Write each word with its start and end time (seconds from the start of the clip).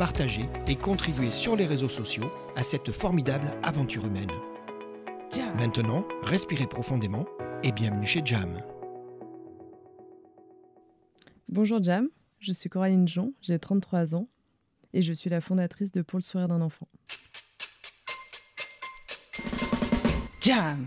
partagez 0.00 0.48
et 0.66 0.76
contribuez 0.76 1.30
sur 1.30 1.56
les 1.56 1.66
réseaux 1.66 1.90
sociaux 1.90 2.32
à 2.56 2.62
cette 2.62 2.90
formidable 2.90 3.52
aventure 3.62 4.06
humaine. 4.06 4.30
Maintenant, 5.58 6.06
respirez 6.22 6.66
profondément 6.66 7.26
et 7.62 7.70
bienvenue 7.70 8.06
chez 8.06 8.22
Jam. 8.24 8.62
Bonjour 11.50 11.84
Jam, 11.84 12.08
je 12.38 12.50
suis 12.50 12.70
Coraline 12.70 13.06
Jean, 13.06 13.32
j'ai 13.42 13.58
33 13.58 14.14
ans 14.14 14.26
et 14.94 15.02
je 15.02 15.12
suis 15.12 15.28
la 15.28 15.42
fondatrice 15.42 15.92
de 15.92 16.00
Pour 16.00 16.18
le 16.18 16.22
sourire 16.22 16.48
d'un 16.48 16.62
enfant. 16.62 16.88
Jam 20.40 20.86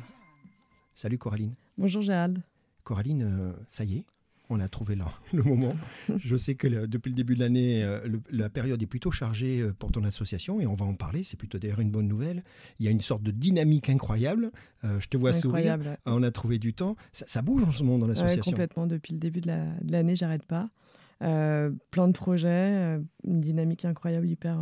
Salut 0.96 1.20
Coraline. 1.20 1.54
Bonjour 1.78 2.02
Gérald. 2.02 2.42
Coraline, 2.84 3.22
euh, 3.22 3.54
ça 3.70 3.84
y 3.84 3.98
est, 3.98 4.06
on 4.54 4.60
a 4.60 4.68
trouvé 4.68 4.96
là 4.96 5.06
le 5.34 5.44
moment. 5.44 5.76
Je 6.18 6.36
sais 6.38 6.56
que 6.56 6.86
depuis 6.86 7.10
le 7.10 7.16
début 7.16 7.36
de 7.36 7.40
l'année, 7.40 7.84
euh, 7.84 8.00
la 8.32 8.50
période 8.50 8.82
est 8.82 8.88
plutôt 8.88 9.12
chargée 9.12 9.60
euh, 9.60 9.74
pour 9.78 9.92
ton 9.92 10.04
association 10.04 10.60
et 10.62 10.68
on 10.68 10.76
va 10.76 10.86
en 10.86 10.94
parler. 10.94 11.24
C'est 11.24 11.38
plutôt 11.38 11.58
d'ailleurs 11.58 11.80
une 11.80 11.92
bonne 11.92 12.08
nouvelle. 12.08 12.44
Il 12.80 12.86
y 12.86 12.88
a 12.88 12.92
une 12.92 13.02
sorte 13.02 13.24
de 13.24 13.32
dynamique 13.32 13.90
incroyable. 13.90 14.52
Euh, 14.84 15.00
je 15.00 15.08
te 15.08 15.18
vois 15.18 15.34
sourire. 15.34 15.78
On 16.06 16.24
a 16.24 16.32
trouvé 16.32 16.60
du 16.60 16.74
temps. 16.74 16.96
Ça, 17.12 17.42
bouge 17.42 17.64
en 17.64 17.72
ce 17.72 17.84
moment 17.84 18.00
dans 18.00 18.08
l'association. 18.08 18.52
complètement. 18.52 18.88
Depuis 18.88 19.14
le 19.14 19.20
début 19.20 19.42
de 19.42 19.52
l'année, 19.90 20.16
j'arrête 20.16 20.46
pas. 20.46 20.70
plein 21.20 22.08
de 22.08 22.14
projets, 22.14 23.00
une 23.24 23.42
dynamique 23.42 23.86
incroyable, 23.86 24.28
hyper 24.28 24.60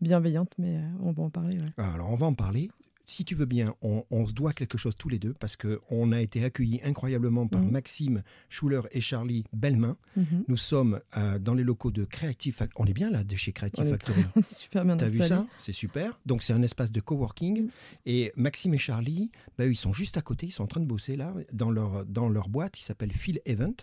bienveillante, 0.00 0.52
mais 0.58 0.80
on 1.00 1.12
va 1.12 1.22
en 1.22 1.30
parler. 1.30 1.58
Alors 1.76 2.10
on 2.10 2.16
va 2.16 2.26
en 2.26 2.34
parler 2.34 2.70
si 3.08 3.24
tu 3.24 3.34
veux 3.34 3.46
bien, 3.46 3.74
on, 3.80 4.26
se 4.26 4.32
doit 4.34 4.52
quelque 4.52 4.76
chose 4.76 4.94
tous 4.96 5.08
les 5.08 5.18
deux 5.18 5.32
parce 5.32 5.56
qu'on 5.56 6.12
a 6.12 6.20
été 6.20 6.44
accueillis 6.44 6.80
incroyablement 6.84 7.48
par 7.48 7.62
mhm. 7.62 7.70
Maxime 7.70 8.22
Schuller 8.50 8.82
et 8.92 9.00
Charlie 9.00 9.44
Bellemain. 9.54 9.96
Mhm. 10.16 10.44
Nous 10.46 10.56
sommes 10.58 11.00
euh, 11.16 11.38
dans 11.38 11.54
les 11.54 11.64
locaux 11.64 11.90
de 11.90 12.04
Creative 12.04 12.54
Factory. 12.54 12.82
On 12.84 12.86
est 12.86 12.92
bien 12.92 13.10
là, 13.10 13.24
de 13.24 13.34
chez 13.34 13.52
Creative 13.52 13.88
Factory. 13.88 14.24
C'est 14.42 14.56
super 14.56 14.84
bien 14.84 14.98
T'as 14.98 15.08
vu 15.08 15.20
ça? 15.20 15.46
C'est 15.58 15.72
super. 15.72 16.20
Donc 16.26 16.42
c'est 16.42 16.52
un 16.52 16.62
espace 16.62 16.92
de 16.92 17.00
coworking. 17.00 17.62
Mhm. 17.62 17.70
Et 18.04 18.32
Maxime 18.36 18.74
et 18.74 18.78
Charlie, 18.78 19.30
bah, 19.56 19.66
ils 19.66 19.76
sont 19.76 19.94
juste 19.94 20.18
à 20.18 20.22
côté. 20.22 20.46
Ils 20.46 20.52
sont 20.52 20.64
en 20.64 20.68
train 20.68 20.80
de 20.80 20.86
bosser 20.86 21.16
là 21.16 21.32
dans 21.52 21.70
leur, 21.70 22.04
dans 22.04 22.28
leur 22.28 22.50
boîte. 22.50 22.78
Il 22.78 22.82
s'appelle 22.82 23.12
Phil 23.12 23.40
Event. 23.46 23.74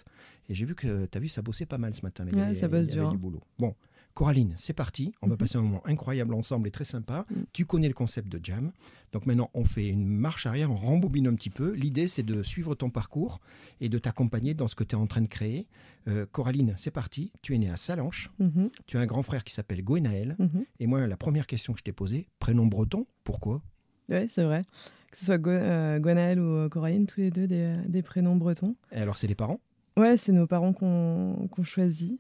Et 0.50 0.54
j'ai 0.54 0.66
vu 0.66 0.76
que 0.76 1.08
tu 1.08 1.18
as 1.18 1.20
vu, 1.20 1.30
ça 1.30 1.42
bossait 1.42 1.66
pas 1.66 1.80
mal 1.80 1.96
ce 1.96 2.04
matin. 2.04 2.28
Ouais, 2.28 2.54
ça 2.54 2.68
bosse 2.68 2.88
dur. 2.88 3.10
du 3.10 3.18
boulot. 3.18 3.42
Bon, 3.58 3.74
Coraline, 4.16 4.56
c'est 4.58 4.74
parti. 4.74 5.14
On 5.22 5.28
va 5.28 5.34
mhm. 5.34 5.38
passer 5.38 5.58
un 5.58 5.62
moment 5.62 5.86
incroyable 5.86 6.34
ensemble 6.34 6.70
et 6.70 6.72
très 6.72 6.86
sympa. 6.86 7.26
Mhm. 7.30 7.46
Tu 7.52 7.66
connais 7.66 7.90
le 7.90 7.94
concept 7.94 8.30
de 8.30 8.40
jam. 8.42 8.72
Donc 9.12 9.26
maintenant, 9.26 9.52
on 9.54 9.66
fait 9.66 9.88
une 9.88 10.08
marche 10.08 10.46
arrière, 10.46 10.72
on 10.72 10.76
rembobine 10.76 11.28
un 11.28 11.36
petit 11.36 11.50
peu. 11.50 11.74
L'idée, 11.74 12.08
c'est 12.08 12.24
de 12.24 12.42
suivre 12.42 12.76
ton 12.76 12.90
parcours 12.90 13.42
et 13.82 13.90
de 13.90 14.00
t'accompagner 14.00 14.54
dans 14.54 14.70
ce 14.70 14.76
que 14.76 14.86
tu 14.86 14.96
es 14.96 14.98
en 14.98 15.06
train 15.06 15.22
de 15.22 15.28
créer. 15.28 15.68
Euh, 16.08 16.26
Coraline, 16.32 16.76
c'est 16.78 16.92
parti. 16.92 17.34
Tu 17.42 17.56
es 17.56 17.58
née 17.58 17.70
à 17.70 17.76
Salanches. 17.76 18.32
Mhm. 18.40 18.70
Tu 18.88 18.98
as 18.98 19.02
un 19.02 19.06
grand 19.06 19.22
frère 19.22 19.44
qui 19.44 19.54
s'appelle 19.54 19.84
Gwenaël. 19.84 20.38
Et 20.80 20.88
moi, 20.88 21.06
la 21.08 21.18
première 21.18 21.46
question 21.46 21.74
que 21.74 21.80
je 21.80 21.84
t'ai 21.84 21.92
posée, 21.92 22.28
prénom 22.40 22.68
breton, 22.68 23.06
pourquoi? 23.26 23.62
Oui, 24.08 24.28
c'est 24.30 24.44
vrai. 24.44 24.64
Que 25.12 25.18
ce 25.18 25.26
soit 25.26 25.38
Go 25.38 25.50
euh, 25.50 26.00
ou 26.00 26.56
euh, 26.56 26.70
Coraline, 26.70 27.06
tous 27.06 27.20
les 27.20 27.32
deux 27.32 27.48
des, 27.48 28.02
prénoms 28.02 28.38
bretons. 28.38 28.76
Et 28.94 28.98
alors, 28.98 29.18
c'est 29.18 29.28
les 29.28 29.36
parents? 29.36 29.60
Ouais, 29.98 30.16
c'est 30.16 30.32
nos 30.32 30.48
parents 30.48 30.74
qu'on 30.74 31.64
choisit 31.64 32.20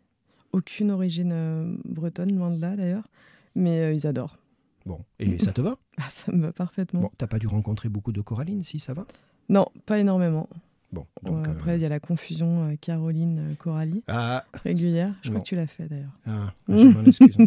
aucune 0.56 0.92
origine 0.92 1.32
euh, 1.34 1.76
bretonne, 1.84 2.36
loin 2.36 2.50
de 2.50 2.60
là 2.60 2.76
d'ailleurs, 2.76 3.08
mais 3.56 3.80
euh, 3.80 3.94
ils 3.94 4.08
adorent. 4.08 4.38
Bon, 4.86 5.02
et 5.20 5.40
ça 5.40 5.52
te 5.52 5.62
va? 5.62 5.78
Ah, 5.98 6.10
Ça 6.10 6.32
me 6.32 6.42
va 6.42 6.52
parfaitement. 6.52 7.02
Bon, 7.02 7.12
t'as 7.18 7.28
pas 7.28 7.40
dû 7.40 7.48
rencontrer 7.48 7.90
beaucoup 7.90 8.12
de 8.12 8.22
Coraline, 8.22 8.64
si 8.64 8.80
ça 8.80 8.94
va? 8.94 9.06
Non, 9.50 9.68
pas 9.86 10.00
énormément. 10.00 10.50
Bon, 10.92 11.06
donc, 11.24 11.48
après, 11.48 11.78
il 11.78 11.82
y 11.82 11.86
a 11.86 11.90
la 11.90 12.00
confusion 12.00 12.76
Caroline-Coralie 12.80 14.04
ah, 14.08 14.46
régulière. 14.54 15.14
Je 15.24 15.30
crois 15.30 15.42
que 15.42 15.48
tu 15.48 15.56
l'as 15.56 15.68
fait 15.68 15.88
d'ailleurs. 15.88 16.18
Ah, 16.26 16.54
je 16.70 16.88
m'en 16.88 17.04
excuse. 17.06 17.38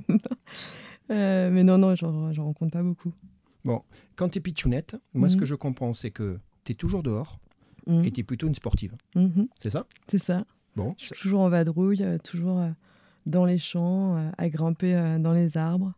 mais 1.09 1.63
non, 1.63 1.79
non, 1.79 1.95
j'en 1.95 2.33
rencontre 2.45 2.73
pas 2.73 2.83
beaucoup. 2.83 3.13
Bon, 3.65 3.83
quand 4.17 4.31
tu 4.31 4.39
es 4.39 4.41
pitchounette, 4.41 4.97
moi, 5.15 5.29
ce 5.29 5.35
mhm. 5.35 5.41
que 5.41 5.47
je 5.47 5.55
comprends, 5.55 5.93
c'est 5.93 6.11
que 6.11 6.39
tu 6.65 6.73
es 6.73 6.75
toujours 6.75 7.03
dehors 7.03 7.39
mhm. 7.87 8.05
et 8.05 8.11
tu 8.11 8.21
es 8.21 8.25
plutôt 8.25 8.49
une 8.49 8.55
sportive. 8.55 8.95
Mhm. 9.15 9.49
C'est 9.59 9.71
ça? 9.71 9.87
C'est 10.09 10.19
ça. 10.19 10.45
Bon. 10.75 10.95
Je 10.99 11.07
suis 11.07 11.15
toujours 11.15 11.41
en 11.41 11.49
vadrouille, 11.49 12.05
toujours 12.25 12.63
dans 13.27 13.45
les 13.45 13.59
champs, 13.59 14.17
euh, 14.17 14.31
à 14.39 14.49
grimper 14.49 14.95
euh, 14.95 15.19
dans 15.19 15.33
les 15.33 15.57
arbres. 15.57 15.93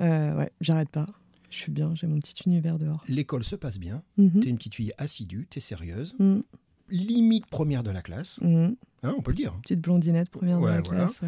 Euh, 0.00 0.34
ouais, 0.36 0.50
j'arrête 0.60 0.88
pas. 0.88 1.06
Je 1.50 1.58
suis 1.58 1.72
bien, 1.72 1.94
j'ai 1.94 2.06
mon 2.06 2.18
petit 2.18 2.34
univers 2.46 2.78
dehors. 2.78 3.04
L'école 3.08 3.44
se 3.44 3.54
passe 3.56 3.78
bien. 3.78 4.02
mhm. 4.16 4.40
T'es 4.40 4.48
une 4.48 4.56
petite 4.56 4.74
fille 4.74 4.92
assidue, 4.98 5.46
t'es 5.48 5.60
sérieuse. 5.60 6.16
Mhm. 6.18 6.42
Limite 6.90 7.46
première 7.46 7.82
de 7.82 7.90
la 7.90 8.02
classe. 8.02 8.40
Mhm. 8.40 8.76
Hein, 9.02 9.14
on 9.16 9.22
peut 9.22 9.30
le 9.30 9.36
dire. 9.36 9.54
Petite 9.62 9.80
blondinette 9.80 10.30
première 10.30 10.60
de 10.60 10.66
la 10.66 10.82
classe. 10.82 11.20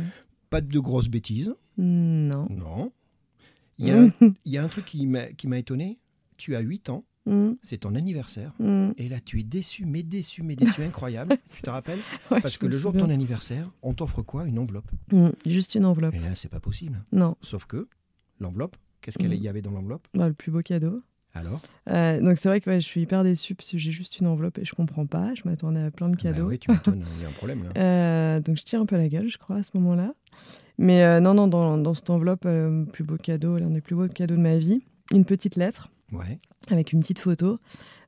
Pas 0.51 0.61
de 0.61 0.79
grosses 0.79 1.09
bêtises. 1.09 1.55
Non. 1.77 2.47
Non. 2.51 2.93
Il 3.79 3.89
y, 3.89 3.91
a, 3.91 4.09
il 4.45 4.53
y 4.53 4.59
a 4.59 4.65
un 4.65 4.69
truc 4.69 4.85
qui 4.87 5.07
m'a 5.07 5.59
étonné. 5.59 5.99
Tu 6.37 6.57
as 6.57 6.61
8 6.61 6.91
ans. 6.91 7.05
Mm. 7.27 7.53
C'est 7.63 7.79
ton 7.79 7.95
anniversaire. 7.95 8.53
Mm. 8.59 8.91
Et 8.99 9.09
là, 9.09 9.19
tu 9.21 9.41
es 9.41 9.43
déçu, 9.43 9.85
mais 9.85 10.03
déçu, 10.03 10.43
mais 10.43 10.57
déçu, 10.57 10.83
incroyable. 10.85 11.37
tu 11.51 11.63
te 11.63 11.71
rappelles 11.71 12.01
Parce 12.29 12.57
que 12.57 12.67
le 12.67 12.79
jour 12.79 12.93
de 12.93 13.01
ton 13.01 13.11
anniversaire, 13.11 13.71
on 13.83 13.95
t'offre 13.95 14.23
quoi? 14.23 14.47
Une 14.47 14.59
enveloppe. 14.59 14.91
Mm. 15.13 15.29
Juste 15.47 15.75
une 15.75 15.85
enveloppe. 15.85 16.15
Et 16.15 16.19
là, 16.21 16.35
c'est 16.35 16.49
pas 16.49 16.61
possible. 16.61 17.03
Non. 17.13 17.37
Sauf 17.43 17.67
que 17.67 17.89
l'enveloppe, 18.41 18.77
qu'est-ce 19.01 19.19
qu'il 19.19 19.35
y 19.35 19.49
avait 19.49 19.63
dans 19.63 19.71
l'enveloppe? 19.73 20.07
Bah, 20.15 20.29
Le 20.29 20.35
plus 20.35 20.51
beau 20.51 20.61
cadeau. 20.61 21.03
Alors? 21.35 21.61
Euh, 21.91 22.19
Donc 22.21 22.39
c'est 22.39 22.49
vrai 22.49 22.63
que 22.63 22.73
je 22.73 22.81
suis 22.81 23.03
hyper 23.03 23.23
déçue 23.23 23.55
parce 23.55 23.71
que 23.71 23.77
j'ai 23.77 23.93
juste 23.93 24.21
une 24.21 24.27
enveloppe 24.27 24.59
et 24.59 24.65
je 24.65 24.75
comprends 24.75 25.05
pas. 25.05 25.35
Je 25.35 25.43
m'attendais 25.45 25.83
à 25.83 25.91
plein 25.91 26.09
de 26.09 26.15
ah 26.19 26.23
bah 26.25 26.33
cadeaux. 26.33 26.49
oui, 26.49 26.59
tu 26.59 26.71
m'étonnes, 26.71 27.05
il 27.19 27.23
y 27.23 27.27
a 27.27 27.29
un 27.29 27.33
problème 27.33 27.65
là. 27.65 27.71
Euh, 27.77 28.41
donc 28.41 28.57
je 28.57 28.63
tire 28.63 28.81
un 28.81 28.87
peu 28.87 28.97
la 28.97 29.09
gueule, 29.09 29.29
je 29.29 29.37
crois, 29.37 29.57
à 29.57 29.63
ce 29.63 29.71
moment-là. 29.75 30.15
Mais 30.79 31.03
euh, 31.03 31.21
non, 31.21 31.35
non, 31.35 31.47
dans, 31.47 31.77
dans 31.77 31.93
cette 31.93 32.09
enveloppe, 32.09 32.49
plus 32.93 33.05
beau 33.05 33.17
cadeau, 33.19 33.59
l'un 33.59 33.69
des 33.69 33.83
plus 33.83 33.95
beaux 33.95 34.09
cadeaux 34.09 34.37
de 34.37 34.41
ma 34.41 34.57
vie, 34.57 34.81
une 35.13 35.27
petite 35.27 35.57
lettre. 35.57 35.91
Ouais. 36.13 36.39
Avec 36.71 36.93
une 36.93 37.01
petite 37.01 37.19
photo. 37.19 37.59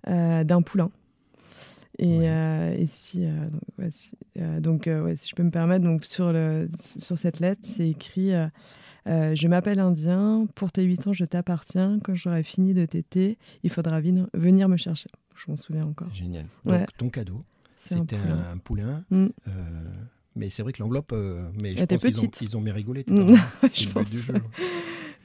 Euh, 0.06 0.44
d'un 0.44 0.62
poulain. 0.62 0.90
Et, 1.98 2.28
euh, 2.28 2.84
si, 2.86 3.26
euh, 3.26 4.60
donc, 4.60 4.88
si 5.16 5.28
je 5.28 5.34
peux 5.34 5.42
me 5.42 5.50
permettre, 5.50 5.84
donc 5.84 6.04
sur, 6.04 6.32
le, 6.32 6.70
sur 6.76 7.18
cette 7.18 7.40
lettre, 7.40 7.62
c'est 7.64 7.88
écrit 7.88 8.30
Je 9.06 9.48
m'appelle 9.48 9.80
Indien, 9.80 10.46
pour 10.54 10.70
tes 10.70 10.84
8 10.84 11.08
ans, 11.08 11.12
je 11.12 11.24
t'appartiens. 11.24 11.98
Quand 12.02 12.14
j'aurai 12.14 12.42
fini 12.42 12.72
de 12.72 12.86
téter, 12.86 13.38
il 13.64 13.70
faudra 13.70 14.00
venir 14.00 14.68
me 14.68 14.76
chercher. 14.76 15.10
Je 15.34 15.50
m'en 15.50 15.56
souviens 15.56 15.84
encore. 15.84 16.12
Génial. 16.14 16.46
Donc, 16.64 16.86
ton 16.96 17.10
cadeau, 17.10 17.44
c'était 17.78 18.16
un 18.16 18.58
poulain. 18.58 19.04
Mm. 19.10 19.26
mais 20.36 20.50
c'est 20.50 20.62
vrai 20.62 20.72
que 20.72 20.80
l'enveloppe, 20.82 21.12
mais 21.54 21.76
je 21.76 21.84
pense 21.84 22.02
qu'ils 22.02 22.20
ont, 22.20 22.30
ils 22.40 22.56
ont 22.56 22.62
bien 22.62 22.74
rigolé. 22.74 23.04
Tout 23.04 23.14
mm. 23.14 23.36
je 23.74 23.88
pense. 23.88 24.10
Jeu. 24.10 24.34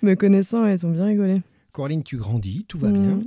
Me 0.01 0.15
connaissant, 0.15 0.65
ils 0.65 0.85
ont 0.85 0.91
bien 0.91 1.05
rigolé. 1.05 1.41
Coraline, 1.73 2.03
tu 2.03 2.17
grandis, 2.17 2.65
tout 2.67 2.79
va 2.79 2.91
bien 2.91 3.19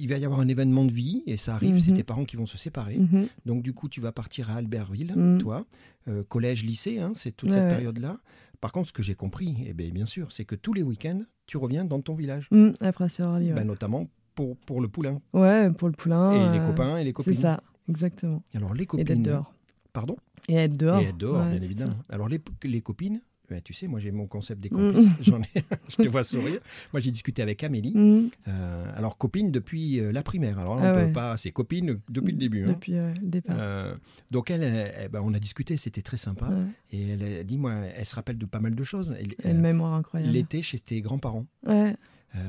il 0.00 0.08
va 0.08 0.18
y 0.18 0.24
avoir 0.24 0.40
un 0.40 0.48
événement 0.48 0.84
de 0.84 0.92
vie 0.92 1.22
et 1.26 1.36
ça 1.36 1.54
arrive, 1.54 1.80
c'est 1.80 1.90
mhm. 1.90 1.96
tes 1.96 2.02
parents 2.02 2.24
qui 2.24 2.36
vont 2.36 2.46
se 2.46 2.58
séparer. 2.58 2.98
Mhm. 2.98 3.28
Donc 3.44 3.62
du 3.62 3.72
coup, 3.72 3.88
tu 3.88 4.00
vas 4.00 4.12
partir 4.12 4.50
à 4.50 4.54
Albertville, 4.54 5.14
mhm. 5.14 5.38
toi, 5.38 5.66
euh, 6.08 6.22
collège, 6.28 6.64
lycée, 6.64 6.98
hein, 6.98 7.12
c'est 7.14 7.32
toute 7.32 7.52
cette 7.52 7.68
période-là. 7.68 8.18
Par 8.60 8.72
contre, 8.72 8.88
ce 8.88 8.92
que 8.92 9.02
j'ai 9.02 9.14
compris, 9.14 9.50
et 9.64 9.68
eh 9.68 9.72
bien, 9.74 9.90
bien 9.90 10.06
sûr, 10.06 10.32
c'est 10.32 10.44
que 10.44 10.54
tous 10.54 10.72
les 10.72 10.82
week-ends, 10.82 11.22
tu 11.46 11.56
reviens 11.58 11.84
dans 11.84 12.00
ton 12.00 12.14
village. 12.14 12.48
après 12.80 13.06
ben, 13.18 13.64
Notamment 13.64 14.08
pour, 14.34 14.56
pour 14.56 14.80
le 14.80 14.88
poulain. 14.88 15.20
Ouais, 15.32 15.70
pour 15.70 15.88
le 15.88 15.94
poulain. 15.94 16.32
Et 16.32 16.58
les 16.58 16.64
euh, 16.64 16.66
copains 16.66 16.98
et 16.98 17.04
les 17.04 17.12
copines. 17.12 17.34
C'est 17.34 17.40
ça, 17.40 17.62
exactement. 17.88 18.42
Alors 18.54 18.74
les 18.74 18.86
copines. 18.86 19.06
Et 19.06 19.14
d'être 19.14 19.22
dehors. 19.22 19.52
Pardon? 19.92 20.16
Et 20.48 20.54
être 20.54 20.76
dehors. 20.76 21.00
Et 21.00 21.06
être 21.06 21.16
dehors, 21.16 21.44
bien 21.44 21.60
évidemment. 21.60 21.96
Alors 22.08 22.28
les, 22.28 22.40
les 22.64 22.80
copines, 22.80 23.20
Ben, 23.48 23.60
tu 23.62 23.72
sais, 23.72 23.86
moi 23.86 24.00
j'ai 24.00 24.10
mon 24.10 24.26
concept 24.26 24.60
des 24.60 24.68
Mm. 24.70 24.92
complices. 24.92 25.08
J'en 25.22 25.40
ai, 25.42 25.48
je 25.88 25.96
te 25.96 26.08
vois 26.08 26.24
sourire. 26.24 26.60
Moi 26.92 27.00
j'ai 27.00 27.10
discuté 27.10 27.42
avec 27.42 27.62
Amélie. 27.64 27.92
Mhm. 27.94 28.30
Euh, 28.48 28.92
alors 28.96 29.16
copine 29.18 29.50
depuis 29.52 30.00
euh, 30.00 30.10
la 30.12 30.22
primaire. 30.22 30.58
Alors 30.58 30.76
là, 30.76 30.82
on 30.82 30.86
Ah 30.86 30.94
peut 31.00 31.06
ouais. 31.06 31.12
pas. 31.12 31.36
C'est 31.36 31.52
copine 31.52 32.00
depuis 32.08 32.32
le 32.32 32.38
début. 32.38 32.64
hein. 32.64 32.68
Depuis 32.68 32.94
euh, 32.96 33.12
le 33.22 33.28
départ. 33.28 33.56
Euh, 33.58 33.94
donc 34.30 34.50
elle, 34.50 34.62
elle- 34.62 34.92
elle- 34.96 35.08
ben, 35.08 35.20
on 35.22 35.32
a 35.34 35.38
discuté, 35.38 35.76
c'était 35.76 36.02
très 36.02 36.16
sympa. 36.16 36.48
Ouais. 36.48 36.64
Et 36.92 37.08
elle 37.10 37.22
a 37.40 37.44
dit, 37.44 37.56
moi, 37.58 37.72
elle 37.74 38.04
se 38.06 38.14
rappelle 38.16 38.38
de 38.38 38.46
pas 38.46 38.60
mal 38.60 38.74
de 38.74 38.84
choses. 38.84 39.14
Elle- 39.18 39.34
une 39.50 39.60
mémoire 39.60 39.94
incroyable. 39.94 40.32
L'été 40.32 40.62
chez 40.62 40.78
tes 40.80 41.00
grands-parents, 41.00 41.46
Ouais. 41.66 41.94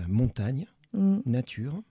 montagne, 0.08 0.66
Mhm. 0.94 1.22
nature. 1.26 1.82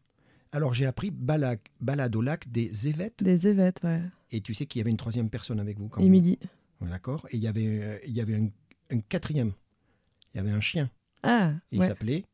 Alors 0.52 0.74
j'ai 0.74 0.86
appris 0.86 1.10
balade, 1.10 1.58
balade 1.80 2.14
au 2.16 2.22
lac 2.22 2.50
des 2.50 2.88
Évêtes. 2.88 3.22
Des 3.22 3.46
évêtes, 3.46 3.80
ouais. 3.84 4.00
Et 4.32 4.40
tu 4.40 4.54
sais 4.54 4.66
qu'il 4.66 4.78
y 4.78 4.82
avait 4.82 4.90
une 4.90 4.96
troisième 4.96 5.28
personne 5.28 5.60
avec 5.60 5.78
vous 5.78 5.88
quand 5.88 6.00
Émilie. 6.00 6.38
D'accord. 6.80 7.26
Et 7.30 7.36
il 7.36 7.42
y 7.42 7.48
avait, 7.48 8.00
il 8.06 8.12
y 8.12 8.20
avait 8.20 8.34
un, 8.36 8.48
un 8.90 9.00
quatrième. 9.00 9.52
Il 10.34 10.38
y 10.38 10.40
avait 10.40 10.50
un 10.50 10.60
chien. 10.60 10.90
Ah, 11.22 11.52
Et 11.72 11.76
il 11.76 11.80
ouais. 11.80 11.86
s'appelait 11.88 12.24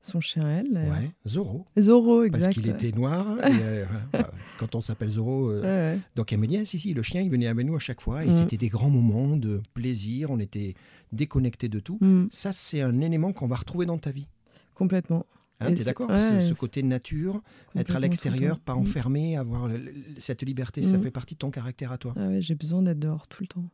Son 0.00 0.20
chien, 0.20 0.42
elle. 0.48 0.72
d'ailleurs. 0.72 0.96
ouais, 0.98 1.10
Zorro. 1.28 1.66
Zorro, 1.78 2.24
exact. 2.24 2.44
Parce 2.44 2.54
qu'il 2.54 2.68
était 2.68 2.92
noir. 2.92 3.26
et, 3.46 3.50
euh. 3.62 3.84
Bah, 4.12 4.30
quand 4.58 4.74
on 4.74 4.80
s'appelle 4.80 5.10
Zorro. 5.10 5.50
euh, 5.50 5.60
Ouais, 5.62 5.96
ouais. 5.96 6.00
Donc 6.16 6.32
elle 6.32 6.38
me 6.40 6.46
dit, 6.46 6.56
ah, 6.56 6.64
si, 6.64 6.78
si, 6.78 6.94
le 6.94 7.02
chien, 7.02 7.20
il 7.20 7.30
venait 7.30 7.46
avec 7.46 7.66
nous 7.66 7.76
à 7.76 7.80
chaque 7.80 8.00
fois. 8.00 8.24
Et 8.24 8.28
Mhm. 8.28 8.32
c'était 8.32 8.56
des 8.56 8.68
grands 8.68 8.90
moments 8.90 9.36
de 9.36 9.60
plaisir. 9.74 10.30
On 10.30 10.38
était 10.38 10.74
déconnectés 11.12 11.68
de 11.68 11.78
tout. 11.80 11.98
Mhm. 12.00 12.28
Ça, 12.32 12.52
c'est 12.52 12.80
un 12.80 13.00
élément 13.00 13.32
qu'on 13.32 13.46
va 13.46 13.56
retrouver 13.56 13.86
dans 13.86 13.98
ta 13.98 14.10
vie. 14.10 14.26
Complètement. 14.74 15.26
Hein, 15.60 15.66
Et 15.68 15.68
tu 15.68 15.72
es 15.74 15.76
c'est- 15.78 15.84
d'accord 15.84 16.10
ouais, 16.10 16.40
ce, 16.40 16.54
côté 16.54 16.82
nature, 16.82 17.40
être 17.76 17.94
à 17.94 18.00
l'extérieur, 18.00 18.58
pas. 18.58 18.74
Mhm. 18.74 18.80
enfermé, 18.80 19.36
avoir 19.36 19.70
cette 20.18 20.42
liberté, 20.42 20.82
ça 20.82 20.98
fait 20.98 21.12
partie 21.12 21.34
de 21.34 21.38
ton 21.38 21.50
caractère 21.52 21.92
à 21.92 21.98
toi. 21.98 22.14
Ah 22.16 22.26
ouais, 22.26 22.40
j'ai 22.40 22.56
besoin 22.56 22.82
d'être 22.82 22.98
dehors 22.98 23.28
tout 23.28 23.42
le 23.44 23.46
temps. 23.46 23.64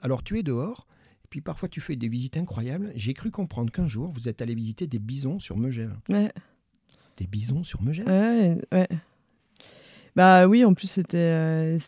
Alors 0.00 0.24
tu 0.24 0.36
es 0.38 0.42
dehors, 0.42 0.88
puis 1.32 1.40
parfois 1.40 1.66
tu 1.66 1.80
fais 1.80 1.96
des 1.96 2.08
visites 2.08 2.36
incroyables. 2.36 2.92
J'ai 2.94 3.14
cru 3.14 3.30
comprendre 3.30 3.72
qu'un 3.72 3.86
jour, 3.86 4.12
vous 4.12 4.28
êtes 4.28 4.42
allé 4.42 4.54
visiter 4.54 4.86
des 4.86 4.98
bisons 4.98 5.38
sur 5.38 5.56
Megève. 5.56 5.96
Ouais, 6.10 6.30
Des 7.16 7.26
bisons 7.26 7.64
sur 7.64 7.80
Megève? 7.80 8.06
Ouais, 8.06 8.60
ouais. 8.70 8.88
Bah 10.14 10.46
oui, 10.46 10.62
en 10.66 10.74
plus, 10.74 10.88
c'était 10.90 11.16
euh, 11.16 11.78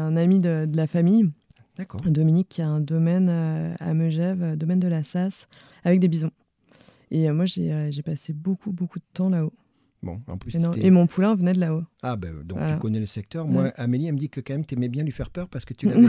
un 0.00 0.16
ami 0.16 0.40
de, 0.40 0.64
de 0.64 0.74
la 0.78 0.86
famille, 0.86 1.30
D'accord. 1.76 2.00
Dominique, 2.00 2.48
qui 2.48 2.62
a 2.62 2.66
un 2.68 2.80
domaine 2.80 3.28
euh, 3.28 3.74
à 3.78 3.92
Megève, 3.92 4.42
euh, 4.42 4.56
domaine 4.56 4.80
de 4.80 4.88
la 4.88 5.04
Sasse, 5.04 5.48
avec 5.84 6.00
des 6.00 6.08
bisons. 6.08 6.30
Et 7.10 7.30
moi, 7.30 7.44
j'ai 7.44 8.02
passé 8.02 8.32
beaucoup, 8.32 8.72
beaucoup 8.72 8.98
de 9.00 9.04
temps 9.12 9.28
là-haut. 9.28 9.52
Bon, 10.02 10.22
en 10.28 10.38
plus, 10.38 10.54
Et, 10.54 10.58
non- 10.58 10.72
et 10.72 10.90
mon 10.90 11.06
poulain 11.06 11.34
venait 11.34 11.52
de 11.52 11.60
là-haut. 11.60 11.84
Ah 12.02 12.16
ben, 12.16 12.34
donc 12.42 12.56
Voilà. 12.58 12.72
tu 12.74 12.78
connais 12.80 13.00
le 13.00 13.06
secteur. 13.06 13.46
Moi, 13.46 13.64
Ouais. 13.64 13.72
Amélie, 13.76 14.06
elle 14.06 14.14
me 14.14 14.18
dit 14.18 14.30
que 14.30 14.40
quand 14.40 14.54
même, 14.54 14.64
tu 14.64 14.74
aimais 14.76 14.88
bien 14.88 15.04
lui 15.04 15.12
faire 15.12 15.28
peur 15.28 15.48
parce 15.50 15.66
que 15.66 15.74
tu 15.74 15.86
l'avais... 15.90 16.08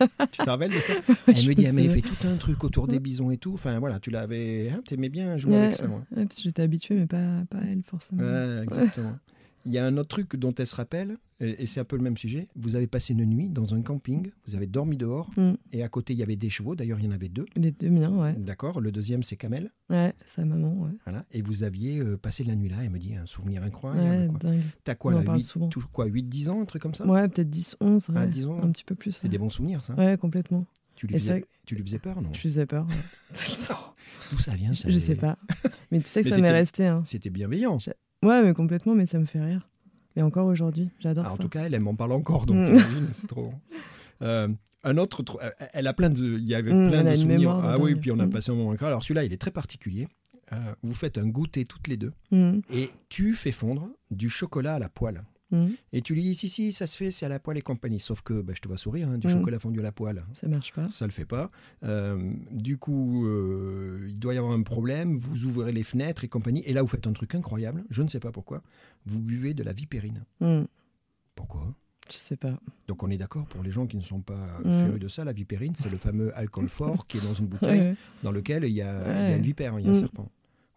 tu 0.32 0.42
te 0.42 0.50
rappelles 0.50 0.72
de 0.72 0.80
ça 0.80 0.92
Elle 1.28 1.46
me 1.46 1.54
dit, 1.54 1.66
ah, 1.66 1.72
mais 1.72 1.84
il 1.84 1.90
souviens. 1.90 1.90
fait 1.92 2.00
tout 2.02 2.26
un 2.28 2.36
truc 2.36 2.62
autour 2.64 2.86
des 2.88 2.98
bisons 3.00 3.30
et 3.30 3.36
tout. 3.38 3.52
Enfin 3.54 3.78
voilà, 3.78 4.00
tu 4.00 4.10
l'avais... 4.10 4.70
Hein, 4.70 4.82
T'aimais 4.86 5.08
bien 5.08 5.36
jouer 5.38 5.52
Ouais. 5.52 5.58
avec 5.64 5.74
ça, 5.76 5.86
moi. 5.86 6.02
Ouais, 6.16 6.24
parce 6.24 6.36
que 6.38 6.42
j'étais 6.44 6.62
habituée, 6.62 6.94
mais 6.96 7.06
pas, 7.06 7.42
pas 7.50 7.58
elle, 7.68 7.82
forcément. 7.86 8.22
Exactement. 8.62 9.16
Il 9.66 9.72
y 9.72 9.78
a 9.78 9.86
un 9.86 9.96
autre 9.96 10.08
truc 10.08 10.36
dont 10.36 10.52
elle 10.54 10.66
se 10.66 10.74
rappelle, 10.74 11.16
et, 11.40 11.66
c'est 11.66 11.80
un 11.80 11.84
peu 11.84 11.96
le 11.96 12.02
même 12.02 12.16
sujet. 12.16 12.48
Vous 12.54 12.76
avez 12.76 12.86
passé 12.86 13.12
une 13.12 13.24
nuit 13.24 13.48
dans 13.48 13.74
un 13.74 13.82
camping, 13.82 14.30
vous 14.46 14.54
avez 14.54 14.66
dormi 14.66 14.96
dehors, 14.96 15.30
Mm. 15.36 15.52
et 15.72 15.82
à 15.82 15.88
côté, 15.88 16.12
il 16.12 16.18
y 16.18 16.22
avait 16.22 16.36
des 16.36 16.50
chevaux. 16.50 16.74
D'ailleurs, 16.74 16.98
il 17.00 17.04
y 17.06 17.08
en 17.08 17.12
avait 17.12 17.28
deux. 17.28 17.46
Les 17.56 17.70
deux 17.72 17.90
miens, 17.90 18.10
ouais. 18.10 18.34
D'accord. 18.34 18.80
Le 18.80 18.92
deuxième, 18.92 19.22
c'est 19.22 19.36
Kamel. 19.36 19.70
Ouais, 19.90 20.12
sa 20.26 20.44
maman, 20.44 20.72
ouais. 20.74 20.90
Voilà. 21.04 21.24
Et 21.32 21.42
vous 21.42 21.62
aviez 21.62 21.98
euh, 21.98 22.16
passé 22.16 22.44
la 22.44 22.54
nuit 22.56 22.68
là. 22.68 22.76
Elle 22.82 22.90
me 22.90 22.98
dit 22.98 23.14
un 23.16 23.26
souvenir 23.26 23.62
incroyable. 23.62 24.08
ouais, 24.08 24.28
quoi. 24.28 24.50
dingue. 24.50 24.62
T'as 24.84 24.94
quoi 24.94 25.12
là 25.14 25.22
parle 25.22 25.38
8, 25.38 25.42
souvent. 25.42 25.68
tout- 25.68 25.84
quoi, 25.92 26.06
8, 26.06 26.24
10 26.28 26.48
ans, 26.50 26.60
un 26.60 26.64
truc 26.66 26.82
comme 26.82 26.94
ça? 26.94 27.06
Ouais, 27.06 27.26
peut-être 27.28 27.50
10, 27.50 27.76
11, 27.80 28.08
ouais. 28.10 28.14
Ah, 28.18 28.26
10 28.26 28.46
ans. 28.46 28.60
un 28.62 28.70
petit 28.70 28.84
peu 28.84 28.94
plus. 28.94 29.12
C'est 29.12 29.24
ouais. 29.24 29.28
des 29.30 29.38
bons 29.38 29.50
souvenirs, 29.50 29.84
ça. 29.84 29.94
Ouais, 29.94 30.16
complètement. 30.18 30.66
Tu, 30.94 31.06
lui 31.08 31.18
faisais, 31.18 31.44
tu 31.66 31.74
lui 31.74 31.98
peur, 31.98 32.22
non? 32.22 32.32
Je 32.32 32.40
faisais 32.40 32.66
peur. 32.66 32.86
D'où 34.30 34.38
ça 34.38 34.54
vient 34.54 34.72
ça 34.72 34.88
je 34.88 34.98
sais 34.98 35.16
pas. 35.16 35.38
Mais 35.90 36.00
tu 36.00 36.06
sais 36.06 36.22
que 36.22 36.28
Mais 36.28 36.34
ça 36.36 36.40
m'est 36.40 36.50
resté. 36.50 36.86
Hein. 36.86 37.02
C'était 37.04 37.30
bienveillant. 37.30 37.78
Ouais, 38.24 38.42
mais 38.42 38.54
complètement, 38.54 38.94
mais 38.94 39.06
ça 39.06 39.18
me 39.18 39.26
fait 39.26 39.40
rire. 39.40 39.68
Et 40.16 40.22
encore 40.22 40.46
aujourd'hui, 40.46 40.90
j'adore 41.00 41.24
Ah, 41.26 41.32
en 41.32 41.36
ça. 41.36 41.42
tout 41.42 41.48
cas, 41.48 41.64
elle, 41.64 41.74
elle 41.74 41.80
m'en 41.80 41.94
parle 41.94 42.12
encore, 42.12 42.46
donc 42.46 42.68
Mm. 42.68 43.08
c'est 43.10 43.26
trop. 43.26 43.52
Euh, 44.22 44.48
un 44.84 44.96
autre, 44.98 45.24
euh, 45.42 45.50
elle 45.72 45.86
a 45.86 45.92
plein 45.92 46.10
de, 46.10 46.38
il 46.38 46.44
y 46.44 46.54
avait 46.54 46.72
Mm, 46.72 46.88
plein 46.88 47.04
de 47.04 47.14
souvenirs. 47.16 47.38
mémoire 47.38 47.60
Ah 47.64 47.78
oui, 47.78 47.94
puis 47.96 48.10
on 48.12 48.18
a 48.18 48.26
Mm. 48.26 48.30
passé 48.30 48.50
un 48.50 48.54
moment 48.54 48.70
incroyable. 48.72 48.92
Alors 48.92 49.02
celui-là, 49.02 49.24
il 49.24 49.32
est 49.32 49.40
très 49.40 49.50
particulier. 49.50 50.08
Euh, 50.52 50.56
vous 50.82 50.92
faites 50.94 51.16
un 51.18 51.26
goûter 51.26 51.64
toutes 51.64 51.88
les 51.88 51.96
deux 51.96 52.12
et 52.70 52.90
tu 53.08 53.32
fais 53.32 53.50
fondre 53.52 53.88
du 54.10 54.28
chocolat 54.28 54.74
à 54.74 54.78
la 54.78 54.88
poêle. 54.90 55.22
Et 55.92 56.02
tu 56.02 56.14
lui 56.14 56.22
dis 56.22 56.34
si 56.34 56.48
si 56.48 56.72
ça 56.72 56.86
se 56.86 56.96
fait, 56.96 57.10
c'est 57.10 57.26
à 57.26 57.28
la 57.28 57.38
poêle 57.38 57.56
et 57.58 57.62
compagnie. 57.62 58.00
Sauf 58.00 58.20
que 58.22 58.40
bah, 58.40 58.52
je 58.56 58.60
te 58.60 58.68
vois 58.68 58.76
sourire, 58.76 59.08
hein, 59.08 59.18
du 59.18 59.26
Mm. 59.26 59.30
chocolat 59.30 59.58
fondu 59.58 59.80
à 59.80 59.82
la 59.82 59.92
poêle, 59.92 60.24
Ça 60.34 60.48
marche 60.48 60.72
pas. 60.72 60.90
ça 60.90 61.06
le 61.06 61.12
fait 61.12 61.24
pas. 61.24 61.50
Euh, 61.84 62.32
du 62.50 62.76
coup, 62.78 63.26
euh, 63.26 64.06
il 64.08 64.18
doit 64.18 64.34
y 64.34 64.38
avoir 64.38 64.52
un 64.54 64.62
problème. 64.62 65.16
Vous 65.16 65.44
ouvrez 65.44 65.72
les 65.72 65.84
fenêtres 65.84 66.24
et 66.24 66.28
compagnie. 66.28 66.62
Et 66.66 66.72
là, 66.72 66.82
vous 66.82 66.88
faites 66.88 67.06
un 67.06 67.12
truc 67.12 67.34
incroyable. 67.34 67.84
Je 67.90 68.02
ne 68.02 68.08
sais 68.08 68.20
pas 68.20 68.32
pourquoi. 68.32 68.62
Vous 69.06 69.20
buvez 69.20 69.54
de 69.54 69.62
la 69.62 69.72
vipérine. 69.72 70.24
Mhm, 70.40 70.66
Pourquoi? 71.34 71.74
Je 72.10 72.16
sais 72.18 72.36
pas. 72.36 72.58
Donc 72.86 73.02
on 73.02 73.08
est 73.10 73.16
d'accord 73.16 73.46
pour 73.46 73.62
les 73.62 73.70
gens 73.70 73.86
qui 73.86 73.96
ne 73.96 74.02
sont 74.02 74.20
pas 74.20 74.60
Mm. 74.64 74.82
férus 74.82 75.00
de 75.00 75.08
ça, 75.08 75.24
la 75.24 75.32
vipérine, 75.32 75.72
c'est 75.74 75.90
le 75.90 75.96
fameux 75.96 76.36
alcool 76.36 76.68
fort 76.68 77.06
qui 77.06 77.16
est 77.16 77.22
dans 77.22 77.32
une 77.34 77.46
bouteille 77.54 77.80
Ouais, 77.80 77.96
dans 78.22 78.30
lequel 78.30 78.64
il 78.64 78.72
y 78.74 78.82
a, 78.82 79.20
il 79.22 79.30
y 79.30 79.32
a 79.32 79.36
une 79.36 79.42
vipère, 79.42 79.78
il 79.78 79.86
y 79.86 79.88
a 79.88 79.90
un 79.90 79.94
Mm. 79.94 80.06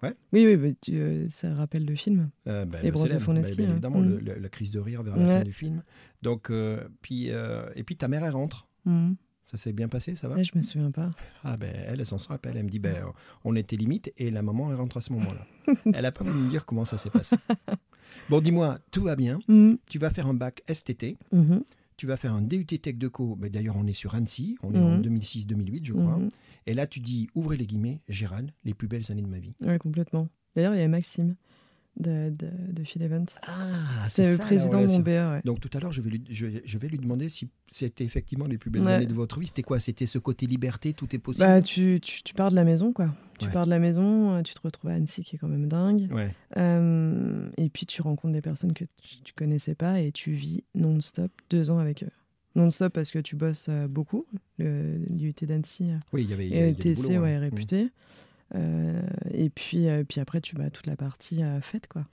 Serpent. 0.02 0.18
Oui, 0.34 0.46
oui, 0.46 0.56
bah, 0.58 0.76
tu, 0.82 0.96
euh, 0.98 1.28
ça 1.30 1.54
rappelle 1.54 1.86
le 1.86 1.96
film. 1.96 2.30
Euh, 2.48 2.66
ben, 2.66 2.80
Les 2.82 2.88
le 2.88 2.92
bronzés 2.92 3.18
les 3.18 3.44
skis, 3.44 3.56
bien 3.58 3.68
hein. 3.68 3.72
évidemment, 3.72 4.00
Mm. 4.00 4.10
le- 4.10 4.20
le- 4.20 4.40
la 4.40 4.50
crise 4.50 4.72
de 4.72 4.80
rire 4.80 5.04
vers 5.04 5.18
la 5.18 5.26
Ouais. 5.26 5.38
fin 5.40 5.44
du 5.44 5.54
film. 5.54 5.84
Donc, 6.22 6.50
euh, 6.50 6.88
puis, 7.02 7.32
euh, 7.32 7.70
et 7.76 7.84
puis 7.84 7.96
ta 7.98 8.08
mère, 8.08 8.24
elle 8.24 8.34
rentre. 8.34 8.68
Mhm. 8.86 9.16
Ça 9.52 9.58
s'est 9.58 9.72
bien 9.72 9.88
passé, 9.88 10.16
ça 10.16 10.28
va? 10.28 10.36
Ouais, 10.36 10.44
je 10.44 10.58
me 10.58 10.62
souviens 10.62 10.92
pas. 10.92 11.12
Ah 11.44 11.56
ben 11.56 11.74
elle, 11.74 12.02
elle 12.02 12.06
s'en 12.06 12.18
se 12.18 12.28
rappelle. 12.28 12.58
Elle 12.58 12.66
me 12.66 12.70
dit, 12.70 12.80
ben 12.80 13.06
on 13.46 13.56
était 13.56 13.78
limite 13.78 14.12
et 14.18 14.30
la 14.30 14.42
maman, 14.44 14.70
elle 14.72 14.76
rentre 14.78 14.98
à 14.98 15.02
ce 15.02 15.14
moment-là. 15.14 15.46
elle 15.96 16.02
n'a 16.04 16.12
pas 16.12 16.26
voulu 16.26 16.38
me 16.40 16.50
dire 16.50 16.66
comment 16.66 16.84
ça 16.86 16.98
s'est 16.98 17.10
passé. 17.10 17.36
Bon, 18.30 18.42
dis-moi, 18.42 18.78
tout 18.92 19.04
va 19.04 19.16
bien. 19.16 19.40
Mhm, 19.48 19.78
Tu 19.88 20.00
vas 20.00 20.10
faire 20.10 20.28
un 20.28 20.34
bac 20.34 20.64
STT. 20.68 21.18
mhm, 21.32 21.64
Tu 21.96 22.08
vas 22.08 22.18
faire 22.18 22.34
un 22.34 22.42
DUT 22.42 22.66
Tech 22.66 22.96
de 22.98 23.08
Co. 23.08 23.36
Ben, 23.36 23.50
D'ailleurs, 23.50 23.76
on 23.78 23.88
est 23.88 23.94
sur 23.94 24.16
Annecy. 24.16 24.58
On 24.64 24.74
est 24.74 24.78
en 24.80 24.98
Mhm. 24.98 25.02
2006-2008, 25.02 25.86
je 25.86 25.94
crois. 25.94 26.20
Et 26.68 26.74
là, 26.74 26.86
tu 26.86 27.00
dis, 27.00 27.30
ouvrez 27.34 27.58
les 27.58 27.66
guillemets, 27.66 28.02
Gérald, 28.10 28.52
les 28.66 28.74
plus 28.74 28.88
belles 28.88 29.10
années 29.10 29.22
de 29.24 29.28
ma 29.28 29.40
vie. 29.40 29.54
Ouais, 29.62 29.80
complètement. 29.80 30.28
D'ailleurs, 30.56 30.76
il 30.76 30.80
y 30.80 30.84
a 30.84 30.88
Maxime 30.88 31.36
de, 32.00 32.30
de, 32.30 32.50
de 32.74 32.84
Phil 32.84 33.02
Event. 33.02 33.26
Ah, 33.48 34.06
c'est 34.10 34.30
le 34.32 34.38
président 34.38 34.82
de 34.82 34.88
mon 34.88 35.00
BA, 35.00 35.32
ouais. 35.32 35.42
Donc 35.46 35.60
tout 35.62 35.70
à 35.76 35.80
l'heure, 35.80 35.92
je 35.94 36.02
vais, 36.02 36.10
lui, 36.12 36.24
je, 36.30 36.46
je 36.64 36.78
vais 36.78 36.88
lui 36.90 36.98
demander 37.00 37.30
si 37.30 37.50
c'était 37.72 38.04
effectivement 38.04 38.46
les 38.46 38.58
plus 38.58 38.70
belles 38.70 38.84
Ouais. 38.84 38.92
années 38.94 39.08
de 39.08 39.14
votre 39.14 39.40
vie. 39.40 39.48
C'était 39.48 39.64
quoi? 39.64 39.80
C'était 39.80 40.06
ce 40.06 40.20
côté 40.20 40.46
liberté, 40.46 40.94
tout 40.94 41.16
est 41.16 41.20
possible? 41.20 41.48
Bah, 41.48 41.62
tu, 41.62 42.00
tu, 42.02 42.22
tu 42.22 42.34
pars 42.34 42.52
de 42.52 42.56
la 42.56 42.64
maison, 42.66 42.92
quoi. 42.94 43.16
Tu 43.40 43.46
Ouais. 43.46 43.52
pars 43.52 43.66
de 43.66 43.70
la 43.70 43.80
maison, 43.80 44.36
euh, 44.36 44.42
tu 44.42 44.54
te 44.54 44.60
retrouves 44.62 44.90
à 44.92 44.94
Annecy, 44.96 45.24
qui 45.24 45.38
est 45.38 45.40
quand 45.40 45.48
même 45.48 45.68
dingue. 45.70 46.10
Euh, 46.58 47.50
et 47.58 47.70
puis, 47.70 47.86
tu 47.86 48.02
rencontres 48.02 48.34
des 48.34 48.42
personnes 48.42 48.74
que 48.74 48.84
tu, 49.02 49.22
tu 49.24 49.34
connaissais 49.34 49.76
pas 49.76 50.00
et 50.02 50.12
tu 50.12 50.34
vis 50.34 50.64
non-stop 50.76 51.32
deux 51.50 51.72
ans 51.72 51.80
avec 51.80 52.04
eux. 52.04 52.10
Non-stop 52.58 52.92
parce 52.94 53.12
que 53.12 53.20
tu 53.20 53.36
bosses 53.36 53.68
euh, 53.70 53.88
beaucoup. 53.88 54.26
L'IUT 54.60 55.34
d'Annecy 55.44 55.92
euh, 55.92 55.98
Oui, 56.12 56.24
il 56.24 56.30
y 56.30 56.34
avait. 56.34 56.48
y 56.50 56.54
et 56.56 56.72
boulot, 56.94 57.08
ouais, 57.10 57.16
hein. 57.18 57.26
est 57.36 57.38
réputé. 57.38 57.90
Euh, 58.56 59.02
et 59.34 59.50
puis, 59.50 59.88
euh, 59.90 60.04
puis 60.08 60.22
après, 60.22 60.40
tu 60.42 60.56
vas 60.56 60.70
toute 60.70 60.88
la 60.88 60.96
partie 60.96 61.44
euh, 61.44 61.60
fête, 61.62 61.88
quoi. 61.88 62.06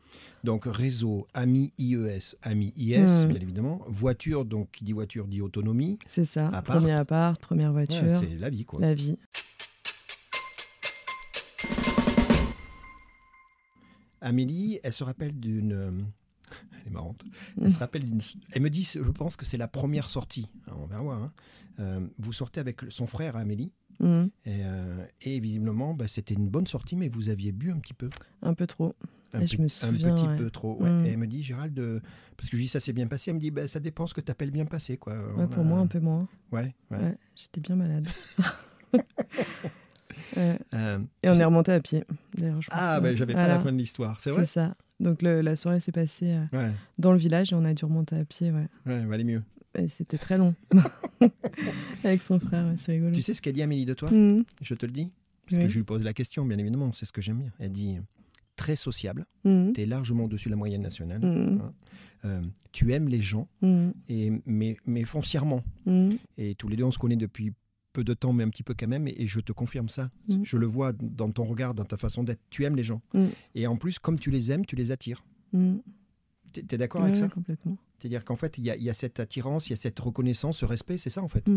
Donc 0.43 0.65
réseau, 0.67 1.27
ami 1.33 1.73
IES, 1.79 2.37
ami 2.43 2.73
IS, 2.77 2.99
Mm. 2.99 3.29
bien 3.29 3.41
évidemment. 3.41 3.81
Voiture, 3.87 4.45
donc 4.45 4.69
qui 4.73 4.85
dit 4.85 4.93
voiture 4.93 5.27
dit 5.29 5.41
autonomie. 5.41 5.99
C'est 6.07 6.25
ça. 6.25 6.49
Appart. 6.49 6.79
Premier 6.81 6.93
appart, 6.93 7.41
première 7.41 7.73
Ouais, 7.73 7.85
voiture, 7.87 8.21
c'est 8.21 8.37
la 8.37 8.51
vie, 8.51 8.65
quoi. 8.65 8.81
la 8.81 8.95
vie. 8.95 9.17
Amélie, 14.21 14.81
elle 14.83 14.93
se 14.93 15.05
rappelle 15.05 15.39
d'une. 15.39 16.07
Elle 16.81 16.89
est 16.89 16.91
marrante. 16.91 17.25
Mm. 17.57 17.63
Elle 17.65 17.73
se 17.73 17.79
rappelle 17.79 18.05
d'une. 18.05 18.21
Elle 18.53 18.63
me 18.63 18.71
dit, 18.71 18.85
je 18.85 19.01
pense 19.11 19.37
que 19.37 19.45
c'est 19.47 19.57
la 19.57 19.69
première 19.69 20.09
sortie. 20.09 20.49
Alors, 20.67 20.81
on 20.83 20.87
va 20.87 20.99
voir. 21.01 21.23
hein. 21.23 21.33
Euh, 21.81 22.01
vous 22.19 22.33
sortez 22.33 22.61
avec 22.61 22.81
son 22.91 23.07
frère 23.07 23.37
Amélie. 23.37 23.73
Et, 24.01 24.07
euh, 24.47 25.05
et 25.23 25.39
visiblement, 25.41 25.95
bah, 25.95 26.09
c'était 26.09 26.35
une 26.35 26.49
bonne 26.49 26.67
sortie, 26.67 26.95
mais 26.97 27.09
vous 27.09 27.29
aviez 27.31 27.53
bu 27.53 27.71
un 27.71 27.79
petit 27.79 27.95
peu. 27.95 28.11
Un 28.43 28.53
peu 28.55 28.67
trop. 28.67 28.95
Un, 29.33 29.41
Et 29.41 29.47
je 29.47 29.57
me 29.59 29.65
un 29.65 29.69
souviens, 29.69 30.15
petit 30.15 30.27
ouais. 30.27 30.37
peu 30.37 30.51
trop. 30.51 30.77
ouais. 30.83 30.91
Mm. 30.91 31.07
Et 31.07 31.09
elle 31.11 31.19
me 31.19 31.27
dit, 31.27 31.43
Gérald, 31.43 31.79
euh, 31.79 32.01
parce 32.37 32.51
que 32.51 32.57
je 32.57 32.63
dis 32.63 32.69
ça 32.69 32.81
s'est 32.81 32.93
bien 32.93 33.07
passé, 33.07 33.31
elle 33.31 33.37
me 33.37 33.41
dit, 33.41 33.51
bah, 33.51 33.67
ça 33.69 33.81
dépend 33.81 34.07
ce 34.07 34.13
que 34.15 34.21
tu 34.21 34.31
appelles 34.31 34.51
bien 34.51 34.67
passé. 34.67 34.97
Quoi. 34.99 35.15
Ouais, 35.35 35.47
pour 35.47 35.61
a- 35.61 35.65
moi, 35.65 35.79
un 35.79 35.87
peu 35.87 36.01
moins. 36.01 36.29
Ouais, 36.53 36.75
j'étais 37.35 37.61
bien 37.61 37.77
malade. 37.77 38.09
Et 40.37 40.59
on 41.29 41.35
est 41.39 41.45
remonté 41.45 41.73
à 41.73 41.81
pied. 41.81 42.05
D'ailleurs, 42.37 42.61
ah, 42.71 43.01
ben 43.01 43.17
j'avais 43.17 43.33
pas 43.35 43.41
Voilà. 43.41 43.55
la 43.57 43.61
fin 43.61 43.73
de 43.73 43.79
l'histoire, 43.79 44.21
c'est 44.21 44.31
vrai 44.31 44.45
C'est 44.47 44.53
ça. 44.53 44.77
Donc 45.01 45.23
le- 45.23 45.41
la 45.41 45.57
soirée 45.57 45.81
s'est 45.81 45.93
passée 45.93 46.31
euh, 46.31 46.45
Ouais, 46.53 46.71
dans 46.99 47.13
le 47.13 47.19
village 47.19 47.53
et 47.53 47.55
on 47.57 47.65
a 47.65 47.75
dû 47.75 47.85
remonter 47.85 48.17
à 48.17 48.25
pied. 48.25 48.51
Ouais. 48.53 48.67
ouais, 48.87 49.05
valait 49.05 49.25
mieux. 49.25 49.43
Et 49.77 49.89
c'était 49.89 50.19
très 50.19 50.39
long. 50.39 50.55
Avec 52.05 52.23
son 52.23 52.39
frère, 52.39 52.67
ouais, 52.67 52.75
c'est 52.77 52.93
rigolo. 52.93 53.13
Tu 53.13 53.23
sais 53.23 53.35
ce 53.35 53.43
qu'elle 53.43 53.55
dit 53.55 53.63
Amélie 53.63 53.85
de 53.87 53.95
toi? 53.95 54.11
Mhm. 54.11 54.45
Je 54.61 54.75
te 54.75 54.87
le 54.87 54.93
dis 54.93 55.11
Parce 55.51 55.63
que 55.63 55.69
je 55.69 55.77
lui 55.77 55.85
pose 55.85 56.03
la 56.03 56.13
question, 56.13 56.45
bien 56.47 56.59
évidemment, 56.59 56.93
c'est 56.93 57.07
ce 57.07 57.13
que 57.13 57.21
j'aime 57.21 57.39
bien. 57.39 57.53
Elle 57.59 57.73
dit 57.73 57.97
très 58.57 58.77
sociable, 58.77 59.27
Mhm. 59.45 59.73
tu 59.75 59.81
es 59.83 59.87
largement 59.87 60.25
au-dessus 60.25 60.49
de 60.49 60.53
la 60.53 60.57
moyenne 60.57 60.83
nationale, 60.83 61.21
Mhm. 61.21 61.61
Euh, 62.27 62.41
tu 62.73 62.93
aimes 62.95 63.09
les 63.09 63.21
gens, 63.21 63.49
Mhm. 63.61 63.93
et, 64.09 64.33
mais, 64.47 64.77
mais 64.87 65.05
foncièrement. 65.05 65.63
Et 66.39 66.55
tous 66.55 66.69
les 66.69 66.77
deux, 66.77 66.85
on 66.85 66.91
se 66.91 66.99
connaît 66.99 67.17
depuis 67.17 67.53
peu 67.95 68.05
de 68.05 68.13
temps, 68.13 68.35
mais 68.35 68.45
un 68.45 68.51
petit 68.51 68.63
peu 68.63 68.75
quand 68.79 68.89
même, 68.89 69.09
et, 69.09 69.27
je 69.27 69.41
te 69.41 69.53
confirme 69.53 69.89
ça. 69.89 70.11
Mm. 70.29 70.43
Je 70.43 70.57
le 70.59 70.67
vois 70.67 70.93
dans 70.93 71.31
ton 71.31 71.45
regard, 71.45 71.73
dans 71.73 71.85
ta 71.85 71.97
façon 71.97 72.23
d'être. 72.25 72.41
Tu 72.51 72.65
aimes 72.65 72.77
les 72.77 72.83
gens. 72.83 73.01
Mm. 73.15 73.27
Et 73.55 73.67
en 73.67 73.77
plus, 73.77 73.99
comme 73.99 74.19
tu 74.19 74.31
les 74.31 74.53
aimes, 74.53 74.67
tu 74.67 74.77
les 74.77 74.91
attires. 74.91 75.25
Mm. 75.53 75.77
Tu 76.53 76.61
es, 76.61 76.79
d'accord 76.79 77.03
avec 77.03 77.17
ça? 77.17 77.29
Complètement. 77.29 77.79
C'est-à-dire 77.99 78.25
qu'en 78.25 78.37
fait, 78.37 78.59
il 78.59 78.65
y, 78.65 78.83
y 78.83 78.91
a 78.91 78.95
cette 78.95 79.19
attirance, 79.21 79.69
il 79.69 79.71
y 79.71 79.73
a 79.73 79.77
cette 79.77 79.99
reconnaissance, 79.99 80.59
ce 80.59 80.67
respect, 80.67 80.99
c'est 80.99 81.09
ça 81.11 81.23
en 81.23 81.29
fait. 81.29 81.49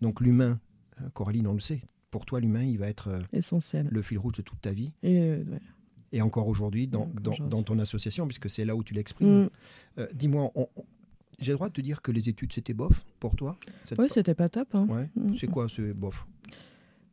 Donc 0.00 0.20
l'humain, 0.20 0.60
euh, 1.00 1.08
Coraline, 1.12 1.46
on 1.48 1.54
le 1.54 1.60
sait, 1.60 1.82
pour 2.10 2.24
toi, 2.24 2.38
l'humain, 2.40 2.62
il 2.62 2.78
va 2.78 2.88
être 2.88 3.08
euh, 3.08 3.20
Essentiel. 3.32 3.88
le 3.90 4.02
fil 4.02 4.18
rouge 4.18 4.34
de 4.34 4.42
toute 4.42 4.60
ta 4.60 4.72
vie. 4.72 4.92
Et 5.02 5.18
euh, 5.18 5.42
ouais. 5.44 5.60
Et 6.12 6.22
encore 6.22 6.48
aujourd'hui, 6.48 6.86
dans, 6.86 7.10
dans- 7.20 7.62
ton 7.62 7.78
association, 7.78 8.26
puisque 8.26 8.48
c'est 8.48 8.64
là 8.64 8.74
où 8.76 8.82
tu 8.82 8.94
l'exprimes. 8.94 9.44
Mm. 9.44 9.50
Euh, 9.98 10.06
Dis-moi, 10.14 10.50
on- 10.54 10.68
j'ai 11.38 11.52
le 11.52 11.56
droit 11.56 11.68
de 11.68 11.72
te 11.74 11.80
dire 11.80 12.02
que 12.02 12.10
les 12.12 12.28
études, 12.28 12.52
c'était 12.52 12.74
bof 12.74 13.04
pour 13.20 13.36
toi 13.36 13.58
Ouais, 13.96 14.08
c'était 14.08 14.34
pas 14.34 14.48
top. 14.48 14.68
Hein. 14.74 14.86
Ouais. 14.88 15.08
Mm. 15.16 15.34
C'est 15.38 15.46
quoi 15.46 15.68
ce 15.68 15.92
bof? 15.92 16.26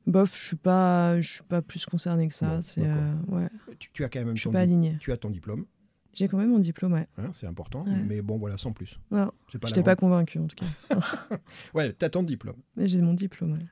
Bof, 0.07 0.35
je 0.37 0.47
suis 0.47 0.55
pas, 0.55 1.19
je 1.19 1.29
suis 1.35 1.43
pas 1.43 1.61
plus 1.61 1.85
concernée 1.85 2.27
que 2.27 2.33
ça. 2.33 2.55
Bon, 2.55 2.61
c'est 2.61 2.85
euh, 2.85 3.13
ouais, 3.29 3.49
tu, 3.79 3.89
tu 3.91 4.03
as 4.03 4.09
quand 4.09 4.23
même 4.23 4.35
je 4.35 4.41
suis 4.41 4.49
pas 4.51 4.59
alignée. 4.59 4.97
tu 4.99 5.11
as 5.11 5.17
ton 5.17 5.31
diplôme, 5.31 5.65
J'ai 6.13 6.27
quand 6.27 6.37
même 6.37 6.51
mon 6.51 6.59
diplôme, 6.59 6.93
ouais. 6.93 7.07
hein, 7.17 7.31
c'est 7.33 7.47
important, 7.47 7.83
Ouais. 7.85 8.03
mais 8.07 8.21
bon, 8.21 8.37
voilà, 8.37 8.57
sans 8.59 8.71
plus. 8.71 8.99
Non, 9.09 9.31
je 9.51 9.57
t'ai 9.57 9.81
pas 9.83 9.95
convaincue 9.95 10.37
en 10.39 10.45
tout 10.47 10.55
cas. 10.55 10.99
Ouais, 11.73 11.93
tu 11.97 12.05
as 12.05 12.09
ton 12.09 12.21
diplôme. 12.23 12.57
Mais 12.75 12.87
j'ai 12.87 13.01
mon 13.01 13.13
diplôme, 13.15 13.53
ouais. 13.53 13.65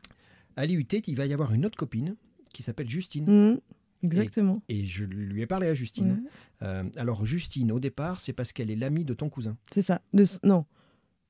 À 0.56 0.66
l'IUT, 0.66 0.88
il 1.08 1.16
va 1.16 1.26
y 1.28 1.34
avoir 1.34 1.54
une 1.54 1.66
autre 1.66 1.78
copine 1.78 2.16
qui 2.52 2.64
s'appelle 2.64 2.90
Justine. 2.90 3.26
Mm. 3.54 3.60
Exactement. 4.04 4.62
Et 4.70 4.86
je 4.86 5.04
lui 5.06 5.42
ai 5.42 5.48
parlé 5.48 5.68
à 5.68 5.74
Justine. 5.76 6.12
Ouais. 6.12 6.68
Euh, 6.68 6.84
alors, 6.98 7.26
Justine, 7.26 7.72
au 7.72 7.80
départ, 7.80 8.22
c'est 8.22 8.34
parce 8.34 8.52
qu'elle 8.54 8.70
est 8.72 8.76
l'amie 8.76 9.06
de 9.06 9.14
ton 9.14 9.30
cousin. 9.30 9.58
C'est 9.72 9.82
ça. 9.82 10.02
De, 10.14 10.24
non. 10.44 10.66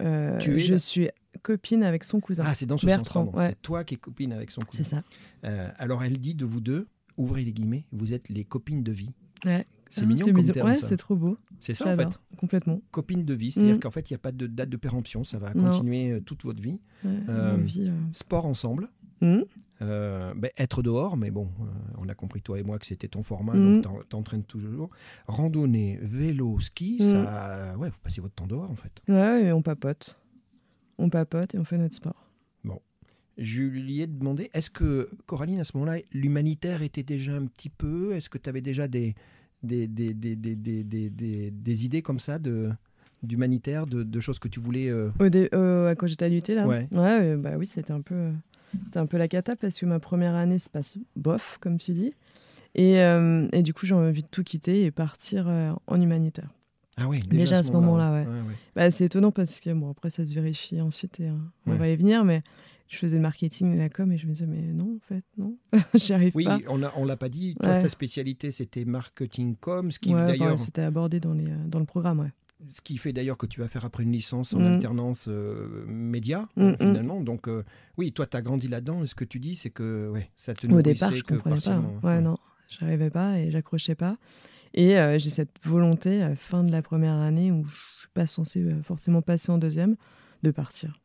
Euh, 0.01 0.38
Tu 0.39 0.56
es 0.60 0.63
je 0.63 0.72
la- 0.74 0.77
suis 0.80 1.10
copine 1.44 1.84
avec 1.84 2.03
son 2.03 2.20
cousin. 2.20 2.44
Ah, 2.46 2.56
c'est 2.56 2.65
dans 2.65 2.77
ce 2.77 2.86
Bertrand, 2.86 3.25
sens, 3.25 3.36
ouais. 3.36 3.50
C'est 3.50 3.62
toi 3.62 3.84
qui 3.84 3.94
es 3.96 3.98
copine 3.98 4.34
avec 4.34 4.51
son 4.51 4.62
c'est 4.72 4.77
cousin. 4.84 4.84
ça. 4.84 5.03
Euh, 5.46 5.70
alors, 5.77 6.03
elle 6.03 6.18
dit 6.20 6.36
de 6.36 6.46
vous 6.46 6.62
deux, 6.62 6.88
ouvrez 7.18 7.44
les 7.44 7.53
guillemets, 7.53 7.86
vous 7.92 8.13
êtes 8.13 8.30
les 8.30 8.44
copines 8.44 8.84
de 8.84 8.92
vie. 8.92 9.12
Ouais. 9.46 9.65
C'est 9.92 10.01
Ah, 10.01 10.06
mignon 10.08 10.25
comme 10.34 10.44
terme, 10.50 10.68
Ouais, 10.70 10.75
c'est 10.75 10.98
trop 10.98 11.15
beau. 11.15 11.38
C'est 11.60 11.75
ça, 11.75 11.94
en 11.94 11.96
fait. 11.96 12.08
Complètement. 12.38 12.82
Copine 12.89 13.24
de 13.25 13.34
vie, 13.36 13.51
c'est-à-dire 13.51 13.75
Mm. 13.75 13.80
qu'en 13.82 13.92
fait, 13.92 14.10
il 14.10 14.13
n'y 14.13 14.15
a 14.15 14.20
pas 14.20 14.32
de 14.32 14.48
date 14.48 14.70
de 14.70 14.77
péremption, 14.77 15.24
ça 15.24 15.38
va 15.38 15.53
continuer 15.53 16.20
toute 16.25 16.44
votre 16.44 16.62
vie. 16.62 16.80
Ouais, 17.06 17.12
Euh, 17.30 17.58
vie, 17.58 17.86
euh. 17.89 17.94
Sport 18.13 18.48
ensemble, 18.48 18.89
Mm. 19.24 19.42
euh, 19.82 20.34
ben, 20.36 20.51
être 20.58 20.82
dehors, 20.84 21.18
mais 21.18 21.32
bon, 21.32 21.50
euh, 21.62 21.65
on 22.00 22.08
a 22.10 22.13
compris 22.15 22.42
toi 22.42 22.60
et 22.60 22.63
moi 22.63 22.77
que 22.80 22.86
c'était 22.86 23.08
ton 23.08 23.24
format, 23.24 23.53
Mm. 23.53 23.74
donc 23.75 23.84
t'en- 23.84 24.00
t'entraînes 24.10 24.44
toujours. 24.44 24.89
Randonnée, 25.27 26.00
vélo, 26.01 26.60
ski, 26.60 26.98
Mm. 27.01 27.03
ça, 27.12 27.75
ouais, 27.77 27.89
vous 27.89 27.98
passez 28.03 28.22
votre 28.22 28.36
temps 28.36 28.48
dehors 28.48 28.70
en 28.72 28.75
fait. 28.75 28.92
Ouais, 29.08 29.46
et 29.46 29.51
on 29.51 29.62
papote. 29.62 30.20
On 30.98 31.10
papote 31.10 31.56
et 31.56 31.58
on 31.60 31.63
fait 31.65 31.77
notre 31.77 31.96
sport. 31.96 32.15
Je 33.39 33.63
lui 33.63 34.00
ai 34.01 34.06
demandé, 34.06 34.51
est-ce 34.53 34.70
que 34.70 35.10
Coraline, 35.25 35.60
à 35.60 35.63
ce 35.63 35.75
moment-là, 35.75 35.98
l'humanitaire 36.12 36.84
était 36.84 37.01
déjà 37.01 37.34
un 37.34 37.48
petit 37.48 37.70
peu? 37.70 38.13
Est-ce 38.13 38.30
que 38.30 38.38
tu 38.38 38.48
avais 38.48 38.62
déjà 38.62 38.88
des, 38.88 39.15
des, 39.63 39.88
des, 39.88 40.13
des, 40.13 40.36
des, 40.36 41.50
des, 41.50 41.86
idées 41.86 42.03
comme 42.03 42.20
ça 42.20 42.38
de 42.38 42.70
d'humanitaire, 43.24 43.88
de, 43.88 44.03
de 44.03 44.20
choses 44.20 44.38
que 44.38 44.48
tu 44.50 44.60
voulais 44.60 44.88
euh, 44.88 45.10
Au 45.20 45.30
dé- 45.30 45.50
euh, 45.56 45.96
quand 45.96 46.06
j'étais 46.06 46.25
à 46.25 46.30
l'UT, 46.30 46.44
là 46.50 46.68
Ouais. 46.68 46.88
euh, 46.94 47.36
bah 47.38 47.53
oui, 47.58 47.65
c'était 47.65 47.92
un 47.94 48.01
peu, 48.01 48.13
euh, 48.13 48.32
c'était 48.86 49.00
un 49.00 49.06
peu 49.06 49.18
la 49.18 49.27
cata 49.27 49.56
parce 49.56 49.77
que 49.77 49.86
ma 49.86 50.00
première 50.00 50.36
année 50.36 50.60
se 50.60 50.70
passe 50.70 50.98
bof, 51.15 51.58
comme 51.62 51.77
tu 51.77 51.92
dis. 51.94 52.13
Et, 52.75 53.00
euh, 53.01 53.48
et 53.51 53.62
du 53.62 53.74
coup, 53.74 53.86
j'ai 53.86 53.94
envie 53.96 54.24
de 54.24 54.27
tout 54.27 54.44
quitter 54.44 54.84
et 54.86 54.92
partir 54.92 55.46
euh, 55.48 55.72
en 55.88 56.01
humanitaire. 56.01 56.50
Ah 56.98 57.08
oui, 57.08 57.22
Déjà 57.22 57.58
à 57.60 57.63
ce 57.63 57.72
moment-là, 57.72 58.12
ouais. 58.12 58.25
ouais, 58.25 58.42
ouais. 58.42 58.56
Bah, 58.75 58.92
c'est 58.92 59.06
étonnant 59.06 59.32
parce 59.32 59.60
que, 59.60 59.72
bon, 59.72 59.89
après, 59.92 60.10
ça 60.12 60.25
se 60.25 60.34
vérifie 60.34 60.80
ensuite 60.82 61.20
et 61.20 61.27
euh, 61.30 61.34
on 61.65 61.75
va 61.75 61.89
y 61.89 61.96
venir, 61.96 62.24
mais 62.24 62.44
je 62.88 62.98
faisais 62.98 63.15
le 63.15 63.22
marketing 63.22 63.74
et 63.74 63.77
la 63.77 63.89
com 63.89 64.12
et 64.12 64.18
je 64.18 64.27
me 64.27 64.34
disais, 64.34 64.46
mais 64.46 64.62
non, 64.62 64.98
en 64.98 65.08
fait, 65.08 65.24
non, 65.38 65.58
j'y 65.96 66.13
arrive 66.13 66.32
Oui, 66.36 66.46
pas. 66.46 66.60
on 66.70 66.84
a, 66.84 66.92
on 66.96 67.06
l'a 67.06 67.18
pas 67.18 67.30
dit. 67.30 67.56
Toi, 67.56 67.74
Ouais. 67.74 67.80
ta 67.80 67.89
spécialité, 67.89 68.51
c'était 68.51 68.86
marketing 68.86 69.56
com, 69.56 69.92
ce 69.92 69.98
qui 70.00 70.13
Ouais, 70.13 70.24
d'ailleurs, 70.25 70.56
bah, 70.56 70.58
c'était 70.58 70.84
abordé 70.84 71.20
dans, 71.20 71.34
les, 71.34 71.48
euh, 71.48 71.56
dans 71.68 71.80
le 71.80 71.86
programme, 71.86 72.20
ouais. 72.20 72.32
Ce 72.72 72.82
qui 72.82 72.98
fait 72.98 73.13
d'ailleurs 73.13 73.38
que 73.38 73.46
tu 73.46 73.60
vas 73.60 73.67
faire 73.67 73.86
après 73.86 74.03
une 74.03 74.12
licence 74.12 74.53
en 74.53 74.60
Mm. 74.60 74.65
alternance 74.74 75.25
euh, 75.27 75.86
média 75.88 76.48
Mm, 76.55 76.62
euh, 76.62 76.72
mm. 76.74 76.77
finalement. 76.77 77.22
Donc 77.22 77.48
euh, 77.48 77.63
oui, 77.98 78.12
toi, 78.12 78.25
tu 78.27 78.38
as 78.38 78.41
grandi 78.41 78.67
là-dedans. 78.67 79.03
Et 79.03 79.08
ce 79.08 79.15
que 79.15 79.25
tu 79.25 79.39
dis, 79.39 79.55
c'est 79.55 79.70
que 79.70 80.10
ouais, 80.10 80.29
ça 80.38 80.53
te 80.53 80.65
Au 80.67 80.82
départ, 80.82 81.13
je 81.15 81.24
que 81.24 81.36
comprenais 81.36 81.60
pas. 81.60 81.72
hein. 81.72 81.82
partiellement. 81.82 82.00
Ouais, 82.03 82.22
non, 82.22 82.38
j'arrivais 82.70 83.10
pas 83.10 83.39
et 83.39 83.51
j'accrochais 83.51 83.96
pas. 83.96 84.17
Et 84.75 84.98
euh, 84.98 85.20
j'ai 85.20 85.29
cette 85.29 85.51
volonté, 85.63 86.22
à 86.24 86.29
la 86.29 86.36
fin 86.36 86.63
de 86.63 86.72
la 86.72 86.82
première 86.82 87.13
année, 87.13 87.51
où 87.51 87.63
je 87.65 87.75
suis 88.00 88.10
pas 88.13 88.25
censée 88.25 88.62
euh, 88.63 88.82
forcément 88.82 89.22
passer 89.22 89.51
en 89.51 89.60
deuxième, 89.60 89.96
de 90.41 90.50
partir. 90.51 91.00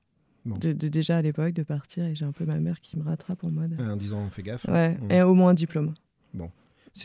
Bon. 0.46 0.56
De, 0.56 0.72
de- 0.72 0.88
déjà 0.88 1.18
à 1.18 1.22
l'époque, 1.22 1.52
de 1.52 1.62
partir. 1.62 2.04
Et 2.06 2.14
j'ai 2.14 2.24
un 2.24 2.32
peu 2.32 2.46
ma 2.46 2.58
mère 2.58 2.80
qui 2.80 2.96
me 2.96 3.02
rattrape 3.04 3.44
en 3.44 3.50
mode. 3.50 3.76
En 3.78 3.96
disant, 3.96 4.28
fais 4.30 4.42
gaffe. 4.42 4.64
Ouais, 4.68 4.96
et 5.10 5.20
au 5.20 5.34
moins 5.34 5.50
un 5.50 5.54
diplôme. 5.54 5.92
C'est 6.32 6.38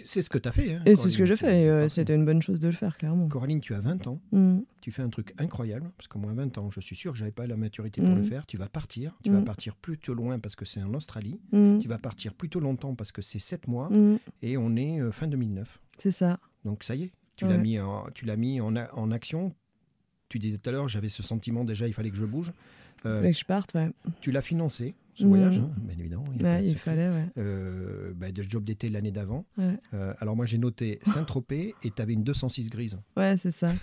c'est 0.06 0.22
ce 0.22 0.30
que 0.30 0.38
tu 0.38 0.50
as 0.50 0.52
fait. 0.52 0.74
hein, 0.76 0.82
Et 0.86 0.96
c'est 0.96 1.10
ce 1.10 1.18
que 1.18 1.26
je. 1.26 1.34
Et 1.34 1.38
tu 1.38 1.46
euh, 1.46 1.90
c'était 1.90 2.16
une 2.16 2.26
bonne 2.26 2.42
chose 2.42 2.60
de 2.60 2.68
le 2.68 2.74
faire, 2.74 2.98
clairement. 2.98 3.28
Coraline, 3.28 3.60
tu 3.60 3.74
as 3.74 3.80
20 3.82 4.08
ans. 4.08 4.20
Mm. 4.32 4.60
Tu 4.82 4.92
fais 4.92 5.02
un 5.02 5.10
truc 5.10 5.34
incroyable, 5.38 5.92
parce 5.98 6.08
que 6.08 6.18
moi, 6.18 6.32
à 6.32 6.34
20 6.34 6.58
ans, 6.58 6.70
je 6.72 6.80
suis 6.82 6.96
sûr 6.96 7.12
que 7.14 7.18
j'avais 7.18 7.32
pas 7.32 7.48
la 7.48 7.56
maturité 7.58 8.02
pour 8.02 8.12
Mm. 8.12 8.18
le 8.18 8.24
faire. 8.24 8.46
Tu 8.46 8.58
vas 8.58 8.68
partir. 8.70 9.18
Tu 9.24 9.32
vas 9.32 9.40
Mm. 9.42 9.46
partir 9.46 9.76
plutôt 9.76 10.14
loin 10.14 10.40
parce 10.40 10.56
que 10.56 10.66
c'est 10.66 10.82
en 10.82 10.94
Australie. 10.94 11.40
Mm. 11.52 11.80
Tu 11.80 11.88
vas 11.88 11.98
partir 11.98 12.34
plutôt 12.34 12.60
longtemps 12.60 12.96
parce 12.96 13.12
que 13.12 13.22
c'est 13.22 13.40
7 13.40 13.68
mois. 13.68 13.90
Mm. 13.90 14.18
Et 14.42 14.58
on 14.58 14.76
est 14.76 15.00
euh, 15.00 15.12
fin 15.12 15.28
2009. 15.28 15.80
C'est 15.98 16.12
ça. 16.12 16.40
Donc 16.66 16.84
ça 16.84 16.96
y 16.96 17.04
est, 17.04 17.12
tu 17.36 17.46
Ouais. 17.46 17.52
l'as 17.52 17.58
mis, 17.58 17.80
en, 17.80 18.06
tu 18.14 18.26
mis 18.38 18.60
en, 18.62 18.76
a- 18.76 18.94
en 18.96 19.12
action. 19.12 19.54
Tu 20.30 20.40
disais 20.40 20.58
tout 20.58 20.70
à 20.70 20.74
l'heure, 20.74 20.90
j'avais 20.90 21.10
ce 21.10 21.22
sentiment 21.22 21.64
déjà, 21.64 21.88
il 21.88 21.94
fallait 21.94 22.10
que 22.10 22.16
je 22.18 22.26
bouge. 22.26 22.52
Euh, 23.06 23.18
Fallait 23.20 23.32
que 23.34 23.38
je 23.38 23.46
parte, 23.46 23.74
ouais. 23.76 23.90
tu 24.22 24.32
l'as 24.32 24.42
financé, 24.42 24.96
ce 25.16 25.24
Mhm. 25.24 25.30
voyage, 25.30 25.58
hein, 25.60 25.70
bien 25.78 25.98
évidemment. 26.00 26.26
il 26.36 26.44
Ouais, 26.44 26.66
il 26.66 26.78
fallait, 26.78 27.10
ouais. 27.10 27.26
Euh, 27.38 28.14
bah, 28.16 28.32
de 28.32 28.44
job 28.44 28.64
d'été 28.64 28.90
l'année 28.90 29.12
d'avant. 29.12 29.46
Ouais. 29.58 29.74
Euh, 29.94 30.14
alors 30.20 30.36
moi 30.36 30.46
j'ai 30.46 30.58
noté 30.58 31.00
Saint-Tropez 31.04 31.76
et 31.84 31.92
tu 31.92 32.02
avais 32.02 32.14
une 32.14 32.24
206 32.24 32.70
grise. 32.70 32.98
Ouais, 33.18 33.36
c'est 33.38 33.52
ça. 33.52 33.74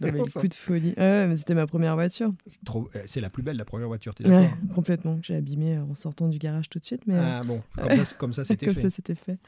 J'avais 0.00 0.18
le 0.18 0.30
coup 0.30 0.46
de 0.46 0.54
folie. 0.54 0.94
Ouais, 0.96 1.26
mais 1.26 1.34
c'était 1.34 1.54
ma 1.54 1.66
première 1.66 1.94
voiture. 1.94 2.32
Trop- 2.64 2.88
euh, 2.94 3.02
C'est 3.06 3.20
la 3.20 3.30
plus 3.30 3.42
belle, 3.42 3.56
la 3.56 3.64
première 3.64 3.88
voiture, 3.88 4.14
t'es 4.14 4.24
Ouais, 4.24 4.30
d'accord? 4.30 4.58
complètement. 4.74 5.18
J'ai 5.22 5.34
abîmé 5.34 5.76
en 5.78 5.96
sortant 5.96 6.28
du 6.28 6.38
garage 6.38 6.68
tout 6.68 6.78
de 6.78 6.84
suite, 6.84 7.02
mais 7.06 7.14
euh, 7.16 7.22
Ah 7.22 7.42
bon, 7.44 7.62
comme 7.76 8.04
ça, 8.04 8.14
comme 8.16 8.32
c'était 8.44 8.66
comme 8.66 8.74
fait. 8.74 8.82
ça 8.82 8.90
c'était 8.90 9.14
fait. 9.16 9.38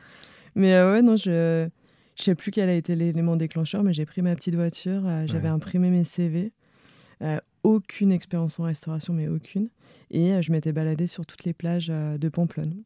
Mais 0.57 0.75
euh, 0.75 0.93
ouais, 0.93 1.03
non, 1.03 1.17
je 1.17 1.69
je 2.17 2.23
sais 2.25 2.35
plus 2.35 2.50
quel 2.50 2.69
a 2.69 2.75
été 2.75 2.97
l'élément 2.97 3.37
déclencheur, 3.37 3.83
mais 3.85 3.93
j'ai 3.93 4.05
pris 4.07 4.21
ma 4.23 4.35
petite 4.35 4.55
voiture, 4.57 5.07
euh, 5.07 5.27
j'avais 5.27 5.45
Ouais. 5.49 5.55
imprimé 5.55 5.89
mes 5.91 6.05
CV. 6.05 6.53
euh, 7.23 7.39
aucune 7.62 8.12
expérience 8.12 8.59
en 8.59 8.64
restauration, 8.64 9.12
mais 9.12 9.29
aucune. 9.29 9.69
Et 10.11 10.33
euh, 10.33 10.43
je 10.43 10.52
m'étais 10.52 10.73
baladée 10.73 11.07
sur 11.07 11.26
toutes 11.26 11.45
les 11.45 11.52
plages 11.52 11.88
euh, 11.90 12.19
de 12.19 12.29
Pamplonne, 12.29 12.83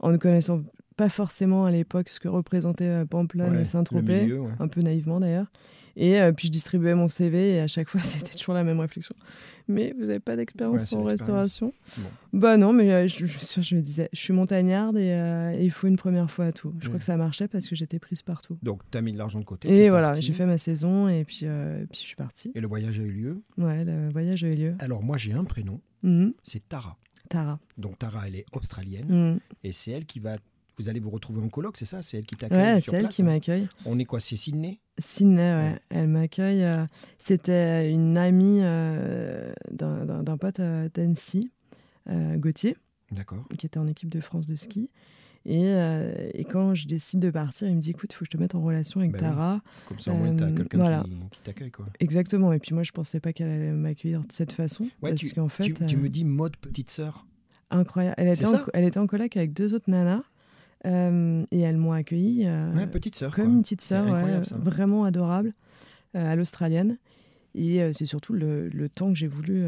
en 0.00 0.10
ne 0.10 0.16
connaissant 0.16 0.62
pas 0.96 1.08
forcément 1.08 1.64
à 1.64 1.70
l'époque 1.70 2.08
ce 2.08 2.18
que 2.18 2.28
représentait 2.28 2.84
euh, 2.84 3.04
Pamplonne 3.04 3.54
Ouais, 3.54 3.62
et 3.62 3.64
Saint-Tropez 3.64 4.32
ouais. 4.32 4.50
un 4.58 4.68
peu 4.68 4.80
naïvement 4.80 5.20
d'ailleurs. 5.20 5.46
Et 6.00 6.20
euh, 6.20 6.32
puis 6.32 6.46
je 6.46 6.52
distribuais 6.52 6.94
mon 6.94 7.08
CV 7.08 7.54
et 7.56 7.60
à 7.60 7.66
chaque 7.66 7.88
fois 7.88 8.00
c'était 8.02 8.34
toujours 8.38 8.54
la 8.54 8.62
même 8.64 8.78
réflexion. 8.80 9.14
Mais 9.70 9.92
vous 9.98 10.06
n'avez 10.06 10.20
pas 10.20 10.34
d'expérience 10.36 10.90
en 10.94 11.02
restauration 11.02 11.74
Bon. 11.98 12.04
Bah 12.32 12.56
non, 12.56 12.72
mais 12.72 12.90
euh, 12.90 13.06
je, 13.08 13.26
je, 13.26 13.60
je 13.60 13.74
me 13.74 13.82
disais, 13.82 14.08
je 14.14 14.18
suis 14.20 14.32
montagnarde 14.32 14.96
et, 14.96 15.10
euh, 15.12 15.54
il 15.60 15.70
faut 15.70 15.88
une 15.88 15.96
première 15.96 16.30
fois 16.30 16.46
à 16.46 16.52
tout. 16.52 16.72
Je 16.78 16.84
Ouais. 16.84 16.88
crois 16.88 16.98
que 17.00 17.04
ça 17.04 17.16
marchait 17.18 17.48
parce 17.48 17.66
que 17.68 17.74
j'étais 17.76 17.98
prise 17.98 18.22
partout. 18.22 18.56
Donc 18.62 18.80
tu 18.90 18.96
as 18.96 19.02
mis 19.02 19.12
de 19.12 19.18
l'argent 19.18 19.40
de 19.40 19.44
côté. 19.44 19.68
Et 19.68 19.90
voilà, 19.90 20.14
j'ai 20.20 20.32
fait 20.32 20.46
ma 20.46 20.56
saison 20.56 21.08
et 21.08 21.24
puis, 21.24 21.40
puis 21.90 22.00
je 22.00 22.06
suis 22.06 22.16
partie. 22.16 22.50
Et 22.54 22.60
le 22.60 22.66
voyage 22.68 22.98
a 22.98 23.02
eu 23.02 23.10
lieu. 23.10 23.42
Ouais, 23.58 23.84
le 23.84 24.08
voyage 24.10 24.42
a 24.44 24.48
eu 24.48 24.54
lieu. 24.54 24.74
Alors 24.78 25.02
moi 25.02 25.18
j'ai 25.18 25.32
un 25.34 25.44
prénom, 25.44 25.80
Mhm. 26.02 26.32
c'est 26.44 26.66
Tara. 26.68 26.96
Tara. 27.28 27.58
Donc 27.76 27.98
Tara 27.98 28.22
elle 28.26 28.36
est 28.36 28.46
australienne 28.52 29.06
Mhm. 29.08 29.38
et 29.64 29.72
c'est 29.72 29.90
elle 29.90 30.06
qui 30.06 30.18
va... 30.20 30.36
Vous 30.78 30.88
allez 30.88 31.00
vous 31.00 31.10
retrouver 31.10 31.42
en 31.42 31.48
coloc, 31.48 31.76
c'est 31.76 31.84
ça 31.86 32.02
C'est 32.02 32.18
elle 32.18 32.26
qui 32.26 32.36
t'accueille 32.36 32.58
Ouais, 32.58 32.80
c'est 32.80 32.92
elle 32.94 33.00
place, 33.00 33.14
qui 33.14 33.22
hein 33.22 33.26
m'accueille. 33.26 33.68
On 33.84 33.98
est 33.98 34.04
quoi 34.04 34.20
C'est 34.20 34.36
Sydney? 34.36 34.78
Sydney, 34.98 35.36
ouais. 35.42 35.70
Ouais. 35.72 35.78
Elle 35.90 36.08
m'accueille. 36.08 36.62
euh, 36.64 36.86
C'était 37.18 37.90
une 37.90 38.16
amie 38.16 38.60
euh, 38.62 39.52
d'un 39.70 40.04
d'un- 40.04 40.22
d'un 40.22 40.36
pote 40.36 40.60
euh, 40.60 40.88
d'Annecy, 40.94 41.50
euh, 42.08 42.36
Gauthier. 42.36 42.76
D'accord. 43.10 43.42
qui 43.58 43.64
était 43.64 43.78
en 43.78 43.86
équipe 43.86 44.10
de 44.10 44.20
France 44.20 44.46
de 44.48 44.54
ski. 44.54 44.90
Et, 45.46 45.70
et 46.34 46.44
quand 46.44 46.74
je 46.74 46.86
décide 46.86 47.20
de 47.20 47.30
partir, 47.30 47.68
il 47.68 47.76
me 47.76 47.80
dit 47.80 47.90
écoute, 47.90 48.12
il 48.12 48.16
faut 48.16 48.20
que 48.20 48.26
je 48.26 48.30
te 48.32 48.36
mette 48.36 48.54
en 48.54 48.60
relation 48.60 49.00
avec 49.00 49.12
Bah 49.12 49.18
oui. 49.22 49.24
Tara. 49.24 49.62
Comme 49.88 49.98
ça, 49.98 50.12
au 50.12 50.16
moins, 50.16 50.36
quelqu'un 50.36 50.76
voilà. 50.78 51.02
qui, 51.04 51.10
qui 51.30 51.40
t'accueille. 51.40 51.70
quoi. 51.70 51.86
Exactement. 52.00 52.52
Et 52.52 52.58
puis 52.58 52.74
moi, 52.74 52.82
je 52.82 52.92
pensais 52.92 53.18
pas 53.18 53.32
qu'elle 53.32 53.48
allait 53.48 53.70
m'accueillir 53.72 54.20
de 54.20 54.30
cette 54.32 54.52
façon. 54.52 54.84
Ouais, 55.00 55.10
parce 55.10 55.22
tu, 55.22 55.30
qu'en 55.34 55.48
fait, 55.48 55.64
tu, 55.72 55.86
tu 55.86 55.96
me 55.96 56.10
dis 56.10 56.24
mode 56.26 56.56
petite 56.58 56.90
sœur. 56.90 57.24
incroyable. 57.70 58.14
Elle 58.18 58.28
était, 58.28 58.46
en, 58.46 58.60
elle 58.74 58.84
était 58.84 58.98
en 58.98 59.06
coloc 59.06 59.34
avec 59.38 59.54
deux 59.54 59.72
autres 59.72 59.88
nanas. 59.90 60.22
Euh, 60.86 61.44
et 61.50 61.60
elles 61.60 61.76
m'ont 61.76 61.92
accueillie 61.92 62.44
euh, 62.46 62.74
Ouais, 62.74 62.86
petite 62.86 63.14
sœur. 63.16 63.34
comme 63.34 63.44
quoi. 63.46 63.52
une 63.54 63.62
petite 63.62 63.80
sœur, 63.80 64.06
ouais, 64.06 64.40
vraiment 64.56 65.04
adorable, 65.04 65.54
euh, 66.14 66.32
à 66.32 66.36
l'australienne. 66.36 66.98
Et 67.54 67.80
c'est 67.92 68.04
surtout 68.06 68.34
le, 68.34 68.68
le 68.68 68.88
temps 68.88 69.08
que 69.08 69.14
j'ai 69.18 69.26
voulu, 69.26 69.64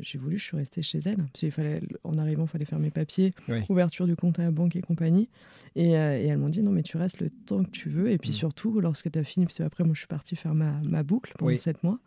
j'ai 0.00 0.18
voulu, 0.18 0.36
je 0.36 0.44
suis 0.44 0.56
restée 0.58 0.82
chez 0.82 0.98
elle. 1.06 1.16
Parce 1.16 1.30
qu'il 1.32 1.50
fallait, 1.52 1.80
en 2.04 2.18
arrivant, 2.18 2.42
il 2.44 2.48
fallait 2.48 2.64
faire 2.66 2.80
mes 2.80 2.90
papiers, 2.90 3.32
ouverture 3.70 4.06
du 4.06 4.14
compte 4.16 4.38
à 4.40 4.42
la 4.42 4.50
banque 4.50 4.76
et 4.76 4.82
compagnie. 4.82 5.28
Et, 5.74 5.90
et 5.92 5.94
elles 5.94 6.36
m'ont 6.36 6.50
dit 6.50 6.60
non, 6.60 6.72
mais 6.72 6.82
tu 6.82 6.98
restes 6.98 7.20
le 7.20 7.30
temps 7.30 7.62
que 7.64 7.70
tu 7.70 7.88
veux. 7.88 8.10
Et 8.10 8.18
puis 8.18 8.30
Mm. 8.30 8.34
surtout, 8.34 8.80
lorsque 8.80 9.10
tu 9.10 9.18
as 9.18 9.24
fini, 9.24 9.46
parce 9.46 9.56
que 9.58 9.62
après, 9.62 9.84
moi, 9.84 9.94
je 9.94 10.00
suis 10.00 10.08
partie 10.08 10.36
faire 10.36 10.54
ma, 10.54 10.80
ma 10.86 11.02
boucle 11.02 11.32
pendant 11.38 11.52
Oui. 11.52 11.58
sept 11.58 11.82
mois, 11.82 11.98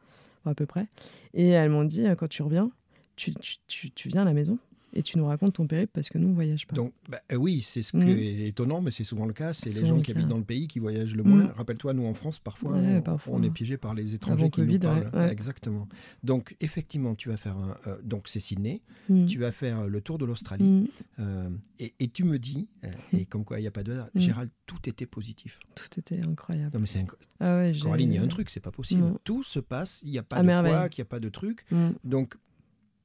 à 0.46 0.54
peu 0.54 0.68
près. 0.68 0.88
Et 1.34 1.48
elles 1.48 1.70
m'ont 1.70 1.86
dit 1.86 2.06
quand 2.18 2.28
tu 2.28 2.44
reviens, 2.44 2.70
tu, 3.16 3.34
tu, 3.36 3.56
tu, 3.68 3.90
tu 3.92 4.10
viens 4.10 4.22
à 4.24 4.26
la 4.26 4.34
maison. 4.34 4.60
Et 4.94 5.02
tu 5.04 5.18
nous 5.18 5.26
racontes 5.26 5.54
ton 5.56 5.68
périple 5.68 5.92
parce 5.94 6.10
que 6.10 6.18
nous, 6.18 6.30
on 6.30 6.34
voyage 6.34 6.68
pas. 6.68 6.76
Donc, 6.76 6.94
bah, 7.10 7.20
euh, 7.32 7.36
oui, 7.36 7.62
c'est 7.62 7.82
ce 7.82 7.92
qui 7.92 7.98
Mm. 7.98 8.10
est 8.10 8.48
étonnant, 8.48 8.82
mais 8.82 8.92
c'est 8.92 9.04
souvent 9.04 9.26
le 9.26 9.34
cas. 9.34 9.54
C'est 9.54 9.70
les 9.74 9.86
gens 9.86 9.96
le 9.96 10.02
qui 10.02 10.12
cas. 10.14 10.20
habitent 10.20 10.30
dans 10.30 10.38
le 10.38 10.44
pays 10.44 10.68
qui 10.68 10.80
voyagent 10.80 11.16
le 11.16 11.24
moins. 11.24 11.46
Mm. 11.46 11.54
Rappelle-toi, 11.58 11.94
nous 11.94 12.06
en 12.06 12.14
France, 12.14 12.40
parfois, 12.40 12.74
Ouais, 12.74 12.98
on, 12.98 13.02
parfois. 13.02 13.34
on 13.36 13.44
est 13.44 13.50
piégé 13.50 13.78
par 13.78 13.94
les 13.94 14.14
étrangers 14.14 14.46
qui 14.46 14.62
Covid, 14.62 14.74
nous 14.74 14.80
parlent. 14.80 15.10
ouais, 15.14 15.20
ouais. 15.20 15.32
Exactement. 15.32 15.88
Donc, 16.24 16.56
effectivement, 16.62 17.16
tu 17.16 17.30
vas 17.30 17.38
faire 17.38 17.58
un. 17.58 17.78
euh, 17.88 17.98
donc, 18.04 18.28
c'est 18.28 18.40
Sydney. 18.40 18.82
Mm. 19.10 19.26
Tu 19.26 19.40
vas 19.40 19.52
faire 19.52 19.88
le 19.88 20.02
tour 20.02 20.18
de 20.18 20.26
l'Australie. 20.26 20.90
Euh, 21.20 21.50
et, 21.80 21.94
et 22.00 22.08
tu 22.10 22.24
me 22.24 22.38
dis, 22.40 22.68
euh, 22.84 22.90
et 23.12 23.26
comme 23.26 23.44
quoi 23.46 23.60
il 23.60 23.64
n'y 23.64 23.68
a 23.68 23.72
pas 23.72 23.84
de. 23.84 24.00
Gérald, 24.16 24.50
tout 24.66 24.80
était 24.88 25.06
positif. 25.06 25.60
Tout 25.76 26.00
était 26.00 26.20
incroyable. 26.22 26.72
Non, 26.74 26.80
mais 26.80 26.88
c'est 26.88 27.00
inc- 27.02 27.14
Ah 27.40 27.64
Coraline, 27.82 28.12
il 28.12 28.16
y 28.16 28.20
a 28.20 28.22
un 28.24 28.28
truc, 28.28 28.50
c'est 28.50 28.60
pas 28.60 28.72
possible. 28.72 29.14
Tout 29.24 29.44
se 29.44 29.60
passe, 29.60 30.00
il 30.04 30.12
n'y 30.12 30.18
a 30.18 30.24
pas 30.24 30.38
À 30.38 30.42
de 30.44 30.48
quoi, 30.48 30.88
il 30.92 30.96
n'y 30.98 31.02
a 31.02 31.06
pas 31.06 31.20
de 31.20 31.30
truc. 31.30 31.66
Donc, 32.04 32.36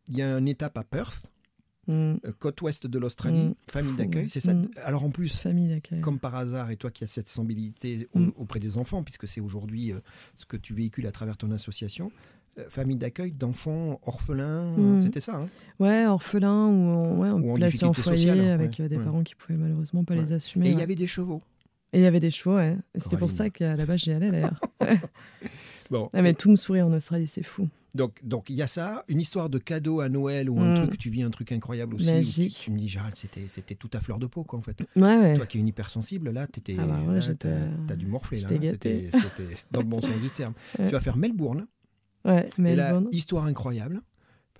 il 0.09 0.17
y 0.17 0.23
a 0.23 0.39
une 0.39 0.49
étape 0.49 0.77
à 0.79 0.85
Perth, 0.85 1.27
Mm. 1.89 2.17
euh, 2.25 2.33
côte 2.39 2.61
ouest 2.63 2.87
de 2.87 2.99
l'Australie, 2.99 3.47
Mm. 3.49 3.55
famille 3.71 3.97
d'accueil, 3.97 4.29
c'est 4.31 4.41
ça. 4.41 4.55
Mm. 4.55 4.69
Alors 4.85 5.05
en 5.05 5.11
plus, 5.11 5.39
Famille 5.39 5.69
d'accueil. 5.69 6.01
comme 6.03 6.19
par 6.19 6.35
hasard, 6.35 6.71
et 6.71 6.77
toi 6.77 6.91
qui 6.91 7.03
as 7.05 7.09
cette 7.09 7.29
sensibilité 7.29 8.09
au- 8.15 8.21
auprès 8.43 8.61
des 8.61 8.77
enfants, 8.79 9.03
puisque 9.03 9.27
c'est 9.27 9.41
aujourd'hui 9.41 9.93
euh, 9.93 10.01
ce 10.37 10.45
que 10.47 10.57
tu 10.57 10.75
véhicules 10.75 11.07
à 11.07 11.13
travers 11.13 11.37
ton 11.37 11.51
association, 11.51 12.13
euh, 12.59 12.65
famille 12.69 12.97
d'accueil 12.97 13.33
d'enfants 13.33 14.01
orphelins, 14.05 14.75
c'était 15.03 15.21
ça. 15.23 15.37
hein? 15.37 15.49
Ouais, 15.79 16.07
orphelin 16.07 16.67
ou 16.67 16.89
en, 16.91 17.17
ouais, 17.19 17.31
Ou 17.31 17.53
en 17.55 17.57
foyer 17.57 17.71
sociale, 18.03 18.41
avec 18.41 18.79
ouais, 18.79 18.85
euh, 18.85 18.89
des 18.89 18.97
ouais. 18.99 19.05
parents 19.05 19.23
qui 19.23 19.35
pouvaient 19.35 19.59
malheureusement 19.59 20.05
pas 20.05 20.15
les 20.15 20.33
assumer. 20.33 20.69
et 20.69 20.73
il 20.73 20.79
y 20.79 20.83
avait 20.83 20.95
des 20.97 21.07
chevaux. 21.07 21.41
Et 21.95 22.01
il 22.01 22.03
y 22.03 22.07
avait 22.07 22.21
des 22.21 22.31
chevaux, 22.31 22.57
ouais. 22.57 22.77
C'était 22.97 23.17
pour 23.17 23.31
ça 23.31 23.49
qu'à 23.49 23.75
la 23.77 23.87
base 23.87 24.01
j'y 24.01 24.13
allais 24.13 24.31
d'ailleurs. 24.31 24.61
Bon, 25.91 26.11
Ah, 26.13 26.21
mais 26.21 26.35
tout 26.35 26.51
me 26.51 26.57
sourit 26.57 26.83
en 26.83 26.93
Australie, 26.93 27.27
c'est 27.27 27.43
fou. 27.43 27.67
Donc 27.99 28.19
donc 28.25 28.49
il 28.49 28.57
y 28.57 28.63
a 28.63 28.67
ça, 28.67 29.05
une 29.09 29.21
histoire 29.21 29.51
de 29.51 29.59
cadeau 29.59 30.01
à 30.01 30.09
Noël 30.09 30.49
ou 30.49 30.59
un 30.61 30.69
Mm. 30.71 30.75
truc, 30.75 30.99
tu 30.99 31.11
vis 31.11 31.23
un 31.23 31.31
truc 31.31 31.53
incroyable 31.53 31.97
aussi. 31.97 32.09
où 32.21 32.49
tu, 32.49 32.71
me 32.71 32.79
dis, 32.79 32.89
Gérald, 32.89 33.17
c'était 33.17 33.47
c'était 33.49 33.75
tout 33.75 33.91
à 33.93 34.01
fleur 34.01 34.19
de 34.19 34.27
peau, 34.27 34.45
quoi, 34.45 34.59
en 34.59 34.63
fait. 34.63 34.81
Ouais, 34.97 35.03
ouais. 35.19 35.35
Toi 35.37 35.47
qui 35.47 35.59
es 35.59 35.61
une 35.61 35.69
hypersensible, 35.69 36.31
là, 36.31 36.47
t'étais, 36.47 36.77
Ah 36.79 36.87
bah 36.87 37.03
ouais, 37.07 37.21
j'étais- 37.21 37.51
t'as, 37.87 37.97
dû 37.97 38.07
morfler. 38.07 38.39
Là, 38.41 38.47
hein. 38.51 38.61
C'était, 38.71 39.11
dans 39.73 39.81
le 39.81 39.87
bon 39.87 40.01
sens 40.01 40.19
du 40.21 40.31
terme. 40.31 40.55
Tu 40.79 40.93
vas 40.93 41.01
faire 41.01 41.17
Melbourne. 41.17 41.67
Ouais, 42.25 42.49
Et 42.59 42.75
là, 42.75 42.93
Melbourne. 42.93 43.09
histoire 43.13 43.45
incroyable, 43.45 44.03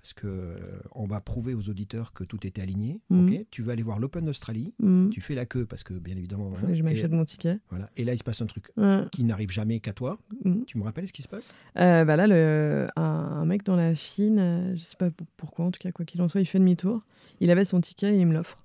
parce 0.09 0.21
que 0.21 0.27
euh, 0.27 0.57
on 0.93 1.05
va 1.05 1.21
prouver 1.21 1.53
aux 1.53 1.69
auditeurs 1.69 2.13
que 2.13 2.23
tout 2.23 2.47
était 2.47 2.61
aligné. 2.63 2.99
Mhm. 3.11 3.27
ok? 3.27 3.45
Tu 3.51 3.61
vas 3.61 3.73
aller 3.73 3.83
voir 3.83 3.99
l'Open 3.99 4.25
d'Australie. 4.25 4.73
Mm. 4.79 5.09
Tu 5.09 5.21
fais 5.21 5.35
la 5.35 5.45
queue 5.45 5.65
parce 5.67 5.83
que 5.83 5.93
bien 5.93 6.17
évidemment. 6.17 6.51
hein, 6.55 6.67
je 6.73 6.79
et, 6.79 6.81
m'achète 6.81 7.11
mon 7.11 7.23
ticket. 7.25 7.59
voilà. 7.69 7.89
et 7.95 8.03
là, 8.03 8.13
il 8.13 8.17
se 8.17 8.23
passe 8.23 8.41
un 8.41 8.47
truc 8.47 8.65
Ouais. 8.75 9.03
qui 9.11 9.23
n'arrive 9.23 9.51
jamais 9.51 9.79
qu'à 9.79 9.93
toi. 9.93 10.17
Mm. 10.43 10.63
Tu 10.65 10.79
me 10.79 10.83
rappelles 10.83 11.07
ce 11.07 11.13
qui 11.13 11.21
se 11.21 11.27
passe? 11.27 11.51
Euh, 11.77 12.05
bah 12.05 12.15
là, 12.15 12.25
le, 12.25 12.87
un, 12.95 13.01
un 13.03 13.45
mec 13.45 13.63
dans 13.63 13.75
la 13.75 13.93
file, 13.93 14.39
euh, 14.39 14.75
je 14.75 14.81
sais 14.81 14.97
pas 14.97 15.11
pour- 15.11 15.27
pourquoi, 15.37 15.65
en 15.65 15.71
tout 15.71 15.79
cas, 15.79 15.91
quoi 15.91 16.05
qu'il 16.05 16.21
en 16.23 16.27
soit, 16.27 16.41
il 16.41 16.45
fait 16.47 16.57
demi-tour. 16.59 17.03
Il 17.39 17.51
avait 17.51 17.65
son 17.65 17.79
ticket 17.79 18.15
et 18.15 18.19
il 18.19 18.25
me 18.25 18.33
l'offre. 18.33 18.57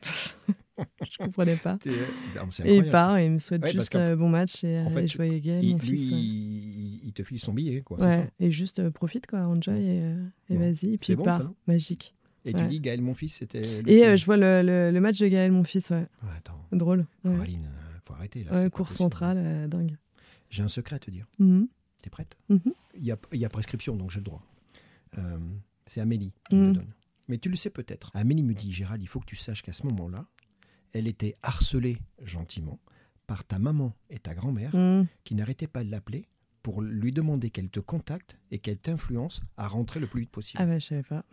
je 1.10 1.16
comprenais 1.18 1.56
pas. 1.56 1.78
Non, 2.36 2.50
c'est 2.50 2.66
Et 2.66 2.76
il 2.76 2.88
part 2.88 3.16
et 3.18 3.26
il 3.26 3.32
me 3.32 3.38
souhaite 3.38 3.62
Ouais, 3.62 3.70
juste 3.72 3.94
euh, 3.96 4.16
bon 4.16 4.28
match 4.28 4.64
et, 4.64 4.78
en 4.80 4.86
euh, 4.86 4.90
fait, 4.90 5.04
et 5.04 5.08
joyeux 5.08 5.38
game, 5.38 5.60
Il- 5.62 5.76
lui, 5.78 5.88
fils. 5.98 6.12
ouais. 6.12 6.18
il, 6.18 7.00
il 7.06 7.12
te 7.12 7.22
file 7.22 7.40
son 7.40 7.52
billet, 7.52 7.80
quoi. 7.82 7.98
Ouais, 8.00 8.30
et 8.40 8.50
juste 8.50 8.78
euh, 8.78 8.90
profite, 8.90 9.26
quoi, 9.26 9.40
enjoy 9.40 9.74
et, 9.78 10.00
euh, 10.02 10.16
vas-y. 10.50 10.94
Et 10.94 10.98
puis 10.98 11.12
il 11.12 11.16
bon, 11.16 11.24
part. 11.24 11.38
ça, 11.42 11.52
Magique. 11.66 12.14
Et 12.44 12.52
tu 12.54 12.64
dis, 12.66 12.80
Gaël, 12.80 13.00
mon 13.00 13.14
fils, 13.14 13.36
c'était. 13.36 13.62
Et 13.86 14.04
euh, 14.04 14.16
je 14.16 14.24
vois 14.24 14.36
le, 14.36 14.62
le- 14.62 14.90
le 14.90 15.00
match 15.00 15.18
de 15.20 15.28
Gaël, 15.28 15.52
mon 15.52 15.62
fils, 15.64 15.90
ouais. 15.90 16.06
Attends, 16.36 16.58
Drôle. 16.72 17.06
Coraline, 17.22 17.66
euh, 17.66 17.98
faut 18.04 18.14
arrêter 18.14 18.44
là. 18.44 18.68
Cours 18.70 18.92
central, 18.92 19.36
euh, 19.38 19.68
dingue. 19.68 19.96
J'ai 20.50 20.62
un 20.64 20.68
secret 20.68 20.96
à 20.96 20.98
te 20.98 21.10
dire. 21.10 21.26
Mhm. 21.38 21.68
T'es 22.02 22.10
prête 22.10 22.36
Mhm. 22.48 22.60
il, 22.96 23.04
y 23.04 23.12
a, 23.12 23.16
y 23.32 23.44
a 23.44 23.48
prescription, 23.48 23.94
donc 23.96 24.10
j'ai 24.10 24.18
le 24.18 24.24
droit. 24.24 24.42
Euh, 25.18 25.38
c'est 25.86 26.00
Amélie 26.00 26.32
qui 26.48 26.56
me 26.56 26.62
Mm. 26.62 26.66
le 26.68 26.72
donne. 26.74 26.92
Mais 27.28 27.38
tu 27.38 27.48
le 27.48 27.54
sais 27.56 27.70
peut-être. 27.70 28.10
Amélie 28.14 28.42
me 28.42 28.54
dit, 28.54 28.72
Gérald, 28.72 29.00
il 29.00 29.06
faut 29.06 29.20
que 29.20 29.26
tu 29.26 29.36
saches 29.36 29.62
qu'à 29.62 29.72
ce 29.72 29.86
moment-là, 29.86 30.26
elle 30.92 31.06
était 31.06 31.36
harcelée 31.42 31.98
gentiment 32.22 32.78
par 33.26 33.44
ta 33.44 33.58
maman 33.58 33.94
et 34.10 34.18
ta 34.18 34.34
grand-mère 34.34 34.74
Mhm. 34.74 35.06
qui 35.24 35.34
n'arrêtaient 35.34 35.66
pas 35.66 35.84
de 35.84 35.90
l'appeler 35.90 36.26
pour 36.62 36.80
lui 36.82 37.12
demander 37.12 37.50
qu'elle 37.50 37.70
te 37.70 37.80
contacte 37.80 38.38
et 38.50 38.58
qu'elle 38.58 38.78
t'influence 38.78 39.42
à 39.56 39.66
rentrer 39.68 40.00
le 40.00 40.06
plus 40.06 40.20
vite 40.22 40.30
possible. 40.30 40.62
Ah 40.62 40.66
bah, 40.66 40.78
je 40.78 40.86
savais 40.86 41.02
pas. 41.02 41.24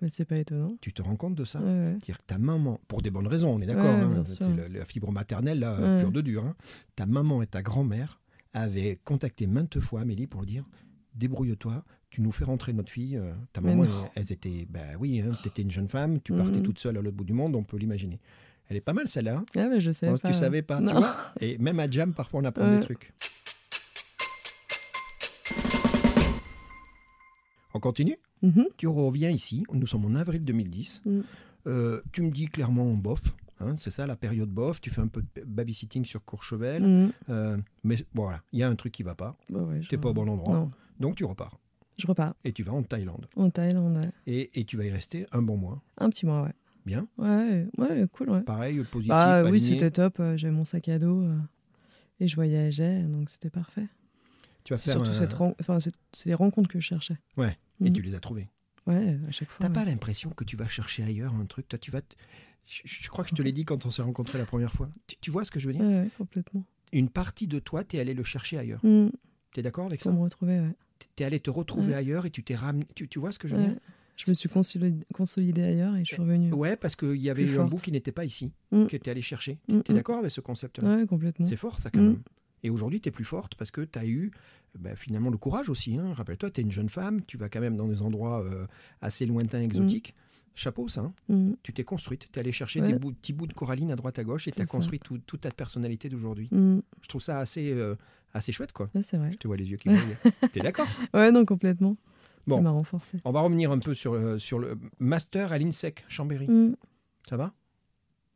Mais 0.00 0.08
c'est 0.08 0.24
pas 0.24 0.36
étonnant. 0.38 0.76
Tu 0.80 0.92
te 0.92 1.00
rends 1.00 1.14
compte 1.14 1.36
de 1.36 1.44
ça 1.44 1.60
Ouais, 1.60 1.66
ouais. 1.66 1.96
dire 1.98 2.18
que 2.18 2.24
ta 2.26 2.36
maman, 2.38 2.80
pour 2.88 3.02
des 3.02 3.10
bonnes 3.12 3.28
raisons, 3.28 3.50
on 3.54 3.60
est 3.60 3.66
d'accord, 3.66 3.96
Ouais, 3.96 4.02
hein, 4.04 4.24
c'est 4.24 4.68
la 4.68 4.84
fibre 4.84 5.12
maternelle, 5.12 5.60
là, 5.60 5.98
pure 6.00 6.10
de 6.10 6.20
dur. 6.20 6.44
hein. 6.44 6.56
Ta 6.96 7.06
maman 7.06 7.40
et 7.42 7.46
ta 7.46 7.62
grand-mère 7.62 8.20
avaient 8.54 8.98
contacté 9.04 9.46
maintes 9.46 9.78
fois 9.78 10.00
Amélie 10.00 10.26
pour 10.26 10.44
dire 10.44 10.64
débrouille-toi, 11.14 11.84
tu 12.10 12.20
nous 12.22 12.32
fais 12.32 12.44
rentrer 12.44 12.72
notre 12.72 12.90
fille. 12.90 13.16
euh, 13.16 13.32
ta 13.52 13.60
maman, 13.60 14.10
elles, 14.14 14.32
étaient, 14.32 14.66
bah 14.68 14.80
oui, 14.98 15.20
hein, 15.20 15.36
tu 15.42 15.48
étais 15.48 15.62
une 15.62 15.70
jeune 15.70 15.88
femme, 15.88 16.20
tu 16.20 16.32
partais 16.32 16.58
Mhm. 16.58 16.62
toute 16.64 16.78
seule 16.78 16.96
à 16.96 17.02
l'autre 17.02 17.16
bout 17.16 17.24
du 17.24 17.32
monde, 17.34 17.54
on 17.54 17.62
peut 17.64 17.76
l'imaginer. 17.76 18.18
Elle 18.72 18.78
est 18.78 18.80
pas 18.80 18.94
mal 18.94 19.06
celle-là. 19.06 19.36
hein. 19.36 19.44
Ah 19.54 19.68
bah, 19.68 19.78
je 19.80 19.90
pas. 19.90 20.28
tu 20.30 20.32
savais 20.32 20.62
pas, 20.62 20.78
tu 20.78 20.84
vois 20.86 21.14
Et 21.42 21.58
même 21.58 21.78
à 21.78 21.90
Jam, 21.90 22.14
parfois, 22.14 22.40
on 22.40 22.44
apprend 22.46 22.66
Ouais. 22.66 22.76
des 22.78 22.80
trucs. 22.82 23.12
On 27.74 27.80
continue? 27.80 28.16
Mhm. 28.42 28.64
tu 28.78 28.86
reviens 28.88 29.28
ici, 29.30 29.62
nous 29.74 29.86
sommes 29.86 30.06
en 30.06 30.14
avril 30.14 30.42
2010. 30.42 31.02
Mm. 31.04 31.20
Euh, 31.66 32.00
tu 32.12 32.22
me 32.22 32.30
dis 32.30 32.46
clairement 32.46 32.90
bof, 32.94 33.20
hein, 33.60 33.76
c'est 33.78 33.90
ça 33.90 34.06
la 34.06 34.16
période 34.16 34.48
bof. 34.48 34.80
Tu 34.80 34.88
fais 34.88 35.02
un 35.02 35.06
peu 35.06 35.20
de 35.22 35.42
babysitting 35.44 36.06
sur 36.06 36.24
Courchevel. 36.24 36.82
Mhm. 36.82 37.12
Euh, 37.28 37.58
mais 37.84 37.96
bon, 38.14 38.22
voilà, 38.22 38.40
il 38.52 38.58
y 38.60 38.62
a 38.62 38.68
un 38.70 38.74
truc 38.74 38.92
qui 38.94 39.02
va 39.02 39.14
pas. 39.14 39.36
Bah 39.50 39.60
ouais, 39.60 39.82
je- 39.82 39.94
pas 39.96 40.08
au 40.08 40.14
bon 40.14 40.28
endroit. 40.28 40.54
Non, 40.54 40.70
Donc 40.98 41.16
tu 41.16 41.24
repars. 41.26 41.58
je 41.98 42.06
repars 42.06 42.34
Et 42.44 42.52
tu 42.54 42.62
vas 42.62 42.72
en 42.72 42.82
Thaïlande. 42.82 43.26
en 43.36 43.50
Thaïlande. 43.50 43.98
ouais. 43.98 44.10
Et, 44.26 44.58
et 44.58 44.64
tu 44.64 44.78
vas 44.78 44.84
y 44.86 44.90
rester 44.90 45.26
un 45.30 45.42
bon 45.42 45.58
mois. 45.58 45.82
Un 45.98 46.08
petit 46.08 46.24
mois, 46.24 46.42
ouais. 46.44 46.54
Bien. 46.84 47.06
Ouais, 47.18 47.66
ouais, 47.78 48.06
cool, 48.12 48.30
ouais. 48.30 48.42
Pareil, 48.42 48.82
positif. 48.84 49.08
Bah 49.08 49.44
oui, 49.44 49.60
c'était 49.60 49.90
top. 49.90 50.18
euh, 50.20 50.36
J'avais 50.36 50.52
mon 50.52 50.64
sac 50.64 50.88
à 50.88 50.98
dos 50.98 51.22
euh, 51.22 51.38
et 52.20 52.26
je 52.28 52.34
voyageais, 52.34 53.02
donc 53.02 53.30
c'était 53.30 53.50
parfait. 53.50 53.86
Tu 54.64 54.72
vas 54.72 54.78
faire 54.78 54.94
surtout 54.94 55.10
un- 55.10 55.14
cette 55.14 55.32
ren- 55.32 55.54
enfin, 55.60 55.78
c'est 55.80 55.92
les 56.26 56.34
rencontres 56.34 56.68
que 56.68 56.80
je 56.80 56.86
cherchais. 56.86 57.16
Ouais, 57.36 57.56
et 57.80 57.84
Mhm. 57.90 57.92
tu 57.92 58.02
les 58.02 58.14
as 58.14 58.20
trouvés. 58.20 58.48
Ouais, 58.86 59.16
à 59.28 59.30
chaque 59.30 59.48
fois. 59.50 59.58
T'as 59.60 59.68
ouais. 59.68 59.74
pas 59.74 59.84
l'impression 59.84 60.30
que 60.30 60.44
tu 60.44 60.56
vas 60.56 60.66
chercher 60.68 61.04
ailleurs 61.04 61.34
un 61.34 61.46
truc? 61.46 61.68
Toi, 61.68 61.78
tu 61.78 61.90
vas. 61.90 62.00
Je, 62.66 62.82
je 62.84 63.08
crois 63.08 63.24
que 63.24 63.30
je 63.30 63.34
te 63.34 63.42
l'ai 63.42 63.52
dit 63.52 63.64
quand 63.64 63.86
on 63.86 63.90
s'est 63.90 64.02
rencontrés 64.02 64.38
la 64.38 64.46
première 64.46 64.72
fois. 64.72 64.88
Tu, 65.06 65.16
tu 65.20 65.30
vois 65.30 65.44
ce 65.44 65.50
que 65.50 65.60
je 65.60 65.66
veux 65.68 65.72
dire? 65.72 65.82
Ouais, 65.82 66.00
ouais, 66.02 66.08
complètement. 66.18 66.64
Une 66.92 67.08
partie 67.08 67.46
de 67.46 67.58
toi, 67.58 67.84
t'es 67.84 67.98
allé 68.00 68.12
le 68.14 68.24
chercher 68.24 68.58
ailleurs. 68.58 68.84
Mm, 68.84 69.08
Tu 69.52 69.60
es 69.60 69.62
d'accord 69.62 69.86
avec 69.86 70.00
ça? 70.02 70.10
pour 70.10 70.18
me 70.18 70.24
retrouver, 70.24 70.60
ouais. 70.60 70.74
T'es 71.16 71.24
allé 71.24 71.40
te 71.40 71.50
retrouver 71.50 71.94
ailleurs 71.94 72.26
et 72.26 72.30
tu 72.30 72.42
t'es 72.44 72.54
ramené. 72.54 72.86
Tu, 72.94 73.08
tu 73.08 73.18
vois 73.18 73.32
ce 73.32 73.38
que 73.38 73.46
je 73.48 73.54
veux 73.56 73.62
dire? 73.62 73.76
Je 74.24 74.30
me 74.30 74.34
suis 74.34 74.48
consolidée, 75.12 75.62
ailleurs 75.62 75.96
et 75.96 76.00
je 76.04 76.12
suis 76.14 76.20
revenue. 76.22 76.52
Ouais, 76.52 76.76
parce 76.76 76.96
qu'il 76.96 77.16
y 77.16 77.30
avait 77.30 77.58
un 77.58 77.64
bout 77.64 77.76
qui 77.78 77.92
n'était 77.92 78.12
pas 78.12 78.24
ici, 78.24 78.52
Mm. 78.70 78.86
que 78.86 78.96
tu 78.96 79.10
allé 79.10 79.22
chercher. 79.22 79.58
Mm, 79.68 79.80
Tu 79.80 79.90
es 79.90 79.94
mm. 79.94 79.96
d'accord 79.96 80.18
avec 80.18 80.30
ce 80.30 80.40
concept-là? 80.40 80.96
Ouais, 80.96 81.06
complètement. 81.06 81.46
C'est 81.46 81.56
fort, 81.56 81.78
ça, 81.78 81.90
quand 81.90 82.00
Mm. 82.00 82.06
même. 82.06 82.22
Et 82.64 82.70
aujourd'hui, 82.70 83.00
tu 83.00 83.08
es 83.08 83.12
plus 83.12 83.24
forte 83.24 83.54
parce 83.56 83.70
que 83.72 83.80
tu 83.80 83.98
as 83.98 84.06
eu 84.06 84.30
bah, 84.78 84.94
finalement 84.96 85.30
le 85.30 85.36
courage 85.36 85.68
aussi. 85.68 85.98
hein. 85.98 86.12
Rappelle-toi, 86.14 86.50
tu 86.50 86.60
es 86.60 86.64
une 86.64 86.70
jeune 86.72 86.88
femme, 86.88 87.22
tu 87.26 87.36
vas 87.36 87.48
quand 87.48 87.60
même 87.60 87.76
dans 87.76 87.88
des 87.88 88.00
endroits 88.02 88.42
euh, 88.42 88.66
assez 89.00 89.26
lointains, 89.26 89.60
exotiques. 89.60 90.14
Chapeau, 90.54 90.86
ça. 90.88 91.10
hein. 91.28 91.54
Tu 91.62 91.72
t'es 91.72 91.82
construite. 91.84 92.28
Tu 92.30 92.38
es 92.38 92.40
allé 92.40 92.52
chercher 92.52 92.80
Ouais. 92.80 92.92
des 92.92 92.98
bouts- 92.98 93.12
petits 93.12 93.32
bouts 93.32 93.46
de 93.46 93.52
coralline 93.54 93.90
à 93.90 93.96
droite 93.96 94.18
à 94.18 94.24
gauche 94.24 94.46
et 94.48 94.50
tu 94.52 94.60
as 94.60 94.64
ça. 94.64 94.66
construit 94.66 94.98
tout- 95.00 95.18
toute 95.18 95.40
ta 95.40 95.50
personnalité 95.50 96.08
d'aujourd'hui. 96.08 96.48
Je 96.52 97.08
trouve 97.08 97.22
ça 97.22 97.38
assez, 97.38 97.72
euh, 97.72 97.96
assez 98.34 98.52
chouette, 98.52 98.72
quoi. 98.72 98.88
Ouais, 98.94 99.02
c'est 99.02 99.16
vrai. 99.16 99.30
Je 99.32 99.38
te 99.38 99.46
vois 99.48 99.56
les 99.56 99.68
yeux 99.70 99.76
qui 99.78 99.88
brillent. 99.88 100.16
T'es 100.52 100.60
d'accord? 100.60 100.88
Ouais, 101.14 101.32
non, 101.32 101.44
complètement. 101.44 101.96
Bon. 102.46 102.56
Ça 102.56 102.62
m'a 102.62 102.70
renforcé. 102.70 103.18
On 103.24 103.30
va 103.32 103.40
revenir 103.40 103.70
un 103.70 103.78
peu 103.78 103.94
sur, 103.94 104.14
le- 104.14 104.38
sur 104.38 104.58
le 104.58 104.78
master 104.98 105.52
à 105.52 105.58
l'INSEC, 105.58 106.04
Chambéry. 106.08 106.48
Mm. 106.48 106.74
Ça 107.28 107.36
va? 107.36 107.52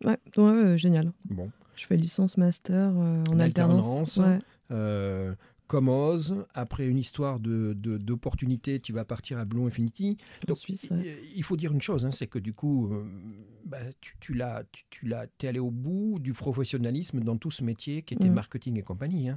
Ouais, 0.04 0.78
génial. 0.78 1.12
Bon. 1.24 1.50
Je 1.74 1.86
fais 1.86 1.96
licence 1.96 2.36
master 2.36 2.90
euh, 2.96 3.22
en 3.28 3.34
En 3.36 3.40
alternance. 3.40 3.86
alternance. 3.88 4.16
Ouais. 4.18 4.38
Euh, 4.70 5.34
comme 5.66 5.88
Oz, 5.88 6.44
après 6.54 6.86
une 6.86 6.98
histoire 6.98 7.40
de, 7.40 7.74
de- 7.76 7.98
d'opportunité, 7.98 8.78
tu 8.78 8.92
vas 8.92 9.04
partir 9.04 9.38
à 9.38 9.44
Blue 9.44 9.64
Infinity. 9.66 10.16
En 10.48 10.54
Suisse, 10.54 10.88
ouais. 10.92 11.18
Il- 11.34 11.42
faut 11.42 11.56
dire 11.56 11.72
une 11.72 11.82
chose, 11.82 12.06
hein, 12.06 12.12
c'est 12.12 12.28
que 12.28 12.38
du 12.38 12.52
coup, 12.52 12.92
euh, 12.92 13.04
bah, 13.64 13.78
tu, 14.00 14.14
tu 14.20 14.32
l'as, 14.34 14.62
tu, 14.70 14.84
tu 14.90 15.06
l'as, 15.06 15.26
t'es 15.38 15.48
allé 15.48 15.58
au 15.58 15.70
bout 15.72 16.18
du 16.20 16.32
professionnalisme 16.34 17.20
dans 17.20 17.36
tout 17.36 17.50
ce 17.50 17.64
métier 17.64 18.02
qui 18.02 18.14
était 18.14 18.28
Mm. 18.30 18.34
marketing 18.34 18.78
et 18.78 18.82
compagnie. 18.82 19.30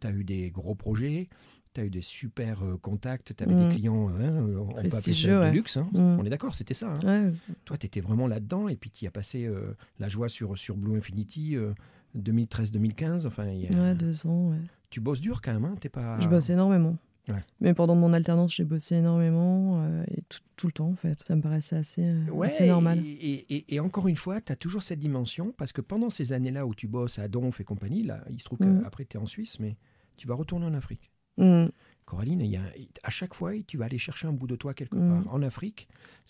Tu 0.00 0.06
as 0.06 0.10
eu 0.10 0.22
des 0.24 0.50
gros 0.50 0.74
projets, 0.76 1.28
tu 1.74 1.80
as 1.80 1.84
eu 1.84 1.90
des 1.90 2.00
super 2.02 2.62
euh, 2.64 2.76
contacts, 2.78 3.34
tu 3.36 3.42
avais 3.44 3.54
Mm. 3.54 3.68
des 3.68 3.74
clients, 3.74 4.08
hein, 4.08 4.20
euh, 4.20 4.58
on 4.60 4.66
peut 4.72 4.78
appeler 4.96 5.14
ça 5.14 5.40
ouais. 5.40 5.52
luxe. 5.52 5.76
hein. 5.76 5.88
Mm. 5.92 5.98
On 6.20 6.24
est 6.24 6.30
d'accord, 6.30 6.54
c'était 6.54 6.74
ça. 6.74 6.94
hein. 6.94 7.26
Ouais, 7.26 7.32
Toi, 7.64 7.76
tu 7.76 7.86
étais 7.86 8.00
vraiment 8.00 8.26
là-dedans 8.26 8.68
et 8.68 8.76
puis 8.76 8.90
tu 8.90 9.06
as 9.06 9.10
passé 9.10 9.44
euh, 9.44 9.76
la 9.98 10.08
joie 10.08 10.28
sur, 10.28 10.56
sur 10.56 10.76
Blue 10.76 10.96
Infinity. 10.96 11.56
euh, 11.56 11.72
2013-2015, 12.16 13.26
enfin, 13.26 13.46
il 13.48 13.62
y 13.62 13.66
a- 13.66 13.82
ouais, 13.82 13.94
deux 13.94 14.26
ans. 14.26 14.50
Ouais. 14.50 14.58
tu 14.90 15.00
bosses 15.00 15.20
dur 15.20 15.42
quand 15.42 15.52
même, 15.52 15.64
hein, 15.64 15.74
t'es 15.80 15.88
pas. 15.88 16.20
Je 16.20 16.28
bosse 16.28 16.48
énormément. 16.50 16.96
Ouais. 17.28 17.42
Mais 17.60 17.72
pendant 17.74 17.94
mon 17.96 18.12
alternance, 18.12 18.54
j'ai 18.54 18.64
bossé 18.64 18.96
énormément 18.96 19.82
euh, 19.82 20.04
et 20.08 20.22
tout, 20.28 20.38
tout 20.56 20.66
le 20.68 20.72
temps 20.72 20.88
en 20.90 20.94
fait. 20.94 21.18
Ça 21.26 21.34
me 21.34 21.40
paraissait 21.40 21.74
assez, 21.74 22.04
euh, 22.04 22.28
Ouais, 22.30 22.46
assez 22.48 22.68
normal. 22.68 23.00
Et, 23.04 23.46
et- 23.48 23.74
et 23.74 23.80
encore 23.80 24.06
une 24.08 24.16
fois, 24.16 24.40
tu 24.40 24.52
as 24.52 24.56
toujours 24.56 24.82
cette 24.84 25.00
dimension, 25.00 25.52
parce 25.56 25.72
que 25.72 25.80
pendant 25.80 26.10
ces 26.10 26.32
années-là 26.32 26.66
où 26.66 26.74
tu 26.74 26.86
bosses 26.86 27.18
à 27.18 27.26
Donf 27.26 27.60
et 27.60 27.64
compagnie, 27.64 28.02
là, 28.04 28.22
il 28.30 28.38
se 28.38 28.44
trouve 28.44 28.60
Mhm. 28.62 28.82
qu'après 28.82 29.06
tu 29.06 29.16
es 29.16 29.20
en 29.20 29.26
Suisse, 29.26 29.58
mais 29.58 29.76
tu 30.16 30.28
vas 30.28 30.34
retourner 30.34 30.66
en 30.66 30.74
Afrique. 30.74 31.10
Mm. 31.36 31.66
Coraline, 32.06 32.42
il 32.42 32.50
y 32.50 32.56
a, 32.56 32.62
à 33.02 33.08
chaque 33.10 33.32
fois, 33.32 33.52
tu 33.66 33.78
vas 33.78 33.86
aller 33.86 33.96
chercher 33.96 34.26
un 34.28 34.32
bout 34.32 34.46
de 34.46 34.56
toi 34.56 34.74
quelque 34.74 34.94
Mm. 34.96 35.22
part. 35.24 35.34
En 35.34 35.40
Afrique, 35.42 35.88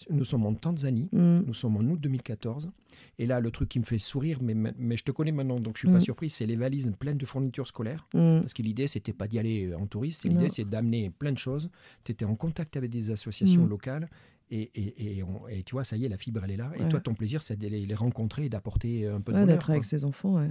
nous 0.09 0.25
sommes 0.25 0.47
en 0.47 0.55
Tanzanie, 0.55 1.09
Mm. 1.12 1.40
nous 1.47 1.55
sommes 1.55 1.77
en 1.77 1.81
août 1.81 2.01
2014. 2.01 2.71
Et 3.19 3.27
là, 3.27 3.40
le 3.40 3.51
truc 3.51 3.69
qui 3.69 3.81
me 3.81 3.85
fait 3.85 3.99
sourire, 3.99 4.38
mais, 4.40 4.55
mais 4.55 4.97
je 4.97 5.03
te 5.03 5.11
connais 5.11 5.33
maintenant, 5.33 5.59
donc 5.59 5.77
je 5.77 5.81
suis 5.81 5.88
pas 5.88 6.01
surpris, 6.01 6.31
c'est 6.31 6.47
les 6.47 6.55
valises 6.57 6.93
pleines 6.99 7.19
de 7.19 7.27
fournitures 7.27 7.67
scolaires. 7.67 8.07
Parce 8.12 8.55
que 8.55 8.62
l'idée, 8.62 8.87
c'était 8.87 9.12
pas 9.12 9.27
d'y 9.27 9.38
aller 9.38 9.75
en 9.75 9.87
touriste, 9.87 10.25
l'idée, 10.25 10.49
c'est 10.51 10.64
d'amener 10.64 11.11
plein 11.11 11.33
de 11.33 11.38
choses. 11.38 11.69
Tu 12.05 12.12
étais 12.12 12.25
en 12.25 12.37
contact 12.37 12.77
avec 12.77 12.90
des 12.90 13.11
associations 13.11 13.67
locales. 13.67 14.09
Et, 14.51 14.71
et, 14.75 15.17
et, 15.19 15.23
on- 15.23 15.49
et 15.49 15.62
tu 15.64 15.73
vois, 15.73 15.85
ça 15.85 15.97
y 15.97 16.05
est, 16.05 16.09
la 16.09 16.19
fibre, 16.19 16.43
elle 16.45 16.51
est 16.53 16.57
là. 16.57 16.71
Et 16.79 16.87
toi, 16.88 17.01
ton 17.01 17.14
plaisir, 17.14 17.43
c'est 17.43 17.57
de 17.59 17.67
les, 17.67 17.85
les 17.87 17.95
rencontrer 17.95 18.45
et 18.45 18.49
d'apporter 18.49 19.09
un 19.09 19.21
peu 19.21 19.33
de 19.33 19.38
Ouais, 19.38 19.43
bonheur. 19.45 19.57
d'être 19.57 19.71
avec 19.71 19.85
ses 19.85 20.05
enfants, 20.05 20.35
ouais. 20.37 20.51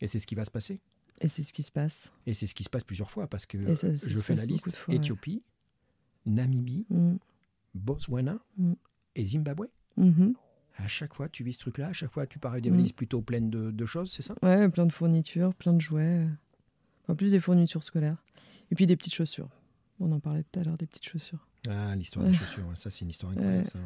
Et 0.00 0.06
c'est 0.06 0.20
ce 0.20 0.26
qui 0.26 0.34
va 0.34 0.44
se 0.44 0.50
passer. 0.50 0.78
Et 1.20 1.28
c'est 1.28 1.42
ce 1.42 1.52
qui 1.52 1.62
se 1.62 1.70
passe. 1.70 2.12
Et 2.26 2.34
c'est 2.34 2.46
ce 2.46 2.54
qui 2.54 2.64
se 2.64 2.70
passe 2.70 2.84
plusieurs 2.84 3.10
fois 3.10 3.26
parce 3.26 3.44
que 3.46 3.58
Et 3.58 3.74
ça- 3.74 3.96
ça 3.96 4.08
je 4.08 4.18
fais 4.20 4.34
la 4.34 4.44
liste 4.46 4.74
fois, 4.74 4.92
ouais. 4.92 4.96
Éthiopie, 4.98 5.42
Namibie, 6.26 6.86
Mm. 6.90 7.16
Botswana 7.74 8.38
Mm. 8.56 8.72
et 9.16 9.26
Zimbabwe. 9.26 9.66
Mhm. 9.96 10.34
À 10.76 10.88
chaque 10.88 11.14
fois, 11.14 11.28
tu 11.28 11.44
vis 11.44 11.54
ce 11.54 11.58
truc-là. 11.58 11.88
À 11.88 11.92
chaque 11.92 12.10
fois, 12.12 12.26
tu 12.26 12.38
parles 12.38 12.60
des 12.62 12.70
Mm. 12.70 12.74
valises 12.76 12.92
plutôt 12.92 13.20
pleines 13.20 13.50
de, 13.50 13.70
de 13.70 13.86
choses, 13.86 14.12
c'est 14.12 14.22
ça? 14.22 14.34
Ouais, 14.42 14.68
plein 14.70 14.86
de 14.86 14.92
fournitures, 14.92 15.54
plein 15.54 15.72
de 15.74 15.80
jouets. 15.80 16.26
En 17.08 17.14
plus 17.14 17.32
des 17.32 17.40
fournitures 17.40 17.82
scolaires. 17.84 18.22
Et 18.70 18.74
puis 18.74 18.86
des 18.86 18.96
petites 18.96 19.14
chaussures. 19.14 19.48
On 19.98 20.10
en 20.12 20.20
parlait 20.20 20.44
tout 20.44 20.60
à 20.60 20.62
l'heure, 20.62 20.78
des 20.78 20.86
petites 20.86 21.04
chaussures. 21.06 21.46
Ah, 21.68 21.94
l'histoire 21.96 22.24
des 22.24 22.32
chaussures. 22.32 22.64
Ça, 22.76 22.88
c'est 22.90 23.00
une 23.04 23.10
histoire 23.10 23.32
incroyable. 23.32 23.64
Ouais. 23.64 23.70
ça, 23.70 23.78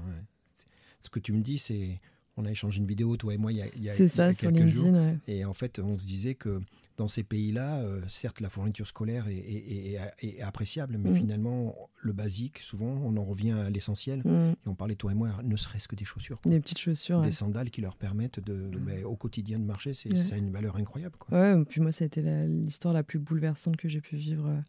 Ce 1.00 1.10
que 1.10 1.18
tu 1.18 1.32
me 1.32 1.40
dis, 1.40 1.58
c'est. 1.58 2.00
On 2.36 2.44
a 2.46 2.50
échangé 2.50 2.78
une 2.78 2.86
vidéo, 2.86 3.16
toi 3.16 3.32
et 3.32 3.36
moi, 3.36 3.52
il 3.52 3.58
y 3.58 3.62
a, 3.62 3.66
il 3.76 3.82
y 3.84 3.88
a- 3.88 3.92
C'est 3.92 3.98
il 3.98 4.02
y 4.02 4.06
a 4.06 4.08
ça, 4.08 4.32
sur 4.32 4.50
quelques 4.52 4.66
jours. 4.68 4.86
LinkedIn. 4.86 5.06
ouais. 5.06 5.18
Et 5.28 5.44
en 5.44 5.52
fait, 5.52 5.78
on 5.78 5.98
se 5.98 6.04
disait 6.04 6.34
que 6.34 6.60
dans 6.96 7.06
ces 7.08 7.22
pays-là, 7.22 7.78
euh, 7.80 8.00
certes, 8.08 8.40
la 8.40 8.48
fourniture 8.48 8.86
scolaire 8.88 9.26
est, 9.28 9.34
est- 9.36 9.94
est- 10.22 10.24
est 10.38 10.40
appréciable, 10.40 10.96
mais 10.98 11.10
Mm. 11.10 11.16
finalement, 11.16 11.76
le 12.00 12.12
basique, 12.12 12.58
souvent, 12.58 12.86
on 13.04 13.16
en 13.16 13.24
revient 13.24 13.52
à 13.52 13.70
l'essentiel. 13.70 14.20
Mm. 14.24 14.52
Et 14.52 14.68
on 14.68 14.74
parlait, 14.74 14.94
toi 14.96 15.12
et 15.12 15.14
moi, 15.14 15.30
ne 15.44 15.56
serait-ce 15.56 15.86
que 15.88 15.94
des 15.96 16.04
chaussures. 16.04 16.40
quoi. 16.40 16.50
Des 16.50 16.60
petites 16.60 16.78
chaussures. 16.78 17.20
Des 17.20 17.26
Ouais. 17.26 17.32
sandales 17.32 17.70
qui 17.70 17.80
leur 17.80 17.96
permettent 17.96 18.40
de, 18.40 18.68
ben, 18.78 19.04
au 19.04 19.14
quotidien 19.16 19.58
de 19.60 19.64
marcher, 19.64 19.94
c'est 19.94 20.10
Ouais. 20.10 20.16
ça 20.16 20.34
a 20.34 20.38
une 20.38 20.50
valeur 20.50 20.76
incroyable. 20.76 21.16
Quoi. 21.18 21.38
Ouais, 21.56 21.64
puis 21.64 21.80
moi, 21.80 21.92
ça 21.92 22.04
a 22.04 22.06
été 22.06 22.20
l'histoire 22.46 22.94
la 22.94 23.02
plus 23.04 23.18
bouleversante 23.20 23.76
que 23.76 23.88
j'ai 23.88 24.00
pu 24.00 24.16
vivre 24.16 24.46
euh, 24.48 24.60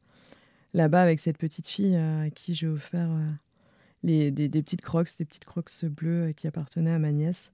là-bas 0.73 1.01
avec 1.01 1.19
cette 1.19 1.37
petite 1.39 1.67
fille 1.67 1.95
euh, 1.95 2.25
à 2.25 2.29
qui 2.29 2.53
j'ai 2.55 2.67
offert 2.67 3.09
les, 4.03 4.29
des, 4.31 4.49
des 4.49 4.61
petites 4.61 4.81
crocs, 4.81 5.09
des 5.17 5.25
petites 5.25 5.45
crocs 5.45 5.69
bleues 5.85 6.31
qui 6.33 6.45
appartenaient 6.47 6.91
à 6.91 6.99
ma 6.99 7.11
nièce. 7.11 7.51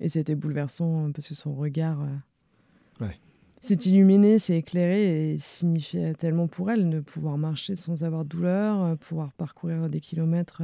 Et 0.00 0.08
c'était 0.08 0.34
bouleversant 0.34 1.06
euh, 1.06 1.10
parce 1.12 1.28
que 1.28 1.34
son 1.34 1.54
regard 1.54 2.00
euh, 2.02 3.04
Ouais. 3.04 3.18
s'est 3.60 3.74
illuminé, 3.74 4.38
s'est 4.38 4.56
éclairé 4.58 5.32
et 5.32 5.38
signifiait 5.38 6.14
tellement 6.14 6.48
pour 6.48 6.70
elle 6.70 6.90
de 6.90 7.00
pouvoir 7.00 7.38
marcher 7.38 7.76
sans 7.76 8.02
avoir 8.04 8.24
de 8.24 8.30
douleur, 8.30 8.82
euh, 8.82 8.94
pouvoir 8.96 9.32
parcourir 9.32 9.88
des 9.88 10.00
kilomètres 10.00 10.62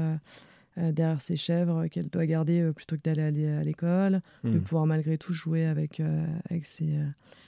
derrière 0.77 1.21
ses 1.21 1.37
chèvres 1.37 1.85
euh, 1.85 1.89
qu'elle 1.89 2.09
doit 2.09 2.27
garder 2.27 2.61
euh, 2.61 2.73
plutôt 2.73 2.97
que 2.97 3.03
d'aller 3.03 3.23
à 3.23 3.31
l'é- 3.31 3.49
à 3.53 3.63
l'école 3.63 4.21
de 4.45 4.59
Mm. 4.59 4.63
pouvoir 4.63 4.87
malgré 4.87 5.17
tout 5.19 5.33
jouer 5.33 5.65
avec, 5.67 6.01
euh, 6.01 6.27
avec 6.51 6.65
ses, 6.65 6.97
euh, 6.97 7.05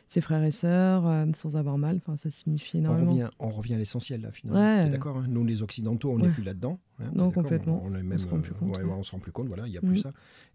ses 0.06 0.20
frères 0.20 0.42
et 0.42 0.50
sœurs 0.50 1.06
euh, 1.06 1.26
sans 1.34 1.56
avoir 1.56 1.76
mal. 1.78 1.96
Enfin, 1.98 2.16
ça 2.16 2.30
signifie 2.30 2.76
On 2.78 2.80
énormément. 2.80 3.10
revient, 3.12 3.28
on 3.38 3.50
revient 3.50 3.74
à 3.74 3.78
l'essentiel 3.78 4.22
là 4.22 4.32
finalement. 4.32 4.60
Ouais. 4.60 4.88
D'accord 4.90 5.18
hein? 5.18 5.26
Nous 5.28 5.44
les 5.44 5.62
occidentaux, 5.62 6.10
on 6.12 6.16
n'est 6.18 6.24
Ouais. 6.28 6.30
plus 6.32 6.42
là-dedans. 6.42 6.78
hein, 7.00 7.10
Non, 7.14 7.30
complètement. 7.30 7.82
On, 7.84 7.94
est 7.94 8.00
On 8.00 8.04
même, 8.04 8.18
se 8.18 8.26
rend 8.26 8.40
plus 8.40 8.52
euh, 8.52 8.54
compte, 8.54 8.76
ouais, 8.78 8.84
on 8.84 9.02
se 9.02 9.12
rend 9.12 9.18
plus 9.18 9.32
compte. 9.32 9.48
Voilà, 9.48 9.66
il 9.66 9.72
y 9.72 9.78
a 9.78 9.80
Mm. 9.82 9.88
plus 9.88 9.98
ça. 9.98 10.12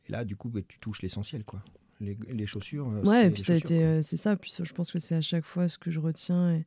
Et 0.08 0.12
là, 0.12 0.26
du 0.26 0.36
coup, 0.36 0.50
ben, 0.50 0.64
tu 0.68 0.80
touches 0.80 1.02
l'essentiel, 1.02 1.44
quoi. 1.44 1.62
Les, 2.02 2.18
les 2.32 2.46
chaussures. 2.48 2.90
euh, 2.90 3.04
Ouais, 3.04 3.28
et 3.28 3.30
puis 3.30 3.44
ça 3.44 3.54
a 3.54 3.56
été, 3.56 3.84
euh, 3.84 4.02
c'est 4.02 4.18
ça. 4.18 4.36
Puis 4.36 4.52
je 4.62 4.74
pense 4.74 4.92
que 4.92 5.00
c'est 5.00 5.16
à 5.16 5.22
chaque 5.22 5.46
fois 5.46 5.70
ce 5.70 5.78
que 5.78 5.92
je 5.92 6.00
retiens 6.00 6.56
et, 6.56 6.66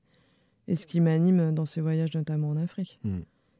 et 0.68 0.76
ce 0.76 0.86
qui 0.86 1.00
m'anime 1.00 1.52
dans 1.52 1.66
ces 1.66 1.80
voyages, 1.80 2.14
notamment 2.14 2.48
en 2.50 2.56
Afrique. 2.56 2.98
Mm. 3.04 3.18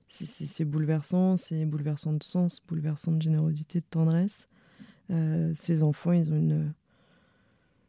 C'est- 0.09 0.65
bouleversant, 0.65 1.37
c'est 1.37 1.65
bouleversant 1.65 2.13
de 2.13 2.23
sens, 2.23 2.61
bouleversant 2.67 3.13
de 3.13 3.21
générosité, 3.23 3.81
de 3.81 3.85
tendresse. 3.91 4.49
Euh, 5.11 5.51
ces 5.55 5.83
enfants, 5.83 6.13
ils 6.13 6.33
ont 6.33 6.37
une, 6.37 6.73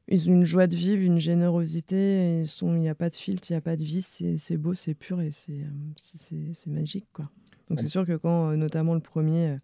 ils 0.07 0.29
ont 0.29 0.33
une 0.33 0.45
joie 0.45 0.67
de 0.67 0.75
vivre, 0.75 1.01
une 1.01 1.19
générosité. 1.19 2.43
Il 2.61 2.67
n'y 2.79 2.89
a 2.89 2.95
pas 2.95 3.09
de 3.09 3.15
filtre, 3.15 3.49
il 3.49 3.53
n'y 3.53 3.57
a 3.57 3.61
pas 3.61 3.75
de 3.75 3.83
vice. 3.83 4.23
C'est 4.37 4.57
beau, 4.57 4.73
c'est 4.73 4.93
pur 4.93 5.21
et 5.21 5.31
c'est 5.31 5.61
euh, 5.61 6.53
magique, 6.67 7.07
quoi. 7.13 7.29
Donc 7.69 7.77
Ouais. 7.79 7.83
c'est 7.83 7.89
sûr 7.89 8.05
que 8.05 8.15
quand, 8.15 8.49
euh, 8.51 8.55
notamment 8.55 8.93
le 8.93 8.99
premier 9.01 9.57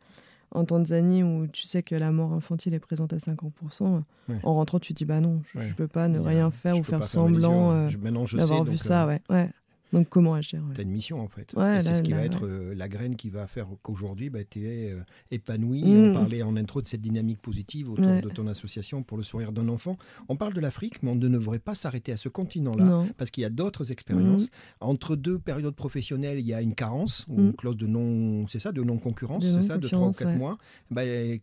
en 0.52 0.66
Tanzanie, 0.66 1.24
où 1.24 1.48
tu 1.48 1.64
sais 1.64 1.82
que 1.82 1.96
la 1.96 2.12
mort 2.12 2.34
infantile 2.34 2.74
est 2.76 2.80
présente 2.80 3.14
à 3.14 3.18
50%, 3.20 4.04
Ouais. 4.30 4.36
en 4.44 4.54
rentrant, 4.54 4.80
tu 4.80 4.94
te 4.94 4.98
dis 5.00 5.06
bah 5.06 5.20
non, 5.20 5.42
je, 5.52 5.58
Ouais. 5.58 5.68
je 5.70 5.74
peux 5.74 5.88
pas 5.88 6.08
ne 6.08 6.20
rien 6.20 6.52
faire 6.52 6.76
je 6.76 6.82
ou 6.82 6.84
faire 6.84 7.04
semblant 7.04 7.72
euh, 7.72 7.90
d'avoir 8.34 8.64
vu 8.64 8.72
donc, 8.72 8.80
ça, 8.80 9.06
euh, 9.08 9.18
ouais. 9.30 9.50
Donc 9.94 10.10
comment 10.10 10.34
agir 10.34 10.62
ouais. 10.68 10.74
T'as 10.76 10.84
une 10.84 10.90
mission 10.92 11.22
en 11.22 11.28
fait. 11.28 11.54
Ouais, 11.54 11.82
c'est 11.82 11.96
ce 11.96 12.02
qui 12.02 12.12
là, 12.12 12.18
va 12.18 12.26
être 12.26 12.44
ouais. 12.44 12.50
euh, 12.52 12.76
la 12.76 12.88
graine 12.90 13.16
qui 13.16 13.30
va 13.30 13.48
faire 13.48 13.68
qu'aujourd'hui, 13.82 14.30
bah, 14.30 14.44
tu 14.44 14.68
es 14.68 14.92
euh, 14.92 15.00
épanoui. 15.32 15.84
On 15.86 16.14
parlait 16.14 16.42
en 16.42 16.56
intro 16.58 16.82
de 16.82 16.88
cette 16.88 17.02
dynamique 17.02 17.40
positive 17.42 17.90
autour 17.92 18.22
de 18.22 18.30
ton 18.30 18.48
association 18.48 19.04
pour 19.04 19.18
le 19.18 19.24
sourire 19.24 19.52
d'un 19.52 19.70
enfant. 19.70 19.98
On 20.30 20.36
parle 20.36 20.54
de 20.54 20.60
l'Afrique, 20.60 21.02
mais 21.04 21.12
on 21.12 21.16
ne 21.16 21.28
devrait 21.30 21.60
pas 21.60 21.76
s'arrêter 21.76 22.12
à 22.12 22.18
ce 22.18 22.28
continent-là. 22.30 22.84
Non. 22.84 23.08
Parce 23.18 23.32
qu'il 23.32 23.42
y 23.44 23.46
a 23.46 23.50
d'autres 23.50 23.92
expériences. 23.92 24.48
Mm. 24.48 24.50
Entre 24.82 25.16
deux 25.16 25.38
périodes 25.40 25.76
professionnelles, 25.76 26.40
il 26.40 26.46
y 26.48 26.54
a 26.54 26.62
une 26.62 26.76
carence, 26.76 27.26
ou 27.30 27.40
Mm. 27.40 27.46
une 27.48 27.54
clause 27.54 27.78
de 27.78 27.88
non, 27.88 28.48
c'est 28.48 28.60
ça, 28.60 28.72
de 28.72 28.84
non-concurrence, 28.84 29.44
De 29.46 29.62
c'est 29.62 29.68
ça, 29.68 29.78
de 29.78 29.88
3 29.88 30.00
ou 30.00 30.02
non-concurrence, 30.02 30.18
4 30.18 30.30
ouais. 30.30 30.36
mois. 30.38 30.58
Bah, 30.92 31.02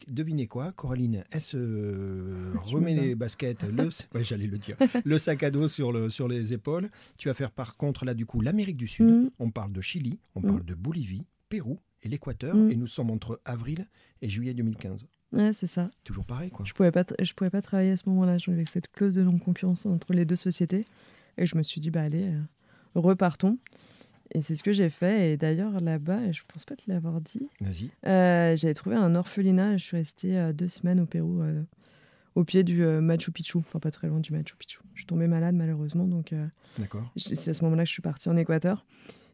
devinez 0.08 0.46
quoi, 0.46 0.72
Coraline, 0.72 1.24
elle 1.30 1.40
se 1.40 1.56
Je 1.58 2.74
remet 2.74 2.94
me 2.94 3.00
bats. 3.00 3.06
les 3.06 3.14
baskets, 3.14 3.64
le, 3.70 3.88
j'allais 4.22 4.46
le 4.46 4.58
dire, 4.58 4.76
le 5.04 5.18
sac 5.18 5.42
à 5.42 5.50
dos 5.50 5.68
sur, 5.68 5.92
le, 5.92 6.10
sur 6.10 6.28
les 6.28 6.52
épaules? 6.52 6.88
Tu 7.16 7.28
vas 7.28 7.34
faire 7.34 7.50
par 7.50 7.76
contre 7.76 8.04
là 8.04 8.14
du 8.14 8.26
coup 8.26 8.39
l'Amérique 8.42 8.76
du 8.76 8.87
Sud. 8.88 9.07
Mm. 9.07 9.31
On 9.38 9.50
parle 9.50 9.72
de 9.72 9.81
Chili, 9.81 10.18
on 10.35 10.40
Mm. 10.40 10.46
parle 10.46 10.64
de 10.64 10.74
Bolivie, 10.74 11.24
Pérou 11.48 11.79
et 12.03 12.09
l'Équateur, 12.09 12.55
Mm. 12.57 12.70
et 12.70 12.76
nous 12.76 12.87
sommes 12.87 13.11
entre 13.11 13.40
avril 13.44 13.87
et 14.22 14.29
juillet 14.29 14.55
2015. 14.55 15.07
Ouais, 15.33 15.53
c'est 15.53 15.66
ça. 15.68 15.90
Toujours 16.05 16.24
pareil, 16.24 16.50
quoi. 16.50 16.64
Je 16.66 16.72
pouvais 16.74 16.90
pas, 16.90 17.03
tra- 17.03 17.22
je 17.24 17.33
pouvais 17.35 17.50
pas 17.50 17.62
travailler 17.62 17.92
à 17.92 17.96
ce 17.96 18.09
moment-là. 18.09 18.38
J'avais 18.38 18.64
cette 18.64 18.90
clause 18.90 19.14
de 19.14 19.22
non-concurrence 19.22 19.87
entre 19.87 20.12
les 20.12 20.24
deux 20.24 20.37
sociétés. 20.37 20.85
Et 21.38 21.46
je 21.46 21.57
me 21.57 21.62
suis 21.62 21.81
dit, 21.81 21.90
bah 21.90 22.03
allez, 22.03 22.24
euh, 22.24 22.40
repartons. 22.94 23.59
Et 24.33 24.42
c'est 24.42 24.55
ce 24.57 24.62
que 24.62 24.72
j'ai 24.72 24.90
fait. 24.90 25.33
Et 25.33 25.37
d'ailleurs, 25.37 25.79
là-bas, 25.81 26.31
je 26.33 26.42
pense 26.53 26.64
pas 26.64 26.76
te 26.76 26.83
l'avoir 26.88 27.20
dit, 27.20 27.48
Vas-y. 27.61 27.90
euh, 28.07 28.55
j'avais 28.57 28.74
trouvé 28.74 28.96
un 28.96 29.14
orphelinat. 29.14 29.76
Je 29.76 29.85
suis 29.85 29.96
restée 29.96 30.37
euh, 30.38 30.53
deux 30.53 30.68
semaines 30.68 31.00
au 31.00 31.07
Pérou, 31.07 31.40
au 32.34 32.44
pied 32.44 32.62
du 32.64 32.82
euh, 32.84 33.00
Machu 33.00 33.30
Picchu. 33.32 33.58
Enfin, 33.58 33.78
pas 33.78 33.90
très 33.90 34.08
loin 34.08 34.20
du 34.20 34.32
Machu 34.32 34.54
Picchu. 34.56 34.78
Je 34.94 35.00
suis 35.00 35.06
tombée 35.06 35.26
malade, 35.26 35.54
malheureusement. 35.54 36.06
Donc, 36.06 36.32
euh, 36.32 36.46
c'est 37.16 37.48
à 37.50 37.54
ce 37.54 37.64
moment-là 37.64 37.82
que 37.84 37.88
je 37.88 37.92
suis 37.92 38.02
partie 38.02 38.28
en 38.28 38.36
Équateur. 38.36 38.84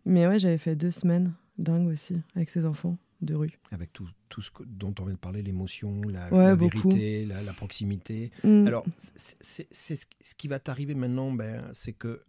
Mais 0.05 0.27
ouais, 0.27 0.39
j'avais 0.39 0.59
fait 0.59 0.77
deux 0.77 0.91
semaines 0.91 1.33
dingues 1.59 1.89
aussi, 1.89 2.17
avec 2.35 2.51
ces 2.51 2.65
enfants 2.65 2.97
de 3.23 3.35
rue. 3.35 3.59
Avec 3.73 3.93
tout, 3.93 4.07
tout 4.29 4.43
ce 4.43 4.51
dont 4.67 4.95
on 5.01 5.05
vient 5.05 5.15
de 5.15 5.19
parler, 5.19 5.43
l'émotion, 5.43 6.03
la, 6.03 6.31
Ouais, 6.33 6.45
la 6.47 6.55
vérité, 6.55 7.25
la, 7.27 7.43
la 7.43 7.53
proximité. 7.55 8.31
Mm. 8.45 8.67
Alors, 8.67 8.85
c'est- 9.15 9.73
ce 9.73 10.35
qui 10.37 10.49
va 10.49 10.59
t'arriver 10.59 10.95
maintenant, 10.95 11.33
ben, 11.33 11.63
c'est 11.73 11.93
que 11.95 12.23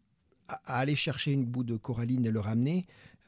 à, 0.48 0.62
à 0.66 0.80
aller 0.80 0.96
chercher 0.96 1.34
une 1.34 1.46
bout 1.46 1.64
de 1.66 1.76
coralline 1.76 2.26
et 2.26 2.32
le 2.32 2.40
ramener, 2.40 2.88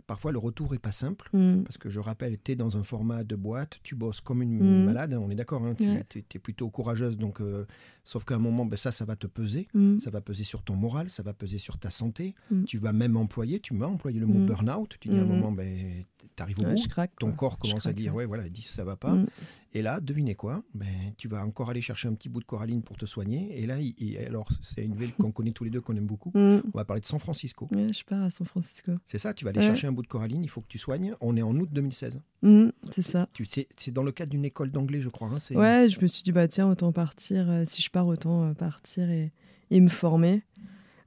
parfois 0.10 0.32
le 0.32 0.40
retour 0.40 0.74
est 0.74 0.80
pas 0.80 0.92
simple. 0.92 1.30
Mm. 1.34 1.62
Parce 1.62 1.78
que 1.78 1.88
je 1.88 2.00
rappelle, 2.00 2.36
tu 2.44 2.52
es 2.54 2.56
dans 2.56 2.76
un 2.78 2.84
format 2.84 3.24
de 3.24 3.36
boîte, 3.36 3.80
tu 3.84 3.94
bosses 3.94 4.22
comme 4.22 4.42
une 4.42 4.58
Mhm. 4.58 4.86
malade, 4.86 5.14
hein, 5.14 5.20
on 5.24 5.30
est 5.30 5.36
d'accord, 5.36 5.64
hein, 5.64 5.76
tu 5.78 5.88
Ouais. 5.88 6.04
es, 6.16 6.40
plutôt 6.40 6.68
courageuse, 6.72 7.16
donc, 7.16 7.42
euh, 7.42 7.66
sauf 8.06 8.26
qu'à 8.26 8.34
un 8.36 8.40
moment, 8.40 8.66
ben, 8.66 8.76
ça, 8.76 8.92
ça 8.92 9.06
va 9.06 9.16
te 9.16 9.28
peser. 9.28 9.68
Mm. 9.76 10.00
Ça 10.00 10.10
va 10.10 10.20
peser 10.20 10.44
sur 10.44 10.64
ton 10.64 10.76
moral, 10.76 11.12
ça 11.12 11.22
va 11.22 11.34
peser 11.34 11.60
sur 11.60 11.78
ta 11.78 11.92
santé. 11.92 12.34
Mm. 12.50 12.64
Tu 12.64 12.80
vas 12.80 12.92
même 12.92 13.16
employer, 13.18 13.60
tu 13.60 13.76
m'as 13.76 13.86
employé 13.86 14.20
le 14.20 14.26
mot 14.26 14.40
Mm. 14.40 14.46
burn-out. 14.48 14.96
Tu 15.00 15.10
dis 15.10 15.16
à 15.18 15.22
un 15.22 15.26
moment, 15.26 15.52
ben, 15.52 16.04
tu 16.36 16.44
arrives 16.44 16.60
au 16.60 16.64
Ouais, 16.64 16.76
bout, 16.76 16.88
craque. 16.88 17.12
ton 17.20 17.32
corps 17.32 17.58
commence 17.58 17.86
à 17.86 17.94
dire, 17.94 18.16
ouais. 18.16 18.26
voilà, 18.26 18.46
il 18.46 18.52
dit, 18.52 18.62
ça 18.64 18.84
va 18.84 18.96
pas. 18.96 19.14
Mm. 19.14 19.28
Et 19.74 19.82
là, 19.82 20.00
devinez 20.00 20.36
quoi? 20.36 20.64
Ben, 20.74 20.88
Tu 21.18 21.28
vas 21.28 21.46
encore 21.46 21.70
aller 21.70 21.82
chercher 21.82 22.08
un 22.08 22.14
petit 22.14 22.30
bout 22.30 22.40
de 22.40 22.46
coralline 22.46 22.82
pour 22.82 22.98
te 22.98 23.06
soigner. 23.06 23.62
Et 23.62 23.66
là, 23.68 23.80
il- 23.80 23.94
il- 24.00 24.18
alors 24.18 24.48
c'est 24.62 24.84
une 24.84 24.96
ville 24.96 25.14
qu'on 25.14 25.32
connaît 25.32 25.52
tous 25.52 25.64
les 25.64 25.70
deux, 25.70 25.82
qu'on 25.82 25.96
aime 25.96 26.06
beaucoup. 26.08 26.30
Mm. 26.34 26.62
On 26.74 26.78
va 26.78 26.86
parler 26.86 27.02
de 27.02 27.06
San 27.06 27.20
Francisco. 27.20 27.68
Ouais, 27.72 27.88
je 27.94 28.04
pars 28.04 28.24
à 28.24 28.30
San 28.30 28.48
Francisco. 28.48 28.94
C'est 29.06 29.18
ça, 29.20 29.34
tu 29.34 29.44
vas 29.46 29.50
aller 29.52 29.60
Ouais. 29.60 29.66
chercher 29.66 29.88
un 29.88 29.92
bout 29.92 30.02
de 30.02 30.08
coralline, 30.08 30.44
il 30.44 30.50
faut 30.50 30.62
que 30.62 30.68
tu 30.70 30.78
soignes. 30.80 31.14
On 31.22 31.36
est 31.38 31.42
en 31.42 31.56
août 31.56 31.70
2016. 31.72 32.20
Mm, 32.42 32.70
c'est 32.96 33.02
ça. 33.04 33.28
Tu 33.34 33.46
c'est 33.46 33.92
dans 33.92 34.04
le 34.04 34.12
cadre 34.12 34.32
d'une 34.32 34.46
école 34.46 34.72
d'anglais, 34.72 35.02
je 35.02 35.10
crois. 35.10 35.28
hein, 35.28 35.40
c'est- 35.40 35.56
Ouais, 35.56 35.88
je 35.90 36.00
me 36.02 36.08
suis 36.08 36.24
dit, 36.24 36.32
bah 36.32 36.48
tiens, 36.48 36.68
autant 36.70 36.92
partir. 36.92 37.50
euh, 37.50 37.64
si 37.68 37.82
je 37.82 37.90
pars, 37.92 38.08
autant 38.08 38.46
euh, 38.46 38.54
partir 38.54 39.10
et, 39.10 39.32
et 39.72 39.80
me 39.82 39.90
former 39.90 40.42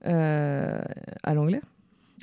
euh, 0.04 0.80
à 1.22 1.34
l'anglais. 1.34 1.60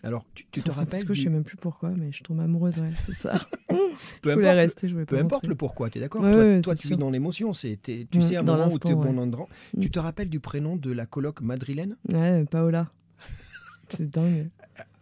Alors, 0.04 0.26
tu, 0.34 0.46
tu 0.52 0.62
te 0.62 0.72
rappelles 0.72 1.06
du- 1.06 1.14
je 1.16 1.24
sais 1.24 1.30
même 1.30 1.44
plus 1.44 1.58
pourquoi, 1.58 1.90
mais 1.90 2.12
je 2.12 2.24
tombe 2.24 2.40
amoureuse, 2.40 2.78
ouais, 2.78 2.92
c'est 3.06 3.14
ça. 3.16 3.34
peu 3.68 3.76
je 4.24 4.30
voulais 4.34 4.34
importe, 4.50 4.56
rester, 4.58 4.88
je 4.88 4.94
voulais 4.94 5.06
peu 5.06 5.16
pas 5.18 5.22
importe 5.22 5.34
rentrer. 5.42 5.48
le 5.50 5.56
pourquoi, 5.56 5.90
tu 5.90 5.98
es 5.98 6.02
d'accord 6.02 6.22
Ouais, 6.24 6.32
Toi, 6.34 6.44
ouais, 6.44 6.62
toi, 6.62 6.76
tu 6.76 6.88
sûr. 6.88 6.96
vis 6.96 7.00
dans 7.02 7.10
l'émotion. 7.10 7.54
c'est- 7.54 7.80
Tu 7.82 8.08
Mm, 8.20 8.22
sais 8.22 8.36
à 8.36 8.40
un 8.40 8.44
moment 8.44 8.68
où 8.68 8.80
tu 8.80 8.88
es 8.88 8.96
bon 8.96 9.18
endroit. 9.18 9.48
Mm. 9.76 9.80
Tu 9.82 9.92
te 9.92 10.00
rappelles 10.00 10.30
du 10.30 10.40
prénom 10.40 10.76
de 10.76 10.92
la 10.92 11.06
coloc 11.06 11.42
madrilène 11.42 11.98
Ouais, 12.08 12.46
Paola. 12.50 12.92
c'est 13.90 14.10
dingue. 14.10 14.50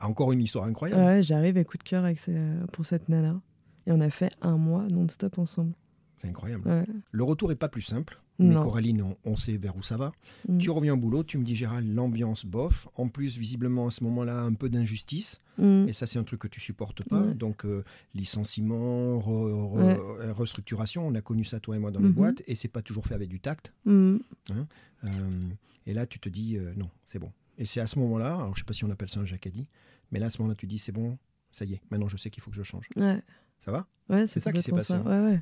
Encore 0.02 0.32
une 0.32 0.42
histoire 0.42 0.66
incroyable. 0.66 1.02
Ouais, 1.02 1.22
j'arrive 1.22 1.58
et 1.58 1.66
coup 1.66 1.78
de 1.78 1.84
cœur 1.84 2.04
avec 2.06 2.20
ces- 2.20 2.34
euh, 2.36 2.66
pour 2.72 2.86
cette 2.86 3.10
nana. 3.10 3.40
Et 3.86 3.92
on 3.92 4.02
a 4.02 4.10
fait 4.10 4.32
un 4.42 4.58
mois 4.58 4.84
non-stop 4.90 5.38
ensemble. 5.38 5.74
C'est 6.18 6.28
incroyable. 6.28 6.64
Le 7.12 7.24
retour 7.24 7.52
est 7.52 7.56
pas 7.56 7.70
plus 7.70 7.84
simple. 7.84 8.20
Mais 8.40 8.54
Non. 8.54 8.64
Coraline, 8.64 9.02
on, 9.02 9.18
on 9.26 9.36
sait 9.36 9.58
vers 9.58 9.76
où 9.76 9.82
ça 9.84 9.98
va. 9.98 10.12
Mm. 10.48 10.58
Tu 10.60 10.70
reviens 10.70 10.94
au 10.94 10.98
boulot, 10.98 11.24
tu 11.24 11.38
me 11.40 11.44
dis 11.44 11.56
Gérald, 11.56 11.92
l'ambiance 11.94 12.46
bof. 12.46 12.88
En 12.96 13.08
plus, 13.10 13.38
visiblement, 13.38 13.88
à 13.88 13.92
ce 13.92 14.04
moment-là, 14.04 14.42
un 14.44 14.54
peu 14.54 14.70
d'injustice. 14.70 15.42
Mm. 15.58 15.88
Et 15.88 15.94
ça, 15.94 16.06
c'est 16.06 16.20
un 16.20 16.24
truc 16.24 16.42
que 16.42 16.48
tu 16.48 16.62
supportes 16.62 17.04
pas. 17.10 17.22
Donc, 17.22 17.66
euh, 17.66 17.84
licenciement, 18.14 19.18
re- 19.18 19.52
re- 19.52 20.20
Ouais. 20.20 20.32
restructuration, 20.32 21.08
on 21.08 21.16
a 21.16 21.22
connu 21.22 21.44
ça, 21.46 21.60
toi 21.60 21.76
et 21.76 21.80
moi, 21.80 21.92
dans 21.92 22.00
les 22.00 22.08
Mhm. 22.10 22.14
boîtes. 22.14 22.44
Et 22.48 22.56
c'est 22.56 22.68
pas 22.68 22.82
toujours 22.82 23.06
fait 23.08 23.16
avec 23.16 23.30
du 23.30 23.40
tact. 23.40 23.74
Mm. 23.86 24.18
Euh, 25.04 25.10
et 25.86 25.94
là, 25.94 26.06
tu 26.06 26.20
te 26.20 26.30
dis 26.30 26.58
euh, 26.58 26.74
non, 26.76 26.90
c'est 27.06 27.20
bon. 27.20 27.32
Et 27.58 27.66
c'est 27.66 27.80
à 27.80 27.88
ce 27.88 27.98
moment-là, 28.00 28.36
alors 28.36 28.56
je 28.56 28.62
sais 28.62 28.66
pas 28.66 28.74
si 28.74 28.84
on 28.86 28.92
appelle 28.92 29.10
ça 29.10 29.20
un 29.20 29.26
jacadi, 29.26 29.68
mais 30.12 30.20
là, 30.20 30.28
à 30.28 30.30
ce 30.30 30.40
moment-là, 30.40 30.56
tu 30.56 30.68
dis 30.68 30.78
c'est 30.78 30.92
bon, 30.92 31.18
ça 31.52 31.66
y 31.66 31.74
est, 31.74 31.82
maintenant 31.90 32.08
je 32.08 32.18
sais 32.18 32.30
qu'il 32.30 32.44
faut 32.44 32.52
que 32.52 32.58
je 32.58 32.64
change. 32.64 32.88
Ouais. 32.96 33.20
Ça 33.62 33.72
va? 33.72 33.88
Ouais, 34.10 34.28
C'est 34.28 34.40
ça 34.40 34.52
qui 34.54 34.62
s'est 34.62 34.72
passé. 34.72 34.94
ça. 34.94 35.02
Ouais, 35.02 35.20
ouais. 35.20 35.42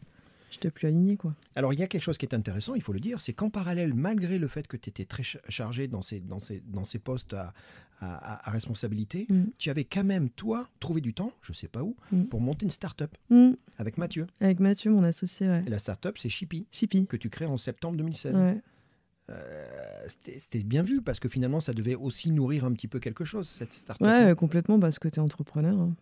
J'étais 0.51 0.71
plus 0.71 0.87
aligné, 0.87 1.17
quoi. 1.17 1.35
Alors, 1.55 1.73
il 1.73 1.79
y 1.79 1.83
a 1.83 1.87
quelque 1.87 2.01
chose 2.03 2.17
qui 2.17 2.25
est 2.25 2.33
intéressant, 2.33 2.75
il 2.75 2.81
faut 2.81 2.93
le 2.93 2.99
dire, 2.99 3.19
c'est 3.21 3.33
qu'en 3.33 3.49
parallèle, 3.49 3.93
malgré 3.93 4.37
le 4.39 4.47
fait 4.47 4.67
que 4.67 4.77
tu 4.77 4.89
étais 4.89 5.05
très 5.05 5.23
ch- 5.23 5.41
chargé 5.49 5.87
dans 5.87 6.01
ces, 6.01 6.19
dans 6.21 6.39
ces, 6.39 6.61
dans 6.67 6.85
ces 6.85 6.99
postes 6.99 7.33
à, 7.33 7.53
à- 7.99 8.33
à- 8.35 8.49
à 8.49 8.51
responsabilité, 8.51 9.25
Mm. 9.29 9.43
tu 9.57 9.69
avais 9.69 9.83
quand 9.85 10.03
même, 10.03 10.29
toi, 10.29 10.69
trouvé 10.79 11.01
du 11.01 11.13
temps, 11.13 11.31
je 11.41 11.51
sais 11.53 11.67
pas 11.67 11.81
où, 11.83 11.95
Mm. 12.11 12.23
pour 12.25 12.39
monter 12.41 12.65
une 12.65 12.69
start-up 12.71 13.15
Mm. 13.29 13.51
avec 13.77 13.97
Mathieu. 13.97 14.27
Avec 14.39 14.59
Mathieu, 14.59 14.91
mon 14.91 15.03
associé, 15.03 15.49
ouais. 15.49 15.63
Et 15.65 15.69
la 15.69 15.79
start-up, 15.79 16.17
c'est 16.17 16.29
Shippy, 16.29 16.65
Chippy. 16.71 17.05
que 17.05 17.17
tu 17.17 17.29
crées 17.29 17.45
en 17.45 17.57
septembre 17.57 17.97
2016. 17.97 18.35
Ouais. 18.35 18.61
Euh, 19.29 19.65
C'était 20.37 20.59
bien 20.63 20.83
vu, 20.83 21.01
parce 21.01 21.19
que 21.19 21.27
finalement, 21.27 21.59
ça 21.59 21.73
devait 21.73 21.95
aussi 21.95 22.29
nourrir 22.31 22.63
un 22.65 22.71
petit 22.73 22.87
peu 22.87 22.99
quelque 22.99 23.25
chose, 23.25 23.49
cette 23.49 23.71
start-up. 23.71 24.05
Ouais, 24.07 24.35
complètement, 24.37 24.79
parce 24.79 24.99
que 24.99 25.07
t'es 25.07 25.19
entrepreneur. 25.19 25.75
hein. 25.79 25.95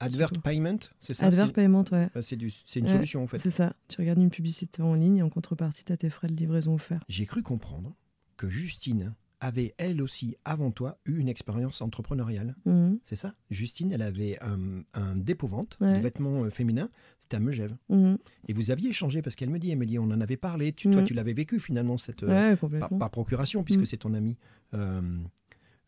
Advert 0.00 0.32
Payment, 0.42 0.78
c'est 1.00 1.14
ça? 1.14 1.26
Advert 1.26 1.52
Payment, 1.52 1.84
ouais. 1.92 2.08
euh, 2.16 2.22
C'est 2.22 2.36
du- 2.36 2.52
une 2.76 2.84
Ouais, 2.86 2.90
solution, 2.92 3.22
en 3.22 3.26
fait. 3.26 3.38
C'est 3.38 3.50
ça. 3.50 3.74
Tu 3.88 4.00
regardes 4.00 4.18
une 4.20 4.30
publicité 4.30 4.82
en 4.82 4.94
ligne 4.94 5.18
et 5.18 5.22
en 5.22 5.28
contrepartie, 5.30 5.84
t'as 5.84 5.96
tes 5.96 6.10
frais 6.10 6.28
de 6.28 6.34
livraison 6.34 6.74
offerts. 6.74 7.04
J'ai 7.08 7.26
cru 7.26 7.42
comprendre 7.42 7.94
que 8.36 8.48
Justine 8.48 9.14
avait, 9.42 9.74
elle 9.78 10.02
aussi, 10.02 10.36
avant 10.44 10.70
toi, 10.70 10.98
eu 11.06 11.18
une 11.18 11.28
expérience 11.28 11.80
entrepreneuriale. 11.80 12.56
Mhm. 12.66 12.98
C'est 13.04 13.16
ça? 13.16 13.34
Justine, 13.50 13.90
elle 13.92 14.02
avait 14.02 14.38
un, 14.42 14.82
un 14.94 15.16
dépôt-vente 15.16 15.78
Ouais. 15.80 15.96
de 15.96 16.02
vêtements 16.02 16.44
euh, 16.44 16.50
féminins. 16.50 16.90
C'était 17.20 17.36
à 17.36 17.40
Megève. 17.40 17.74
Mhm. 17.88 18.18
Et 18.48 18.52
vous 18.52 18.70
aviez 18.70 18.90
échangé 18.90 19.22
parce 19.22 19.36
qu'elle 19.36 19.48
me 19.50 19.58
dit, 19.58 19.70
elle 19.70 19.78
me 19.78 19.86
dit, 19.86 19.98
on 19.98 20.04
en 20.04 20.20
avait 20.20 20.36
parlé. 20.36 20.72
Tu, 20.74 20.90
Toi, 20.90 21.00
Mhm. 21.02 21.06
tu 21.06 21.14
l'avais 21.14 21.32
vécu 21.34 21.58
finalement, 21.58 21.96
cette, 21.96 22.22
euh, 22.22 22.54
Ouais, 22.54 22.88
par, 22.98 23.10
procuration, 23.10 23.64
puisque 23.64 23.86
c'est 23.86 23.96
ton 23.98 24.12
ami. 24.14 24.36
Euh, 24.74 25.00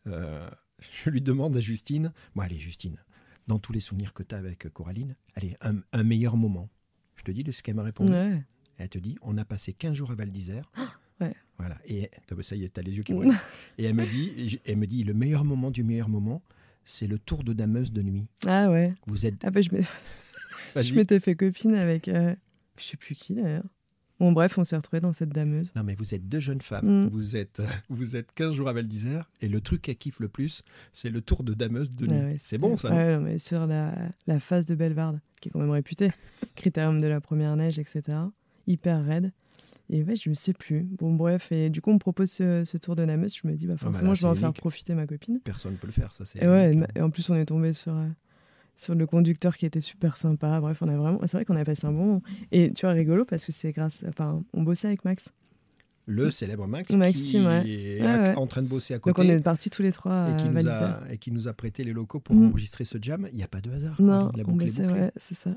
euh, 0.07 0.49
je 1.05 1.09
lui 1.11 1.21
demande 1.21 1.55
à 1.55 1.61
Justine, 1.61 2.11
bon 2.35 2.41
allez 2.41 2.57
Justine, 2.59 2.97
dans 3.47 3.59
tous 3.59 3.73
les 3.73 3.79
souvenirs 3.79 4.13
que 4.13 4.23
tu 4.23 4.33
as 4.35 4.37
avec 4.37 4.67
Coraline, 4.69 5.15
allez, 5.35 5.55
un, 5.61 5.75
un 5.91 6.03
meilleur 6.03 6.37
moment. 6.37 6.69
Je 7.15 7.23
te 7.23 7.31
dis 7.31 7.43
de 7.43 7.51
ce 7.51 7.61
qu'elle 7.63 7.75
m'a 7.75 7.83
répondu. 7.83 8.11
Ouais. 8.11 8.41
Elle 8.77 8.89
te 8.89 8.97
dit, 8.97 9.17
on 9.21 9.37
a 9.37 9.45
passé 9.45 9.73
15 9.73 9.93
jours 9.95 10.11
à 10.11 10.15
Val 10.15 10.31
d'Isère. 10.31 10.71
Ouais. 11.21 11.33
Voilà. 11.57 11.77
Et 11.85 12.09
ça 12.41 12.55
y 12.55 12.63
est, 12.63 12.69
t'as 12.69 12.81
les 12.81 12.91
yeux 12.91 13.03
qui 13.03 13.13
brillent. 13.13 13.31
Et 13.77 13.85
elle 13.85 13.93
me 13.93 14.05
dit, 14.05 14.59
elle 14.65 14.77
me 14.77 14.87
dit, 14.87 15.03
le 15.03 15.13
meilleur 15.13 15.45
moment 15.45 15.71
du 15.71 15.83
meilleur 15.83 16.09
moment, 16.09 16.41
c'est 16.85 17.07
le 17.07 17.19
tour 17.19 17.43
de 17.43 17.53
dameuse 17.53 17.91
de 17.91 18.01
nuit. 18.01 18.25
Ah 18.45 18.69
ouais. 18.71 18.89
Vous 19.07 19.25
êtes. 19.25 19.35
Ah 19.43 19.51
bah, 19.51 19.61
je 19.61 19.69
m'étais 20.95 21.19
fait 21.19 21.35
copine 21.35 21.75
avec. 21.75 22.07
euh, 22.07 22.35
je 22.77 22.83
sais 22.83 22.97
plus 22.97 23.15
qui 23.15 23.33
d'ailleurs. 23.35 23.63
Bon, 24.23 24.31
bref, 24.31 24.57
on 24.57 24.63
s'est 24.63 24.77
retrouvés 24.77 25.01
dans 25.01 25.11
cette 25.11 25.31
dameuse. 25.31 25.73
Non, 25.75 25.83
mais 25.83 25.95
vous 25.95 26.15
êtes 26.15 26.29
deux 26.29 26.39
jeunes 26.39 26.61
femmes. 26.61 27.01
Mm. 27.01 27.09
Vous 27.09 27.35
êtes, 27.35 27.61
vous 27.89 28.15
êtes 28.15 28.31
15 28.35 28.53
jours 28.53 28.69
à 28.69 28.73
Val 28.73 28.87
d'Isère. 28.87 29.29
Et 29.41 29.49
le 29.49 29.59
truc 29.59 29.81
qu'elle 29.81 29.97
kiffe 29.97 30.21
le 30.21 30.29
plus, 30.29 30.63
c'est 30.93 31.09
le 31.09 31.19
tour 31.19 31.43
de 31.43 31.53
dameuse 31.53 31.91
de 31.91 32.07
nuit. 32.07 32.15
Ouais, 32.15 32.23
ouais, 32.23 32.37
c'est 32.41 32.57
bon, 32.57 32.77
ça 32.77 32.89
Ouais, 32.89 33.17
non, 33.17 33.19
mais 33.19 33.37
sur 33.37 33.67
la, 33.67 33.93
la 34.25 34.39
face 34.39 34.65
de 34.65 34.75
Bellevarde, 34.75 35.19
qui 35.41 35.49
est 35.49 35.51
quand 35.51 35.59
même 35.59 35.71
réputée, 35.71 36.13
critérium 36.55 37.01
de 37.01 37.07
la 37.07 37.19
première 37.19 37.53
neige, 37.57 37.79
etc. 37.79 38.01
Hyper 38.65 39.03
raide. 39.03 39.33
Et 39.89 40.03
ouais, 40.03 40.15
je 40.15 40.29
ne 40.29 40.35
sais 40.35 40.53
plus. 40.53 40.83
Bon, 40.83 41.13
bref, 41.13 41.51
et 41.51 41.69
du 41.69 41.81
coup, 41.81 41.89
on 41.89 41.95
me 41.95 41.99
propose 41.99 42.31
ce, 42.31 42.63
ce 42.63 42.77
tour 42.77 42.95
de 42.95 43.03
Nameuse. 43.03 43.35
Je 43.35 43.45
me 43.45 43.53
dis, 43.55 43.67
bah, 43.67 43.73
Ah 43.73 43.83
bah 43.83 43.91
forcément, 43.91 44.11
là, 44.11 44.15
je 44.15 44.21
vais 44.21 44.27
en 44.29 44.35
faire 44.35 44.53
profiter 44.53 44.95
ma 44.95 45.05
copine. 45.05 45.41
Personne 45.43 45.73
ne 45.73 45.77
peut 45.77 45.87
le 45.87 45.91
faire, 45.91 46.13
ça 46.13 46.23
c'est. 46.23 46.41
Et 46.41 46.47
ouais, 46.47 46.71
unique. 46.71 46.87
et 46.95 47.01
en 47.01 47.09
plus, 47.09 47.29
on 47.29 47.35
est 47.35 47.45
tombé 47.45 47.73
sur, 47.73 47.93
euh, 47.93 48.07
sur 48.75 48.95
le 48.95 49.05
conducteur 49.07 49.55
qui 49.57 49.65
était 49.65 49.81
super 49.81 50.17
sympa. 50.17 50.59
Bref, 50.59 50.79
on 50.81 50.87
a 50.87 50.95
vraiment. 50.97 51.19
C'est 51.23 51.37
vrai 51.37 51.45
qu'on 51.45 51.55
a 51.55 51.63
passé 51.65 51.85
un 51.87 51.91
bon 51.91 52.05
moment. 52.05 52.21
Et 52.51 52.71
tu 52.73 52.85
vois, 52.85 52.91
rigolo 52.93 53.25
parce 53.25 53.45
que 53.45 53.51
c'est 53.51 53.71
grâce. 53.71 54.03
Enfin, 54.07 54.43
on 54.53 54.63
bossait 54.63 54.87
avec 54.87 55.05
Max. 55.05 55.29
Le 56.05 56.31
célèbre 56.31 56.67
Max 56.67 56.91
Maxime, 56.93 57.23
qui 57.23 57.39
ouais. 57.45 57.69
est 57.69 58.01
ouais. 58.01 58.35
en 58.35 58.45
train 58.45 58.61
de 58.61 58.67
bosser 58.67 58.93
à 58.93 58.97
Donc, 58.97 59.07
on 59.07 59.13
côté 59.13 59.29
est 59.29 59.39
partis 59.39 59.69
tous 59.69 59.83
les 59.83 59.93
trois 59.93 60.31
et, 60.31 60.35
qui 60.35 60.49
nous 60.49 60.67
a, 60.67 60.99
et 61.09 61.17
qui 61.17 61.31
nous 61.31 61.47
a 61.47 61.53
prêté 61.53 61.85
les 61.85 61.93
locaux 61.93 62.19
pour 62.19 62.35
Mm. 62.35 62.47
enregistrer 62.49 62.83
ce 62.83 62.97
jam. 63.01 63.27
Il 63.31 63.37
n'y 63.37 63.43
a 63.43 63.47
pas 63.47 63.61
de 63.61 63.71
hasard. 63.71 63.95
Non, 64.01 64.29
quoi. 64.29 64.31
La 64.35 64.43
on 64.49 64.55
bossait, 64.57 64.85
ouais, 64.85 65.11
c'est 65.15 65.37
ça. 65.37 65.51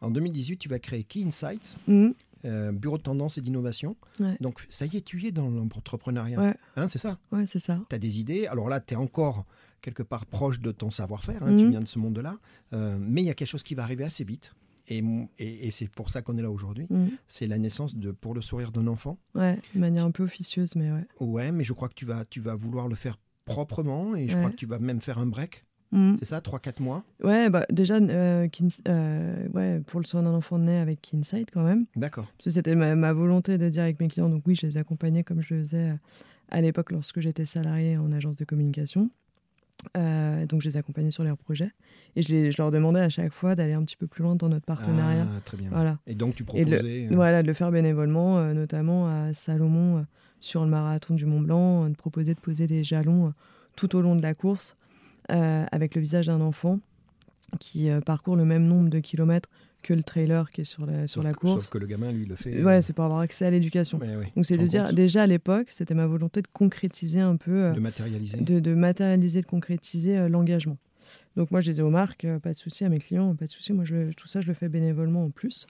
En 0.00 0.10
2018, 0.10 0.58
tu 0.58 0.68
vas 0.68 0.78
créer 0.78 1.04
Key 1.04 1.24
Insights, 1.24 1.76
Mhm. 1.86 2.12
Euh, 2.44 2.72
bureau 2.72 2.98
de 2.98 3.02
tendance 3.02 3.38
et 3.38 3.40
d'innovation. 3.40 3.96
Ouais. 4.20 4.36
Donc, 4.40 4.64
ça 4.70 4.86
y 4.86 4.96
est, 4.96 5.00
tu 5.02 5.20
y 5.20 5.26
es 5.26 5.32
dans 5.32 5.48
l'entrepreneuriat. 5.50 6.40
Ouais. 6.40 6.54
Hein, 6.76 6.88
c'est 6.88 6.98
ça? 6.98 7.18
Ouais, 7.32 7.46
c'est 7.46 7.58
ça. 7.58 7.80
Tu 7.88 7.94
as 7.94 7.98
des 7.98 8.18
idées. 8.20 8.46
Alors 8.46 8.68
là, 8.68 8.80
tu 8.80 8.94
es 8.94 8.96
encore 8.96 9.44
quelque 9.80 10.02
part 10.02 10.26
proche 10.26 10.60
de 10.60 10.72
ton 10.72 10.90
savoir-faire. 10.90 11.42
hein, 11.42 11.52
Mhm. 11.52 11.58
Tu 11.58 11.70
viens 11.70 11.80
de 11.80 11.86
ce 11.86 11.98
monde-là. 11.98 12.38
Euh, 12.72 12.96
mais 13.00 13.22
il 13.22 13.26
y 13.26 13.30
a 13.30 13.34
quelque 13.34 13.48
chose 13.48 13.62
qui 13.62 13.74
va 13.74 13.82
arriver 13.84 14.04
assez 14.04 14.24
vite. 14.24 14.54
Et, 14.90 15.02
mon- 15.02 15.28
et, 15.38 15.66
et 15.66 15.70
c'est 15.70 15.88
pour 15.88 16.08
ça 16.10 16.22
qu'on 16.22 16.36
est 16.38 16.42
là 16.42 16.50
aujourd'hui. 16.50 16.86
Mhm. 16.90 17.10
C'est 17.28 17.46
la 17.46 17.58
naissance 17.58 17.94
de 17.94 18.10
Pour 18.10 18.34
le 18.34 18.40
sourire 18.40 18.72
d'un 18.72 18.86
enfant. 18.86 19.18
Ouais, 19.34 19.60
de 19.74 19.80
manière 19.80 20.04
un 20.04 20.10
peu 20.10 20.22
officieuse, 20.22 20.74
mais 20.76 20.90
ouais. 20.90 21.06
Ouais, 21.20 21.52
mais 21.52 21.62
je 21.64 21.72
crois 21.74 21.88
que 21.88 21.94
tu 21.94 22.06
vas, 22.06 22.24
tu 22.24 22.40
vas 22.40 22.54
vouloir 22.54 22.88
le 22.88 22.94
faire 22.94 23.18
proprement. 23.44 24.14
Et 24.16 24.28
je 24.28 24.34
Ouais. 24.34 24.40
crois 24.40 24.50
que 24.50 24.56
tu 24.56 24.66
vas 24.66 24.78
même 24.78 25.00
faire 25.00 25.18
un 25.18 25.26
break. 25.26 25.64
Mhm. 25.90 26.16
C'est 26.18 26.26
ça, 26.26 26.40
3-4 26.40 26.80
mois? 26.80 27.02
Ouais, 27.24 27.48
bah 27.48 27.64
déjà, 27.70 27.94
euh, 27.96 28.46
euh, 28.88 29.48
ouais, 29.54 29.80
pour 29.86 30.00
le 30.00 30.04
soin 30.06 30.22
d'un 30.22 30.34
enfant 30.34 30.58
né 30.58 30.76
avec 30.78 31.00
Kinsight 31.00 31.50
quand 31.50 31.62
même. 31.64 31.86
D'accord. 31.96 32.26
Parce 32.36 32.44
que 32.44 32.50
c'était 32.50 32.74
ma, 32.74 32.94
ma 32.94 33.12
volonté 33.14 33.56
de 33.56 33.68
dire 33.70 33.82
avec 33.84 33.98
mes 34.00 34.08
clients. 34.08 34.28
Donc 34.28 34.42
oui, 34.46 34.54
je 34.54 34.66
les 34.66 34.76
accompagnais 34.76 35.24
comme 35.24 35.40
je 35.40 35.54
le 35.54 35.60
faisais 35.60 35.90
euh, 35.90 35.94
à 36.50 36.60
l'époque 36.60 36.92
lorsque 36.92 37.20
j'étais 37.20 37.46
salarié 37.46 37.96
en 37.96 38.12
agence 38.12 38.36
de 38.36 38.44
communication. 38.44 39.10
Euh, 39.96 40.44
donc 40.46 40.60
je 40.60 40.68
les 40.68 40.76
accompagnais 40.76 41.10
sur 41.12 41.24
leurs 41.24 41.38
projets. 41.38 41.70
Et 42.16 42.22
je, 42.22 42.28
les- 42.28 42.50
je 42.52 42.60
leur 42.60 42.70
demandais 42.70 43.00
à 43.00 43.08
chaque 43.08 43.32
fois 43.32 43.54
d'aller 43.54 43.72
un 43.74 43.82
petit 43.84 43.96
peu 43.96 44.06
plus 44.06 44.22
loin 44.22 44.34
dans 44.34 44.48
notre 44.48 44.66
partenariat. 44.66 45.26
Ah, 45.36 45.40
très 45.40 45.56
bien. 45.56 45.70
Voilà. 45.70 45.98
Et 46.06 46.14
donc, 46.14 46.34
tu 46.34 46.42
le- 46.42 46.46
proposais. 46.46 47.08
Voilà, 47.10 47.42
de 47.42 47.46
le 47.46 47.54
faire 47.54 47.70
bénévolement, 47.70 48.52
notamment 48.52 49.06
à 49.08 49.32
Salomon 49.34 50.04
sur 50.40 50.64
le 50.64 50.70
marathon 50.70 51.14
du 51.14 51.26
Mont 51.26 51.40
Blanc, 51.40 51.88
de 51.88 51.94
proposer 51.94 52.34
de 52.34 52.40
poser 52.40 52.66
des 52.66 52.84
jalons 52.84 53.32
tout 53.76 53.94
au 53.96 54.00
long 54.02 54.16
de 54.16 54.22
la 54.22 54.34
course 54.34 54.76
avec 55.28 55.94
le 55.94 56.00
visage 56.00 56.26
d'un 56.26 56.40
enfant 56.40 56.80
qui 57.58 57.90
euh, 57.90 58.00
parcourt 58.00 58.36
le 58.36 58.44
même 58.44 58.66
nombre 58.66 58.90
de 58.90 58.98
kilomètres 58.98 59.48
que 59.82 59.94
le 59.94 60.02
trailer 60.02 60.50
qui 60.50 60.62
est 60.62 60.64
sur 60.64 60.84
la, 60.86 61.06
sur 61.06 61.22
la 61.22 61.32
course. 61.32 61.62
Sauf 61.64 61.70
que 61.70 61.78
le 61.78 61.86
gamin, 61.86 62.10
lui, 62.12 62.26
le 62.26 62.36
fait. 62.36 62.62
Ouais, 62.62 62.82
c'est 62.82 62.92
pour 62.92 63.04
avoir 63.04 63.20
accès 63.20 63.46
à 63.46 63.50
l'éducation. 63.50 63.98
Ouais, 63.98 64.16
ouais. 64.16 64.32
Donc 64.34 64.44
c'est 64.44 64.56
de 64.56 64.66
dire, 64.66 64.86
compte 64.86 64.94
déjà 64.94 65.22
à 65.22 65.26
l'époque, 65.26 65.70
c'était 65.70 65.94
ma 65.94 66.06
volonté 66.06 66.42
de 66.42 66.48
concrétiser 66.52 67.20
un 67.20 67.36
peu, 67.36 67.64
euh, 67.64 67.72
De 67.72 67.80
matérialiser. 67.80 68.38
de, 68.38 68.60
de 68.60 68.74
matérialiser, 68.74 69.40
de 69.40 69.46
concrétiser 69.46 70.18
euh, 70.18 70.28
l'engagement. 70.28 70.76
Donc 71.36 71.50
moi, 71.52 71.60
je 71.60 71.70
disais 71.70 71.82
aux 71.82 71.90
marques, 71.90 72.24
euh, 72.24 72.38
pas 72.38 72.52
de 72.52 72.58
souci, 72.58 72.84
à 72.84 72.88
mes 72.88 72.98
clients, 72.98 73.34
pas 73.34 73.46
de 73.46 73.50
souci, 73.50 73.72
moi, 73.72 73.84
je, 73.84 74.12
tout 74.12 74.26
ça, 74.26 74.40
je 74.40 74.48
le 74.48 74.54
fais 74.54 74.68
bénévolement 74.68 75.24
en 75.24 75.30
plus. 75.30 75.66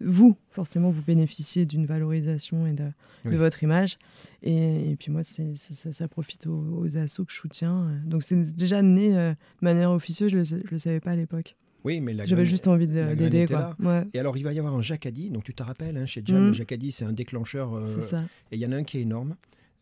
Vous, 0.00 0.36
forcément, 0.50 0.90
vous 0.90 1.02
bénéficiez 1.02 1.66
d'une 1.66 1.86
valorisation 1.86 2.66
et 2.66 2.72
de, 2.72 2.84
votre 3.24 3.62
image. 3.62 3.98
Et, 4.42 4.92
et 4.92 4.96
puis 4.96 5.10
moi, 5.10 5.22
ça, 5.22 5.42
ça 5.92 6.08
profite 6.08 6.46
aux, 6.46 6.78
aux 6.78 6.96
assos 6.96 7.24
que 7.24 7.32
je 7.32 7.38
soutiens. 7.38 7.90
Donc 8.06 8.22
c'est 8.22 8.40
déjà 8.56 8.80
né 8.82 9.16
euh, 9.16 9.30
de 9.32 9.36
manière 9.64 9.90
officieuse, 9.90 10.30
je 10.30 10.56
ne 10.56 10.62
le, 10.70 10.78
savais 10.78 11.00
pas 11.00 11.10
à 11.10 11.16
l'époque. 11.16 11.56
Oui, 11.84 12.00
mais 12.00 12.12
la 12.12 12.26
J'avais 12.26 12.44
juste 12.44 12.66
envie 12.66 12.86
d'aider. 12.86 13.46
Ouais, 13.80 14.04
Et 14.12 14.18
alors, 14.18 14.36
il 14.36 14.42
va 14.44 14.52
y 14.52 14.58
avoir 14.58 14.74
un 14.74 14.82
Jacadi. 14.82 15.30
Donc, 15.30 15.44
tu 15.44 15.54
te 15.54 15.62
rappelles, 15.62 15.96
hein, 15.96 16.06
chez 16.06 16.22
Jam, 16.24 16.40
Mhm. 16.40 16.46
le 16.48 16.52
Jacadi, 16.52 16.90
c'est 16.90 17.04
un 17.04 17.12
déclencheur. 17.12 17.72
euh, 17.74 17.86
c'est 17.96 18.02
ça. 18.02 18.24
et 18.50 18.56
il 18.56 18.60
y 18.60 18.66
en 18.66 18.72
a 18.72 18.76
un 18.76 18.84
qui 18.84 18.98
est 18.98 19.02
énorme. 19.02 19.36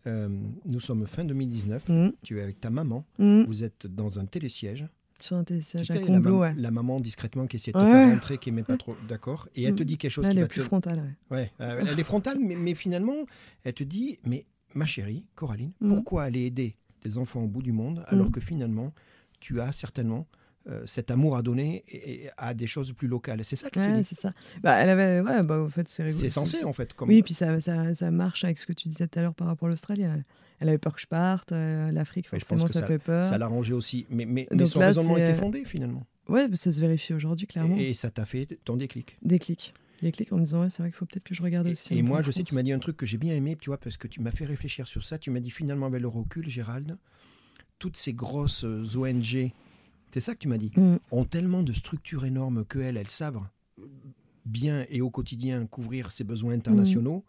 Euh, 0.06 0.28
nous 0.66 0.78
sommes 0.80 1.06
fin 1.06 1.24
2019. 1.24 1.88
Mhm. 1.88 2.12
Tu 2.22 2.38
es 2.38 2.42
avec 2.42 2.60
ta 2.60 2.70
maman. 2.70 3.04
Mhm. 3.18 3.44
Vous 3.46 3.64
êtes 3.64 3.86
dans 3.86 4.18
un 4.18 4.26
télésiège. 4.26 4.86
Sur 5.20 5.36
un 5.36 5.44
télésiège 5.44 5.90
à 5.90 5.94
sais, 5.94 6.00
la, 6.00 6.20
ouais. 6.38 6.54
la 6.56 6.70
maman 6.70 7.00
discrètement 7.00 7.46
qui 7.46 7.56
essaie 7.56 7.72
de 7.72 7.78
te 7.78 7.84
Ouais. 7.84 7.90
faire 7.90 8.08
rentrer, 8.10 8.38
qui 8.38 8.50
n'aimait 8.50 8.62
pas 8.64 8.76
trop. 8.76 8.94
D'accord. 9.08 9.48
Et 9.54 9.62
elle 9.62 9.74
te 9.74 9.82
Mhm. 9.82 9.86
dit 9.88 9.98
quelque 9.98 10.10
chose 10.10 10.24
Là, 10.24 10.30
qui 10.30 10.36
elle 10.36 10.40
va 10.42 10.46
est 10.46 10.48
plus 10.48 10.60
te. 10.60 10.66
frontale. 10.66 11.14
ouais. 11.30 11.50
Euh, 11.60 11.84
elle 11.86 11.98
est 11.98 12.04
frontale, 12.04 12.38
mais, 12.40 12.54
mais 12.56 12.74
finalement, 12.74 13.24
elle 13.64 13.74
te 13.74 13.84
dit 13.84 14.18
Mais 14.24 14.44
ma 14.74 14.84
chérie, 14.86 15.24
Coraline, 15.34 15.72
Mhm. 15.80 15.94
pourquoi 15.94 16.24
aller 16.24 16.42
aider 16.44 16.76
des 17.02 17.18
enfants 17.18 17.42
au 17.42 17.48
bout 17.48 17.62
du 17.62 17.72
monde 17.72 18.04
alors 18.08 18.26
Mhm. 18.26 18.32
que 18.32 18.40
finalement, 18.40 18.92
tu 19.40 19.60
as 19.60 19.72
certainement 19.72 20.26
euh, 20.68 20.82
cet 20.86 21.10
amour 21.10 21.36
à 21.36 21.42
donner 21.42 21.84
et, 21.88 22.24
et 22.24 22.30
à 22.36 22.52
des 22.54 22.66
choses 22.66 22.92
plus 22.92 23.06
locales 23.08 23.44
C'est 23.44 23.54
ça 23.56 23.70
qu'elle 23.70 23.92
Ouais, 23.92 23.98
dit. 23.98 24.04
c'est 24.04 24.18
ça. 24.18 24.32
Bah, 24.62 24.74
elle 24.76 24.88
avait, 24.90 25.20
ouais, 25.20 25.42
bah, 25.44 25.60
en 25.62 25.68
fait, 25.68 25.88
c'est 25.88 26.28
censé, 26.28 26.64
en 26.64 26.72
fait. 26.72 26.92
Comme... 26.94 27.08
Oui, 27.08 27.22
puis 27.22 27.34
ça, 27.34 27.60
ça, 27.60 27.94
ça 27.94 28.10
marche 28.10 28.42
avec 28.44 28.58
ce 28.58 28.66
que 28.66 28.72
tu 28.72 28.88
disais 28.88 29.06
tout 29.06 29.18
à 29.18 29.22
l'heure 29.22 29.34
par 29.34 29.46
rapport 29.46 29.68
à 29.68 29.70
l'Australie. 29.70 30.02
Elle, 30.02 30.24
elle 30.58 30.68
avait 30.68 30.78
peur 30.78 30.94
que 30.94 31.00
je 31.00 31.06
parte, 31.06 31.52
euh, 31.52 31.90
l'Afrique, 31.92 32.28
forcément, 32.28 32.66
que 32.66 32.72
ça, 32.72 32.86
fait 32.86 32.98
peur. 32.98 33.24
Ça 33.24 33.38
l'arrangeait 33.38 33.74
aussi. 33.74 34.06
Mais, 34.10 34.24
mais, 34.24 34.48
mais 34.50 34.56
Donc 34.56 34.68
son 34.68 34.80
là, 34.80 34.86
raisonnement 34.86 35.16
était 35.16 35.32
euh, 35.32 35.34
fondé, 35.36 35.64
finalement. 35.64 36.04
Ouais, 36.28 36.48
bah, 36.48 36.56
ça 36.56 36.70
se 36.72 36.80
vérifie 36.80 37.14
aujourd'hui, 37.14 37.46
clairement. 37.46 37.76
Et, 37.76 37.90
et 37.90 37.94
ça 37.94 38.10
t'a 38.10 38.24
fait 38.24 38.58
ton 38.64 38.76
déclic. 38.76 39.16
Des 39.22 39.38
clics. 39.38 39.72
Des 40.02 40.10
clics 40.12 40.32
en 40.32 40.36
me 40.36 40.44
disant, 40.44 40.62
ouais, 40.62 40.68
c'est 40.70 40.82
vrai 40.82 40.90
qu'il 40.90 40.96
faut 40.96 41.06
peut-être 41.06 41.24
que 41.24 41.34
je 41.34 41.42
regarde 41.42 41.68
Et, 41.68 41.72
aussi. 41.72 41.96
et 41.96 42.02
moi, 42.02 42.22
je 42.22 42.30
sais, 42.30 42.42
tu 42.42 42.54
m'as 42.54 42.62
dit 42.62 42.72
un 42.72 42.78
truc 42.78 42.96
que 42.96 43.06
j'ai 43.06 43.18
bien 43.18 43.34
aimé, 43.34 43.56
tu 43.60 43.70
vois, 43.70 43.78
parce 43.78 43.96
que 43.96 44.08
tu 44.08 44.20
m'as 44.20 44.30
fait 44.32 44.44
réfléchir 44.44 44.88
sur 44.88 45.04
ça. 45.04 45.16
Tu 45.18 45.30
m'as 45.30 45.40
dit 45.40 45.50
finalement, 45.50 45.86
avec 45.86 46.02
le 46.02 46.08
recul, 46.08 46.48
Gérald, 46.48 46.96
toutes 47.78 47.96
ces 47.96 48.12
grosses 48.12 48.64
euh, 48.64 48.84
ONG, 48.96 49.52
c'est 50.20 50.20
ça 50.22 50.34
que 50.34 50.38
tu 50.38 50.48
m'as 50.48 50.56
dit, 50.58 50.70
Mm. 50.76 50.96
ont 51.10 51.24
tellement 51.24 51.62
de 51.62 51.72
structures 51.74 52.24
énormes 52.24 52.64
qu'elles, 52.64 52.96
elles 52.96 53.08
savent 53.08 53.40
bien 54.44 54.86
et 54.88 55.00
au 55.00 55.10
quotidien 55.10 55.66
couvrir 55.66 56.12
ses 56.12 56.24
besoins 56.24 56.54
internationaux. 56.54 57.24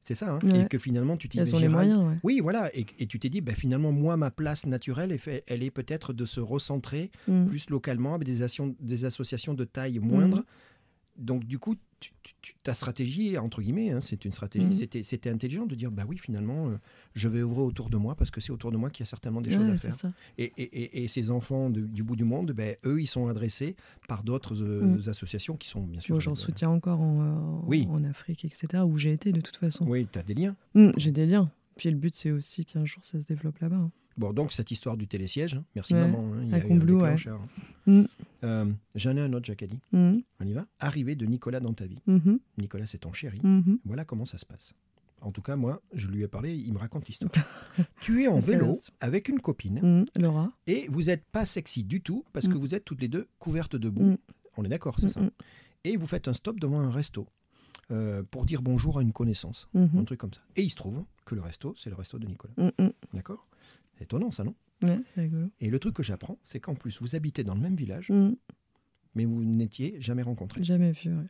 C'est 0.00 0.14
ça, 0.14 0.32
hein, 0.34 0.38
Ouais. 0.42 0.62
et 0.62 0.66
que 0.66 0.76
finalement 0.76 1.16
tu 1.16 1.28
t'es 1.28 1.42
dit, 1.44 1.52
les 1.60 1.68
moyens, 1.68 2.02
ouais. 2.02 2.16
Oui, 2.24 2.40
voilà, 2.40 2.74
et, 2.76 2.84
et 2.98 3.06
tu 3.06 3.18
t'es 3.18 3.30
dit, 3.30 3.40
ben, 3.40 3.54
finalement, 3.54 3.90
moi, 3.92 4.16
ma 4.18 4.30
place 4.30 4.66
naturelle, 4.66 5.12
est 5.12 5.18
fait- 5.18 5.44
elle 5.46 5.62
est 5.62 5.70
peut-être 5.70 6.12
de 6.12 6.24
se 6.26 6.40
recentrer 6.40 7.10
Mm. 7.28 7.46
plus 7.46 7.70
localement 7.70 8.14
avec 8.14 8.26
des, 8.28 8.44
des 8.80 9.04
associations 9.06 9.54
de 9.54 9.64
taille 9.64 9.98
moindre. 10.00 10.38
Mm. 10.38 10.44
Donc, 11.24 11.44
du 11.44 11.58
coup, 11.58 11.76
tu- 12.04 12.12
tu- 12.22 12.34
tu- 12.42 12.54
ta 12.62 12.74
stratégie, 12.74 13.38
entre 13.38 13.62
guillemets, 13.62 13.90
hein, 13.90 14.00
c'est 14.00 14.24
une 14.24 14.32
stratégie, 14.32 14.66
Mhm. 14.66 14.72
c'était, 14.72 15.02
c'était 15.02 15.30
intelligent 15.30 15.64
de 15.66 15.74
dire, 15.74 15.90
bah 15.90 16.04
oui, 16.06 16.18
finalement, 16.18 16.68
euh, 16.68 16.76
je 17.14 17.28
vais 17.28 17.42
ouvrir 17.42 17.64
autour 17.64 17.88
de 17.88 17.96
moi 17.96 18.14
parce 18.14 18.30
que 18.30 18.40
c'est 18.40 18.50
autour 18.52 18.70
de 18.72 18.76
moi 18.76 18.90
qu'il 18.90 19.04
y 19.04 19.06
a 19.06 19.10
certainement 19.10 19.40
des 19.40 19.50
choses 19.50 19.64
Ouais, 19.64 19.72
à 19.72 19.78
c'est 19.78 19.92
faire. 19.94 20.12
Et, 20.38 20.52
et- 20.58 20.62
et- 20.62 21.04
et 21.04 21.08
ces 21.08 21.30
enfants 21.30 21.70
de- 21.70 21.80
du 21.80 22.02
bout 22.02 22.16
du 22.16 22.24
monde, 22.24 22.52
ben, 22.52 22.76
eux, 22.84 23.00
ils 23.00 23.06
sont 23.06 23.26
adressés 23.28 23.76
par 24.08 24.22
d'autres 24.22 24.60
euh, 24.62 24.82
Mm. 25.04 25.08
associations 25.08 25.56
qui 25.56 25.68
sont 25.68 25.82
bien 25.82 26.00
sûr. 26.00 26.14
Bon, 26.16 26.20
j'en 26.20 26.32
euh, 26.32 26.34
soutiens 26.34 26.70
encore 26.70 27.00
en, 27.00 27.20
euh, 27.22 27.60
Oui. 27.66 27.86
en 27.90 28.04
Afrique, 28.04 28.44
etc., 28.44 28.82
où 28.86 28.96
j'ai 28.98 29.12
été 29.12 29.32
de 29.32 29.40
toute 29.40 29.56
façon. 29.56 29.86
Oui, 29.86 30.06
tu 30.10 30.18
as 30.18 30.22
des 30.22 30.34
liens. 30.34 30.56
Mm, 30.74 30.90
j'ai 30.96 31.12
des 31.12 31.26
liens. 31.26 31.50
Puis 31.76 31.90
le 31.90 31.96
but, 31.96 32.14
c'est 32.14 32.30
aussi 32.30 32.64
qu'un 32.64 32.84
jour, 32.84 33.04
ça 33.04 33.18
se 33.18 33.26
développe 33.26 33.58
là-bas. 33.60 33.76
hein. 33.76 33.90
Bon, 34.16 34.32
donc 34.32 34.52
cette 34.52 34.70
histoire 34.70 34.96
du 34.96 35.08
télésiège, 35.08 35.54
hein, 35.54 35.64
merci 35.74 35.92
Ouais, 35.92 36.00
maman. 36.00 36.34
hein, 36.34 36.40
il 36.42 36.50
y 36.50 36.52
a 36.52 36.56
à 36.56 36.58
eu 36.60 36.62
un 36.72 36.78
ouais. 36.78 37.16
Euh, 38.44 38.70
J'en 38.94 39.16
ai 39.16 39.20
un 39.20 39.32
autre, 39.32 39.46
Jacadi. 39.46 39.78
Mhm, 39.92 40.22
On 40.40 40.46
y 40.46 40.52
va 40.52 40.66
Arrivée 40.78 41.16
de 41.16 41.24
Nicolas 41.26 41.60
dans 41.60 41.72
ta 41.72 41.86
vie. 41.86 41.98
mhm, 42.06 42.38
Nicolas, 42.58 42.86
c'est 42.86 42.98
ton 42.98 43.12
chéri. 43.12 43.40
mhm. 43.42 43.78
Voilà 43.84 44.04
comment 44.04 44.26
ça 44.26 44.38
se 44.38 44.44
passe. 44.46 44.74
En 45.22 45.32
tout 45.32 45.40
cas, 45.40 45.56
moi, 45.56 45.80
je 45.94 46.06
lui 46.08 46.22
ai 46.22 46.28
parlé, 46.28 46.54
il 46.54 46.72
me 46.74 46.78
raconte 46.78 47.06
l'histoire. 47.06 47.32
tu 48.02 48.22
es 48.22 48.28
en 48.28 48.38
vélo 48.40 48.78
avec 49.00 49.28
une 49.30 49.40
copine 49.40 50.04
Laura. 50.16 50.52
et 50.66 50.86
vous 50.90 51.04
n'êtes 51.04 51.24
pas 51.24 51.46
sexy 51.46 51.82
du 51.82 52.02
tout 52.02 52.24
parce 52.34 52.46
que 52.46 52.52
vous 52.54 52.74
êtes 52.74 52.84
toutes 52.84 53.00
les 53.00 53.08
deux 53.08 53.26
couvertes 53.38 53.74
de 53.76 53.88
boue. 53.88 54.18
On 54.58 54.64
est 54.64 54.68
d'accord, 54.68 54.96
c'est 55.00 55.08
ça 55.08 55.22
Et 55.84 55.96
vous 55.96 56.06
faites 56.06 56.28
un 56.28 56.34
stop 56.34 56.60
devant 56.60 56.80
un 56.80 56.90
resto 56.90 57.26
euh, 57.90 58.22
pour 58.22 58.44
dire 58.44 58.60
bonjour 58.60 58.98
à 58.98 59.02
une 59.02 59.12
connaissance, 59.12 59.68
un 59.74 60.04
truc 60.04 60.20
comme 60.20 60.34
ça. 60.34 60.42
Et 60.56 60.62
il 60.62 60.70
se 60.70 60.76
trouve 60.76 61.02
que 61.24 61.34
le 61.34 61.40
resto, 61.40 61.74
c'est 61.78 61.88
le 61.88 61.96
resto 61.96 62.18
de 62.18 62.26
Nicolas. 62.26 62.52
D'accord? 63.14 63.46
C'est 63.96 64.04
étonnant, 64.04 64.30
ça, 64.30 64.44
non? 64.44 64.54
Ouais, 64.82 64.98
rigolo. 65.16 65.48
Et 65.60 65.70
le 65.70 65.78
truc 65.78 65.94
que 65.94 66.02
j'apprends, 66.02 66.38
c'est 66.42 66.60
qu'en 66.60 66.74
plus, 66.74 67.00
vous 67.00 67.14
habitez 67.16 67.44
dans 67.44 67.54
le 67.54 67.60
même 67.60 67.76
village, 67.76 68.10
Mhm, 68.10 68.36
mais 69.14 69.24
vous 69.24 69.44
n'étiez 69.44 69.96
jamais 70.00 70.22
rencontrés. 70.22 70.62
Jamais 70.64 70.92
vu, 70.92 71.10
ouais. 71.14 71.24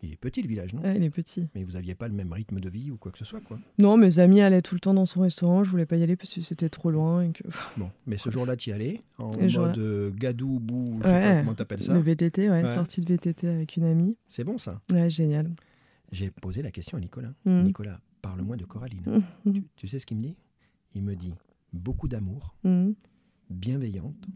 Il 0.00 0.12
est 0.12 0.16
petit, 0.16 0.42
le 0.42 0.48
village, 0.48 0.72
non? 0.74 0.82
Ouais, 0.82 0.96
il 0.96 1.02
est 1.02 1.10
petit. 1.10 1.48
Mais 1.56 1.64
vous 1.64 1.72
n'aviez 1.72 1.96
pas 1.96 2.06
le 2.06 2.14
même 2.14 2.32
rythme 2.32 2.60
de 2.60 2.68
vie 2.70 2.92
ou 2.92 2.96
quoi 2.96 3.10
que 3.10 3.18
ce 3.18 3.24
soit, 3.24 3.40
quoi? 3.40 3.58
Non, 3.78 3.96
mes 3.96 4.20
amis 4.20 4.40
allaient 4.40 4.62
tout 4.62 4.76
le 4.76 4.80
temps 4.80 4.94
dans 4.94 5.06
son 5.06 5.22
restaurant. 5.22 5.64
Je 5.64 5.70
voulais 5.70 5.86
pas 5.86 5.96
y 5.96 6.04
aller 6.04 6.14
parce 6.14 6.32
que 6.32 6.40
c'était 6.40 6.68
trop 6.68 6.92
loin. 6.92 7.22
Et 7.22 7.32
que... 7.32 7.42
Bon, 7.76 7.90
mais 8.06 8.16
ce 8.16 8.30
jour-là, 8.30 8.56
tu 8.56 8.70
y 8.70 8.72
allais 8.72 9.00
en 9.18 9.32
Et 9.32 9.48
mode 9.50 9.76
euh, 9.78 10.10
gadou, 10.12 10.60
bou, 10.60 11.00
je 11.02 11.08
sais 11.08 11.12
pas 11.12 11.18
Ouais, 11.30 11.40
comment 11.40 11.54
t'appelles 11.54 11.82
ça. 11.82 11.94
Le 11.94 12.00
VTT, 12.00 12.48
ouais, 12.48 12.62
Ouais. 12.62 12.68
sortie 12.68 13.00
de 13.00 13.06
VTT 13.12 13.48
avec 13.48 13.76
une 13.76 13.84
amie. 13.84 14.16
C'est 14.28 14.44
bon, 14.44 14.56
ça? 14.58 14.80
Ouais, 14.92 15.10
génial. 15.10 15.50
J'ai 16.12 16.30
posé 16.30 16.62
la 16.62 16.70
question 16.70 16.96
à 16.96 17.00
Nicolas. 17.00 17.32
Mhm. 17.44 17.64
Nicolas, 17.64 18.00
parle-moi 18.22 18.56
de 18.56 18.64
Coraline. 18.66 19.02
Mhm, 19.44 19.52
Tu, 19.54 19.62
tu 19.74 19.88
sais 19.88 19.98
ce 19.98 20.06
qu'il 20.06 20.16
me 20.18 20.22
dit? 20.22 20.36
Il 20.94 21.02
me 21.02 21.16
dit 21.16 21.34
beaucoup 21.72 22.08
d'amour, 22.08 22.54
mhm, 22.64 22.94
bienveillante, 23.50 24.26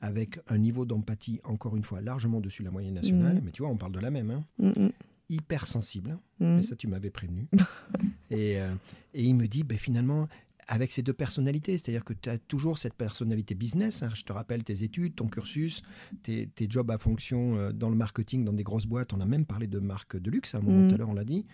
avec 0.00 0.38
un 0.48 0.58
niveau 0.58 0.84
d'empathie, 0.84 1.40
encore 1.44 1.76
une 1.76 1.82
fois, 1.84 2.00
largement 2.00 2.40
dessus 2.40 2.62
la 2.62 2.70
moyenne 2.70 2.94
nationale. 2.94 3.36
Mhm. 3.36 3.42
Mais 3.44 3.50
tu 3.50 3.62
vois, 3.62 3.70
on 3.70 3.76
parle 3.76 3.92
de 3.92 4.00
la 4.00 4.10
même. 4.10 4.30
Hein. 4.30 4.44
mhm, 4.58 4.90
Hypersensible, 5.30 6.18
mais 6.40 6.62
ça, 6.62 6.74
tu 6.74 6.86
m'avais 6.88 7.10
prévenu. 7.10 7.48
et, 8.30 8.58
euh, 8.60 8.72
et 9.12 9.24
il 9.24 9.34
me 9.34 9.46
dit, 9.46 9.62
ben, 9.62 9.76
finalement, 9.76 10.26
avec 10.68 10.90
ces 10.90 11.02
deux 11.02 11.12
personnalités, 11.12 11.72
c'est-à-dire 11.76 12.02
que 12.04 12.14
tu 12.14 12.30
as 12.30 12.38
toujours 12.38 12.78
cette 12.78 12.94
personnalité 12.94 13.54
business. 13.54 14.02
hein. 14.02 14.08
Je 14.14 14.22
te 14.22 14.32
rappelle 14.32 14.64
tes 14.64 14.84
études, 14.84 15.14
ton 15.14 15.26
cursus, 15.26 15.82
tes, 16.22 16.46
tes 16.46 16.66
jobs 16.70 16.90
à 16.90 16.96
fonction 16.98 17.56
euh, 17.56 17.72
dans 17.72 17.90
le 17.90 17.96
marketing, 17.96 18.44
dans 18.44 18.52
des 18.54 18.62
grosses 18.62 18.86
boîtes. 18.86 19.12
On 19.12 19.20
a 19.20 19.26
même 19.26 19.44
parlé 19.44 19.66
de 19.66 19.78
marques 19.78 20.16
de 20.18 20.30
luxe 20.30 20.54
à 20.54 20.58
un 20.58 20.60
moment 20.62 20.80
Mhm. 20.82 20.88
tout 20.88 20.94
à 20.94 20.98
l'heure, 20.98 21.08
on 21.10 21.14
l'a 21.14 21.24
dit. 21.24 21.44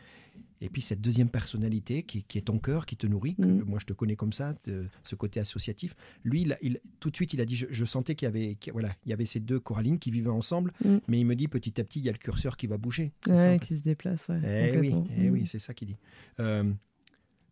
Et 0.64 0.68
puis 0.70 0.81
cette 0.81 1.00
deuxième 1.03 1.29
personnalité 1.29 2.03
qui, 2.05 2.22
qui 2.22 2.38
est 2.38 2.42
ton 2.42 2.59
cœur, 2.59 2.87
qui 2.87 2.96
te 2.96 3.07
nourrit, 3.07 3.35
que 3.37 3.42
Mhm. 3.46 3.64
moi 3.66 3.79
je 3.81 3.85
te 3.87 3.92
connais 3.92 4.16
comme 4.16 4.33
ça, 4.33 4.55
te- 4.55 4.87
ce 5.03 5.14
côté 5.14 5.38
associatif. 5.38 5.94
Lui, 6.24 6.42
il 6.42 6.53
a- 6.55 6.59
il- 6.62 6.81
tout 7.00 7.11
de 7.11 7.16
suite, 7.16 7.35
il 7.35 7.40
a 7.40 7.44
dit, 7.44 7.55
je, 7.57 7.66
je 7.70 7.85
sentais 7.85 8.14
qu'il 8.14 8.24
y 8.27 8.29
avait, 8.29 8.57
voilà, 8.72 8.90
il 9.05 9.11
y 9.11 9.12
avait 9.12 9.27
ces 9.27 9.40
deux 9.40 9.61
Coralines 9.61 9.98
qui 9.98 10.11
vivaient 10.11 10.31
ensemble, 10.31 10.72
Mhm. 10.85 11.00
mais 11.07 11.20
il 11.20 11.27
me 11.27 11.37
dit 11.37 11.48
petit 11.48 11.79
à 11.81 11.85
petit, 11.85 11.98
il 11.98 12.05
y 12.07 12.09
a 12.09 12.12
le 12.12 12.18
curseur 12.18 12.57
qui 12.57 12.66
va 12.66 12.79
bouger. 12.79 13.12
C'est 13.27 13.37
ça, 13.37 13.42
en 13.42 13.46
Ouais, 13.46 13.59
fait. 13.59 13.66
qui 13.66 13.77
se 13.79 13.83
déplace, 13.83 14.29
ouais. 14.29 14.40
Eh 14.72 14.79
oui, 14.79 14.94
eh 15.18 15.31
oui, 15.31 15.46
c'est 15.46 15.59
ça 15.59 15.74
qu'il 15.74 15.88
dit. 15.88 15.96
Euh, 16.40 16.64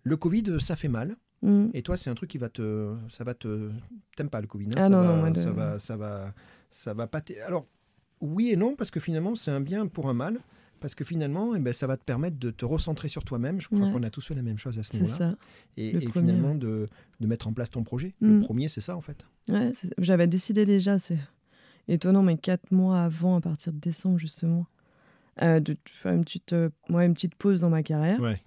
le 0.04 0.16
Covid, 0.16 0.56
ça 0.60 0.74
fait 0.76 0.88
mal. 0.88 1.16
Et 1.74 1.82
toi, 1.82 1.96
c'est 1.96 2.08
un 2.08 2.14
truc 2.14 2.30
qui 2.30 2.38
va 2.38 2.48
te, 2.48 2.94
ça 3.10 3.24
va 3.24 3.34
te, 3.34 3.70
t'aimes 4.16 4.30
pas 4.30 4.40
le 4.40 4.46
Covid 4.46 4.66
hein, 4.66 4.74
Ah 4.76 4.80
ça, 4.82 4.88
non, 4.90 5.02
va, 5.02 5.16
non, 5.16 5.30
de- 5.32 5.40
ça 5.40 5.50
va, 5.52 5.78
ça 5.80 5.96
va, 5.96 6.34
ça 6.70 6.94
va 6.94 7.06
pas. 7.08 7.20
Alors, 7.44 7.66
oui 8.20 8.50
et 8.50 8.56
non, 8.56 8.76
parce 8.76 8.92
que 8.92 9.00
finalement, 9.00 9.34
c'est 9.34 9.50
un 9.50 9.60
bien 9.60 9.88
pour 9.88 10.08
un 10.08 10.14
mal, 10.14 10.38
parce 10.82 10.94
que 10.94 11.04
finalement, 11.04 11.54
eh 11.54 11.60
ben, 11.60 11.72
ça 11.72 11.86
va 11.86 11.96
te 11.96 12.04
permettre 12.04 12.36
de 12.38 12.50
te 12.50 12.64
recentrer 12.66 13.08
sur 13.08 13.24
toi-même. 13.24 13.60
Je 13.60 13.68
crois 13.68 13.80
Ouais. 13.86 13.92
qu'on 13.92 14.02
a 14.02 14.10
tous 14.10 14.26
fait 14.26 14.34
la 14.34 14.42
même 14.42 14.58
chose 14.58 14.78
à 14.78 14.82
ce 14.82 14.90
C'est 14.90 14.98
niveau-là. 15.00 15.16
ça. 15.16 15.36
Et, 15.78 15.88
et 15.90 15.92
premier, 16.08 16.10
finalement, 16.32 16.54
de, 16.54 16.88
de 17.20 17.26
mettre 17.26 17.48
en 17.48 17.52
place 17.54 17.70
ton 17.70 17.82
projet. 17.84 18.12
Le 18.20 18.34
Mm. 18.34 18.44
premier, 18.44 18.68
c'est 18.68 18.80
ça 18.82 18.94
en 18.96 19.00
fait. 19.00 19.24
Ouais, 19.48 19.72
j'avais 19.98 20.26
décidé 20.26 20.64
déjà, 20.66 20.98
c'est 20.98 21.18
étonnant, 21.88 22.22
mais 22.22 22.36
quatre 22.36 22.70
mois 22.70 23.00
avant, 23.02 23.36
à 23.36 23.40
partir 23.40 23.72
de 23.72 23.78
décembre 23.78 24.18
justement, 24.18 24.66
euh, 25.40 25.60
de 25.60 25.76
faire 25.86 26.12
une 26.12 26.24
petite, 26.24 26.52
euh, 26.52 26.68
ouais, 26.90 27.06
une 27.06 27.14
petite 27.14 27.34
pause 27.36 27.60
dans 27.62 27.70
ma 27.70 27.82
carrière, 27.82 28.20
Ouais. 28.20 28.40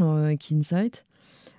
euh, 0.00 0.24
avec 0.26 0.52
Insight, 0.52 1.04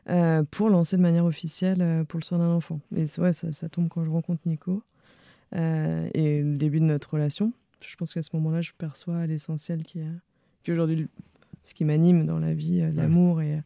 euh, 0.10 0.44
pour 0.52 0.70
lancer 0.70 0.98
de 0.98 1.02
manière 1.02 1.26
officielle 1.26 1.82
euh, 1.82 2.04
pour 2.04 2.20
le 2.20 2.24
soin 2.24 2.38
d'un 2.38 2.50
enfant. 2.50 2.80
Et 2.96 3.06
ouais, 3.20 3.34
ça, 3.34 3.52
ça 3.54 3.70
tombe 3.70 3.90
quand 3.90 4.04
je 4.06 4.10
rencontre 4.10 4.42
Nico 4.46 4.84
euh, 5.56 6.10
et 6.14 6.42
le 6.42 6.56
début 6.58 6.80
de 6.80 6.86
notre 6.86 7.12
relation. 7.14 7.52
Je 7.86 7.96
pense 7.96 8.14
qu'à 8.14 8.22
ce 8.22 8.30
moment-là, 8.34 8.62
je 8.62 8.72
perçois 8.78 9.26
l'essentiel 9.28 9.84
qui 9.84 10.00
est, 10.00 10.08
qui 10.64 10.72
aujourd'hui 10.72 11.08
ce 11.64 11.74
qui 11.74 11.86
m'anime 11.86 12.26
dans 12.26 12.40
la 12.40 12.54
vie, 12.54 12.82
euh, 12.82 12.92
l'amour 12.92 13.42
et, 13.42 13.62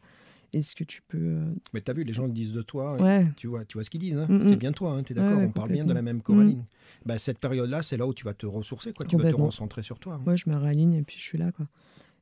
ce 0.60 0.74
que 0.74 0.84
tu 0.84 1.02
peux. 1.06 1.18
euh, 1.18 1.44
Mais 1.74 1.82
t'as 1.82 1.92
vu, 1.92 2.02
les 2.02 2.14
gens 2.14 2.28
disent 2.28 2.52
de 2.54 2.62
toi. 2.62 2.96
Ouais, 2.96 3.26
Tu 3.36 3.46
vois, 3.46 3.66
tu 3.66 3.76
vois 3.76 3.84
ce 3.84 3.90
qu'ils 3.90 4.00
disent. 4.00 4.16
hein. 4.18 4.26
Mm, 4.28 4.36
mm. 4.36 4.42
C'est 4.48 4.56
bien 4.56 4.72
toi, 4.72 4.92
hein, 4.92 5.02
tu 5.02 5.12
es 5.12 5.14
d'accord 5.14 5.36
Ouais, 5.38 5.44
On 5.44 5.50
parle 5.52 5.70
bien 5.70 5.84
de 5.84 5.92
la 5.92 6.00
même 6.00 6.22
Coraline. 6.22 6.64
Bah, 7.04 7.18
cette 7.18 7.38
période-là, 7.38 7.82
c'est 7.82 7.98
là 7.98 8.06
où 8.06 8.14
tu 8.14 8.24
vas 8.24 8.32
te 8.32 8.46
ressourcer. 8.46 8.92
Quoi. 8.94 9.04
Tu 9.04 9.16
vas 9.18 9.30
te 9.30 9.36
recentrer 9.36 9.82
sur 9.82 9.98
toi. 9.98 10.14
hein. 10.14 10.22
Ouais, 10.26 10.36
je 10.36 10.48
me 10.48 10.56
réaligne 10.56 10.94
et 10.94 11.02
puis 11.02 11.16
je 11.18 11.22
suis 11.22 11.36
là, 11.38 11.52
quoi. 11.52 11.66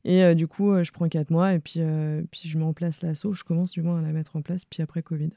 Et 0.05 0.23
euh, 0.23 0.35
du 0.35 0.49
coup, 0.49 0.73
euh, 0.73 0.83
je 0.83 0.91
prends 0.93 1.07
quatre 1.09 1.31
mois 1.31 1.55
et 1.55 1.61
puis, 1.61 1.81
puis 2.33 2.49
je 2.49 2.59
mets 2.59 2.65
en 2.65 2.73
place 2.73 3.03
l'assaut. 3.03 3.35
Je 3.35 3.45
commence 3.45 3.71
du 3.71 3.83
moins 3.83 4.01
à 4.01 4.03
la 4.03 4.13
mettre 4.13 4.35
en 4.37 4.43
place, 4.43 4.65
puis 4.65 4.83
après 4.83 5.03
Covid. 5.03 5.31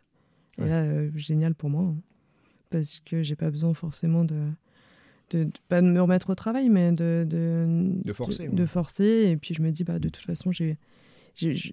Et 0.58 0.65
là, 0.65 1.08
génial 1.15 1.54
pour 1.54 1.70
moi, 1.70 1.84
hein. 1.84 1.96
parce 2.72 3.00
que 3.06 3.22
j'ai 3.22 3.36
pas 3.36 3.52
besoin 3.52 3.76
forcément 3.76 4.26
de, 4.26 4.41
de, 5.32 5.44
de- 5.46 5.52
pas 5.70 5.82
de 5.82 5.88
me 5.88 6.02
remettre 6.02 6.30
au 6.30 6.36
travail, 6.36 6.70
mais 6.70 6.92
de 6.92 7.26
de, 7.30 7.92
De 8.06 8.13
forcer, 8.13 8.48
de, 8.48 8.62
ouais. 8.62 8.68
forcer. 8.68 9.28
Et 9.32 9.38
puis 9.38 9.54
je 9.54 9.62
me 9.62 9.72
dis, 9.72 9.84
bah 9.84 10.00
de 10.00 10.10
toute 10.10 10.26
façon, 10.26 10.52
j'ai 10.52 10.78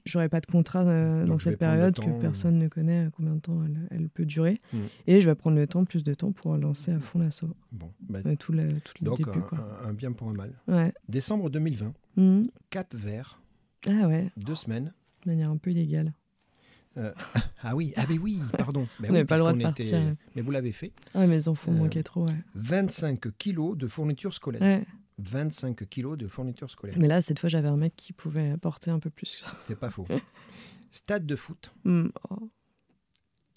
j'aurais 0.05 0.29
pas 0.29 0.41
de 0.41 0.47
contrat 0.47 0.83
euh, 0.85 1.25
dans 1.25 1.39
cette 1.39 1.59
période 1.59 1.95
temps, 1.95 2.05
que 2.05 2.11
euh. 2.11 2.21
personne 2.21 2.59
ne 2.59 2.69
connaît 2.69 3.09
combien 3.17 3.35
de 3.35 3.41
temps 3.41 3.63
elle, 3.65 3.89
elle 3.91 4.09
peut 4.11 4.27
durer. 4.27 4.61
Mm. 4.75 4.79
Et 5.07 5.21
je 5.23 5.29
vais 5.29 5.35
prendre 5.35 5.57
le 5.57 5.67
temps, 5.67 5.85
plus 5.87 6.05
de 6.05 6.13
temps 6.13 6.33
pour 6.33 6.55
lancer 6.59 6.93
à 6.93 7.01
fond 7.01 7.19
l'assaut. 7.19 7.49
Bon, 7.73 7.91
bah, 8.01 8.21
tout 8.39 8.53
le, 8.53 8.69
tout 8.81 8.93
le 9.01 9.05
donc, 9.07 9.17
début, 9.19 9.31
un, 9.39 9.41
quoi. 9.41 9.59
un- 9.83 9.89
un 9.89 9.93
bien 9.95 10.13
pour 10.13 10.29
un 10.29 10.35
mal. 10.35 10.53
Ouais. 10.69 10.93
Décembre 11.09 11.49
2020, 11.49 11.95
Mhm. 12.17 12.43
Cap 12.71 12.95
Vert, 12.95 13.41
Ah 13.87 14.07
ouais, 14.07 14.31
deux 14.37 14.55
semaines. 14.55 14.93
de 15.25 15.31
manière 15.31 15.49
un 15.51 15.57
peu 15.57 15.71
illégale. 15.71 16.13
Ah 17.67 17.75
oui, 17.75 17.93
ah 17.97 18.05
ben 18.07 18.19
oui, 18.23 18.41
pardon. 18.59 18.87
Ben 19.01 19.11
On 19.11 19.15
oui, 19.15 19.25
pas 19.25 19.37
le 19.37 19.39
droit 19.41 19.53
de 19.53 19.57
était- 19.59 19.65
partir. 19.65 20.15
Mais 20.37 20.43
vous 20.43 20.51
l'avez 20.51 20.73
fait. 20.73 20.93
Ah, 21.15 21.27
mes 21.27 21.49
enfants 21.49 21.73
Euh, 21.73 21.75
manquaient 21.77 22.03
trop, 22.03 22.27
ouais. 22.27 22.37
25 22.55 23.37
kilos 23.39 23.77
de 23.79 23.87
fournitures 23.87 24.35
scolaires. 24.35 24.61
ouais. 24.63 24.85
25 25.19 25.89
kilos 25.89 26.19
de 26.19 26.27
fournitures 26.29 26.71
scolaires. 26.71 26.97
Mais 26.99 27.07
là, 27.09 27.23
cette 27.23 27.39
fois, 27.39 27.49
j'avais 27.49 27.69
un 27.69 27.77
mec 27.77 27.95
qui 27.97 28.13
pouvait 28.13 28.57
porter 28.59 28.91
un 28.91 28.99
peu 28.99 29.11
plus. 29.11 29.45
C'est 29.61 29.79
pas 29.79 29.89
faux. 29.91 30.07
Stade 30.91 31.25
de 31.27 31.37
foot, 31.37 31.73
Hmm, 31.85 32.09
oh. 32.31 32.51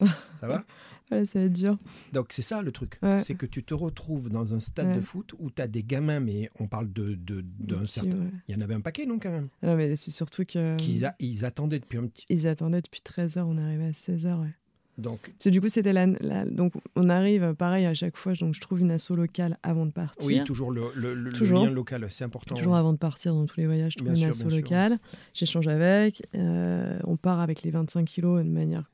Ça 0.02 0.48
va? 0.48 0.64
Ouais, 1.10 1.26
ça 1.26 1.40
va 1.40 1.46
être 1.46 1.54
dur. 1.54 1.78
Donc 2.12 2.34
c'est 2.34 2.42
ça 2.42 2.62
le 2.62 2.70
truc. 2.74 3.00
Ouais. 3.02 3.22
C'est 3.22 3.36
que 3.36 3.46
tu 3.46 3.64
te 3.64 3.74
retrouves 3.74 4.28
dans 4.30 4.54
un 4.54 4.60
stade 4.60 4.88
Ouais. 4.90 4.96
de 4.98 5.00
foot 5.00 5.32
où 5.40 5.50
tu 5.50 5.62
as 5.62 5.68
des 5.70 5.82
gamins, 5.82 6.20
mais 6.20 6.50
on 6.60 6.68
parle 6.68 6.92
de, 6.92 7.16
de- 7.16 7.46
d'un 7.60 7.86
certain... 7.86 8.28
Il 8.50 8.54
y 8.54 8.58
en 8.58 8.60
avait 8.60 8.74
un 8.74 8.82
paquet, 8.82 9.06
non, 9.06 9.18
quand 9.18 9.32
même? 9.32 9.48
Non, 9.64 9.78
mais 9.78 9.96
c'est 9.96 10.12
surtout 10.12 10.44
que. 10.44 10.76
A- 11.06 11.16
Ils 11.20 11.46
attendaient 11.46 11.80
depuis 11.80 11.98
un 11.98 12.08
petit... 12.08 12.26
Ils 12.28 12.46
attendaient 12.46 12.82
depuis 12.82 13.00
13h, 13.06 13.40
on 13.44 13.58
arrivait 13.58 13.86
à 13.86 13.92
16h, 13.92 14.42
ouais. 14.42 14.54
Donc, 14.98 15.22
Parce 15.22 15.46
que 15.46 15.50
du 15.50 15.62
coup, 15.62 15.70
c'était 15.70 15.94
la, 15.94 16.08
la- 16.08 16.44
Donc, 16.44 16.74
on 16.98 17.08
arrive, 17.08 17.54
pareil, 17.54 17.86
à 17.86 17.93
chaque 17.93 18.18
fois, 18.18 18.34
donc 18.34 18.54
je 18.54 18.60
trouve 18.60 18.82
une 18.82 18.91
asso 18.91 19.12
locale 19.12 19.58
avant 19.64 19.86
de 19.86 19.91
partir. 19.91 20.28
oui, 20.28 20.43
toujours 20.43 20.72
le, 20.72 20.82
le- 20.93 21.14
le- 21.14 21.22
le 21.30 21.32
Toujours. 21.32 21.64
lien 21.64 21.72
local, 21.72 22.06
c'est 22.10 22.26
important. 22.26 22.54
Toujours 22.56 22.76
avant 22.76 22.91
de 22.91 22.98
partir 22.98 23.34
dans 23.34 23.45
tous 23.45 23.62
les 23.62 23.66
voyages, 23.66 23.93
je 23.93 24.00
trouve 24.00 24.12
Bien 24.12 24.28
une 24.28 24.34
sûr, 24.34 24.45
asso 24.45 24.52
locale. 24.54 24.98
J'échange 25.34 25.70
avec. 25.70 26.22
euh, 26.36 27.00
on 27.06 27.16
part 27.16 27.39
avec 27.39 27.62
les 27.62 27.72
25 27.72 28.04
kilos 28.04 28.43
de 28.43 28.50
manière 28.50 28.91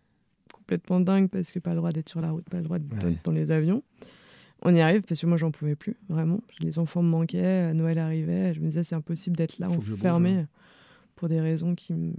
complètement 0.63 0.99
dingue 0.99 1.29
parce 1.29 1.51
que 1.51 1.59
pas 1.59 1.71
le 1.71 1.77
droit 1.77 1.91
d'être 1.91 2.09
sur 2.09 2.21
la 2.21 2.31
route, 2.31 2.47
pas 2.49 2.57
le 2.57 2.63
droit 2.63 2.79
d'être 2.79 3.03
Ouais. 3.05 3.17
dans 3.23 3.31
les 3.31 3.51
avions. 3.51 3.83
On 4.61 4.73
y 4.73 4.79
arrive 4.79 5.01
parce 5.01 5.19
que 5.19 5.25
moi, 5.25 5.35
j'en 5.37 5.51
pouvais 5.51 5.75
plus, 5.75 5.97
vraiment. 6.07 6.39
Les 6.61 6.79
enfants 6.79 7.03
me 7.03 7.09
manquaient, 7.09 7.43
euh, 7.43 7.73
Noël 7.73 7.99
arrivait. 7.99 8.53
Je 8.53 8.61
me 8.61 8.67
disais, 8.67 8.83
c'est 8.83 8.95
impossible 8.95 9.35
d'être 9.35 9.59
là 9.59 9.69
enfermé 9.69 10.31
hein. 10.31 10.47
pour 11.15 11.27
des 11.27 11.41
raisons 11.41 11.75
qui 11.75 11.91
me, 11.93 12.13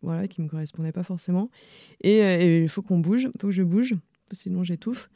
voilà, 0.00 0.28
qui 0.28 0.40
me 0.42 0.48
correspondaient 0.48 0.92
pas 0.92 1.02
forcément. 1.02 1.50
Et 2.02 2.22
euh, 2.22 2.62
il 2.62 2.68
faut 2.68 2.82
qu'on 2.82 3.00
bouge, 3.00 3.22
il 3.24 3.40
faut 3.40 3.48
que 3.48 3.52
je 3.52 3.64
bouge, 3.64 3.96
sinon 4.30 4.62
j'étouffe. 4.62 5.10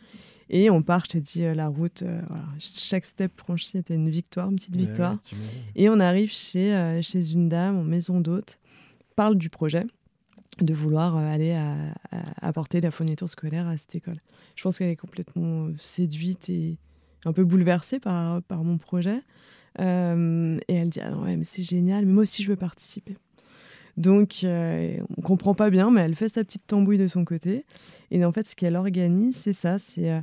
Et 0.53 0.69
on 0.71 0.83
part, 0.83 1.05
je 1.05 1.11
te 1.11 1.19
dis, 1.19 1.43
la 1.43 1.69
route, 1.69 2.03
voilà, 2.03 2.43
chaque 2.59 3.05
step 3.05 3.31
franchi 3.39 3.79
était 3.79 3.95
une 3.95 4.11
victoire, 4.11 4.51
une 4.51 4.57
petite 4.57 4.75
victoire. 4.75 5.19
et 5.77 5.89
on 5.89 6.01
arrive 6.01 6.33
chez, 6.33 6.99
chez 7.03 7.31
une 7.31 7.49
dame 7.49 7.77
en 7.79 7.85
maison 7.85 8.21
d'hôte, 8.21 8.59
parle 9.15 9.37
du 9.37 9.49
projet 9.49 9.85
de 10.59 10.75
vouloir 10.75 11.17
aller 11.17 11.59
apporter 12.43 12.81
la 12.81 12.91
fourniture 12.91 13.29
scolaire 13.29 13.67
à 13.67 13.77
cette 13.77 13.95
école. 13.95 14.19
Je 14.57 14.63
pense 14.63 14.79
qu'elle 14.79 14.91
est 14.91 14.97
complètement 14.97 15.69
séduite 15.79 16.51
et 16.51 16.77
un 17.25 17.33
peu 17.33 17.45
bouleversée 17.45 18.01
par, 18.01 18.43
mon 18.51 18.79
projet. 18.79 19.21
Euh, 19.79 20.59
et 20.69 20.75
elle 20.75 20.89
dit 20.89 21.01
ah 21.01 21.17
ouais, 21.19 21.37
mais 21.37 21.45
c'est 21.45 21.63
génial, 21.63 22.07
mais 22.07 22.13
moi 22.13 22.23
aussi 22.23 22.43
je 22.43 22.49
veux 22.49 22.57
participer. 22.57 23.17
Donc, 23.97 24.45
euh, 24.45 24.99
on 25.17 25.21
comprend 25.21 25.55
pas 25.55 25.69
bien, 25.69 25.91
mais 25.91 26.03
elle 26.03 26.15
fait 26.15 26.29
sa 26.29 26.43
petite 26.45 26.67
tambouille 26.67 26.99
de 26.99 27.09
son 27.09 27.25
côté. 27.25 27.67
Et 28.11 28.25
en 28.25 28.33
fait, 28.33 28.49
ce 28.49 28.57
qu'elle 28.57 28.77
organise, 28.77 29.37
c'est 29.37 29.53
ça 29.53 29.79
c'est 29.79 30.11
euh, 30.11 30.21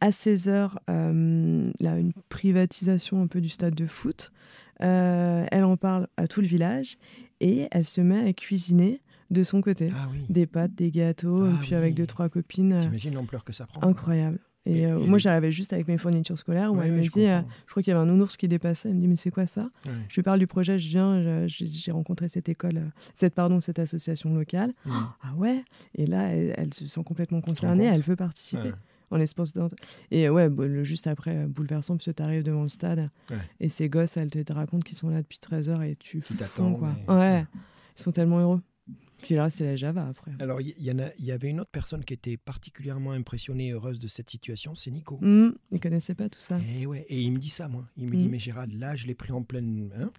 à 0.00 0.10
16h, 0.10 0.70
là, 0.88 1.98
une 1.98 2.12
privatisation 2.30 3.22
un 3.22 3.26
peu 3.26 3.40
du 3.40 3.50
stade 3.50 3.74
de 3.74 3.86
foot. 3.86 4.32
elle 4.78 5.64
en 5.64 5.76
parle 5.76 6.08
à 6.16 6.26
tout 6.26 6.40
le 6.40 6.46
village 6.46 6.96
et 7.40 7.68
elle 7.70 7.84
se 7.84 8.00
met 8.00 8.26
à 8.26 8.32
cuisiner 8.32 9.02
de 9.30 9.42
son 9.42 9.60
côté. 9.60 9.90
Ah 9.94 10.08
des 10.28 10.46
pâtes, 10.46 10.74
des 10.74 10.90
gâteaux, 10.90 11.46
et 11.46 11.52
ah 11.52 11.58
puis 11.60 11.74
avec 11.74 11.94
deux, 11.94 12.06
trois 12.06 12.28
copines. 12.28 12.78
T'imagines 12.80 13.14
l'ampleur 13.14 13.44
que 13.44 13.52
ça 13.52 13.66
prend 13.66 13.82
Incroyable. 13.82 14.38
Et, 14.66 14.86
euh, 14.86 14.98
moi, 14.98 15.18
j'arrivais 15.18 15.50
juste 15.50 15.72
avec 15.72 15.88
mes 15.88 15.96
fournitures 15.96 16.36
scolaires 16.36 16.72
où 16.72 16.80
elle 16.82 16.92
me 16.92 17.00
dit, 17.00 17.26
euh, 17.26 17.40
je, 17.66 17.70
crois 17.70 17.82
qu'il 17.82 17.92
y 17.92 17.94
avait 17.96 18.02
un 18.02 18.06
nounours 18.06 18.36
qui 18.36 18.46
dépassait. 18.46 18.90
Elle 18.90 18.96
me 18.96 19.00
dit, 19.00 19.08
mais 19.08 19.16
c'est 19.16 19.30
quoi 19.30 19.46
ça? 19.46 19.70
Je 20.08 20.14
lui 20.14 20.22
parle 20.22 20.38
du 20.38 20.46
projet, 20.46 20.78
je 20.78 20.88
viens, 20.88 21.46
j'ai 21.46 21.92
rencontré 21.92 22.28
cette 22.28 22.48
école, 22.48 22.76
euh, 22.76 22.90
cette, 23.14 23.34
pardon, 23.34 23.60
cette 23.60 23.78
association 23.78 24.34
locale. 24.34 24.74
Ah 24.86 25.34
ouais? 25.36 25.64
Et 25.94 26.06
là, 26.06 26.28
elle, 26.28 26.74
se 26.74 26.86
sent 26.86 27.02
complètement 27.04 27.40
concernée, 27.40 27.84
elle 27.84 28.02
veut 28.02 28.16
participer. 28.16 28.72
En 29.12 29.16
l'espace 29.16 29.52
Et 30.12 30.28
ouais, 30.28 30.48
juste 30.84 31.08
après, 31.08 31.46
bouleversant, 31.46 31.96
parce 31.96 32.06
que 32.06 32.10
tu 32.12 32.22
arrives 32.22 32.44
devant 32.44 32.62
le 32.62 32.68
stade 32.68 33.10
et 33.58 33.68
ces 33.68 33.88
gosses, 33.88 34.16
elles 34.16 34.30
te, 34.30 34.52
racontent 34.52 34.84
qu'ils 34.84 34.98
sont 34.98 35.08
là 35.08 35.22
depuis 35.22 35.38
13 35.38 35.68
heures 35.68 35.82
et 35.82 35.96
tu 35.96 36.20
fous, 36.20 36.34
quoi. 36.78 36.94
Ouais, 37.08 37.44
ils 37.98 38.02
sont 38.02 38.12
tellement 38.12 38.38
heureux. 38.38 38.60
Puis 39.22 39.34
là, 39.34 39.50
c'est 39.50 39.64
la 39.64 39.76
Java 39.76 40.06
après. 40.08 40.32
Alors, 40.38 40.60
il 40.60 40.74
y, 40.78 40.90
en 40.90 40.98
a, 40.98 41.08
il 41.18 41.24
y 41.24 41.32
avait 41.32 41.48
une 41.48 41.60
autre 41.60 41.70
personne 41.70 42.04
qui 42.04 42.14
était 42.14 42.36
particulièrement 42.36 43.12
impressionnée 43.12 43.68
et 43.68 43.72
heureuse 43.72 43.98
de 43.98 44.08
cette 44.08 44.30
situation, 44.30 44.74
c'est 44.74 44.90
Nico. 44.90 45.18
Mmh, 45.20 45.50
il 45.72 45.80
connaissait 45.80 46.14
pas 46.14 46.28
tout 46.28 46.40
ça. 46.40 46.58
Et, 46.78 46.86
ouais, 46.86 47.06
et 47.08 47.20
il 47.20 47.32
me 47.32 47.38
dit 47.38 47.50
ça, 47.50 47.68
moi. 47.68 47.86
Il 47.96 48.06
me 48.06 48.16
dit, 48.16 48.28
mmh. 48.28 48.30
mais 48.30 48.38
Gérald, 48.38 48.72
là, 48.78 48.96
je 48.96 49.06
l'ai 49.06 49.14
pris 49.14 49.32
en 49.32 49.42
pleine. 49.42 49.90
Hein, 49.96 50.10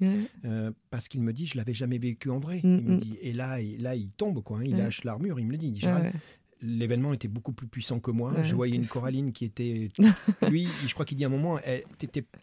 euh, 0.46 0.72
parce 0.90 1.08
qu'il 1.08 1.22
me 1.22 1.34
dit, 1.34 1.48
je 1.48 1.58
l'avais 1.58 1.74
jamais 1.74 1.98
vécu 1.98 2.30
en 2.30 2.40
vrai. 2.40 2.62
Mmh, 2.64 2.78
il 2.78 2.84
me 2.84 2.98
dit, 3.00 3.18
et 3.22 3.34
là, 3.34 3.62
il, 3.62 3.82
là, 3.82 3.96
il 3.96 4.14
tombe, 4.14 4.42
quoi. 4.44 4.60
Hein, 4.60 4.64
il 4.66 4.78
lâche 4.78 5.04
l'armure, 5.04 5.40
il 5.40 5.46
me 5.46 5.52
le 5.52 5.58
dit. 5.58 5.68
Il 5.68 5.74
dit 5.74 5.82
Gérald, 5.82 6.14
l'événement 6.62 7.14
était 7.14 7.28
beaucoup 7.28 7.54
plus 7.54 7.68
puissant 7.68 8.00
que 8.00 8.12
moi. 8.12 8.34
je 8.44 8.56
voyais 8.56 8.76
une 8.76 8.88
Coraline 8.88 9.32
qui 9.32 9.46
était. 9.46 9.90
Lui, 10.50 10.68
je 10.86 10.94
crois 10.94 11.06
qu'il 11.06 11.18
dit 11.18 11.24
à 11.24 11.28
un 11.28 11.32
moment, 11.32 11.60
elle, 11.60 11.84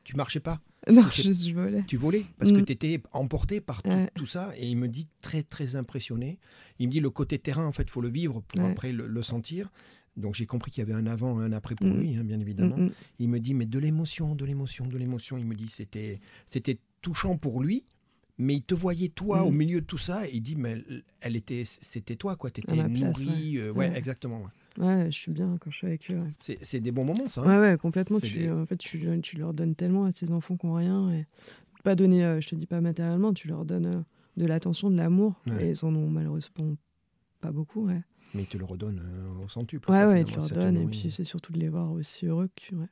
tu 0.05 0.17
marchais 0.17 0.41
pas? 0.41 0.61
Non, 0.93 1.09
je, 1.11 1.53
volais. 1.53 1.84
Tu 1.86 1.97
volais 1.97 2.24
parce 2.39 2.51
que 2.51 2.61
tu 2.61 2.72
étais 2.72 3.01
emporté 3.12 3.61
par 3.61 3.82
tout, 4.14 4.26
ça. 4.26 4.53
Et 4.57 4.66
il 4.66 4.76
me 4.76 4.89
dit 4.89 5.07
très, 5.20 5.43
très 5.43 5.76
impressionné. 5.76 6.39
Il 6.78 6.89
me 6.89 6.93
dit 6.93 7.01
le 7.01 7.11
côté 7.11 7.39
terrain, 7.39 7.66
en 7.66 7.72
fait, 7.72 7.82
il 7.82 7.91
faut 7.91 8.01
le 8.01 8.09
vivre 8.09 8.43
pour 8.49 8.64
après 8.64 8.93
le, 8.93 9.22
sentir. 9.22 9.70
Donc 10.16 10.34
j'ai 10.34 10.47
compris 10.47 10.72
qu'il 10.72 10.82
y 10.82 10.86
avait 10.91 10.99
un 10.99 11.07
avant, 11.07 11.39
un 11.39 11.53
après 11.53 11.76
pour 11.76 11.86
mm. 11.86 12.01
lui, 12.01 12.16
hein, 12.16 12.24
bien 12.24 12.41
évidemment. 12.41 12.76
Mm, 12.76 12.86
mm. 12.86 12.93
Il 13.20 13.28
me 13.28 13.39
dit 13.39 13.55
mais 13.55 13.66
de 13.66 13.78
l'émotion, 13.78 14.34
de 14.34 14.45
l'émotion, 14.45 14.86
de 14.86 14.99
l'émotion. 14.99 15.39
Il 15.39 15.47
me 15.47 15.55
dit 15.55 15.68
c'était 15.68 16.18
c'était 16.47 16.78
touchant 17.03 17.36
pour 17.36 17.62
lui, 17.62 17.84
mais 18.36 18.57
il 18.57 18.62
te 18.62 18.74
voyait 18.74 19.11
toi 19.11 19.45
au 19.45 19.53
milieu 19.53 19.80
de 19.80 19.86
tout 19.86 19.99
ça 19.99 20.26
et 20.26 20.32
il 20.34 20.41
dit 20.41 20.57
mais 20.57 20.82
elle 21.20 21.36
était 21.36 21.62
c'était 21.64 22.16
toi 22.16 22.34
quoi, 22.34 22.51
t'étais 22.51 22.89
nourri, 22.89 23.59
euh, 23.59 23.70
ouais. 23.70 23.97
exactement. 23.97 24.43
Ouais. 24.79 25.11
je 25.11 25.16
suis 25.18 25.33
bien 25.33 25.57
quand 25.61 25.70
je 25.70 25.76
suis 25.76 25.87
avec 25.87 26.11
eux. 26.11 26.20
C'est 26.39 26.81
des 26.81 26.93
bons 26.93 27.05
moments, 27.05 27.29
ça. 27.29 27.43
Hein. 27.43 27.61
ouais, 27.61 27.70
ouais, 27.70 27.79
complètement. 27.79 28.20
Tu, 28.20 28.51
En 28.51 28.66
fait, 28.66 28.76
tu, 28.76 29.20
tu, 29.22 29.37
leur 29.37 29.53
donnes 29.53 29.74
tellement 29.74 30.05
à 30.05 30.11
ces 30.12 30.31
enfants 30.33 30.57
qui 30.57 30.66
n'ont 30.66 30.74
rien. 30.74 31.11
Et 31.12 31.26
pas 31.85 31.95
donner, 31.95 32.24
euh, 32.24 32.41
je 32.41 32.49
te 32.49 32.55
dis 32.55 32.66
pas 32.66 32.81
matériellement, 32.81 33.33
tu 33.33 33.49
leur 33.49 33.64
donnes 33.64 33.87
euh, 33.87 34.01
de 34.37 34.47
l'attention, 34.47 34.91
de 34.91 34.97
l'amour. 34.97 35.35
Et 35.61 35.70
ils 35.70 35.85
en 35.85 35.95
ont 35.95 36.09
malheureusement 36.09 36.76
pas 37.41 37.51
beaucoup. 37.51 37.87
Ouais. 37.87 38.03
Mais 38.35 38.43
ils 38.43 38.49
te 38.49 38.59
le 38.59 38.64
redonnent 38.64 39.03
au 39.45 39.49
centuple. 39.49 39.91
Ouais, 39.91 40.05
ouais, 40.05 40.24
tu 40.24 40.37
leur 40.37 40.49
donnes. 40.51 40.76
Et 40.76 40.87
puis 40.87 41.11
c'est 41.11 41.24
surtout 41.24 41.53
de 41.53 41.59
les 41.59 41.68
voir 41.68 41.93
aussi 41.93 42.26
heureux 42.26 42.49
que. 42.57 42.74
Ouais. 42.74 42.87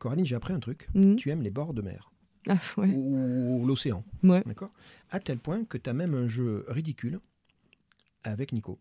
Coraline, 0.00 0.24
j'ai 0.24 0.34
appris 0.34 0.54
un 0.54 0.60
truc. 0.60 0.88
Mhm. 0.94 1.16
Tu 1.16 1.30
aimes 1.30 1.42
les 1.42 1.50
bords 1.50 1.74
de 1.74 1.82
mer. 1.82 2.10
Ah, 2.48 2.58
ouais. 2.76 2.88
Ou, 2.88 3.66
l'océan. 3.66 4.04
Ouais. 4.22 4.42
D'accord? 4.46 4.70
À 5.10 5.20
tel 5.20 5.38
point 5.38 5.64
que 5.64 5.78
tu 5.78 5.90
as 5.90 5.92
même 5.92 6.14
un 6.14 6.26
jeu 6.26 6.64
ridicule 6.68 7.20
avec 8.24 8.52
Nico. 8.52 8.78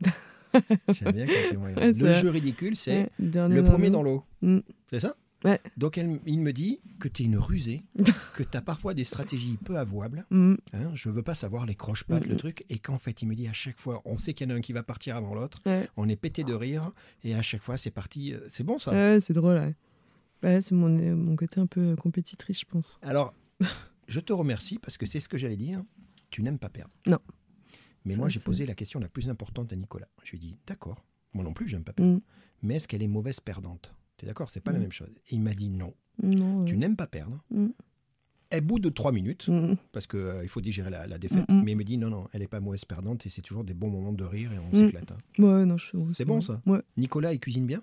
J'aime 0.88 1.12
bien 1.12 1.26
quand 1.26 1.50
tu 1.50 1.56
ouais, 1.56 1.92
Le 1.92 2.12
jeu 2.14 2.30
ridicule, 2.30 2.76
c'est 2.76 3.10
le 3.18 3.62
premier 3.62 3.90
dans 3.90 4.02
l'eau. 4.02 4.24
Mhm. 4.42 4.62
C'est 4.90 5.00
ça? 5.00 5.16
Donc 5.76 5.96
il 5.96 6.40
me 6.40 6.52
dit 6.52 6.80
que 6.98 7.08
tu 7.08 7.22
es 7.22 7.26
une 7.26 7.38
rusée, 7.38 7.82
que 8.34 8.42
tu 8.42 8.56
as 8.56 8.60
parfois 8.60 8.92
des 8.92 9.04
stratégies 9.04 9.58
peu 9.64 9.78
avouables. 9.78 10.26
Mhm. 10.30 10.58
Hein, 10.74 10.90
je 10.94 11.08
veux 11.08 11.22
pas 11.22 11.34
savoir 11.34 11.66
les 11.66 11.74
croche-pattes, 11.74 12.26
le 12.26 12.36
truc. 12.36 12.64
Et 12.68 12.78
qu'en 12.78 12.98
fait, 12.98 13.22
il 13.22 13.28
me 13.28 13.34
dit 13.34 13.48
à 13.48 13.52
chaque 13.52 13.78
fois, 13.78 14.02
on 14.04 14.18
sait 14.18 14.34
qu'il 14.34 14.48
y 14.48 14.52
en 14.52 14.54
a 14.54 14.58
un 14.58 14.60
qui 14.60 14.72
va 14.72 14.82
partir 14.82 15.16
avant 15.16 15.34
l'autre. 15.34 15.60
On 15.96 16.08
est 16.08 16.16
pété 16.16 16.44
de 16.44 16.54
rire. 16.54 16.90
Et 17.24 17.34
à 17.34 17.42
chaque 17.42 17.62
fois, 17.62 17.78
c'est 17.78 17.90
parti. 17.90 18.34
Euh, 18.34 18.40
c'est 18.48 18.64
bon 18.64 18.78
ça 18.78 19.20
c'est 19.20 19.32
drôle. 19.32 19.74
Ouais 20.42 20.60
c'est 20.60 20.74
mon, 20.74 20.88
mon, 20.88 21.36
côté 21.36 21.60
un 21.60 21.66
peu 21.66 21.96
compétitrice, 21.96 22.60
je 22.60 22.64
pense. 22.66 22.98
Alors, 23.02 23.34
je 24.08 24.20
te 24.20 24.32
remercie 24.32 24.78
parce 24.78 24.96
que 24.96 25.06
c'est 25.06 25.20
ce 25.20 25.28
que 25.28 25.38
j'allais 25.38 25.56
dire. 25.56 25.82
Tu 26.30 26.42
n'aimes 26.42 26.58
pas 26.58 26.68
perdre. 26.68 26.92
Non. 27.06 27.18
Mais 28.04 28.16
moi, 28.16 28.28
j'ai 28.28 28.40
posé 28.40 28.66
la 28.66 28.74
question 28.74 29.00
la 29.00 29.08
plus 29.08 29.28
importante 29.28 29.72
à 29.72 29.76
Nicolas. 29.76 30.08
Je 30.24 30.32
lui 30.32 30.38
ai 30.38 30.40
dit, 30.40 30.58
d'accord, 30.66 31.04
moi 31.34 31.44
non 31.44 31.52
plus, 31.52 31.68
j'aime 31.68 31.84
pas 31.84 31.92
perdre. 31.92 32.16
Mm. 32.16 32.20
Mais 32.62 32.76
est-ce 32.76 32.88
qu'elle 32.88 33.02
est 33.02 33.08
mauvaise 33.08 33.40
perdante? 33.40 33.94
Tu 34.16 34.24
es 34.24 34.28
d'accord? 34.28 34.50
C'est 34.50 34.60
pas 34.60 34.72
la 34.72 34.78
mm. 34.78 34.82
même 34.82 34.92
chose. 34.92 35.10
Et 35.28 35.34
il 35.34 35.40
m'a 35.40 35.54
dit 35.54 35.70
non. 35.70 35.94
tu 36.66 36.76
n'aimes 36.76 36.96
pas 36.96 37.06
perdre. 37.06 37.42
Mm. 37.50 37.68
Elle 38.52 38.62
bout 38.62 38.80
de 38.80 38.88
trois 38.88 39.12
minutes, 39.12 39.48
parce 39.92 40.08
qu'il 40.08 40.18
euh, 40.18 40.42
il 40.42 40.48
faut 40.48 40.60
digérer 40.60 40.90
la, 40.90 41.18
défaite. 41.18 41.48
Mais 41.48 41.70
il 41.70 41.76
me 41.76 41.84
dit 41.84 41.96
non, 41.98 42.10
non, 42.10 42.28
elle 42.32 42.40
n'est 42.40 42.48
pas 42.48 42.58
mauvaise 42.58 42.84
perdante 42.84 43.24
et 43.24 43.30
c'est 43.30 43.42
toujours 43.42 43.62
des 43.62 43.74
bons 43.74 43.90
moments 43.90 44.12
de 44.12 44.24
rire 44.24 44.52
et 44.52 44.58
on 44.58 44.72
s'éclate. 44.72 45.12
Hein. 45.12 45.18
Ouais, 45.38 45.64
non, 45.64 45.76
c'est 46.12 46.24
bon, 46.24 46.40
ça? 46.40 46.60
Ouais. 46.66 46.80
Nicolas, 46.96 47.32
il 47.32 47.38
cuisine 47.38 47.66
bien? 47.66 47.80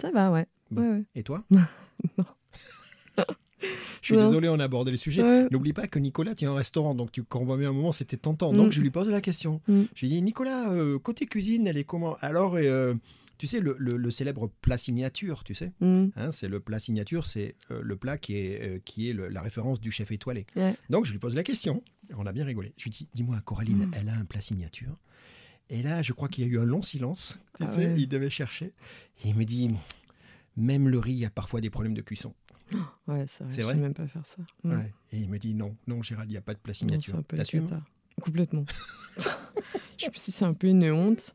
Ça 0.00 0.10
va, 0.10 0.32
ouais. 0.32 0.46
Et 1.14 1.22
toi 1.22 1.44
Non. 2.18 2.24
Je 4.02 4.14
suis 4.14 4.16
désolé, 4.16 4.48
on 4.48 4.58
a 4.58 4.64
abordé 4.64 4.90
le 4.90 4.96
sujet. 4.96 5.48
N'oublie 5.50 5.72
pas 5.72 5.86
que 5.86 5.98
Nicolas 5.98 6.34
tient 6.34 6.52
un 6.52 6.54
restaurant, 6.54 6.94
donc 6.94 7.12
tu 7.12 7.22
comprends 7.22 7.56
bien 7.56 7.70
un 7.70 7.72
moment, 7.72 7.92
c'était 7.92 8.16
tentant. 8.16 8.52
Donc 8.52 8.68
mm. 8.68 8.72
je 8.72 8.80
lui 8.82 8.90
pose 8.90 9.08
la 9.08 9.20
question. 9.20 9.60
Mm. 9.66 9.82
Je 9.94 10.00
lui 10.02 10.08
dis, 10.12 10.22
Nicolas, 10.22 10.70
euh, 10.70 10.98
côté 10.98 11.26
cuisine, 11.26 11.66
elle 11.66 11.78
est 11.78 11.84
comment? 11.84 12.16
Alors, 12.20 12.56
euh, 12.56 12.94
tu 13.38 13.46
sais, 13.46 13.60
le, 13.60 14.10
célèbre 14.10 14.50
plat 14.60 14.76
signature, 14.76 15.42
tu 15.44 15.54
sais 15.54 15.72
mm. 15.80 16.08
hein, 16.16 16.32
C'est 16.32 16.48
le 16.48 16.60
plat 16.60 16.78
signature, 16.78 17.26
c'est 17.26 17.54
euh, 17.70 17.80
le 17.82 17.96
plat 17.96 18.18
qui 18.18 18.36
est, 18.36 18.84
qui 18.84 19.08
est 19.08 19.14
la 19.14 19.40
référence 19.40 19.80
du 19.80 19.90
chef 19.90 20.10
étoilé. 20.12 20.46
Donc 20.90 21.06
je 21.06 21.12
lui 21.12 21.18
pose 21.18 21.34
la 21.34 21.42
question. 21.42 21.82
On 22.16 22.26
a 22.26 22.32
bien 22.32 22.44
rigolé. 22.44 22.74
Je 22.76 22.84
lui 22.84 22.90
dis, 22.90 23.08
dis-moi, 23.14 23.40
Coraline, 23.44 23.90
elle 23.94 24.10
a 24.10 24.14
un 24.14 24.26
plat 24.26 24.42
signature? 24.42 24.98
Et 25.70 25.82
là, 25.82 26.02
je 26.02 26.12
crois 26.12 26.28
qu'il 26.28 26.44
y 26.44 26.46
a 26.46 26.50
eu 26.50 26.58
un 26.58 26.66
long 26.66 26.82
silence. 26.82 27.38
Tu 27.56 27.64
ah 27.64 27.68
sais, 27.68 27.94
il 27.96 28.06
devait 28.06 28.28
chercher. 28.28 28.74
Et 29.24 29.28
il 29.28 29.34
me 29.34 29.44
dit, 29.44 29.70
même 30.56 30.88
le 30.88 30.98
riz 30.98 31.24
a 31.24 31.30
parfois 31.30 31.60
des 31.60 31.70
problèmes 31.70 31.94
de 31.94 32.02
cuisson. 32.02 32.34
Ouais, 33.06 33.26
c'est 33.28 33.44
vrai. 33.44 33.74
Je 33.74 33.78
ne 33.78 33.82
même 33.82 33.94
pas 33.94 34.06
faire 34.06 34.24
ça. 34.26 34.42
Et 35.12 35.18
il 35.18 35.28
me 35.28 35.38
dit 35.38 35.54
non, 35.54 35.76
non, 35.86 36.02
Gérald, 36.02 36.30
il 36.30 36.32
n'y 36.32 36.38
a 36.38 36.42
pas 36.42 36.54
de 36.54 36.58
plat 36.58 36.74
signature. 36.74 37.22
T'assumes 37.28 37.66
Complètement. 38.20 38.64
je 39.18 39.22
sais 39.98 40.10
pas 40.10 40.18
si 40.18 40.32
c'est 40.32 40.44
un 40.44 40.54
peu 40.54 40.68
une 40.68 40.90
honte, 40.90 41.34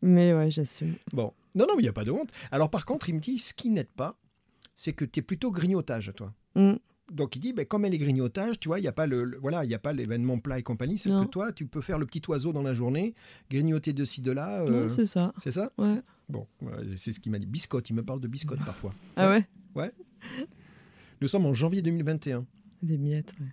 mais 0.00 0.32
ouais, 0.32 0.50
j'assume. 0.50 0.94
Bon, 1.12 1.32
non, 1.54 1.66
non, 1.66 1.74
mais 1.76 1.82
il 1.82 1.84
n'y 1.84 1.88
a 1.88 1.92
pas 1.92 2.04
de 2.04 2.10
honte. 2.10 2.30
Alors 2.50 2.70
par 2.70 2.86
contre, 2.86 3.08
il 3.08 3.16
me 3.16 3.20
dit 3.20 3.38
ce 3.38 3.52
qui 3.52 3.68
n'aide 3.70 3.90
pas, 3.90 4.16
c'est 4.74 4.92
que 4.92 5.04
tu 5.04 5.20
es 5.20 5.22
plutôt 5.22 5.50
grignotage, 5.50 6.12
toi. 6.16 6.32
Mm. 6.54 6.74
Donc 7.10 7.34
il 7.34 7.40
dit, 7.40 7.52
ben, 7.52 7.66
comme 7.66 7.84
elle 7.84 7.94
est 7.94 7.98
grignotage, 7.98 8.60
tu 8.60 8.68
vois, 8.68 8.78
il 8.78 8.82
n'y 8.82 8.88
a 8.88 8.92
pas 8.92 9.06
le, 9.06 9.36
voilà, 9.40 9.64
il 9.64 9.70
y 9.70 9.74
a 9.74 9.78
pas 9.78 9.92
l'événement 9.92 10.38
plat 10.38 10.58
et 10.58 10.62
compagnie. 10.62 10.98
C'est 10.98 11.10
que 11.10 11.24
toi, 11.24 11.52
tu 11.52 11.66
peux 11.66 11.80
faire 11.80 11.98
le 11.98 12.06
petit 12.06 12.22
oiseau 12.28 12.52
dans 12.52 12.62
la 12.62 12.72
journée, 12.72 13.14
grignoter 13.50 13.92
de 13.92 14.04
ci 14.04 14.20
de 14.22 14.30
là. 14.30 14.62
Euh, 14.62 14.86
c'est 14.88 15.06
ça. 15.06 15.32
C'est 15.42 15.52
ça? 15.52 15.72
Ouais. 15.76 16.00
Bon, 16.30 16.46
c'est 16.96 17.12
ce 17.12 17.20
qu'il 17.20 17.32
m'a 17.32 17.38
dit. 17.38 17.46
Biscotte, 17.46 17.90
il 17.90 17.94
me 17.94 18.04
parle 18.04 18.20
de 18.20 18.28
biscotte 18.28 18.60
parfois. 18.64 18.94
Ah 19.16 19.30
ouais? 19.30 19.44
Ouais. 19.74 19.92
Nous 21.20 21.28
sommes 21.28 21.46
en 21.46 21.54
janvier 21.54 21.82
2021. 21.82 22.46
Des 22.82 22.96
miettes, 22.96 23.34
ouais. 23.40 23.46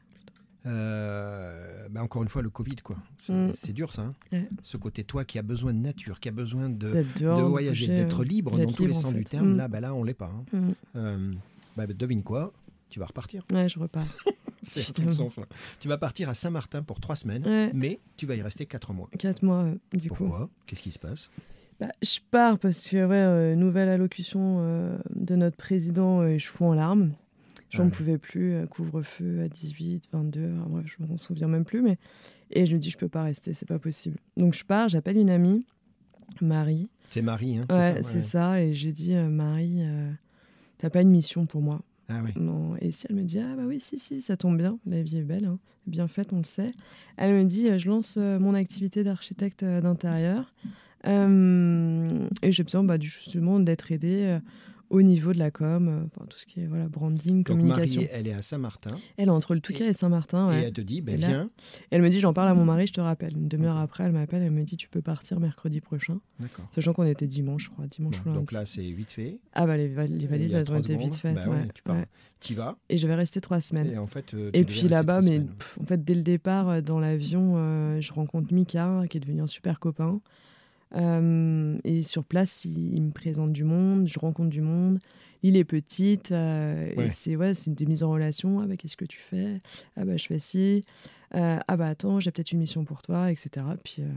Euh, 0.66 1.88
bah, 1.90 2.04
encore 2.04 2.24
une 2.24 2.30
fois, 2.30 2.42
le 2.42 2.50
Covid, 2.50 2.78
quoi. 2.78 2.98
C'est 3.26 3.70
mm. 3.70 3.74
dur, 3.74 3.94
ça. 3.94 4.14
Hein. 4.32 4.44
Ce 4.64 4.78
côté, 4.78 5.04
toi 5.04 5.24
qui 5.26 5.40
as 5.40 5.44
besoin 5.44 5.74
de 5.74 5.80
nature, 5.80 6.20
qui 6.20 6.30
a 6.30 6.32
besoin 6.32 6.70
de, 6.70 7.06
de 7.20 7.42
voyager, 7.42 7.88
d'être 7.88 8.24
libre 8.24 8.58
dans 8.58 8.72
tous 8.72 8.86
les 8.86 8.94
sens 8.94 9.14
du 9.14 9.24
terme, 9.24 9.54
mm. 9.54 9.58
là, 9.58 9.68
bah, 9.68 9.80
là, 9.80 9.94
on 9.94 10.04
l'est 10.04 10.14
pas. 10.14 10.32
Hein. 10.32 10.46
Mm. 10.54 10.72
Euh, 10.96 11.34
bah, 11.76 11.88
devine 11.88 12.24
quoi? 12.24 12.54
Tu 12.90 13.00
vas 13.00 13.06
repartir. 13.06 13.46
Ouais, 13.52 13.68
je 13.70 13.80
repars. 13.80 14.06
Tu 15.80 15.88
vas 15.88 15.98
partir 15.98 16.28
à 16.28 16.34
Saint-Martin 16.34 16.84
pour 16.84 17.00
trois 17.00 17.16
semaines, 17.16 17.72
mais 17.74 18.02
tu 18.18 18.26
vas 18.26 18.36
y 18.36 18.42
rester 18.42 18.66
quatre 18.66 18.92
mois. 18.92 19.08
Quatre 19.18 19.42
mois, 19.42 19.66
du 19.94 20.10
coup. 20.10 20.26
Pourquoi 20.26 20.50
Qu'est-ce 20.66 20.82
qui 20.82 20.92
se 20.92 21.00
passe? 21.00 21.30
Bah, 21.80 21.92
je 22.02 22.20
pars 22.32 22.58
parce 22.60 22.90
que, 22.90 23.06
ouais, 23.06 23.16
euh, 23.16 23.56
nouvelle 23.56 23.90
allocution 23.90 24.98
de 25.16 25.36
notre 25.36 25.58
président, 25.58 26.26
et 26.26 26.40
je 26.40 26.48
fous 26.48 26.66
en 26.66 26.74
larmes. 26.74 27.12
J'en 27.70 27.86
ne 27.86 27.90
pouvais 27.90 28.18
plus, 28.18 28.54
euh, 28.54 28.66
couvre-feu 28.66 29.42
à 29.44 29.50
18, 29.50 30.06
22, 30.14 30.48
bref, 30.68 30.86
je 30.86 31.06
m'en 31.06 31.18
souviens 31.18 31.48
même 31.48 31.66
plus. 31.66 31.82
Mais... 31.82 31.98
Et 32.52 32.66
je 32.66 32.74
me 32.74 32.80
dis, 32.80 32.90
je 32.90 32.98
peux 32.98 33.10
pas 33.10 33.24
rester, 33.24 33.54
c'est 33.54 33.68
pas 33.68 33.80
possible. 33.80 34.18
Donc 34.38 34.54
je 34.54 34.64
pars, 34.64 34.88
j'appelle 34.88 35.18
une 35.18 35.30
amie, 35.30 35.66
Marie. 36.42 36.88
C'est 37.10 37.22
Marie, 37.22 37.58
hein 37.58 37.66
Ouais, 37.70 38.02
c'est 38.04 38.22
ça, 38.22 38.62
Et 38.62 38.74
j'ai 38.74 38.94
dit, 38.94 39.16
euh, 39.16 39.28
Marie, 39.28 39.82
euh, 39.82 40.10
t'as 40.78 40.90
pas 40.90 41.02
une 41.02 41.10
mission 41.10 41.46
pour 41.46 41.62
moi 41.62 41.82
ah 42.10 42.22
oui. 42.24 42.32
Non. 42.38 42.78
Et 42.80 42.92
si 42.92 43.06
elle 43.10 43.18
me 43.18 43.24
dit, 43.24 43.38
ah 43.40 43.54
bah 43.58 43.64
oui, 43.68 43.82
si, 43.82 44.00
si, 44.00 44.22
ça 44.22 44.38
tombe 44.38 44.58
bien, 44.58 44.80
la 44.86 45.02
vie 45.02 45.18
est 45.18 45.24
belle, 45.24 45.44
hein. 45.44 45.60
bien 45.88 46.08
faite, 46.08 46.32
on 46.32 46.38
le 46.38 46.46
sait. 46.46 46.72
Elle 47.18 47.34
me 47.34 47.44
dit, 47.44 47.68
je 47.78 47.90
lance 47.90 48.16
mon 48.16 48.54
activité 48.54 49.04
d'architecte 49.04 49.66
d'intérieur. 49.66 50.54
Et 51.04 52.52
j'ai 52.52 52.64
besoin 52.64 52.84
bah, 52.84 52.98
justement 53.00 53.60
d'être 53.60 53.92
aidée 53.92 54.40
au 54.90 55.02
niveau 55.02 55.34
de 55.34 55.40
la 55.40 55.52
com, 55.52 55.88
euh, 55.88 56.26
tout 56.26 56.38
ce 56.38 56.46
qui 56.46 56.62
est 56.62 56.66
voilà, 56.66 56.88
branding, 56.88 57.38
Donc 57.38 57.48
communication. 57.48 58.02
Marie, 58.02 58.14
elle 58.14 58.28
est 58.28 58.34
à 58.34 58.42
Saint-Martin. 58.42 58.98
Elle 59.18 59.28
est 59.28 59.32
entre 59.32 59.54
le 59.54 59.60
Touquet 59.60 59.88
et, 59.88 59.94
Saint-Martin. 59.94 60.52
Et 60.54 60.64
elle 60.64 60.74
te 60.74 60.82
dit, 60.82 61.02
ben 61.02 61.18
viens. 61.18 61.50
Elle 61.92 62.02
me 62.02 62.10
dit, 62.10 62.20
j'en 62.20 62.34
parle 62.34 62.50
à 62.50 62.54
mon 62.54 62.66
mari, 62.66 62.88
je 62.88 62.94
te 62.94 63.02
rappelle. 63.02 63.34
Une 63.36 63.48
demi-heure 63.48 63.78
après, 63.78 64.06
elle 64.06 64.14
m'appelle, 64.14 64.44
elle 64.44 64.52
me 64.52 64.64
dit, 64.64 64.78
tu 64.78 64.88
peux 64.88 65.02
partir 65.02 65.40
mercredi 65.40 65.82
prochain. 65.82 66.20
D'accord. 66.40 66.66
Sachant 66.74 66.94
qu'on 66.94 67.06
était 67.06 67.28
dimanche, 67.28 67.66
je 67.66 67.70
crois, 67.70 67.86
dimanche 67.88 68.24
Donc 68.24 68.52
là, 68.52 68.66
c'est 68.66 68.82
vite 68.82 69.12
fait. 69.12 69.40
Ah 69.54 69.66
bah 69.66 69.78
les, 69.78 69.88
valises, 69.88 70.56
elles 70.56 70.72
ont 70.72 70.78
été 70.78 70.96
vite 70.96 71.16
faites. 71.16 71.36
Bah 71.36 71.50
ouais, 71.50 71.68
tu, 71.74 71.84
pars. 71.84 71.98
tu 72.40 72.54
vas. 72.54 72.78
Et 72.90 72.98
je 72.98 73.08
vais 73.08 73.16
rester 73.16 73.42
trois 73.42 73.60
semaines. 73.60 73.92
Et 73.92 73.98
en 73.98 74.08
fait, 74.08 74.34
euh, 74.34 74.52
et 74.54 74.64
puis 74.64 74.88
là-bas, 74.88 75.22
mais 75.22 75.42
en 75.82 75.86
fait, 75.86 76.04
dès 76.04 76.16
le 76.16 76.24
départ, 76.24 76.70
euh, 76.70 76.82
dans 76.82 77.00
l'avion, 77.00 77.56
je 78.00 78.14
rencontre 78.14 78.54
Mika, 78.54 79.04
qui 79.10 79.18
est 79.18 79.22
devenu 79.22 79.42
un 79.42 79.48
super 79.48 79.80
copain. 79.80 80.22
Et 80.96 82.04
sur 82.04 82.24
place, 82.24 82.66
il, 82.66 83.02
me 83.02 83.12
présente 83.12 83.54
du 83.54 83.64
monde, 83.64 84.08
je 84.08 84.20
rencontre 84.20 84.50
du 84.50 84.62
monde 84.62 85.00
l'île 85.44 85.58
est 85.58 85.64
petite. 85.64 86.32
Euh, 86.32 87.08
c'est 87.10 87.36
ouais, 87.36 87.54
c'est 87.54 87.80
une 87.80 87.90
mise 87.90 88.04
en 88.04 88.12
relation. 88.12 88.60
Ah 88.60 88.68
bah 88.68 88.78
qu'est-ce 88.78 88.98
que 88.98 89.06
tu 89.06 89.20
fais? 89.20 89.62
Ah 89.96 90.06
bah 90.06 90.18
je 90.18 90.26
fais 90.26 90.40
ci. 90.40 90.84
Euh, 91.36 91.60
ah 91.68 91.78
bah 91.78 91.88
attends, 91.88 92.20
j'ai 92.20 92.32
peut-être 92.32 92.52
une 92.52 92.60
mission 92.60 92.86
pour 92.86 93.02
toi, 93.02 93.32
etc. 93.32 93.66
Puis, 93.84 93.98
euh, 94.00 94.10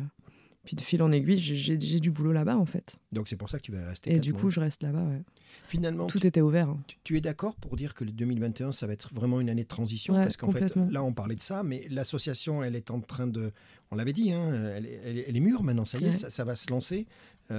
puis 0.64 0.76
de 0.76 0.82
fil 0.82 1.02
en 1.02 1.10
aiguille, 1.10 1.38
j'ai 1.38 2.00
du 2.00 2.10
boulot 2.10 2.32
là-bas 2.32 2.56
en 2.56 2.66
fait. 2.66 2.92
Donc 3.12 3.28
c'est 3.28 3.36
pour 3.36 3.48
ça 3.48 3.58
que 3.58 3.62
tu 3.62 3.72
vas 3.72 3.86
rester. 3.86 4.12
Et 4.12 4.20
du 4.20 4.34
coup, 4.34 4.50
je 4.50 4.60
reste 4.60 4.82
là-bas. 4.82 5.02
Ouais. 5.02 5.22
Finalement, 5.68 6.06
tout 6.06 6.26
était 6.26 6.40
ouvert. 6.40 6.68
Hein. 6.68 6.80
Tu, 7.04 7.16
es 7.16 7.20
d'accord 7.20 7.56
pour 7.56 7.76
dire 7.76 7.94
que 7.94 8.04
le 8.04 8.10
2021, 8.12 8.72
ça 8.72 8.86
va 8.86 8.92
être 8.92 9.12
vraiment 9.14 9.40
une 9.40 9.48
année 9.48 9.62
de 9.62 9.68
transition? 9.68 10.14
Parce 10.14 10.36
qu'en 10.36 10.50
fait, 10.50 10.74
là, 10.76 11.02
on 11.02 11.12
parlait 11.12 11.36
de 11.36 11.40
ça, 11.40 11.62
mais 11.62 11.86
l'association, 11.90 12.62
elle 12.62 12.76
est 12.76 12.90
en 12.90 13.00
train 13.00 13.26
de. 13.26 13.52
On 13.90 13.96
l'avait 13.96 14.12
dit, 14.12 14.32
hein, 14.32 14.52
elle, 14.76 14.86
elle, 15.26 15.36
est 15.36 15.40
mûre 15.40 15.62
maintenant, 15.62 15.84
ça 15.84 15.98
y 15.98 16.04
est, 16.04 16.12
ça, 16.12 16.30
ça, 16.30 16.44
va 16.44 16.54
se 16.56 16.70
lancer. 16.70 17.06
et 17.50 17.54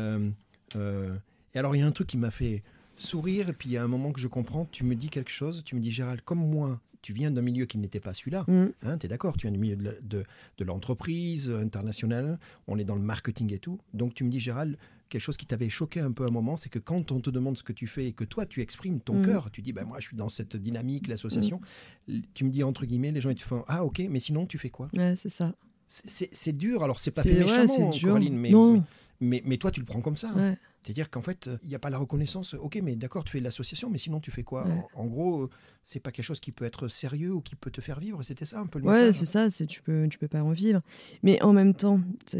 alors, 1.55 1.75
il 1.75 1.79
y 1.79 1.81
a 1.81 1.87
un 1.87 1.91
truc 1.91 2.07
qui 2.07 2.17
m'a 2.17 2.31
fait 2.31 2.63
sourire, 2.97 3.49
et 3.49 3.53
puis 3.53 3.69
il 3.69 3.73
y 3.73 3.77
a 3.77 3.83
un 3.83 3.87
moment 3.87 4.11
que 4.11 4.21
je 4.21 4.27
comprends, 4.27 4.67
tu 4.71 4.83
me 4.83 4.95
dis 4.95 5.09
quelque 5.09 5.31
chose, 5.31 5.63
tu 5.65 5.75
me 5.75 5.81
dis 5.81 5.91
Gérald, 5.91 6.21
comme 6.21 6.47
moi, 6.47 6.79
tu 7.01 7.13
viens 7.13 7.31
d'un 7.31 7.41
milieu 7.41 7.65
qui 7.65 7.77
n'était 7.77 7.99
pas 7.99 8.13
celui-là, 8.13 8.45
mm. 8.47 8.65
hein, 8.83 8.97
tu 8.97 9.05
es 9.05 9.09
d'accord, 9.09 9.35
tu 9.37 9.47
viens 9.47 9.51
du 9.51 9.59
milieu 9.59 9.75
de, 9.75 10.23
de, 10.57 10.63
l'entreprise 10.63 11.49
internationale, 11.49 12.39
on 12.67 12.77
est 12.77 12.83
dans 12.83 12.95
le 12.95 13.01
marketing 13.01 13.53
et 13.53 13.59
tout, 13.59 13.79
donc 13.93 14.13
tu 14.13 14.23
me 14.23 14.29
dis 14.29 14.39
Gérald, 14.39 14.77
quelque 15.09 15.21
chose 15.21 15.37
qui 15.37 15.45
t'avait 15.45 15.69
choqué 15.69 15.99
un 15.99 16.11
peu 16.11 16.23
à 16.23 16.27
un 16.27 16.31
moment, 16.31 16.55
c'est 16.55 16.69
que 16.69 16.79
quand 16.79 17.11
on 17.11 17.19
te 17.19 17.29
demande 17.29 17.57
ce 17.57 17.63
que 17.63 17.73
tu 17.73 17.87
fais 17.87 18.07
et 18.07 18.13
que 18.13 18.23
toi 18.23 18.45
tu 18.45 18.61
exprimes 18.61 18.99
ton 18.99 19.19
mm. 19.19 19.25
cœur, 19.25 19.51
tu 19.51 19.61
dis 19.61 19.73
ben 19.73 19.85
moi 19.85 19.99
je 19.99 20.07
suis 20.07 20.17
dans 20.17 20.29
cette 20.29 20.55
dynamique, 20.55 21.07
l'association, 21.07 21.61
mm. 22.07 22.19
tu 22.33 22.45
me 22.45 22.49
dis 22.49 22.63
entre 22.63 22.85
guillemets, 22.85 23.11
les 23.11 23.21
gens 23.21 23.29
ils 23.29 23.35
te 23.35 23.43
font 23.43 23.63
ah 23.67 23.83
ok, 23.83 24.01
mais 24.09 24.19
sinon 24.19 24.45
tu 24.45 24.57
fais 24.57 24.69
quoi? 24.69 24.89
Ouais, 24.95 25.15
c'est 25.15 25.29
ça. 25.29 25.55
C'est 25.89 26.55
dur, 26.55 26.83
alors 26.83 27.01
c'est 27.01 27.11
pas 27.11 27.21
fait 27.21 27.33
méchamment, 27.33 27.91
Coraline, 27.91 28.37
mais, 28.37 28.51
mais, 28.51 28.81
mais, 29.19 29.41
mais, 29.45 29.57
toi 29.57 29.71
tu 29.71 29.81
le 29.81 29.85
prends 29.85 29.99
comme 29.99 30.15
ça. 30.15 30.31
Ouais. 30.33 30.57
C'est-à-dire 30.83 31.09
qu'en 31.09 31.21
fait, 31.21 31.49
il 31.63 31.69
n'y 31.69 31.75
a 31.75 31.79
pas 31.79 31.89
la 31.89 31.97
reconnaissance. 31.97 32.55
Ok, 32.55 32.79
mais 32.81 32.95
d'accord, 32.95 33.23
tu 33.23 33.31
fais 33.31 33.39
l'association, 33.39 33.89
mais 33.89 33.97
sinon 33.97 34.19
tu 34.19 34.31
fais 34.31 34.43
quoi 34.43 34.65
en, 34.95 35.05
gros, 35.05 35.49
c'est 35.83 35.99
pas 35.99 36.11
quelque 36.11 36.25
chose 36.25 36.39
qui 36.39 36.51
peut 36.51 36.65
être 36.65 36.87
sérieux 36.87 37.33
ou 37.33 37.41
qui 37.41 37.55
peut 37.55 37.71
te 37.71 37.81
faire 37.81 37.99
vivre. 37.99 38.23
C'était 38.23 38.45
ça 38.45 38.59
un 38.59 38.65
peu 38.65 38.79
le 38.79 38.85
ouais, 38.85 38.91
Ouais, 38.91 39.11
c'est 39.11 39.25
ça. 39.25 39.49
C'est 39.49 39.67
tu 39.67 39.81
peux, 39.81 40.07
tu 40.09 40.17
peux 40.17 40.27
pas 40.27 40.43
en 40.43 40.51
vivre. 40.51 40.81
Mais 41.23 41.41
en 41.41 41.53
même 41.53 41.73
temps, 41.73 41.99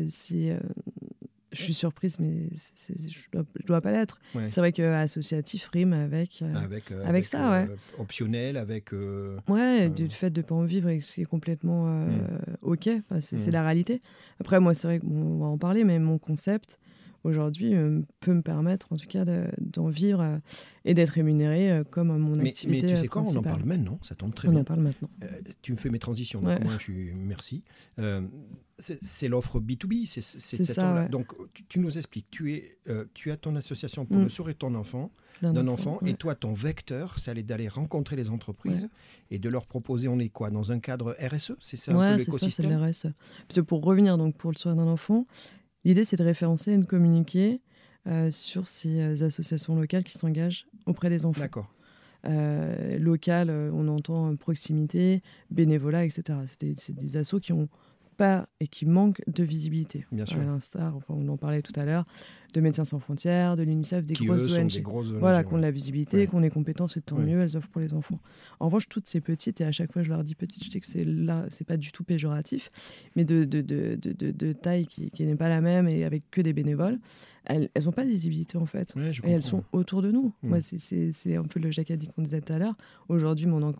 c'est, 0.09 0.51
euh, 0.51 0.59
je 1.51 1.61
suis 1.61 1.73
surprise, 1.73 2.19
mais 2.19 2.49
je 2.87 3.19
dois, 3.31 3.45
dois 3.65 3.81
pas 3.81 3.91
l'être. 3.91 4.19
C'est 4.47 4.59
vrai 4.59 4.71
que 4.71 4.81
associatif 4.81 5.69
rime 5.73 5.93
avec 5.93 6.41
euh, 6.41 6.53
avec, 6.55 6.91
euh, 6.91 7.05
avec, 7.05 7.25
ça, 7.25 7.51
ouais. 7.51 7.69
optionnel, 7.97 8.57
avec. 8.57 8.91
ouais, 9.47 9.89
du 9.89 10.09
fait 10.09 10.29
de 10.29 10.41
pas 10.41 10.55
en 10.55 10.63
vivre, 10.63 10.89
c'est 11.01 11.25
complètement 11.25 11.85
mm. 11.85 12.27
ok. 12.61 12.89
c'est 13.19 13.47
mm. 13.47 13.51
la 13.51 13.63
réalité. 13.63 14.01
Après, 14.39 14.59
moi, 14.59 14.73
c'est 14.73 14.87
vrai 14.87 14.99
qu'on 14.99 15.39
va 15.39 15.47
en 15.47 15.57
parler, 15.57 15.83
mais 15.83 15.99
mon 15.99 16.17
concept 16.17 16.79
aujourd'hui 17.23 17.75
euh, 17.75 18.01
peut 18.19 18.33
me 18.33 18.41
permettre 18.41 18.91
en 18.91 18.97
tout 18.97 19.07
cas 19.07 19.25
d'en 19.59 19.89
vivre 19.89 20.21
euh, 20.21 20.37
et 20.85 20.93
d'être 20.93 21.11
rémunéré 21.11 21.71
euh, 21.71 21.83
comme 21.83 22.15
mon 22.17 22.39
activité. 22.39 22.87
Mais 22.87 22.93
tu 22.93 22.99
sais 22.99 23.07
quoi, 23.07 23.23
on 23.25 23.35
en 23.35 23.43
parle 23.43 23.63
maintenant, 23.63 23.99
ça 24.01 24.15
tombe 24.15 24.33
très 24.33 24.47
bien. 24.47 24.59
On 24.59 24.61
en 24.61 24.65
parle 24.65 24.81
maintenant. 24.81 25.09
tu 25.61 25.71
me 25.71 25.77
fais 25.77 25.89
mes 25.89 25.99
transitions, 25.99 26.41
donc 26.41 26.63
moi 26.63 26.73
je 26.77 26.83
suis 26.83 27.11
merci. 27.13 27.63
c'est 28.79 29.27
l'offre 29.27 29.59
B2B, 29.59 30.07
c'est 30.07 30.21
cette 30.21 30.63
ça, 30.63 31.07
Donc 31.07 31.33
tu, 31.69 31.79
nous 31.79 31.97
expliques, 31.97 32.27
tu, 32.31 32.53
es, 32.53 32.77
tu 33.13 33.31
as 33.31 33.37
ton 33.37 33.55
association 33.55 34.05
pour 34.05 34.17
mm. 34.17 34.23
le 34.23 34.29
sourire 34.29 34.55
de 34.55 34.59
ton 34.59 34.75
enfant, 34.75 35.11
d'un 35.41 35.67
enfant, 35.67 35.99
et 36.05 36.13
toi 36.15 36.35
ton 36.35 36.53
vecteur, 36.53 37.17
c'est 37.19 37.41
d'aller 37.43 37.67
rencontrer 37.67 38.15
les 38.15 38.29
entreprises 38.29 38.89
et 39.29 39.39
de 39.39 39.49
leur 39.49 39.65
proposer, 39.65 40.07
on 40.07 40.19
est 40.19 40.29
quoi, 40.29 40.49
dans 40.49 40.71
un 40.71 40.79
cadre 40.79 41.15
RSE 41.19 41.53
C'est 41.61 41.77
ça 41.77 41.93
peu 41.93 42.15
l'écosystème 42.17 42.91
c'est 42.91 43.07
RSE. 43.07 43.13
Parce 43.47 43.65
pour 43.65 43.83
revenir 43.83 44.17
donc 44.17 44.35
pour 44.35 44.51
le 44.51 44.57
sourire 44.57 44.75
d'un 44.75 44.87
enfant, 44.87 45.25
L'idée, 45.83 46.03
c'est 46.03 46.17
de 46.17 46.23
référencer 46.23 46.73
et 46.73 46.77
de 46.77 46.85
communiquer 46.85 47.61
euh, 48.07 48.31
sur 48.31 48.67
ces 48.67 48.99
euh, 48.99 49.25
associations 49.25 49.75
locales 49.75 50.03
qui 50.03 50.17
s'engagent 50.17 50.67
auprès 50.85 51.09
des 51.09 51.25
enfants. 51.25 51.41
D'accord. 51.41 51.71
Euh, 52.25 52.97
local, 52.99 53.49
on 53.49 53.87
entend 53.87 54.35
proximité, 54.35 55.21
bénévolat, 55.49 56.05
etc. 56.05 56.39
C'est 56.47 56.93
des, 56.93 57.01
des 57.01 57.17
assos 57.17 57.39
qui 57.39 57.51
ont 57.53 57.67
pas 58.17 58.47
et 58.59 58.67
qui 58.67 58.85
manquent 58.85 59.21
de 59.27 59.43
visibilité. 59.43 60.05
Bien 60.11 60.25
sûr. 60.25 60.39
À 60.39 60.43
l'instar, 60.43 60.95
enfin, 60.95 61.15
on 61.17 61.27
en 61.27 61.37
parlait 61.37 61.61
tout 61.61 61.79
à 61.79 61.85
l'heure, 61.85 62.05
de 62.53 62.61
Médecins 62.61 62.85
sans 62.85 62.99
frontières, 62.99 63.55
de 63.55 63.63
l'UNICEF, 63.63 64.05
des, 64.05 64.13
grosses 64.13 64.51
ONG. 64.51 64.67
des 64.67 64.81
grosses 64.81 65.07
Voilà, 65.07 65.43
qui 65.43 65.53
ont 65.53 65.57
de 65.57 65.61
la 65.61 65.71
visibilité, 65.71 66.27
qui 66.27 66.35
ont 66.35 66.41
des 66.41 66.49
compétences, 66.49 66.97
et 66.97 67.01
tant 67.01 67.17
mieux, 67.17 67.41
elles 67.41 67.57
offrent 67.57 67.69
pour 67.69 67.81
les 67.81 67.93
enfants. 67.93 68.19
En 68.59 68.65
revanche, 68.65 68.87
toutes 68.89 69.07
ces 69.07 69.21
petites, 69.21 69.61
et 69.61 69.65
à 69.65 69.71
chaque 69.71 69.91
fois 69.91 70.03
je 70.03 70.09
leur 70.09 70.23
dis 70.23 70.35
petites, 70.35 70.63
je 70.63 70.69
dis 70.69 70.79
que 70.79 70.87
c'est 70.87 71.05
là, 71.05 71.45
c'est 71.49 71.65
pas 71.65 71.77
du 71.77 71.91
tout 71.91 72.03
péjoratif, 72.03 72.71
mais 73.15 73.23
de, 73.23 73.43
de, 73.43 73.61
de, 73.61 73.97
de 74.31 74.53
taille 74.53 74.87
qui, 74.87 75.11
qui 75.11 75.23
n'est 75.23 75.35
pas 75.35 75.49
la 75.49 75.61
même 75.61 75.87
et 75.87 76.03
avec 76.03 76.23
que 76.31 76.41
des 76.41 76.53
bénévoles, 76.53 76.99
elles 77.45 77.69
n'ont 77.85 77.91
pas 77.91 78.03
de 78.03 78.09
visibilité 78.09 78.57
en 78.57 78.65
fait. 78.65 78.93
et 79.23 79.31
elles 79.31 79.43
sont 79.43 79.63
autour 79.71 80.01
de 80.01 80.11
nous. 80.11 80.33
Moi, 80.43 80.59
c'est 80.61 81.35
un 81.35 81.43
peu 81.43 81.59
le 81.59 81.71
Jacadi 81.71 82.07
qu'on 82.07 82.21
disait 82.21 82.41
tout 82.41 82.53
à 82.53 82.59
l'heure. 82.59 82.75
Aujourd'hui, 83.09 83.47
mon 83.47 83.73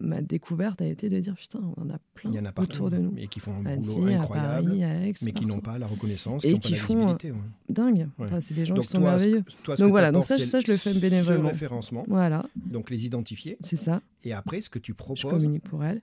ma 0.00 0.20
découverte 0.20 0.80
a 0.82 0.86
été 0.86 1.08
de 1.08 1.20
dire 1.20 1.34
putain, 1.34 1.60
on 1.76 1.82
en 1.82 1.90
a 1.90 1.98
plein 2.14 2.30
Il 2.30 2.36
y 2.36 2.38
en 2.38 2.44
a 2.44 2.52
autour 2.60 2.90
de 2.90 2.98
nous. 2.98 3.12
Et 3.16 3.28
qui 3.28 3.40
font 3.40 3.52
un 3.64 3.76
boulot 3.76 4.06
incroyable, 4.06 4.74
mais 4.74 5.32
qui 5.32 5.46
n'ont 5.46 5.60
pas 5.60 5.78
la 5.78 5.86
reconnaissance, 5.86 6.44
et 6.44 6.58
qui, 6.58 6.74
font 6.74 6.94
la 6.94 7.14
visibilité. 7.14 7.32
Dingue. 7.68 8.08
c'est 8.40 8.54
des 8.54 8.64
gens 8.64 8.74
qui 8.74 8.88
sont 8.88 9.00
merveilleux. 9.00 9.44
donc 9.66 9.90
voilà, 9.90 10.12
donc 10.12 10.24
ça, 10.24 10.38
ça, 10.38 10.60
je 10.60 10.70
le 10.70 10.76
fais 10.76 10.94
bénévolement. 10.94 11.48
Ce 11.48 11.52
référencement. 11.52 12.04
Voilà. 12.08 12.46
Donc 12.56 12.90
les 12.90 13.04
identifier. 13.06 13.58
C'est 13.62 13.76
ça. 13.76 14.00
Et 14.24 14.32
après, 14.32 14.60
ce 14.60 14.70
que 14.70 14.78
tu 14.78 14.94
proposes. 14.94 15.20
Je 15.20 15.26
communique 15.26 15.64
pour 15.64 15.84
elles. 15.84 16.00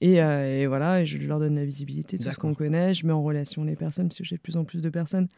Et, 0.00 0.22
euh, 0.22 0.62
et, 0.62 0.66
voilà, 0.66 1.04
je 1.04 1.18
leur 1.18 1.38
donne 1.38 1.56
la 1.56 1.64
visibilité, 1.64 2.18
tout 2.18 2.30
ce 2.30 2.36
qu'on 2.36 2.54
connaît. 2.54 2.94
Je 2.94 3.06
mets 3.06 3.12
en 3.12 3.22
relation 3.22 3.64
les 3.64 3.76
personnes, 3.76 4.08
parce 4.08 4.18
que 4.18 4.24
j'ai 4.24 4.36
de 4.36 4.40
plus 4.40 4.56
en 4.56 4.64
plus 4.64 4.80
de 4.80 4.88
personnes 4.88 5.28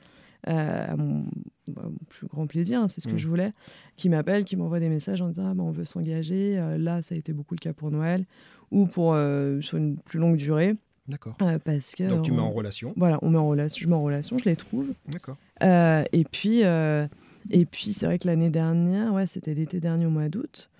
euh, 0.49 0.93
à 0.93 0.97
mon, 0.97 1.27
bah, 1.68 1.89
plus 2.09 2.27
grand 2.27 2.47
plaisir, 2.47 2.81
hein, 2.81 2.89
c'est 2.89 3.01
ce 3.01 3.09
que 3.09 3.14
mm. 3.14 3.18
je 3.18 3.29
voulais, 3.29 3.53
qui 3.97 4.09
m'appellent, 4.09 4.45
qui 4.45 4.57
m'envoient 4.57 4.81
des 4.81 4.89
messages 4.89 5.23
en 5.23 5.29
disant 5.29 5.49
ah, 5.51 5.55
bah, 5.55 5.62
on 5.62 5.70
veut 5.70 5.85
s'engager. 5.85 6.59
Euh, 6.59 6.79
là, 6.79 7.03
ça 7.03 7.14
a 7.14 7.18
été 7.18 7.33
beaucoup 7.33 7.55
le 7.55 7.61
cas 7.61 7.73
pour 7.73 7.91
Noël, 7.91 8.25
ou 8.70 8.87
pour 8.87 9.16
sur 9.61 9.79
une 9.79 9.97
plus 9.99 10.18
longue 10.18 10.37
durée. 10.37 10.77
D'accord. 11.09 11.36
parce 11.64 11.94
que 11.94 12.09
Donc 12.09 12.24
tu 12.24 12.32
mets 12.32 12.40
en 12.40 12.50
relation. 12.50 12.92
Voilà, 12.96 13.18
on 13.22 13.30
met 13.30 13.38
en 13.38 13.48
relation, 13.48 13.82
je 13.82 13.88
mets 13.88 13.94
en 13.94 14.03
relation, 14.03 14.38
je 14.38 14.44
les 14.44 14.57
trouve. 14.57 14.92
D'accord. 15.09 15.36
et 15.61 16.24
puis, 16.30 16.61
et 16.61 17.66
puis 17.66 17.92
c'est 17.92 18.07
vrai 18.07 18.18
que 18.18 18.26
l'année 18.26 18.50
dernière, 18.50 19.12
ouais, 19.12 19.26
c'était 19.26 19.55
l'été 19.55 19.80
dernier 19.80 20.07
au 20.07 20.11
mois 20.11 20.28
d'août. 20.28 20.70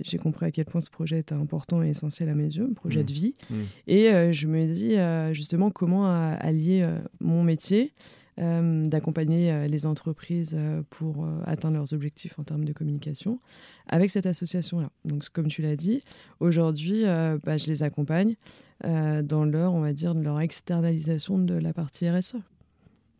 j'ai 0.00 0.18
compris 0.18 0.46
à 0.46 0.50
quel 0.50 0.64
point 0.64 0.80
ce 0.80 0.90
projet 0.90 1.18
était 1.18 1.34
important 1.34 1.82
et 1.82 1.88
essentiel 1.88 2.28
à 2.28 2.34
mes 2.34 2.44
yeux, 2.44 2.68
un 2.70 2.74
projet 2.74 3.02
mm. 3.02 3.06
de 3.06 3.12
vie. 3.12 3.34
Mm. 3.50 3.62
Et 3.88 4.32
je 4.32 4.46
me 4.46 4.66
dis 4.66 4.96
justement 5.34 5.70
comment 5.70 6.06
allier 6.06 6.88
mon 7.20 7.42
métier 7.42 7.92
euh, 8.38 8.86
d'accompagner 8.86 9.50
euh, 9.50 9.66
les 9.66 9.86
entreprises 9.86 10.54
euh, 10.54 10.82
pour 10.90 11.26
atteindre 11.46 11.78
leurs 11.78 11.94
objectifs 11.94 12.38
en 12.38 12.42
termes 12.42 12.66
de 12.66 12.74
communication 12.74 13.40
avec 13.88 14.10
cette 14.10 14.26
association-là. 14.26 14.90
Donc, 15.04 15.28
comme 15.30 15.48
tu 15.48 15.62
l'as 15.62 15.76
dit, 15.76 16.02
aujourd'hui, 16.40 17.04
bah, 17.04 17.56
je 17.56 17.66
les 17.66 17.82
accompagne 17.82 18.36
dans 18.82 19.44
leur, 19.44 19.74
on 19.74 19.80
va 19.80 19.92
dire, 19.92 20.14
leur 20.14 20.40
externalisation 20.40 21.38
de 21.38 21.54
la 21.54 21.72
partie 21.72 22.08
RSE. 22.08 22.36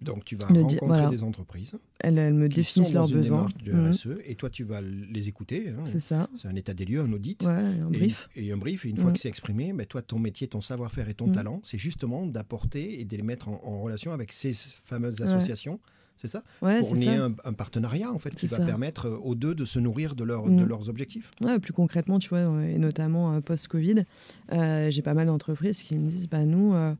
Donc 0.00 0.24
tu 0.24 0.36
vas 0.36 0.46
rencontrer 0.46 1.10
des 1.10 1.22
entreprises. 1.22 1.72
Elles, 2.00 2.34
me 2.34 2.48
définissent 2.48 2.92
leurs 2.92 3.08
besoins. 3.08 3.48
Du 3.62 3.72
mhm. 3.72 3.90
RSE, 3.90 4.08
et 4.24 4.34
toi 4.34 4.50
tu 4.50 4.64
vas 4.64 4.80
les 4.80 5.28
écouter. 5.28 5.70
Hein. 5.70 5.84
C'est 5.86 6.00
ça. 6.00 6.28
C'est 6.34 6.48
un 6.48 6.54
état 6.54 6.74
des 6.74 6.84
lieux, 6.84 7.00
un 7.00 7.12
audit. 7.12 7.42
Ouais, 7.44 7.50
un 7.50 7.90
brief. 7.90 8.28
Et, 8.36 8.52
un 8.52 8.56
brief. 8.56 8.84
Et 8.84 8.90
une 8.90 8.98
fois 8.98 9.12
que 9.12 9.18
c'est 9.18 9.28
exprimé, 9.28 9.72
ben, 9.72 9.86
toi 9.86 10.02
ton 10.02 10.18
métier, 10.18 10.48
ton 10.48 10.60
savoir-faire 10.60 11.08
et 11.08 11.14
ton 11.14 11.28
mhm. 11.28 11.34
talent, 11.34 11.60
c'est 11.64 11.78
justement 11.78 12.26
d'apporter 12.26 13.00
et 13.00 13.04
de 13.04 13.16
les 13.16 13.22
mettre 13.22 13.48
en, 13.48 13.80
relation 13.80 14.12
avec 14.12 14.32
ces 14.32 14.52
fameuses 14.84 15.20
associations 15.22 15.80
c'est 16.16 16.28
ça 16.28 16.42
Ouais, 16.62 16.80
Pour 16.80 16.94
nier 16.94 17.10
un, 17.16 17.34
un 17.44 17.52
partenariat 17.52 18.10
en 18.12 18.18
fait 18.18 18.34
qui 18.34 18.46
va 18.46 18.56
ça. 18.56 18.64
permettre 18.64 19.06
euh, 19.06 19.16
aux 19.16 19.34
deux 19.34 19.54
de 19.54 19.64
se 19.64 19.78
nourrir 19.78 20.14
de, 20.14 20.24
leur- 20.24 20.46
Mm. 20.46 20.56
de 20.56 20.64
leurs 20.64 20.88
objectifs. 20.88 21.30
Ouais, 21.40 21.58
plus 21.58 21.72
concrètement, 21.72 22.18
tu 22.18 22.28
vois, 22.30 22.40
et 22.64 22.78
notamment 22.78 23.34
euh, 23.34 23.40
post-Covid, 23.40 24.04
euh, 24.52 24.90
j'ai 24.90 25.02
pas 25.02 25.14
mal 25.14 25.26
d'entreprises 25.26 25.82
qui 25.82 25.94
me 25.96 26.08
disent 26.10 26.28
bah, 26.28 26.44
nous, 26.44 26.74
euh, 26.74 26.94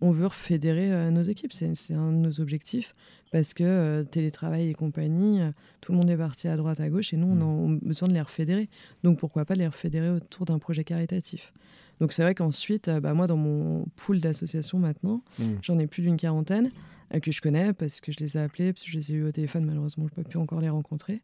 on 0.00 0.10
veut 0.12 0.28
fédérer 0.30 0.92
euh, 0.92 1.10
nos 1.10 1.22
équipes. 1.22 1.52
C'est 1.52 1.94
un 1.94 2.12
de 2.12 2.16
nos 2.16 2.40
objectifs 2.40 2.92
parce 3.32 3.54
que 3.54 4.02
télétravail 4.10 4.68
et 4.68 4.74
compagnie, 4.74 5.40
tout 5.80 5.92
le 5.92 5.98
monde 5.98 6.10
est 6.10 6.16
parti 6.16 6.48
à 6.48 6.56
droite, 6.56 6.80
à 6.80 6.88
gauche 6.88 7.12
et 7.12 7.16
nous, 7.16 7.34
Mm. 7.34 7.42
on 7.42 7.74
a 7.76 7.78
besoin 7.82 8.08
de 8.08 8.14
les 8.14 8.20
refédérer. 8.22 8.68
Donc 9.04 9.18
pourquoi 9.18 9.44
pas 9.44 9.54
les 9.54 9.66
refédérer 9.66 10.10
autour 10.10 10.46
d'un 10.46 10.58
projet 10.58 10.84
caritatif? 10.84 11.52
Donc 12.00 12.12
c'est 12.12 12.22
vrai 12.22 12.34
qu'ensuite, 12.34 12.88
euh, 12.88 12.98
bah, 13.00 13.12
moi, 13.14 13.26
dans 13.26 13.36
mon 13.36 13.84
pool 13.96 14.20
d'associations 14.20 14.78
maintenant, 14.78 15.22
Mm. 15.38 15.44
J'en 15.62 15.78
ai 15.78 15.86
plus 15.86 16.02
d'une 16.02 16.16
quarantaine 16.16 16.70
euh, 17.14 17.20
que 17.20 17.30
je 17.32 17.40
connais 17.40 17.72
parce 17.72 18.00
que 18.00 18.10
je 18.12 18.18
les 18.18 18.36
ai 18.36 18.40
appelés, 18.40 18.72
parce 18.72 18.84
que 18.84 18.90
je 18.90 18.96
les 18.96 19.10
ai 19.12 19.14
eu 19.14 19.24
au 19.24 19.32
téléphone. 19.32 19.64
Malheureusement, 19.64 20.06
je 20.08 20.12
ne 20.18 20.22
peux 20.22 20.28
plus 20.28 20.38
encore 20.38 20.60
les 20.60 20.68
rencontrer. 20.70 21.20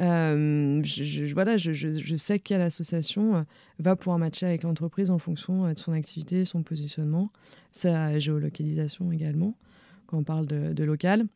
Euh, 0.00 0.80
je, 0.82 1.04
je- 1.04 1.34
voilà, 1.34 1.56
je, 1.56 1.72
je- 1.72 2.16
sais 2.16 2.38
quelle 2.38 2.60
association 2.62 3.36
euh, 3.36 3.42
va 3.78 3.94
pouvoir 3.96 4.18
matcher 4.18 4.46
avec 4.46 4.62
l'entreprise 4.64 5.10
en 5.10 5.18
fonction 5.18 5.72
de 5.72 5.78
son 5.78 5.92
activité, 5.92 6.44
son 6.44 6.62
positionnement, 6.62 7.30
sa 7.70 8.18
géolocalisation 8.18 9.12
également, 9.12 9.54
quand 10.06 10.18
on 10.18 10.24
parle 10.24 10.46
de, 10.46 10.72
de 10.72 10.84
local. 10.84 11.26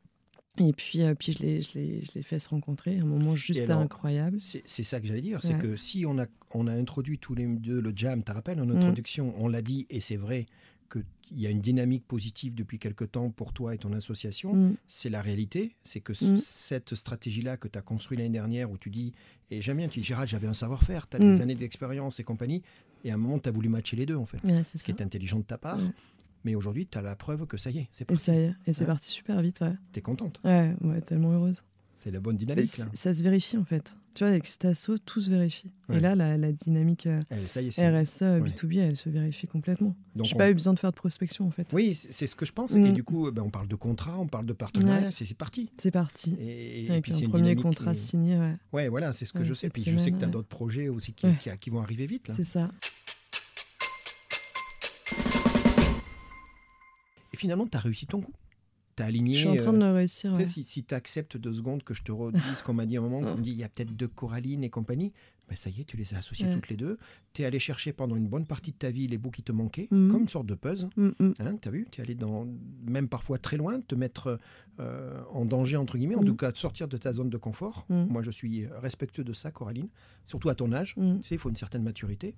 Et 0.61 0.73
puis, 0.73 1.03
euh, 1.03 1.15
puis 1.15 1.33
je, 1.33 1.39
les, 1.41 1.63
je, 1.63 1.71
les, 1.75 2.01
je 2.03 2.13
les 2.15 2.23
fais 2.23 2.39
se 2.39 2.49
rencontrer, 2.49 2.99
un 2.99 3.05
moment 3.05 3.35
juste 3.37 3.61
alors, 3.63 3.81
incroyable. 3.81 4.39
C'est 4.41 4.85
ça 4.85 5.01
que 5.01 5.07
j'allais 5.07 5.21
dire, 5.21 5.43
c'est 5.43 5.55
Ouais. 5.55 5.59
que 5.59 5.77
si 5.77 6.05
on 6.07 6.19
a, 6.19 6.27
on 6.53 6.67
a 6.67 6.73
introduit 6.73 7.19
tous 7.19 7.35
les 7.35 7.47
deux 7.47 7.81
le 7.81 7.93
jam, 7.95 8.21
tu 8.21 8.25
te 8.27 8.33
rappelles, 8.33 8.61
en 8.61 8.67
Mm. 8.67 8.77
introduction, 8.77 9.35
on 9.39 9.49
l'a 9.49 9.63
dit, 9.63 9.87
et 9.91 10.01
c'est 10.01 10.17
vrai 10.17 10.47
qu'il 10.91 11.05
y 11.39 11.47
a 11.47 11.51
une 11.51 11.61
dynamique 11.61 12.05
positive 12.07 12.55
depuis 12.55 12.79
quelque 12.79 13.05
temps 13.05 13.31
pour 13.31 13.53
toi 13.53 13.75
et 13.75 13.79
ton 13.79 13.93
association, 13.93 14.55
Mm, 14.55 14.75
c'est 14.89 15.11
la 15.11 15.21
réalité, 15.21 15.77
c'est 15.85 16.01
que 16.01 16.13
Mm. 16.13 16.39
cette 16.39 16.95
stratégie-là 16.95 17.57
que 17.59 17.69
tu 17.69 17.79
as 17.79 17.83
construite 17.83 18.19
l'année 18.21 18.31
dernière, 18.33 18.71
où 18.71 18.79
tu 18.79 18.89
dis, 18.91 19.13
et 19.51 19.61
j'aime 19.61 19.77
bien, 19.77 19.89
tu 19.89 20.01
dis, 20.01 20.07
Gérald, 20.07 20.29
j'avais 20.29 20.47
un 20.49 20.55
savoir-faire, 20.55 21.07
tu 21.09 21.17
as 21.17 21.21
des 21.21 21.41
années 21.43 21.55
d'expérience 21.55 22.19
et 22.21 22.25
compagnie, 22.25 22.63
et 23.05 23.11
à 23.11 23.15
un 23.15 23.19
moment, 23.19 23.39
tu 23.39 23.49
as 23.49 23.53
voulu 23.53 23.69
matcher 23.69 23.97
les 23.97 24.07
deux, 24.07 24.17
en 24.17 24.25
fait. 24.27 24.43
ouais, 24.45 24.63
c'est 24.65 24.79
Ce 24.79 24.83
qui 24.85 24.91
est 24.91 25.03
intelligent 25.03 25.39
de 25.39 25.45
ta 25.45 25.59
part. 25.59 25.79
Mais 26.45 26.55
aujourd'hui, 26.55 26.86
tu 26.86 26.97
as 26.99 27.03
la 27.03 27.16
preuve 27.16 27.47
que 27.47 27.57
ça 27.57 27.70
y 27.70 27.78
est, 27.78 27.89
c'est 27.91 28.03
Et 28.03 28.07
parti. 28.07 28.24
ça 28.24 28.34
y 28.34 28.39
est, 28.39 28.55
et 28.66 28.72
c'est 28.72 28.80
Ouais. 28.80 28.86
parti 28.86 29.11
super 29.11 29.41
vite, 29.41 29.61
ouais. 29.61 29.72
Tu 29.93 29.99
es 29.99 30.03
contente? 30.03 30.41
Ouais, 30.45 30.74
ouais, 30.82 31.01
tellement 31.01 31.32
heureuse. 31.32 31.62
C'est 31.95 32.11
la 32.12 32.20
bonne 32.20 32.36
dynamique, 32.36 32.78
là. 32.78 32.86
ça 32.93 33.12
se 33.12 33.22
vérifie 33.22 33.57
en 33.57 33.64
fait. 33.64 33.95
Tu 34.14 34.24
vois, 34.24 34.30
avec 34.30 34.47
cet 34.47 34.64
assaut, 34.64 34.99
tout 34.99 35.20
se 35.20 35.30
vérifie. 35.30 35.70
Ouais. 35.89 35.97
Et 35.97 36.01
là, 36.01 36.14
la, 36.16 36.36
la 36.36 36.51
dynamique 36.53 37.07
euh, 37.07 37.20
Elle, 37.30 37.47
ça 37.49 37.61
y 37.62 37.68
est, 37.68 37.70
c'est- 37.72 37.89
RSE, 37.89 38.22
ouais. 38.22 38.41
B2B, 38.41 38.78
elle 38.78 38.97
se 38.97 39.09
vérifie 39.09 39.47
complètement. 39.47 39.95
J'ai 40.22 40.34
on- 40.34 40.39
pas 40.39 40.51
eu 40.51 40.55
besoin 40.55 40.74
de 40.74 40.78
faire 40.78 40.91
de 40.91 40.97
prospection 40.97 41.47
en 41.47 41.51
fait. 41.51 41.68
Oui, 41.72 41.95
c'est- 42.11 42.26
ce 42.26 42.34
que 42.34 42.45
je 42.45 42.53
pense. 42.53 42.72
Mm. 42.74 42.86
Et 42.86 42.93
du 42.93 43.05
coup, 43.05 43.30
ben, 43.30 43.43
on 43.43 43.51
parle 43.51 43.68
de 43.68 43.76
contrat, 43.76 44.18
on 44.18 44.26
parle 44.26 44.47
de 44.47 44.53
partenariat, 44.53 45.07
Ouais. 45.07 45.12
c'est 45.12 45.32
parti. 45.34 45.70
C'est 45.80 45.91
parti. 45.93 46.34
Et, 46.41 46.84
et 46.86 46.91
avec 46.91 47.05
puis 47.05 47.24
un 47.24 47.28
premier 47.28 47.55
contrat 47.57 47.95
signé, 47.95 48.36
ouais. 48.39 48.55
Ouais, 48.72 48.89
voilà, 48.89 49.12
c'est 49.12 49.24
ce 49.24 49.32
que 49.32 49.45
je 49.45 49.53
sais. 49.53 49.66
cette 49.66 49.74
Puis 49.74 49.84
je 49.86 49.97
sais 49.99 50.11
que 50.11 50.18
tu 50.18 50.24
as 50.24 50.28
d'autres 50.28 50.49
projets 50.49 50.89
aussi 50.89 51.12
qui, 51.12 51.26
qui- 51.36 51.51
qui 51.61 51.70
vont 51.70 51.80
arriver 51.80 52.07
vite. 52.07 52.28
Là. 52.28 52.34
c'est 52.34 52.45
ça. 52.45 52.70
Finalement, 57.39 57.66
tu 57.66 57.76
as 57.76 57.80
réussi 57.80 58.07
ton 58.07 58.20
coup. 58.20 58.32
Tu 58.97 59.03
as 59.03 59.07
aligné. 59.07 59.34
Je 59.34 59.41
suis 59.41 59.49
en 59.49 59.57
train 59.57 59.72
de 59.72 59.82
euh, 59.82 59.89
le 59.89 59.95
réussir. 59.95 60.32
ouais. 60.32 60.45
si, 60.47 60.64
si 60.64 60.82
tu 60.84 60.95
acceptes 60.95 61.36
deux 61.36 61.55
secondes 61.55 61.82
que 61.84 61.95
je 61.95 62.03
te 62.03 62.11
redise 62.12 62.43
ce 62.57 62.62
qu'on 62.64 62.74
m'a 62.74 62.84
dit 62.86 62.97
à 62.97 63.01
un 63.01 63.03
moment, 63.05 63.20
qu'on 63.20 63.36
me 63.39 63.43
dit 63.43 63.53
il 63.53 63.57
y 63.59 63.64
a 63.64 63.68
peut-être 63.68 63.95
deux 63.95 64.09
Coraline 64.09 64.64
et 64.64 64.70
compagnie, 64.70 65.12
ben 65.49 65.57
ça 65.57 65.70
y 65.70 65.80
est, 65.80 65.84
tu 65.84 65.97
les 65.97 66.12
as 66.12 66.18
associées 66.18 66.47
Ouais. 66.47 66.53
toutes 66.55 66.68
les 66.68 66.76
deux. 66.76 66.99
Tu 67.32 67.41
es 67.41 67.45
allé 67.47 67.59
chercher 67.59 67.93
pendant 67.95 68.16
une 68.16 68.26
bonne 68.28 68.45
partie 68.45 68.72
de 68.72 68.76
ta 68.76 68.91
vie 68.91 69.07
les 69.07 69.16
bouts 69.16 69.30
qui 69.30 69.43
te 69.43 69.51
manquaient, 69.53 69.89
Mhm. 69.91 70.11
comme 70.11 70.22
une 70.22 70.28
sorte 70.28 70.47
de 70.47 70.55
puzzle. 70.55 70.91
Mm, 70.97 71.07
mm. 71.18 71.32
Hein, 71.39 71.57
tu 71.62 71.68
as 71.68 71.70
vu, 71.70 71.86
tu 71.91 72.01
es 72.01 72.05
allé 72.05 72.14
dans, 72.14 72.47
même 72.86 73.09
parfois 73.09 73.39
très 73.39 73.57
loin, 73.57 73.80
te 73.80 73.95
mettre 73.95 74.39
euh, 74.80 75.22
en 75.32 75.45
danger, 75.47 75.76
entre 75.76 75.97
guillemets, 75.97 76.14
en 76.16 76.22
Mm. 76.22 76.26
tout 76.26 76.36
cas 76.36 76.53
de 76.53 76.57
sortir 76.59 76.86
de 76.86 76.97
ta 76.99 77.12
zone 77.14 77.30
de 77.30 77.36
confort. 77.39 77.86
Mm. 77.89 78.05
Moi, 78.11 78.22
je 78.22 78.30
suis 78.30 78.66
respectueux 78.66 79.24
de 79.24 79.32
ça, 79.32 79.51
Coraline, 79.51 79.89
surtout 80.26 80.51
à 80.51 80.55
ton 80.55 80.70
âge. 80.72 80.95
Tu 80.97 81.03
sais, 81.22 81.34
il 81.36 81.39
faut 81.39 81.49
une 81.51 81.57
certaine 81.57 81.82
maturité. 81.82 82.34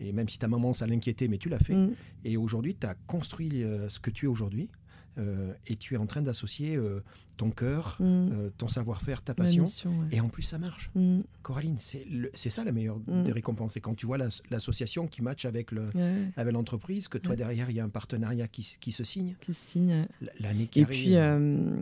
Et 0.00 0.12
même 0.12 0.28
si 0.28 0.38
ta 0.38 0.48
maman, 0.48 0.72
ça 0.74 0.86
l'inquiétait, 0.86 1.28
mais 1.28 1.38
tu 1.38 1.48
l'as 1.48 1.58
fait. 1.60 1.74
Mm. 1.74 1.94
Et 2.24 2.36
aujourd'hui, 2.36 2.74
tu 2.78 2.86
as 2.86 2.94
construit 3.06 3.62
euh, 3.62 3.88
ce 3.88 4.00
que 4.00 4.10
tu 4.10 4.26
es 4.26 4.28
aujourd'hui. 4.28 4.68
euh, 5.16 5.52
et 5.68 5.76
tu 5.76 5.94
es 5.94 5.96
en 5.96 6.06
train 6.06 6.22
d'associer 6.22 6.74
euh, 6.74 6.98
ton 7.36 7.50
cœur, 7.52 7.96
Mm. 8.00 8.50
ton 8.58 8.66
savoir-faire, 8.66 9.22
ta 9.22 9.32
passion. 9.32 9.62
mission, 9.62 9.90
ouais. 10.00 10.06
Et 10.10 10.20
en 10.20 10.28
plus, 10.28 10.42
ça 10.42 10.58
marche. 10.58 10.90
Mm. 10.96 11.20
Coraline, 11.42 11.76
c'est 11.78 12.50
ça 12.50 12.64
la 12.64 12.72
meilleure 12.72 12.98
des 12.98 13.30
récompenses. 13.30 13.74
C'est 13.74 13.80
quand 13.80 13.94
tu 13.94 14.06
vois 14.06 14.18
l'as- 14.18 14.42
l'association 14.50 15.06
qui 15.06 15.22
match 15.22 15.44
avec 15.44 15.70
le, 15.70 15.88
Ouais, 15.94 16.50
l'entreprise, 16.50 17.06
que 17.06 17.18
toi 17.18 17.30
Ouais. 17.30 17.36
derrière 17.36 17.70
il 17.70 17.76
y 17.76 17.80
a 17.80 17.84
un 17.84 17.88
partenariat 17.90 18.48
qui, 18.48 18.64
se 18.64 19.04
signe. 19.04 19.36
qui 19.40 19.54
signe. 19.54 19.92
ouais. 19.92 20.08
L- 20.22 20.32
L'année 20.40 20.66
qui 20.66 20.80
Et 20.80 20.82
arrive. 20.82 21.00
puis, 21.04 21.14
euh, 21.16 21.76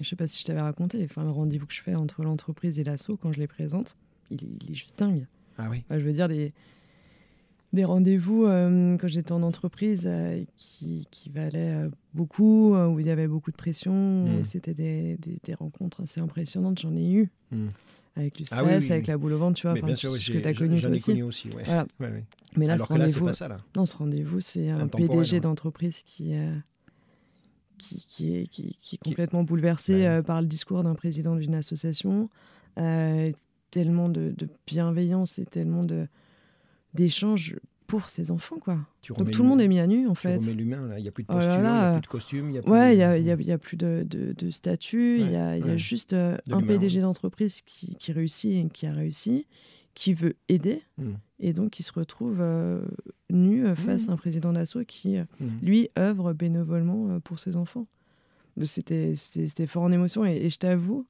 je 0.00 0.08
sais 0.08 0.14
pas 0.14 0.28
si 0.28 0.38
je 0.40 0.44
t'avais 0.44 0.60
raconté, 0.60 1.02
enfin, 1.04 1.24
le 1.24 1.30
rendez-vous 1.30 1.66
que 1.66 1.74
je 1.74 1.82
fais 1.82 1.96
entre 1.96 2.22
l'entreprise 2.22 2.78
et 2.78 2.84
l'assaut, 2.84 3.16
quand 3.16 3.32
je 3.32 3.40
les 3.40 3.48
présente, 3.48 3.96
il, 4.30 4.36
est- 4.44 4.48
il 4.66 4.70
est 4.70 4.74
juste 4.76 4.96
dingue. 4.96 5.26
Ah 5.58 5.66
oui. 5.68 5.82
Enfin, 5.88 5.98
je 5.98 6.04
veux 6.04 6.12
dire, 6.12 6.28
des, 6.28 6.52
des 7.72 7.84
rendez-vous 7.84 8.44
euh, 8.44 8.96
quand 8.96 9.08
j'étais 9.08 9.32
en 9.32 9.42
entreprise 9.42 10.04
euh, 10.06 10.42
qui, 10.56 11.06
qui 11.10 11.28
valaient 11.28 11.74
euh, 11.84 11.88
beaucoup, 12.14 12.74
où 12.74 12.98
il 13.00 13.06
y 13.06 13.10
avait 13.10 13.28
beaucoup 13.28 13.50
de 13.50 13.56
pression, 13.56 13.92
Mm. 14.26 14.44
c'était 14.44 14.74
des, 14.74 15.16
des- 15.18 15.38
des 15.44 15.54
rencontres 15.54 16.02
assez 16.02 16.20
impressionnantes. 16.20 16.78
J'en 16.80 16.96
ai 16.96 17.10
eu 17.12 17.30
Mm. 17.52 17.66
avec 18.16 18.38
le 18.40 18.46
stress, 18.46 18.60
Ah 18.60 18.64
oui, 18.64 18.70
oui, 18.78 18.90
avec 18.92 19.04
oui. 19.04 19.08
la 19.10 19.18
boule 19.18 19.32
au 19.34 19.38
ventre, 19.38 19.58
tu 19.60 19.66
vois, 19.66 19.74
Mais 19.74 19.82
bien 19.82 19.96
sûr, 19.96 20.16
ce 20.16 20.32
que 20.32 20.38
tu 20.38 20.46
as 20.48 20.54
connu 20.54 20.80
toi 20.80 20.90
ai 20.90 20.92
aussi. 20.94 21.04
connu 21.04 21.22
aussi. 21.24 21.48
Ouais. 21.50 21.62
Voilà. 21.64 21.86
Ouais, 22.00 22.08
ouais. 22.08 22.24
Mais 22.56 22.66
là, 22.66 22.74
Alors 22.74 22.86
ce 22.86 22.92
rendez-vous, 22.92 23.30
non, 23.76 23.84
ce 23.86 23.96
rendez-vous, 23.96 24.40
c'est 24.40 24.70
un 24.70 24.88
PDG 24.88 25.36
hein. 25.36 25.40
d'entreprise 25.40 26.00
qui, 26.06 26.32
qui, 27.78 28.04
qui, 28.08 28.34
est, 28.36 28.46
qui, 28.46 28.76
qui 28.80 28.96
est 28.96 28.98
Qui- 28.98 29.10
complètement 29.10 29.44
bouleversé 29.44 30.04
Bah 30.04 30.22
par 30.22 30.40
le 30.40 30.46
discours 30.48 30.82
d'un 30.82 30.94
président 30.94 31.36
d'une 31.36 31.54
association. 31.54 32.28
Tellement 33.70 34.08
de, 34.08 34.32
de 34.36 34.48
bienveillance 34.66 35.38
et 35.38 35.44
tellement 35.44 35.84
de 35.84 36.06
d'échanges 36.94 37.56
pour 37.86 38.10
ses 38.10 38.30
enfants, 38.30 38.58
quoi. 38.58 38.78
Tu 39.00 39.14
Donc 39.14 39.30
tout 39.30 39.42
le 39.42 39.48
monde 39.48 39.60
est 39.62 39.68
mis 39.68 39.78
à 39.80 39.86
nu, 39.86 40.06
en 40.08 40.14
fait. 40.14 40.36
remets 40.38 40.52
l'humain 40.52 40.86
là. 40.88 40.98
Il 40.98 41.02
n'y 41.02 41.08
a 41.08 41.10
plus 41.12 41.22
de 41.24 41.28
Oh 41.30 41.34
posture, 41.34 41.54
il 41.54 41.58
n'y 41.58 41.62
là. 41.62 41.88
a 41.88 41.92
plus 41.92 42.00
de 42.02 42.06
costume, 42.06 42.50
il 42.50 42.54
y 42.56 42.58
a 42.58 42.62
plus 42.62 42.70
Ouais, 42.70 42.88
de- 42.90 42.92
il 42.94 42.96
n'y 42.98 43.02
a, 43.02 43.18
il 43.18 43.24
y 43.24 43.30
a- 43.30 43.34
il 43.40 43.46
y 43.46 43.52
a 43.52 43.56
plus 43.58 43.76
de, 43.78 44.04
de, 44.08 44.32
de 44.36 44.50
statut, 44.50 45.20
il 45.20 45.30
y 45.30 45.36
a, 45.36 45.56
il 45.56 45.66
y 45.66 45.70
a 45.70 45.76
juste 45.78 46.12
euh, 46.12 46.36
un 46.50 46.60
PDG 46.60 47.00
d'entreprise 47.00 47.62
qui, 47.62 47.94
qui 47.96 48.12
réussit 48.12 48.52
et 48.52 48.68
qui 48.70 48.86
a 48.86 48.92
réussi, 48.92 49.46
qui 49.94 50.12
veut 50.12 50.36
aider, 50.50 50.82
Mm. 50.98 51.12
et 51.40 51.52
donc 51.54 51.70
qui 51.70 51.82
se 51.82 51.92
retrouve 51.92 52.38
euh, 52.40 52.82
nu 53.30 53.66
euh, 53.66 53.74
face 53.74 54.04
Mhm. 54.04 54.10
à 54.10 54.12
un 54.12 54.16
président 54.18 54.52
d'assaut 54.52 54.84
qui, 54.84 55.16
Mm. 55.16 55.46
lui, 55.62 55.88
œuvre 55.98 56.34
bénévolement 56.34 57.18
pour 57.20 57.38
ses 57.38 57.56
enfants. 57.56 57.86
C'était 58.64 59.14
fort 59.66 59.84
en 59.84 59.92
émotion, 59.92 60.24
et, 60.26 60.36
et 60.36 60.50
je 60.50 60.58
t'avoue 60.58 61.06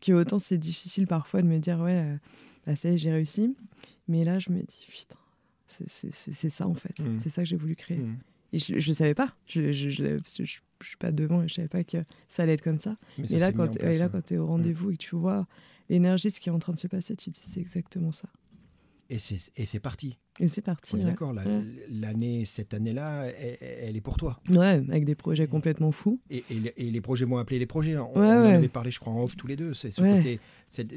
que 0.00 0.12
autant 0.12 0.38
c'est 0.40 0.58
difficile 0.58 1.06
parfois 1.06 1.40
de 1.42 1.46
me 1.46 1.58
dire, 1.58 1.78
ouais, 1.80 2.18
bah, 2.66 2.74
ça 2.74 2.88
y 2.90 2.94
est, 2.94 2.96
j'ai 2.96 3.12
réussi, 3.12 3.54
mais 4.08 4.24
là, 4.24 4.38
je 4.38 4.50
me 4.50 4.60
dis, 4.62 4.86
putain, 4.88 5.16
c'est- 5.66 6.48
ça 6.50 6.66
en 6.66 6.74
fait, 6.74 6.98
Mhm. 7.00 7.20
c'est 7.20 7.30
ça 7.30 7.42
que 7.42 7.48
j'ai 7.48 7.56
voulu 7.56 7.74
créer. 7.76 7.98
Mm. 7.98 8.18
Et 8.52 8.58
je 8.60 8.72
ne 8.74 8.76
le 8.80 8.92
savais 8.92 9.14
pas. 9.14 9.34
Je 9.46 9.72
je, 9.72 9.88
je, 9.90 10.18
parce 10.18 10.36
que 10.36 10.44
je, 10.44 10.58
je 10.80 10.86
suis 10.88 10.96
pas 10.96 11.10
devant 11.10 11.42
et 11.42 11.48
je 11.48 11.54
savais 11.54 11.68
pas 11.68 11.82
que 11.82 12.04
ça 12.28 12.44
allait 12.44 12.52
être 12.54 12.62
comme 12.62 12.78
ça. 12.78 12.96
Mais 13.18 13.26
ça 13.26 13.36
et 13.36 13.38
là, 13.40 13.52
quand, 13.52 13.76
place, 13.76 13.94
et 13.94 13.98
là, 13.98 14.04
ouais. 14.04 14.10
quand 14.12 14.24
tu 14.26 14.34
es 14.34 14.36
au 14.38 14.46
rendez-vous 14.46 14.90
et 14.92 14.96
que 14.96 15.02
tu 15.02 15.16
vois 15.16 15.48
l'énergie, 15.88 16.30
ce 16.30 16.38
qui 16.38 16.50
est 16.50 16.52
en 16.52 16.58
train 16.60 16.72
de 16.72 16.78
se 16.78 16.86
passer, 16.86 17.16
tu 17.16 17.30
te 17.30 17.34
dis 17.40 17.42
c'est 17.44 17.60
exactement 17.60 18.12
ça. 18.12 18.28
Et 19.10 19.18
c'est 19.18 19.80
parti. 19.80 20.18
Et 20.40 20.48
c'est 20.48 20.62
parti. 20.62 20.94
On 20.94 20.98
est 20.98 21.00
ouais. 21.04 21.10
d'accord. 21.10 21.34
Ouais. 21.34 21.62
L'année, 21.90 22.44
cette 22.46 22.72
année-là, 22.74 23.26
elle, 23.26 23.58
elle 23.60 23.96
est 23.96 24.00
pour 24.00 24.16
toi. 24.16 24.40
Ouais, 24.50 24.82
avec 24.88 25.04
des 25.04 25.14
projets 25.14 25.46
complètement 25.46 25.92
fous. 25.92 26.20
Et, 26.30 26.42
et 26.50 26.54
les- 26.54 26.72
et 26.76 26.90
les 26.90 27.00
projets 27.00 27.24
vont 27.24 27.36
appeler 27.36 27.58
les 27.58 27.66
projets. 27.66 27.96
On, 27.98 28.12
Ouais, 28.18 28.26
on 28.26 28.46
en 28.46 28.54
avait 28.54 28.68
parlé, 28.68 28.90
je 28.90 28.98
crois, 29.00 29.12
en 29.12 29.22
off 29.22 29.36
tous 29.36 29.46
les 29.46 29.56
deux. 29.56 29.74
C'est 29.74 29.90
ce 29.90 30.00
côté. 30.00 30.40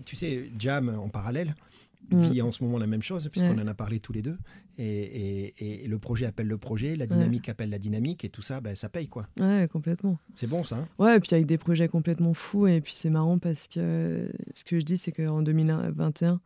Tu 0.06 0.16
sais, 0.16 0.50
Jam 0.60 0.90
en 0.90 1.10
parallèle 1.10 1.50
Mm. 1.50 1.54
Vit 2.12 2.42
en 2.42 2.52
ce 2.52 2.64
moment 2.64 2.78
la 2.78 2.88
même 2.88 3.02
chose, 3.02 3.28
puisqu'on 3.30 3.56
Ouais. 3.58 3.64
en 3.64 3.68
a 3.68 3.74
parlé 3.74 4.00
tous 4.00 4.14
les 4.14 4.22
deux. 4.22 4.38
Et, 4.78 4.86
et- 4.86 5.84
et 5.84 5.88
le 5.88 5.98
projet 6.00 6.26
appelle 6.26 6.48
le 6.48 6.58
projet, 6.58 6.96
la 6.96 7.08
dynamique 7.08 7.50
appelle 7.50 7.70
la 7.70 7.80
dynamique, 7.80 8.24
et 8.24 8.30
tout 8.30 8.42
ça, 8.42 8.62
ben, 8.62 8.76
ça 8.76 8.90
paye, 8.90 9.08
quoi. 9.08 9.28
Ouais, 9.40 9.68
complètement. 9.72 10.18
C'est 10.36 10.48
bon, 10.48 10.64
ça. 10.64 10.78
hein 10.78 10.88
Ouais, 11.00 11.18
et 11.18 11.20
puis 11.20 11.34
avec 11.34 11.46
des 11.48 11.58
projets 11.58 11.88
complètement 11.88 12.34
fous. 12.34 12.68
Et 12.68 12.80
puis 12.82 12.94
c'est 12.96 13.10
marrant 13.10 13.40
parce 13.40 13.68
que 13.68 14.32
ce 14.54 14.64
que 14.64 14.80
je 14.80 14.86
dis, 14.86 14.98
c'est 14.98 15.12
qu'en 15.12 15.42
2021, 15.42 16.40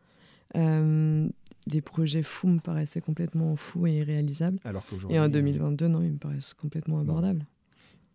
euh, 0.56 1.28
des 1.66 1.80
projets 1.80 2.22
fous 2.22 2.48
me 2.48 2.58
paraissaient 2.58 3.00
complètement 3.00 3.54
fous 3.56 3.86
et 3.86 3.98
irréalisables. 3.98 4.58
Alors 4.64 4.84
qu'aujourd'hui. 4.86 5.16
Et 5.16 5.20
en 5.20 5.24
euh, 5.24 5.28
2022, 5.28 5.88
non, 5.88 6.02
ils 6.02 6.12
me 6.12 6.18
paraissent 6.18 6.54
complètement 6.54 6.98
abordables. 7.00 7.46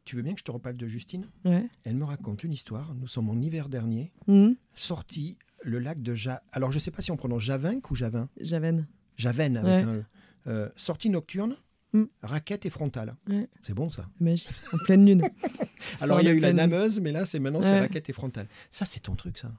Tu 0.06 0.16
veux 0.16 0.22
bien 0.22 0.34
que 0.34 0.40
je 0.40 0.46
te 0.46 0.52
reparle 0.52 0.78
de 0.78 0.88
Justine? 0.88 1.26
Ouais. 1.46 1.66
Elle 1.84 1.96
me 1.96 2.06
raconte 2.06 2.44
une 2.44 2.54
histoire. 2.54 2.96
Nous 2.96 3.08
sommes 3.08 3.30
en 3.30 3.40
hiver 3.40 3.68
dernier, 3.70 4.12
Mhm. 4.28 4.56
sorti 4.74 5.38
le 5.64 5.80
lac 5.80 6.02
de 6.02 6.14
Ja. 6.16 6.42
Alors, 6.52 6.72
je 6.72 6.78
ne 6.78 6.82
sais 6.82 6.92
pas 6.92 7.02
si 7.02 7.12
on 7.12 7.18
prononce 7.18 7.44
Javinck 7.44 7.90
ou 7.92 7.96
Javin. 7.96 8.30
Javen. 8.40 8.88
Javen 9.18 9.58
avec 9.58 9.86
un. 9.86 10.06
euh, 10.48 10.70
sortie 10.76 11.10
nocturne, 11.10 11.56
Mm. 11.94 12.04
raquette 12.22 12.66
et 12.66 12.70
frontale. 12.70 13.16
Ouais. 13.30 13.48
C'est 13.64 13.74
bon, 13.74 13.90
ça. 13.90 14.10
Magie. 14.20 14.50
En 14.74 14.78
pleine 14.78 15.06
lune. 15.06 15.24
Alors, 16.02 16.20
il 16.20 16.26
y 16.26 16.30
a 16.30 16.34
eu 16.34 16.40
la 16.40 16.52
nameuse, 16.52 17.00
mais 17.00 17.14
là, 17.14 17.26
c'est 17.26 17.40
maintenant, 17.40 17.62
c'est 17.62 17.80
raquette 17.80 18.10
et 18.10 18.14
frontale. 18.14 18.48
Ça, 18.72 18.84
c'est 18.84 19.00
ton 19.00 19.16
truc, 19.16 19.38
ça. 19.38 19.54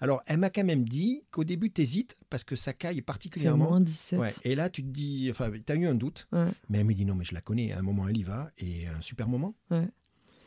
Alors, 0.00 0.22
elle 0.26 0.38
m'a 0.38 0.48
quand 0.48 0.64
même 0.64 0.88
dit 0.88 1.22
qu'au 1.30 1.44
début, 1.44 1.70
tu 1.70 1.82
hésites 1.82 2.16
parce 2.30 2.44
que 2.44 2.56
ça 2.56 2.72
caille 2.72 3.02
particulièrement. 3.02 3.68
moins 3.68 3.80
17. 3.82 4.18
Ouais. 4.18 4.30
Et 4.44 4.54
là, 4.54 4.70
tu 4.70 4.82
te 4.82 4.88
dis, 4.88 5.28
enfin, 5.30 5.50
tu 5.64 5.70
as 5.70 5.76
eu 5.76 5.86
un 5.86 5.94
doute, 5.94 6.26
mais 6.32 6.78
elle 6.78 6.84
me 6.84 6.94
dit 6.94 7.04
non, 7.04 7.14
mais 7.14 7.24
je 7.26 7.34
la 7.34 7.42
connais. 7.42 7.72
À 7.72 7.78
un 7.78 7.82
moment, 7.82 8.08
elle 8.08 8.16
y 8.16 8.22
va 8.22 8.50
et 8.56 8.86
un 8.86 9.00
super 9.02 9.28
moment. 9.28 9.54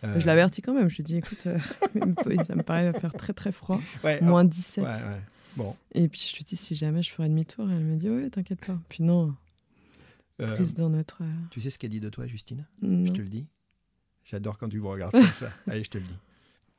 Je 0.04 0.26
l'avertis 0.26 0.62
quand 0.62 0.74
même. 0.74 0.89
Je 0.89 0.97
lui 0.97 1.04
dis, 1.04 1.18
écoute, 1.18 1.43
euh, 1.47 1.58
ça 2.47 2.56
me 2.56 2.62
paraît 2.62 2.93
faire 3.00 3.14
très 3.14 3.34
très 3.34 3.52
froid. 3.52 3.82
Ouais, 4.04 4.22
Moins 4.22 4.45
17. 4.45 4.84
ouais, 4.84 4.89
ouais. 4.91 5.22
Bon. 5.58 5.76
Et 5.93 6.08
puis 6.08 6.30
je 6.32 6.38
lui 6.38 6.43
dis, 6.45 6.56
si 6.56 6.76
jamais 6.76 7.02
je 7.04 7.12
ferais 7.12 7.28
demi-tour, 7.28 7.70
elle 7.70 7.84
me 7.84 7.97
dit, 7.97 8.10
oui, 8.10 8.30
t'inquiète 8.30 8.64
pas. 8.66 8.78
Puis 8.88 9.04
non, 9.04 9.36
Euh, 10.41 10.56
prise 10.56 10.74
dans 10.74 10.89
notre. 10.89 11.24
euh, 11.24 11.32
tu 11.52 11.60
sais 11.60 11.70
ce 11.70 11.78
qu'elle 11.78 11.89
dit 11.89 12.00
de 12.00 12.10
toi, 12.10 12.26
Justine? 12.28 12.66
Je 12.82 13.12
te 13.12 13.18
le 13.22 13.28
dis. 13.28 13.45
J'adore 14.24 14.58
quand 14.58 14.70
tu 14.70 14.80
me 14.80 14.88
regardes 14.88 15.12
comme 15.12 15.24
ça. 15.34 15.50
Allez, 15.68 15.84
je 15.84 15.89
te 15.89 15.97
le 15.97 16.06
dis. 16.06 16.18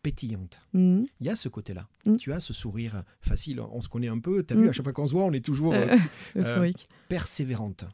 Pétillante. 0.02 0.58
Mhm. 0.72 1.06
Il 1.20 1.26
y 1.26 1.28
a 1.28 1.36
ce 1.36 1.50
côté-là. 1.50 1.86
Mm. 2.06 2.16
Tu 2.16 2.32
as 2.32 2.40
ce 2.40 2.54
sourire 2.54 3.02
facile. 3.20 3.60
On 3.60 3.82
se 3.82 3.88
connaît 3.90 4.08
un 4.08 4.18
peu. 4.18 4.42
Tu 4.42 4.54
as 4.54 4.56
Mm. 4.56 4.62
vu, 4.62 4.68
à 4.70 4.72
chaque 4.72 4.84
fois 4.84 4.94
qu'on 4.94 5.06
se 5.06 5.12
voit, 5.12 5.24
on 5.24 5.32
est 5.32 5.44
toujours 5.44 5.74
euh, 5.74 5.98
persévérante. 7.08 7.84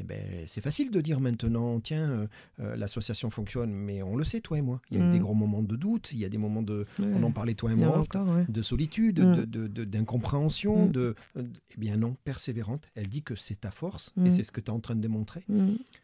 Eh 0.00 0.02
ben, 0.02 0.18
c'est 0.46 0.62
facile 0.62 0.90
de 0.90 1.00
dire 1.02 1.20
maintenant, 1.20 1.78
tiens, 1.80 2.08
euh, 2.10 2.26
euh, 2.60 2.76
l'association 2.76 3.28
fonctionne, 3.28 3.70
mais 3.70 4.02
on 4.02 4.16
le 4.16 4.24
sait, 4.24 4.40
toi 4.40 4.56
et 4.56 4.62
moi. 4.62 4.80
Il 4.90 4.96
y 4.96 5.00
a 5.00 5.04
eu 5.04 5.08
Mm. 5.08 5.12
des 5.12 5.18
gros 5.18 5.34
moments 5.34 5.62
de 5.62 5.76
doute, 5.76 6.10
il 6.12 6.18
y 6.18 6.24
a 6.24 6.30
des 6.30 6.38
moments 6.38 6.62
de, 6.62 6.86
Ouais. 6.98 7.06
on 7.14 7.22
en 7.22 7.30
parlait 7.32 7.54
toi 7.54 7.70
et 7.70 7.74
moi, 7.74 7.98
ouais. 8.00 8.46
de 8.48 8.62
solitude, 8.62 9.20
Mm. 9.20 9.36
de- 9.36 9.44
de- 9.44 9.66
de- 9.68 9.84
d'incompréhension, 9.84 10.86
Mm. 10.86 10.92
de, 10.92 11.14
euh, 11.36 11.42
eh 11.76 11.78
bien 11.78 11.96
non, 11.98 12.16
persévérante. 12.24 12.88
Elle 12.94 13.08
dit 13.08 13.22
que 13.22 13.34
c'est 13.34 13.60
ta 13.60 13.70
force 13.70 14.12
et 14.16 14.20
Mm. 14.28 14.30
c'est 14.30 14.42
ce 14.42 14.52
que 14.52 14.60
tu 14.60 14.68
es 14.68 14.70
en 14.70 14.80
train 14.80 14.94
de 14.96 15.00
démontrer. 15.02 15.44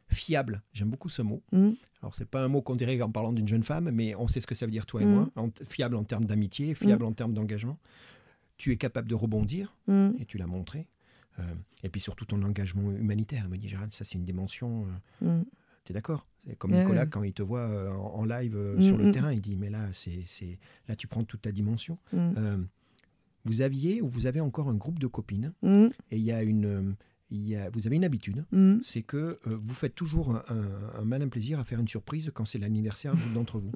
Fiable, 0.08 0.62
j'aime 0.74 0.90
beaucoup 0.90 1.08
ce 1.08 1.22
mot. 1.22 1.42
Alors 2.02 2.14
c'est 2.14 2.28
pas 2.28 2.44
un 2.44 2.48
mot 2.48 2.60
qu'on 2.60 2.76
dirait 2.76 3.00
en 3.00 3.10
parlant 3.10 3.32
d'une 3.32 3.48
jeune 3.48 3.62
femme, 3.62 3.90
mais 3.90 4.14
on 4.16 4.28
sait 4.28 4.40
ce 4.40 4.46
que 4.46 4.54
ça 4.54 4.66
veut 4.66 4.72
dire 4.72 4.84
toi 4.86 5.00
et 5.02 5.04
Mm. 5.06 5.10
moi. 5.14 5.30
En- 5.36 5.48
fiable 5.68 5.96
en 5.96 6.04
termes 6.04 6.26
d'amitié, 6.26 6.74
fiable 6.74 7.04
en 7.04 7.12
termes 7.12 7.32
d'engagement. 7.32 7.78
Tu 8.58 8.72
es 8.72 8.76
capable 8.76 9.08
de 9.08 9.14
rebondir 9.14 9.74
et 9.88 10.24
tu 10.26 10.38
l'as 10.38 10.46
montré. 10.46 10.86
Euh, 11.38 11.42
et 11.82 11.88
puis 11.88 12.00
surtout 12.00 12.24
ton 12.24 12.42
engagement 12.42 12.90
humanitaire. 12.92 13.42
Elle 13.44 13.50
me 13.50 13.58
dit 13.58 13.68
Gérald, 13.68 13.92
ça 13.92 14.04
c'est 14.04 14.14
une 14.16 14.24
dimension. 14.24 14.86
euh, 15.22 15.26
Mhm. 15.38 15.44
tu 15.84 15.92
es 15.92 15.94
d'accord? 15.94 16.26
C'est 16.46 16.56
comme 16.56 16.72
Nicolas, 16.82 17.06
quand 17.06 17.22
il 17.24 17.32
te 17.32 17.42
voit 17.42 17.68
euh, 17.68 17.90
en, 17.90 18.20
en 18.20 18.24
live 18.24 18.56
euh, 18.56 18.76
Mm, 18.76 18.82
sur 18.82 18.96
le 18.96 19.06
mm. 19.06 19.12
terrain, 19.12 19.32
il 19.32 19.40
dit 19.40 19.56
Mais 19.56 19.68
là, 19.70 19.88
c'est, 19.94 20.58
là 20.88 20.96
tu 20.96 21.06
prends 21.08 21.24
toute 21.24 21.42
ta 21.42 21.52
dimension. 21.52 21.98
Vous 23.44 23.60
aviez 23.60 24.02
ou 24.02 24.08
vous 24.08 24.26
avez 24.26 24.40
encore 24.40 24.68
un 24.68 24.74
groupe 24.74 24.98
de 24.98 25.06
copines 25.06 25.52
et 26.10 26.16
il 26.16 26.22
y 26.22 26.32
a 26.32 26.42
une, 26.42 26.96
il 27.30 27.46
y 27.46 27.54
a, 27.54 27.70
vous 27.70 27.86
avez 27.86 27.94
une 27.96 28.04
habitude, 28.04 28.44
c'est 28.82 29.02
que 29.02 29.16
euh, 29.46 29.56
vous 29.62 29.74
faites 29.74 29.94
toujours 29.94 30.34
un, 30.34 30.42
un- 30.48 30.98
un 31.00 31.04
malin 31.04 31.28
plaisir 31.28 31.60
à 31.60 31.64
faire 31.64 31.78
une 31.78 31.86
surprise 31.88 32.30
quand 32.34 32.44
c'est 32.44 32.58
l'anniversaire 32.58 33.14
d'entre 33.34 33.58
vous. 33.60 33.72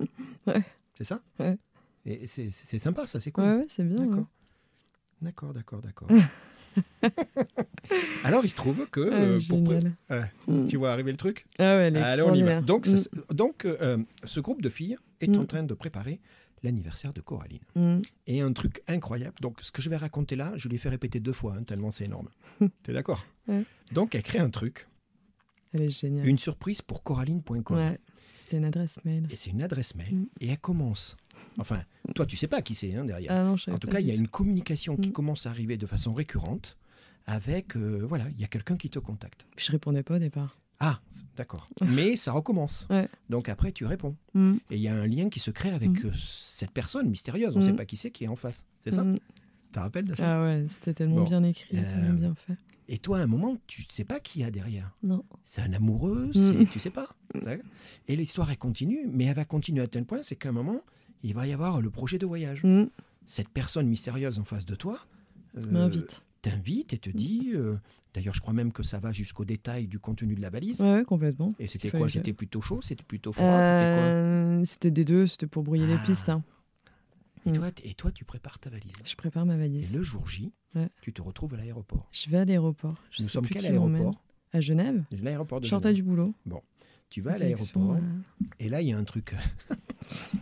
Ouais. 0.49 0.63
C'est 0.99 1.05
ça? 1.05 1.23
Ouais. 1.39 1.57
Et 2.05 2.27
c'est, 2.27 2.51
sympa, 2.51 3.07
ça, 3.07 3.21
c'est 3.21 3.31
cool. 3.31 3.45
Ouais, 3.45 3.67
c'est 3.69 3.85
bien. 3.85 4.27
D'accord, 5.23 5.53
d'accord, 5.53 5.83
d'accord. 5.83 6.09
Alors, 8.25 8.45
il 8.45 8.49
se 8.51 8.57
trouve 8.57 8.87
que 8.91 9.01
Ah, 9.11 9.15
euh, 9.15 9.41
pour. 9.49 10.55
Mhm. 10.55 10.67
tu 10.69 10.77
vois 10.77 10.93
arriver 10.93 11.11
le 11.11 11.17
truc. 11.17 11.47
Ah 11.59 11.77
ouais, 11.77 11.83
elle 11.89 11.97
est 11.97 12.01
Allez, 12.03 12.23
on 12.23 12.35
y 12.35 12.43
va. 12.43 12.61
Donc, 12.61 12.87
ça- 12.87 13.09
donc 13.33 13.65
euh, 13.65 13.99
ce 14.25 14.41
groupe 14.41 14.63
de 14.63 14.69
filles 14.69 14.97
est 15.21 15.29
Mm. 15.35 15.41
en 15.41 15.45
train 15.47 15.63
de 15.63 15.75
préparer 15.75 16.21
l'anniversaire 16.63 17.13
de 17.13 17.21
Coraline. 17.21 17.63
Et 18.27 18.41
un 18.41 18.53
truc 18.53 18.83
incroyable. 18.87 19.35
Donc, 19.41 19.59
ce 19.63 19.73
que 19.73 19.81
je 19.83 19.89
vais 19.89 19.97
raconter 19.97 20.37
là, 20.37 20.53
je 20.57 20.69
lui 20.69 20.77
ai 20.77 20.79
fait 20.79 20.91
répéter 20.91 21.19
deux 21.21 21.33
fois, 21.33 21.55
hein, 21.59 21.63
tellement 21.65 21.91
c'est 21.91 22.05
énorme. 22.05 22.29
T'es 22.83 22.93
d'accord 22.93 23.25
Ouais. 23.49 23.65
Donc, 23.93 24.15
elle 24.15 24.23
crée 24.23 24.39
un 24.39 24.51
truc, 24.51 24.87
Elle 25.73 25.83
est 25.83 25.91
géniale. 25.91 26.27
une 26.29 26.39
surprise 26.39 26.83
pour 26.83 27.03
Coraline.com. 27.03 27.77
Ouais. 27.77 27.99
C'était 28.51 28.59
une 28.59 28.65
adresse 28.65 28.99
mail. 29.05 29.29
Et 29.31 29.37
c'est 29.37 29.51
une 29.51 29.63
adresse 29.63 29.95
mail. 29.95 30.13
Mm. 30.13 30.27
Et 30.41 30.49
elle 30.49 30.59
commence. 30.59 31.17
Enfin, 31.59 31.83
toi, 32.17 32.27
tu 32.27 32.37
sais 32.37 32.49
pas 32.49 32.63
qui 32.63 32.75
c'est 32.75 32.93
hein, 32.97 33.05
derrière. 33.05 33.31
Ah 33.31 33.45
non, 33.45 33.55
en 33.73 33.79
tout 33.79 33.87
cas, 33.87 34.01
il 34.01 34.09
y 34.09 34.11
a 34.11 34.15
une 34.15 34.27
communication 34.27 34.97
qui 34.97 35.11
Mm. 35.11 35.13
commence 35.13 35.47
à 35.47 35.51
arriver 35.51 35.77
de 35.77 35.87
façon 35.87 36.13
récurrente 36.13 36.77
avec, 37.27 37.77
euh, 37.77 38.05
voilà, 38.09 38.25
il 38.31 38.41
y 38.41 38.45
a 38.45 38.49
quelqu'un 38.49 38.77
qui 38.77 38.91
te 38.91 38.99
contacte. 38.99 39.47
Je 39.57 39.71
répondais 39.71 40.03
pas 40.03 40.17
au 40.17 40.19
départ. 40.19 40.59
Ah, 40.81 40.99
d'accord. 41.37 41.69
Mais 41.87 42.17
ça 42.17 42.33
recommence. 42.33 42.89
Ouais. 42.91 43.09
Donc 43.29 43.49
après, 43.49 43.71
tu 43.71 43.85
réponds. 43.87 44.17
Mhm. 44.35 44.59
Et 44.73 44.77
il 44.77 44.83
y 44.83 44.89
a 44.89 44.97
un 44.97 45.07
lien 45.07 45.29
qui 45.29 45.39
se 45.39 45.53
crée 45.53 45.71
avec 45.71 45.91
Mm. 45.91 46.07
euh, 46.07 46.13
cette 46.17 46.73
personne 46.73 47.09
mystérieuse. 47.09 47.55
On 47.57 47.61
ne 47.61 47.65
sait 47.65 47.73
Mm. 47.73 47.77
pas 47.77 47.85
qui 47.85 47.97
c'est 47.97 48.11
qui 48.11 48.25
est 48.25 48.29
en 48.29 48.35
face. 48.37 48.65
C'est 48.81 48.93
ça. 48.93 49.05
Tu 49.05 49.69
te 49.71 49.79
rappelles 49.79 50.07
de 50.07 50.17
ça 50.17 50.41
Ah 50.41 50.43
ouais, 50.45 50.65
c'était 50.71 50.95
tellement 50.95 51.17
Bon. 51.23 51.25
bien 51.25 51.45
écrit, 51.45 51.77
Euh, 51.79 51.83
tellement 51.83 52.19
bien 52.19 52.35
fait. 52.35 52.55
Et 52.93 52.99
toi, 52.99 53.19
à 53.19 53.23
un 53.23 53.27
moment, 53.27 53.57
tu 53.69 53.83
ne 53.83 53.93
sais 53.93 54.03
pas 54.05 54.19
qui 54.21 54.41
y 54.41 54.45
a 54.45 54.51
derrière. 54.51 54.97
Non. 55.05 55.25
C'est 55.47 55.63
un 55.63 55.73
amoureux, 55.73 56.33
Mm. 56.35 56.67
tu 56.73 56.79
sais 56.81 56.91
pas. 56.91 57.09
Ça- 57.43 57.53
Et 58.09 58.17
l'histoire, 58.17 58.51
elle 58.51 58.59
continue, 58.59 59.09
mais 59.11 59.25
elle 59.27 59.37
va 59.37 59.45
continuer 59.45 59.81
à 59.83 59.87
tel 59.87 60.05
point, 60.05 60.21
c'est 60.25 60.35
qu'à 60.37 60.49
un 60.49 60.53
moment, 60.53 60.81
il 61.23 61.33
va 61.35 61.47
y 61.47 61.53
avoir 61.53 61.81
le 61.81 61.89
projet 61.91 62.19
de 62.19 62.27
voyage. 62.27 62.65
Mhm. 62.65 62.89
Cette 63.27 63.49
personne 63.49 63.87
mystérieuse 63.87 64.39
en 64.41 64.45
face 64.45 64.67
de 64.67 64.75
toi 64.75 64.99
euh, 65.57 65.89
t'invite 66.43 66.93
et 66.93 66.99
te 66.99 67.11
dit... 67.11 67.53
euh, 67.55 67.77
D'ailleurs, 68.13 68.35
je 68.35 68.41
crois 68.41 68.53
même 68.55 68.73
que 68.73 68.83
ça 68.83 68.99
va 68.99 69.13
jusqu'au 69.13 69.45
détail 69.45 69.87
du 69.87 70.01
contenu 70.01 70.35
de 70.35 70.41
la 70.41 70.51
valise. 70.51 70.81
Ouais, 70.83 71.05
complètement. 71.07 71.55
Et 71.61 71.69
c'était 71.69 71.93
quoi 71.93 72.09
C'était 72.11 72.33
plutôt 72.33 72.61
chaud 72.61 72.81
C'était 72.83 73.05
plutôt 73.05 73.33
froid 73.33 73.61
C'était 73.61 73.69
quoi 73.69 74.03
Euh, 74.03 74.65
C'était 74.65 74.91
des 74.91 75.05
deux, 75.05 75.29
c'était 75.29 75.47
pour 75.47 75.63
brouiller 75.63 75.87
Ah. 75.89 75.93
les 75.95 75.99
pistes. 76.05 76.29
hein. 76.29 76.43
Et 77.47 77.51
Mm. 77.51 77.55
toi, 77.55 77.71
et 77.85 77.95
toi, 77.95 78.11
tu 78.13 78.25
prépares 78.25 78.59
ta 78.59 78.71
valise. 78.71 78.93
Je 79.05 79.15
prépare 79.17 79.47
ma 79.47 79.55
Et 79.55 79.59
valise. 79.59 79.93
le 79.93 80.03
jour 80.03 80.27
J, 80.29 80.53
Ouais. 80.75 80.89
tu 81.01 81.13
te 81.13 81.21
retrouves 81.23 81.55
à 81.55 81.57
l'aéroport. 81.57 82.09
Je 82.13 82.29
vais 82.31 82.39
à 82.39 82.45
l'aéroport. 82.45 82.97
Je 83.11 83.23
Nous 83.23 83.29
sommes 83.29 83.45
plus 83.45 83.55
quel 83.55 83.65
qui 83.65 83.73
m'emmène. 83.73 84.03
aéroport 84.03 84.23
À 84.53 84.61
Genève. 84.61 85.05
L'aéroport 85.23 85.61
de 85.61 85.65
Je 85.67 85.71
sortais 85.71 85.89
Genève. 85.91 85.97
du 85.97 86.03
boulot. 86.11 86.35
Tu 87.09 87.21
vas 87.23 87.33
à 87.33 87.39
l'aéroport 87.39 87.95
euh, 87.95 88.01
et 88.61 88.69
là, 88.69 88.83
il 88.83 88.89
y 88.89 88.93
a 88.93 88.99
un 88.99 89.05
truc. 89.05 89.35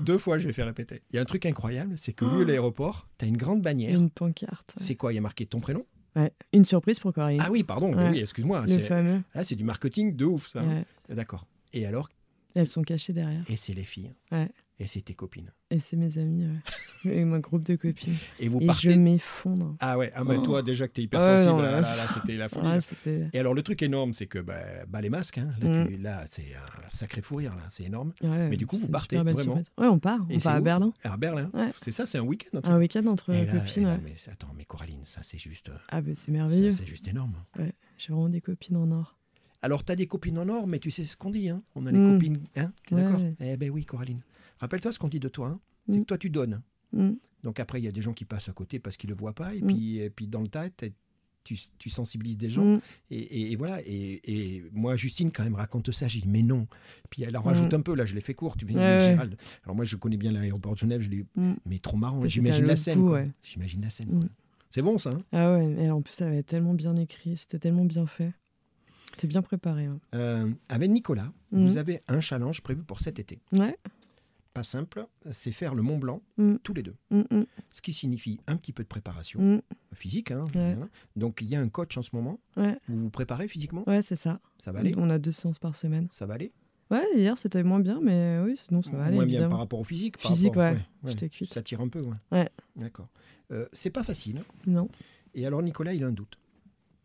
Deux 0.00 0.18
fois, 0.18 0.38
je 0.38 0.46
vais 0.46 0.52
faire 0.52 0.66
répéter. 0.66 1.02
Il 1.10 1.16
y 1.16 1.18
a 1.18 1.22
un 1.22 1.24
truc 1.24 1.46
incroyable, 1.46 1.94
c'est 1.96 2.12
que 2.12 2.24
Oh. 2.24 2.30
lieu 2.36 2.44
l'aéroport, 2.44 3.08
tu 3.18 3.24
as 3.24 3.28
une 3.28 3.36
grande 3.36 3.62
bannière. 3.62 3.98
Une 3.98 4.10
pancarte. 4.10 4.74
ouais. 4.78 4.84
C'est 4.84 4.94
quoi? 4.94 5.12
Il 5.12 5.16
y 5.16 5.18
a 5.18 5.22
marqué 5.22 5.46
ton 5.46 5.60
prénom? 5.60 5.84
Ouais. 6.14 6.32
Une 6.52 6.64
surprise 6.64 6.98
pour 6.98 7.12
Corinne. 7.12 7.40
Ah 7.42 7.50
oui, 7.50 7.62
pardon, 7.62 7.94
Ouais. 7.94 8.10
oui, 8.10 8.18
excuse-moi. 8.20 8.62
le 8.62 8.68
c'est- 8.68 8.80
fameux. 8.80 9.22
Là, 9.34 9.44
c'est 9.44 9.54
du 9.56 9.64
marketing 9.64 10.14
de 10.16 10.24
ouf, 10.24 10.48
ça. 10.48 10.62
D'accord. 11.08 11.46
Et 11.72 11.86
alors? 11.86 12.08
Elles 12.54 12.68
sont 12.68 12.82
cachées 12.82 13.12
derrière. 13.12 13.42
Et 13.50 13.56
c'est 13.56 13.74
les 13.74 13.84
filles. 13.84 14.12
Ouais. 14.32 14.50
Et 14.78 14.86
c'est 14.86 15.00
tes 15.00 15.14
copines. 15.14 15.50
Et 15.70 15.80
c'est 15.80 15.96
mes 15.96 16.18
amis, 16.18 16.44
ouais. 17.04 17.10
Et 17.16 17.24
mon 17.24 17.38
groupe 17.38 17.62
de 17.62 17.76
copines. 17.76 18.16
Et 18.38 18.48
vous 18.48 18.60
Et 18.60 18.66
partez. 18.66 18.90
je 18.92 18.98
m'effondre. 18.98 19.74
Ah 19.80 19.96
ouais, 19.96 20.12
ah 20.14 20.22
bah, 20.22 20.34
Oh. 20.38 20.42
toi, 20.42 20.62
déjà 20.62 20.86
que 20.86 20.92
tu 20.92 21.00
es 21.00 21.04
hyper 21.04 21.18
Ouais, 21.20 21.26
là, 21.46 21.54
ouais. 21.54 21.62
là, 21.62 21.80
là, 21.80 22.06
c'était 22.14 22.36
la 22.36 22.50
folie. 22.50 22.66
Ah. 22.68 23.10
Et 23.32 23.38
alors, 23.38 23.54
le 23.54 23.62
truc 23.62 23.80
énorme, 23.82 24.12
c'est 24.12 24.26
que 24.26 24.38
bah, 24.38 24.84
bah, 24.86 25.00
les 25.00 25.08
masques, 25.08 25.38
hein, 25.38 25.48
là, 25.62 25.84
Mm. 25.86 26.02
là, 26.02 26.24
c'est 26.28 26.54
un 26.54 26.90
sacré 26.90 27.22
fou 27.22 27.36
rire, 27.36 27.54
là, 27.56 27.62
c'est 27.70 27.84
énorme. 27.84 28.12
Ouais, 28.22 28.50
Mais 28.50 28.58
du 28.58 28.66
coup, 28.66 28.76
vous 28.76 28.88
partez, 28.88 29.16
vraiment 29.16 29.34
surprise. 29.38 29.66
Ouais, 29.78 29.86
on 29.86 29.98
part. 29.98 30.20
Et 30.28 30.36
on 30.36 30.40
c'est 30.40 30.44
part 30.44 30.56
à 30.56 30.60
Berlin. 30.60 30.92
À 31.04 31.16
Berlin. 31.16 31.50
Ouais. 31.54 31.70
C'est 31.78 31.92
ça, 31.92 32.04
c'est 32.04 32.18
un 32.18 32.22
week-end. 32.24 32.58
un 32.58 32.60
truc 32.60 32.74
Un 32.74 32.78
week-end 32.78 33.06
entre 33.06 33.32
Et 33.32 33.42
et 33.42 33.46
copines. 33.46 33.86
ouais. 33.86 33.98
mais 34.04 34.14
attends, 34.30 34.52
mais 34.54 34.66
Coraline, 34.66 35.00
ça 35.06 35.20
c'est 35.22 35.38
juste, 35.38 35.70
euh, 35.70 35.76
Ah, 35.88 36.02
bah 36.02 36.10
c'est 36.16 36.30
merveilleux. 36.32 36.70
c'est 36.72 36.86
juste 36.86 37.08
énorme. 37.08 37.32
J'ai 37.96 38.12
vraiment 38.12 38.28
des 38.28 38.42
copines 38.42 38.76
en 38.76 38.90
or. 38.90 39.16
Alors, 39.62 39.84
tu 39.86 39.90
as 39.90 39.96
des 39.96 40.06
copines 40.06 40.38
en 40.38 40.48
or, 40.50 40.66
mais 40.66 40.78
tu 40.78 40.90
sais 40.90 41.04
ce 41.06 41.16
qu'on 41.16 41.30
dit, 41.30 41.48
hein 41.48 41.62
On 41.74 41.86
a 41.86 41.92
des 41.92 41.98
Mm. 41.98 42.12
copines, 42.18 42.38
hein 42.56 42.72
T'es 42.86 42.94
Ouais, 42.94 43.02
d'accord 43.02 43.20
ouais. 43.20 43.34
Eh 43.40 43.56
ben 43.56 43.70
oui, 43.70 43.86
Coraline. 43.86 44.20
Rappelle-toi 44.58 44.92
ce 44.92 44.98
qu'on 44.98 45.08
dit 45.08 45.20
de 45.20 45.28
toi, 45.28 45.48
hein 45.48 45.60
c'est 45.88 45.96
Mm. 45.98 46.00
que 46.00 46.06
toi 46.06 46.18
tu 46.18 46.30
donnes. 46.30 46.62
Mm. 46.92 47.12
Donc 47.44 47.60
après, 47.60 47.80
il 47.80 47.84
y 47.84 47.88
a 47.88 47.92
des 47.92 48.02
gens 48.02 48.12
qui 48.12 48.24
passent 48.24 48.48
à 48.48 48.52
côté 48.52 48.78
parce 48.78 48.96
qu'ils 48.96 49.10
le 49.10 49.16
voient 49.16 49.34
pas, 49.34 49.54
et 49.54 49.60
Mm. 49.60 49.66
puis, 49.66 49.98
et 49.98 50.10
puis 50.10 50.26
dans 50.26 50.40
le 50.40 50.48
tas, 50.48 50.68
tu, 51.44 51.56
tu 51.78 51.90
sensibilises 51.90 52.36
des 52.36 52.50
gens. 52.50 52.64
Mm. 52.64 52.80
Et, 53.12 53.18
et- 53.18 53.52
et 53.52 53.56
voilà. 53.56 53.80
Et, 53.86 54.20
et 54.56 54.64
moi, 54.72 54.96
Justine, 54.96 55.30
quand 55.30 55.44
même, 55.44 55.54
raconte 55.54 55.92
ça. 55.92 56.08
J'ai 56.08 56.20
dit, 56.20 56.28
mais 56.28 56.42
non. 56.42 56.66
Puis 57.08 57.22
elle 57.22 57.36
en 57.36 57.42
rajoute 57.42 57.72
un 57.72 57.80
peu. 57.82 57.94
Là, 57.94 58.04
je 58.04 58.16
l'ai 58.16 58.20
fait 58.20 58.34
court. 58.34 58.56
Tu 58.56 58.64
me 58.64 58.70
dis, 58.72 58.76
Ouais, 58.76 58.82
mais 58.82 58.96
ouais. 58.98 59.04
Gérald. 59.04 59.36
Alors 59.62 59.76
moi, 59.76 59.84
je 59.84 59.94
connais 59.94 60.16
bien 60.16 60.32
l'aéroport 60.32 60.72
de 60.74 60.78
Genève. 60.78 61.02
Je 61.02 61.08
l'ai. 61.08 61.24
Mm. 61.36 61.52
Mais 61.66 61.78
trop 61.78 61.96
marrant. 61.96 62.24
J'imagine 62.24 62.64
la 62.64 62.74
scène. 62.76 62.98
ouais. 63.08 63.30
J'imagine 63.44 63.80
la 63.82 63.90
scène. 63.90 64.08
Quoi. 64.18 64.28
C'est 64.70 64.82
bon, 64.82 64.98
ça. 64.98 65.10
hein 65.10 65.22
Ah 65.30 65.52
ouais, 65.52 65.66
mais 65.68 65.88
en 65.90 66.02
plus, 66.02 66.20
elle 66.20 66.28
avait 66.28 66.42
tellement 66.42 66.74
bien 66.74 66.96
écrit. 66.96 67.36
C'était 67.36 67.60
tellement 67.60 67.84
bien 67.84 68.06
fait. 68.06 68.32
C'était 69.12 69.28
bien 69.28 69.40
préparé. 69.40 69.88
Euh, 70.14 70.50
avec 70.68 70.90
Nicolas, 70.90 71.32
vous 71.52 71.76
avez 71.78 72.02
un 72.08 72.20
challenge 72.20 72.60
prévu 72.60 72.82
pour 72.82 72.98
cet 73.00 73.18
été. 73.20 73.38
Ouais. 73.52 73.78
Pas 74.56 74.62
simple. 74.62 75.06
C'est 75.32 75.52
faire 75.52 75.74
le 75.74 75.82
Mont 75.82 75.98
Blanc 75.98 76.22
Mm. 76.38 76.56
tous 76.62 76.72
les 76.72 76.82
deux. 76.82 76.94
Mm, 77.10 77.20
mm, 77.30 77.44
Ce 77.70 77.82
qui 77.82 77.92
signifie 77.92 78.40
un 78.46 78.56
petit 78.56 78.72
peu 78.72 78.82
de 78.82 78.88
préparation 78.88 79.62
physique. 79.92 80.30
hein, 80.30 80.40
Ouais. 80.54 80.74
voilà. 80.74 80.88
Donc 81.14 81.40
il 81.42 81.48
y 81.48 81.56
a 81.56 81.60
un 81.60 81.68
coach 81.68 81.96
en 81.98 82.02
ce 82.02 82.10
moment. 82.16 82.40
Ouais. 82.56 82.78
Vous 82.88 82.98
vous 82.98 83.10
préparez 83.10 83.48
physiquement? 83.48 83.84
Ouais, 83.86 84.00
c'est 84.02 84.16
ça. 84.16 84.40
Ça 84.64 84.72
va 84.72 84.78
aller? 84.80 84.94
On 84.96 85.10
a 85.10 85.18
deux 85.18 85.32
séances 85.32 85.58
par 85.58 85.76
semaine. 85.76 86.08
Ça 86.12 86.24
va 86.24 86.34
aller? 86.34 86.52
Ouais, 86.90 87.04
hier 87.16 87.36
c'était 87.36 87.62
moins 87.64 87.80
bien, 87.80 88.00
mais 88.00 88.38
oui, 88.42 88.56
sinon 88.56 88.80
ça 88.82 88.92
va 88.92 89.04
aller. 89.04 89.16
Moins 89.16 89.26
bien 89.26 89.48
par 89.50 89.58
rapport 89.58 89.80
au 89.80 89.84
physique. 89.84 90.16
par 90.18 90.30
Physique, 90.32 90.54
rapport- 90.54 90.80
ouais. 91.02 91.16
Ça 91.50 91.62
tire 91.62 91.80
un 91.82 91.88
peu, 91.88 92.00
ouais. 92.00 92.16
Ouais. 92.32 92.48
D'accord. 92.76 93.08
Euh, 93.52 93.66
c'est 93.74 93.90
pas 93.90 94.04
facile. 94.04 94.42
Non. 94.66 94.88
Et 95.34 95.46
alors 95.46 95.62
Nicolas, 95.62 95.92
il 95.94 96.02
a 96.02 96.06
un 96.06 96.12
doute. 96.12 96.38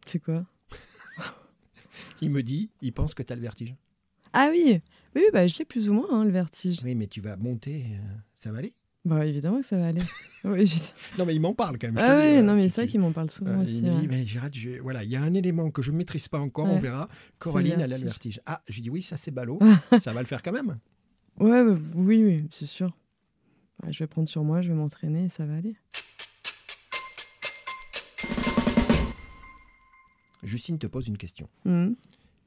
C'est 0.06 0.20
quoi? 0.20 0.45
Il 2.22 2.30
me 2.30 2.41
dit, 2.43 2.70
il 2.82 2.93
pense 2.93 3.14
que 3.14 3.24
tu 3.24 3.34
as 3.34 3.36
le 3.36 3.41
vertige. 3.41 3.76
Ah 4.34 4.47
oui 4.52 4.80
Oui, 5.16 5.24
bah, 5.34 5.45
je 5.47 5.57
l'ai 5.57 5.66
plus 5.66 5.89
ou 5.89 5.93
moins, 5.93 6.07
hein, 6.12 6.24
le 6.24 6.32
vertige. 6.32 6.80
Oui, 6.84 6.95
mais 6.95 7.07
tu 7.07 7.20
vas 7.22 7.36
monter, 7.36 7.86
euh, 7.91 8.16
ça 8.38 8.51
va 8.51 8.59
aller? 8.59 8.74
Bah, 9.03 9.26
évidemment 9.26 9.59
que 9.59 9.66
ça 9.66 9.78
va 9.78 9.88
aller. 9.88 10.01
oui. 10.45 10.72
Non, 11.18 11.26
mais 11.26 11.36
il 11.36 11.41
m'en 11.41 11.53
parle 11.53 11.78
quand 11.80 11.88
même. 11.88 11.97
Ah 11.97 12.16
le 12.16 12.22
dis, 12.22 12.28
oui, 12.34 12.38
euh, 12.38 12.41
non, 12.43 12.55
mais 12.55 12.70
c'est 12.70 12.82
vrai 12.82 12.88
qu'il 12.88 12.99
m'en 13.01 13.12
parle 13.12 13.30
souvent 13.30 13.51
euh, 13.51 13.64
aussi. 13.64 13.80
il 13.80 13.84
me 13.86 13.89
dit, 13.95 14.01
ouais. 14.01 14.07
mais 14.07 14.26
Gérard, 14.26 14.49
je- 14.53 14.80
voilà, 14.80 15.03
il 15.03 15.09
y 15.09 15.16
a 15.16 15.22
un 15.22 15.34
élément 15.34 15.70
que 15.72 15.82
je 15.82 15.91
ne 15.91 15.97
maîtrise 15.97 16.28
pas 16.28 16.39
encore, 16.39 16.68
on 16.68 16.76
Ouais. 16.76 16.80
verra. 16.82 17.09
Coraline, 17.39 17.78
le 17.80 17.84
elle 17.84 17.93
a 17.93 17.97
le 17.97 18.05
vertige. 18.05 18.39
Ah, 18.45 18.62
je 18.70 18.76
lui 18.76 18.82
dis, 18.84 18.89
oui, 18.89 19.01
ça 19.01 19.18
c'est 19.18 19.32
ballot, 19.32 19.59
ça 19.99 20.14
va 20.14 20.22
le 20.22 20.28
faire 20.28 20.41
quand 20.43 20.51
même? 20.53 20.78
Ouais, 21.39 21.64
bah, 21.64 21.78
oui, 21.95 22.24
oui, 22.24 22.47
c'est 22.51 22.66
sûr. 22.68 22.95
Ouais, 23.84 23.91
je 23.91 23.99
vais 23.99 24.07
prendre 24.07 24.28
sur 24.28 24.43
moi, 24.43 24.62
je 24.62 24.70
vais 24.70 24.76
m'entraîner 24.76 25.26
et 25.26 25.30
ça 25.30 25.45
va 25.45 25.55
aller. 25.57 25.76
Justine 30.43 30.80
te 30.80 30.88
pose 30.88 31.07
une 31.07 31.18
question. 31.18 31.49
Mhm. 31.66 31.95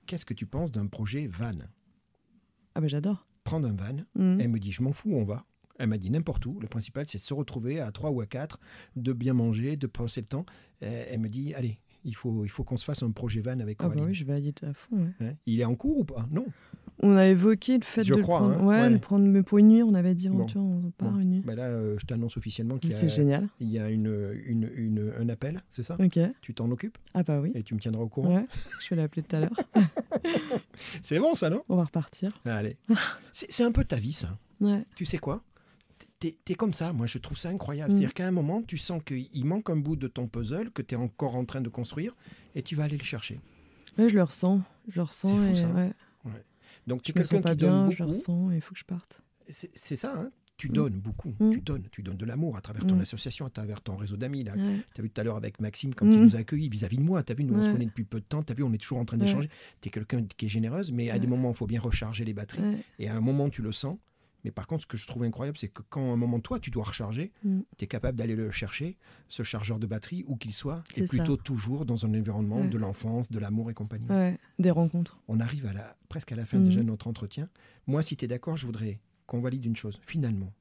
Qu'est-ce 0.06 0.26
que 0.26 0.34
tu 0.34 0.46
penses 0.46 0.72
d'un 0.72 0.86
projet 0.86 1.26
van 1.26 1.52
Ah 2.74 2.80
bah 2.80 2.88
j'adore. 2.88 3.26
prendre 3.44 3.68
un 3.68 3.72
van. 3.74 3.96
Mm. 4.14 4.40
Elle 4.40 4.48
me 4.48 4.58
dit, 4.58 4.72
je 4.72 4.82
m'en 4.82 4.92
fous, 4.92 5.12
on 5.14 5.24
va. 5.24 5.44
Elle 5.78 5.88
m'a 5.88 5.98
dit 5.98 6.10
n'importe 6.10 6.46
où. 6.46 6.58
Le 6.60 6.68
principal, 6.68 7.06
c'est 7.08 7.18
de 7.18 7.22
se 7.22 7.34
retrouver 7.34 7.80
à 7.80 7.90
trois 7.92 8.10
ou 8.10 8.20
à 8.20 8.26
quatre, 8.26 8.58
de 8.96 9.12
bien 9.12 9.34
manger, 9.34 9.76
de 9.76 9.86
passer 9.86 10.20
le 10.20 10.26
temps. 10.26 10.46
Euh, 10.82 11.04
Elle 11.10 11.20
me 11.20 11.28
dit, 11.28 11.52
allez, 11.54 11.78
il 12.04 12.14
faut, 12.14 12.44
il 12.44 12.48
faut 12.48 12.62
qu'on 12.64 12.76
se 12.76 12.84
fasse 12.84 13.02
un 13.02 13.10
projet 13.10 13.40
van 13.40 13.58
avec 13.60 13.76
Ah 13.80 13.84
bah 13.84 13.90
Coraline. 13.90 14.04
oui, 14.06 14.14
je 14.14 14.24
valide 14.24 14.58
à 14.62 14.72
fond. 14.72 14.96
ouais. 15.20 15.26
Hein 15.28 15.34
Il 15.46 15.60
est 15.60 15.64
en 15.64 15.74
cours 15.74 15.98
ou 15.98 16.04
pas? 16.04 16.26
Non. 16.30 16.46
On 17.02 17.16
a 17.16 17.26
évoqué 17.26 17.76
le 17.76 17.84
fait 17.84 18.04
Je 18.04 18.12
de 18.14 18.18
le 18.18 18.22
crois, 18.22 18.38
prendre, 18.38 18.54
hein, 18.54 18.64
ouais, 18.66 18.80
ouais. 18.82 18.90
le 18.90 18.98
prendre 18.98 19.24
mais 19.26 19.42
pour 19.42 19.58
une 19.58 19.68
nuit. 19.68 19.82
On 19.82 19.94
avait 19.94 20.14
dit, 20.14 20.28
Bon. 20.28 20.46
tu 20.46 20.58
vois, 20.58 20.62
on 20.66 20.90
part 20.96 21.10
Bon. 21.10 21.18
une 21.20 21.30
nuit. 21.30 21.42
Bah 21.44 21.54
là, 21.56 21.64
euh, 21.64 21.96
je 21.98 22.06
t'annonce 22.06 22.36
officiellement 22.36 22.78
qu'il 22.78 22.92
y 22.92 22.94
a, 22.94 23.06
génial. 23.08 23.48
il 23.58 23.68
y 23.68 23.78
a 23.80 23.90
une, 23.90 24.32
une, 24.46 24.70
une- 24.76 25.12
un 25.18 25.28
appel, 25.28 25.60
c'est 25.68 25.82
ça 25.82 25.96
Ok. 25.98 26.18
Tu 26.40 26.54
t'en 26.54 26.70
occupes 26.70 26.96
Ah 27.12 27.22
bah 27.24 27.40
oui. 27.40 27.50
et 27.54 27.62
tu 27.64 27.74
me 27.74 27.80
tiendras 27.80 28.02
au 28.02 28.08
courant. 28.08 28.36
Ouais. 28.36 28.46
Je 28.80 28.90
vais 28.94 28.96
l'appeler 29.02 29.22
tout 29.22 29.34
à 29.36 29.40
l'heure. 29.40 29.60
C'est 31.02 31.18
bon 31.18 31.34
ça, 31.34 31.50
non 31.50 31.62
On 31.68 31.76
va 31.76 31.84
repartir. 31.84 32.32
Allez. 32.44 32.76
c'est 33.32 33.64
un 33.64 33.72
peu 33.72 33.84
ta 33.84 33.96
vie, 33.96 34.12
ça. 34.12 34.38
Ouais. 34.60 34.84
Tu 34.94 35.04
sais 35.04 35.18
quoi 35.18 35.42
T'es 36.20 36.36
es 36.48 36.54
comme 36.54 36.72
ça, 36.72 36.92
moi 36.92 37.06
je 37.06 37.18
trouve 37.18 37.36
ça 37.36 37.48
incroyable. 37.50 37.90
Mm. 37.92 37.96
C'est-à-dire 37.96 38.14
qu'à 38.14 38.26
un 38.26 38.30
moment, 38.30 38.62
tu 38.62 38.78
sens 38.78 39.02
qu'il 39.04 39.44
manque 39.44 39.68
un 39.68 39.76
bout 39.76 39.96
de 39.96 40.06
ton 40.06 40.26
puzzle 40.28 40.70
que 40.70 40.80
tu 40.80 40.94
es 40.94 40.98
encore 40.98 41.34
en 41.36 41.44
train 41.44 41.60
de 41.60 41.68
construire 41.68 42.14
et 42.54 42.62
tu 42.62 42.76
vas 42.76 42.84
aller 42.84 42.96
le 42.96 43.04
chercher. 43.04 43.40
Ouais, 43.98 44.08
je 44.08 44.14
le 44.14 44.22
ressens. 44.22 44.62
Je 44.88 44.96
le 44.96 45.02
ressens. 45.02 45.36
fou, 45.36 45.42
et, 45.52 45.56
ça. 45.56 45.66
ouais. 45.68 45.90
Donc 46.86 47.02
tu 47.02 47.10
es 47.10 47.14
quelqu'un 47.14 47.40
qui 47.42 47.56
donne 47.56 47.88
bien, 47.88 47.90
je 47.90 47.96
beaucoup. 47.98 48.08
ressens 48.10 48.50
il 48.50 48.60
faut 48.60 48.74
que 48.74 48.80
je 48.80 48.84
parte. 48.84 49.20
C'est 49.48 49.96
ça, 49.96 50.12
hein 50.16 50.30
tu 50.56 50.68
Mm. 50.68 50.72
donnes 50.72 50.92
beaucoup, 51.00 51.34
Mm. 51.40 51.50
tu 51.50 51.60
donnes, 51.60 51.82
tu 51.90 52.02
donnes 52.04 52.16
de 52.16 52.24
l'amour 52.24 52.56
à 52.56 52.60
travers 52.60 52.86
ton 52.86 52.94
Mm. 52.94 53.00
association, 53.00 53.44
à 53.44 53.50
travers 53.50 53.80
ton 53.80 53.96
réseau 53.96 54.16
d'amis. 54.16 54.44
Là. 54.44 54.54
Ouais. 54.54 54.76
Tu 54.94 55.00
as 55.00 55.02
vu 55.02 55.10
tout 55.10 55.20
à 55.20 55.24
l'heure 55.24 55.36
avec 55.36 55.60
Maxime 55.60 55.92
quand 55.94 56.06
il 56.08 56.20
nous 56.20 56.36
a 56.36 56.38
accueillis 56.38 56.68
vis-à-vis 56.68 56.96
de 56.98 57.02
moi. 57.02 57.24
Tu 57.24 57.32
as 57.32 57.34
vu, 57.34 57.42
nous 57.42 57.54
on 57.54 57.60
se 57.60 57.66
Ouais. 57.66 57.72
connaît 57.72 57.86
depuis 57.86 58.04
peu 58.04 58.20
de 58.20 58.24
temps. 58.24 58.40
Tu 58.44 58.52
as 58.52 58.54
vu, 58.54 58.62
on 58.62 58.72
est 58.72 58.78
toujours 58.78 58.98
en 58.98 59.04
train 59.04 59.18
Ouais. 59.18 59.24
d'échanger. 59.26 59.50
Tu 59.80 59.88
es 59.88 59.90
quelqu'un 59.90 60.22
qui 60.24 60.46
est 60.46 60.48
généreuse, 60.48 60.92
mais 60.92 61.10
à 61.10 61.18
des 61.18 61.26
Ouais. 61.26 61.30
moments, 61.30 61.50
il 61.50 61.56
faut 61.56 61.66
bien 61.66 61.80
recharger 61.80 62.24
les 62.24 62.32
batteries. 62.34 62.62
Ouais. 62.62 62.78
Et 63.00 63.08
à 63.08 63.16
un 63.16 63.20
moment, 63.20 63.50
tu 63.50 63.62
le 63.62 63.72
sens. 63.72 63.98
Mais 64.44 64.50
par 64.50 64.66
contre, 64.66 64.82
ce 64.82 64.86
que 64.86 64.96
je 64.96 65.06
trouve 65.06 65.22
incroyable, 65.24 65.56
c'est 65.58 65.68
que 65.68 65.82
quand 65.88 66.10
à 66.10 66.12
un 66.12 66.16
moment, 66.16 66.38
toi, 66.38 66.60
tu 66.60 66.70
dois 66.70 66.84
recharger, 66.84 67.32
Mm. 67.44 67.60
tu 67.78 67.84
es 67.84 67.88
capable 67.88 68.18
d'aller 68.18 68.36
le 68.36 68.50
chercher, 68.50 68.98
ce 69.28 69.42
chargeur 69.42 69.78
de 69.78 69.86
batterie, 69.86 70.24
où 70.28 70.36
qu'il 70.36 70.52
soit, 70.52 70.84
et 70.96 71.04
plutôt 71.04 71.36
toujours 71.36 71.86
dans 71.86 72.04
un 72.06 72.14
environnement 72.14 72.60
Ouais. 72.60 72.68
de 72.68 72.76
l'enfance, 72.78 73.30
de 73.30 73.38
l'amour 73.38 73.70
et 73.70 73.74
compagnie. 73.74 74.08
Ouais. 74.10 74.38
Des 74.58 74.70
rencontres. 74.70 75.18
On 75.28 75.40
arrive 75.40 75.66
à 75.66 75.72
la, 75.72 75.96
presque 76.08 76.32
à 76.32 76.36
la 76.36 76.44
fin 76.44 76.60
déjà 76.60 76.80
de 76.80 76.86
notre 76.86 77.06
entretien. 77.06 77.48
Moi, 77.86 78.02
si 78.02 78.16
tu 78.16 78.24
es 78.24 78.28
d'accord, 78.28 78.56
je 78.56 78.66
voudrais 78.66 79.00
qu'on 79.26 79.40
valide 79.40 79.64
une 79.64 79.76
chose. 79.76 79.98
Finalement, 80.02 80.52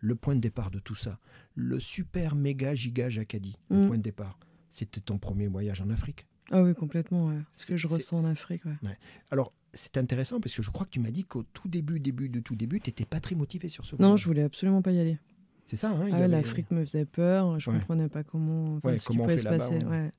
le 0.00 0.14
point 0.16 0.34
de 0.34 0.40
départ 0.40 0.70
de 0.70 0.78
tout 0.80 0.94
ça, 0.96 1.18
le 1.54 1.78
super 1.78 2.34
méga 2.34 2.74
giga 2.74 3.08
Jacadi, 3.08 3.56
le 3.70 3.76
Mhm. 3.82 3.86
point 3.86 3.98
de 3.98 4.02
départ, 4.02 4.38
c'était 4.72 5.00
ton 5.00 5.18
premier 5.18 5.46
voyage 5.46 5.80
en 5.80 5.90
Afrique. 5.90 6.26
Ah 6.50 6.62
oui, 6.64 6.74
complètement. 6.74 7.28
Ouais. 7.28 7.38
Ce 7.54 7.66
que 7.66 7.76
je 7.76 7.86
ressens 7.86 8.18
en 8.18 8.24
Afrique. 8.24 8.64
Ouais. 8.64 8.98
Alors, 9.30 9.52
c'est 9.74 9.96
intéressant 9.96 10.40
parce 10.40 10.54
que 10.54 10.62
je 10.62 10.70
crois 10.70 10.86
que 10.86 10.90
tu 10.90 11.00
m'as 11.00 11.10
dit 11.10 11.24
qu'au 11.24 11.42
tout 11.52 11.68
début, 11.68 12.00
début 12.00 12.28
de 12.28 12.40
tout 12.40 12.56
début, 12.56 12.80
tu 12.80 12.88
n'étais 12.90 13.04
pas 13.04 13.20
très 13.20 13.34
motivé 13.34 13.68
sur 13.68 13.84
ce 13.84 13.96
Non, 14.00 14.16
je 14.16 14.24
voulais 14.26 14.42
absolument 14.42 14.82
pas 14.82 14.92
y 14.92 14.98
aller. 15.00 15.18
C'est 15.66 15.76
ça, 15.76 15.90
hein 15.92 16.08
Ah 16.12 16.16
avait- 16.16 16.28
L'Afrique 16.28 16.70
me 16.72 16.84
faisait 16.84 17.04
peur. 17.04 17.58
Je 17.60 17.70
Ouais. 17.70 17.78
comprenais 17.78 18.08
pas 18.08 18.24
comment, 18.24 18.76
enfin, 18.76 18.88
Ouais, 18.90 18.98
ce 18.98 19.06
comment 19.06 19.22
on 19.22 19.26
pouvait 19.26 19.36
fait 19.36 19.42
se 19.42 19.48
passer. 19.48 19.84
ouais. 19.84 20.12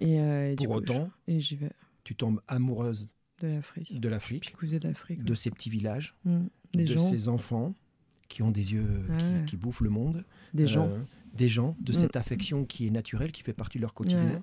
Et, 0.00 0.20
euh, 0.20 0.52
et 0.52 0.56
Pour 0.56 0.66
coup, 0.66 0.72
autant, 0.74 1.10
je- 1.26 1.32
et 1.34 1.40
j'y 1.40 1.56
vais 1.56 1.70
tu 2.04 2.14
tombes 2.14 2.40
amoureuse 2.46 3.08
de 3.40 3.48
l'Afrique. 3.48 3.98
de 4.00 4.08
l'Afrique, 4.08 4.54
de 4.60 5.24
de 5.24 5.34
ces 5.34 5.50
petits 5.50 5.70
villages. 5.70 6.14
Mm. 6.24 6.40
Des 6.74 6.84
de 6.84 6.94
gens. 6.94 7.10
ces 7.10 7.28
enfants 7.28 7.74
qui 8.28 8.42
ont 8.42 8.50
des 8.52 8.72
yeux 8.74 8.86
qui- 9.46 9.56
bouffent 9.56 9.80
le 9.80 9.90
monde. 9.90 10.24
Des 10.54 10.66
gens. 10.68 10.88
Euh, 10.88 10.98
des 11.34 11.48
gens, 11.48 11.76
de 11.80 11.90
Mm. 11.92 11.94
cette 11.94 12.16
affection 12.16 12.64
qui 12.64 12.86
est 12.86 12.90
naturelle, 12.90 13.32
qui 13.32 13.42
fait 13.42 13.52
partie 13.52 13.78
de 13.78 13.82
leur 13.82 13.92
quotidien. 13.94 14.42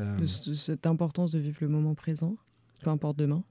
Euh, 0.00 0.16
de 0.18 0.26
cette 0.26 0.86
importance 0.86 1.30
de 1.30 1.38
vivre 1.38 1.58
le 1.60 1.68
moment 1.68 1.94
présent. 1.94 2.36
Peu 2.80 2.90
importe 2.90 3.16
demain 3.16 3.44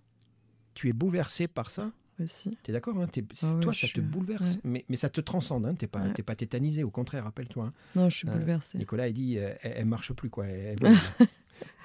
tu 0.73 0.89
es 0.89 0.93
bouleversé 0.93 1.47
par 1.47 1.69
ça 1.71 1.91
aussi. 2.21 2.57
Tu 2.63 2.71
es 2.71 2.73
d'accord 2.73 2.97
hein 2.99 3.07
T'es- 3.07 3.23
Ah 3.41 3.55
Toi, 3.61 3.73
ça 3.73 3.79
suis- 3.87 3.93
te 3.93 4.01
bouleverse. 4.01 4.43
ouais. 4.43 4.59
Mais, 4.63 4.85
mais 4.89 4.95
ça 4.95 5.09
te 5.09 5.19
transcende. 5.21 5.65
Hein 5.65 5.75
tu 5.75 5.85
n'es 5.85 5.87
pas, 5.89 6.01
Ouais. 6.01 6.13
t'es 6.13 6.23
pas 6.23 6.35
tétanisé. 6.35 6.83
Au 6.83 6.89
contraire, 6.89 7.23
rappelle-toi. 7.23 7.65
hein. 7.65 7.73
Non, 7.95 8.09
je 8.09 8.17
suis 8.17 8.27
Euh, 8.29 8.33
bouleversée. 8.33 8.77
Nicolas, 8.77 9.07
il 9.07 9.13
dit 9.13 9.37
euh, 9.39 9.53
elle, 9.61 9.73
elle 9.77 9.85
marche 9.85 10.13
plus. 10.13 10.29
quoi. 10.29 10.45
Elle- 10.47 10.77
elle 10.79 10.79
vole. 11.19 11.27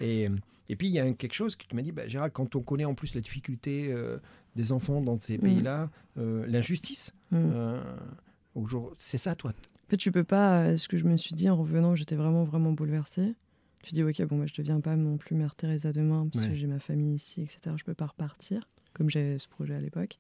et, 0.01 0.29
et 0.69 0.77
puis, 0.77 0.89
il 0.89 0.93
y 0.95 0.99
a 1.01 1.11
quelque 1.13 1.33
chose 1.35 1.57
que 1.57 1.65
tu 1.67 1.75
m'as 1.75 1.83
dit 1.83 1.93
bah, 1.93 2.07
Gérald, 2.09 2.33
quand 2.33 2.55
on 2.57 2.61
connaît 2.61 2.85
en 2.85 2.95
plus 2.95 3.15
la 3.15 3.21
difficulté 3.21 3.91
euh, 3.93 4.19
des 4.57 4.73
enfants 4.73 5.01
dans 5.01 5.17
ces 5.17 5.39
Mm. 5.39 5.41
pays-là, 5.41 5.91
l'injustice, 6.17 7.13
Mm. 7.31 7.37
euh, 7.37 7.83
jour- 8.67 8.95
c'est 8.99 9.19
ça, 9.19 9.35
toi? 9.35 9.51
En 9.53 9.91
fait, 9.91 9.97
tu 9.97 10.13
peux 10.13 10.25
pas. 10.25 10.77
ce 10.77 10.89
que 10.89 10.99
je 10.99 11.05
me 11.05 11.17
suis 11.17 11.35
dit 11.35 11.49
en 11.49 11.57
revenant, 11.57 11.95
j'étais 11.95 12.15
vraiment, 12.17 12.45
vraiment 12.45 12.73
bouleversée. 12.73 13.35
Tu 13.83 13.95
dis, 13.95 14.03
ok, 14.03 14.23
bon, 14.27 14.39
bah, 14.39 14.47
je 14.47 14.55
deviens 14.61 14.81
pas 14.81 14.97
non 14.97 15.17
plus 15.17 15.35
Mère 15.37 15.55
Teresa 15.55 15.93
demain 15.93 16.29
parce 16.33 16.45
Ouais. 16.45 16.51
que 16.51 16.57
j'ai 16.57 16.67
ma 16.67 16.79
famille 16.81 17.15
ici, 17.15 17.43
etc. 17.43 17.75
Je 17.77 17.85
peux 17.85 17.95
pas 17.95 18.07
repartir, 18.07 18.67
comme 18.93 19.09
j'ai 19.09 19.39
ce 19.39 19.49
projet 19.49 19.75
à 19.75 19.81
l'époque. 19.81 20.19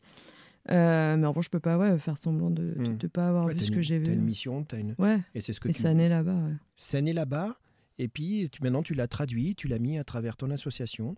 Euh, 0.70 1.16
mais 1.16 1.26
en 1.26 1.30
revanche, 1.30 1.46
je 1.46 1.50
peux 1.50 1.61
pas 1.61 1.78
ouais, 1.78 1.98
faire 1.98 2.18
semblant 2.18 2.50
de 2.50 2.74
ne 2.78 2.90
Mm. 2.92 2.98
pas 3.09 3.28
avoir 3.28 3.46
Ouais, 3.46 3.54
vu 3.54 3.61
ce 3.61 3.68
une- 3.68 3.74
que 3.74 3.82
j'ai 3.82 4.02
t'as 4.02 4.12
une 4.12 4.18
vu. 4.20 4.24
mission, 4.24 4.64
t'as 4.64 4.78
une... 4.78 4.94
Ouais, 4.98 5.20
et 5.34 5.40
c'est 5.40 5.52
ce 5.52 5.61
que 5.61 5.68
et 5.68 5.72
tu 5.72 5.80
ça 5.80 5.94
naît 5.94 6.09
là-bas. 6.09 6.34
Ouais. 6.34 6.52
C'est 6.76 7.00
né 7.02 7.12
là-bas, 7.12 7.56
et 7.98 8.06
puis 8.09 8.48
tu, 8.52 8.62
maintenant 8.62 8.82
tu 8.82 8.94
l'as 8.94 9.09
traduit, 9.09 9.54
tu 9.54 9.66
l'as 9.66 9.78
mis 9.78 9.98
à 9.98 10.04
travers 10.04 10.36
ton 10.36 10.50
association 10.50 11.16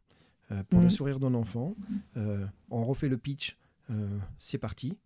euh, 0.53 0.63
pour 0.69 0.79
le 0.81 0.87
Mhm. 0.87 0.91
sourire 0.91 1.19
d'un 1.21 1.35
enfant. 1.35 1.75
Euh, 2.17 2.47
on 2.71 2.85
refait 2.85 3.09
le 3.09 3.17
pitch, 3.19 3.57
euh, 3.91 4.19
c'est 4.39 4.59
parti. 4.59 4.97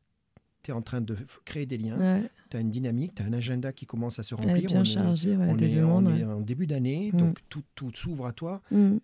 Tu 0.65 0.71
es 0.71 0.75
en 0.75 0.81
train 0.83 1.03
de 1.03 1.15
créer 1.45 1.67
des 1.67 1.77
liens, 1.77 1.99
Ouais, 1.99 2.23
tu 2.51 2.57
as 2.57 2.61
une 2.61 2.71
dynamique, 2.71 3.15
tu 3.15 3.23
as 3.23 3.27
un 3.27 3.33
agenda 3.35 3.71
qui 3.73 3.85
commence 3.85 4.19
à 4.19 4.23
se 4.23 4.35
remplir. 4.35 4.57
bien 4.71 4.81
on 4.81 4.83
est- 4.83 4.87
chargée, 4.87 5.37
ouais, 5.37 5.47
on 5.47 5.55
des 5.55 5.77
est, 5.77 5.83
on 5.83 6.01
demandes. 6.01 6.09
est 6.19 6.25
ouais. 6.25 6.33
en 6.33 6.41
début 6.41 6.67
d'année, 6.67 7.11
Mhm. 7.12 7.21
donc 7.21 7.39
tout, 7.51 7.62
tout 7.75 7.91
s'ouvre 7.95 8.25
à 8.27 8.33
toi. 8.33 8.62
Mm. 8.71 8.97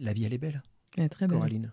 La 0.00 0.12
vie, 0.12 0.24
elle 0.24 0.32
est 0.32 0.38
belle, 0.38 0.62
Elle 0.96 1.04
est 1.04 1.08
très 1.08 1.26
belle. 1.26 1.36
Coraline. 1.36 1.70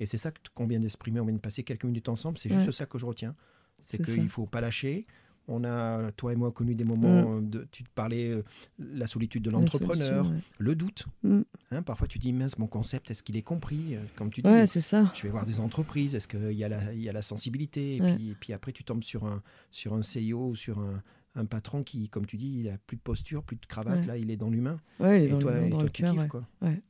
Et 0.00 0.06
c'est 0.06 0.18
ça 0.18 0.32
que- 0.32 0.40
qu'on 0.52 0.66
vient 0.66 0.80
d'exprimer, 0.80 1.20
on 1.20 1.24
vient 1.24 1.34
de 1.34 1.40
passer 1.40 1.62
quelques 1.62 1.84
minutes 1.84 2.08
ensemble, 2.08 2.38
c'est 2.38 2.50
juste 2.50 2.72
ça 2.72 2.86
que 2.86 2.98
je 2.98 3.06
retiens. 3.06 3.36
C'est 3.84 4.02
qu'il 4.04 4.22
ne 4.24 4.28
faut 4.28 4.46
pas 4.46 4.60
lâcher. 4.60 5.06
On 5.54 5.64
a, 5.64 6.10
toi 6.12 6.32
et 6.32 6.36
moi, 6.36 6.50
connu 6.50 6.74
des 6.74 6.84
moments, 6.84 7.22
Mm. 7.22 7.38
euh, 7.38 7.40
de, 7.42 7.68
tu 7.70 7.84
te 7.84 7.90
parlais 7.94 8.28
euh, 8.30 8.42
la 8.78 9.06
solitude 9.06 9.42
de 9.42 9.50
l'entrepreneur, 9.50 10.32
le 10.58 10.74
doute. 10.74 11.04
Mm. 11.22 11.40
Hein, 11.72 11.82
parfois, 11.82 12.08
tu 12.08 12.18
dis, 12.18 12.32
mince, 12.32 12.58
mon 12.58 12.66
concept, 12.66 13.10
est-ce 13.10 13.22
qu'il 13.22 13.36
est 13.36 13.42
compris 13.42 13.94
Euh, 13.96 14.00
Comme 14.16 14.30
tu 14.30 14.40
dis, 14.40 14.48
Ouais, 14.48 14.66
c'est 14.66 14.80
ça. 14.80 15.12
je 15.14 15.22
vais 15.22 15.28
voir 15.28 15.44
des 15.44 15.60
entreprises, 15.60 16.14
est-ce 16.14 16.26
qu'il 16.28 16.52
y, 16.52 16.64
a 16.64 16.68
la- 16.68 16.92
il 16.94 17.00
y 17.02 17.08
a 17.08 17.12
la 17.12 17.22
sensibilité? 17.22 17.96
Et, 17.96 18.00
Ouais. 18.00 18.14
puis, 18.16 18.30
et 18.30 18.34
puis 18.34 18.52
après, 18.54 18.72
tu 18.72 18.82
tombes 18.84 19.04
sur 19.04 19.24
un, 19.24 19.42
sur 19.70 19.92
un 19.94 20.00
CEO 20.02 20.48
ou 20.48 20.56
sur 20.56 20.78
un, 20.78 21.02
un 21.34 21.44
patron 21.44 21.82
qui, 21.82 22.08
comme 22.08 22.24
tu 22.26 22.36
dis, 22.36 22.60
il 22.60 22.68
a 22.68 22.78
plus 22.86 22.96
de 22.96 23.02
posture, 23.02 23.42
plus 23.42 23.56
de 23.56 23.66
cravate, 23.66 24.00
Ouais. 24.00 24.06
là, 24.06 24.16
il 24.18 24.30
est 24.30 24.36
dans 24.36 24.50
l'humain. 24.50 24.78
Ouais, 25.00 25.20
il 25.20 25.24
est 25.24 25.26
Et 25.26 25.30
dans, 25.30 25.38
toi, 25.38 25.52
le, 25.52 25.66
et 25.66 25.68
dans 25.68 25.76
toi 25.78 25.84
le 25.84 25.90
tu 25.90 26.02
cœur. 26.02 26.12
kiffes, 26.12 26.22
Ouais. 26.22 26.28
quoi. 26.28 26.46
Ouais. 26.62 26.82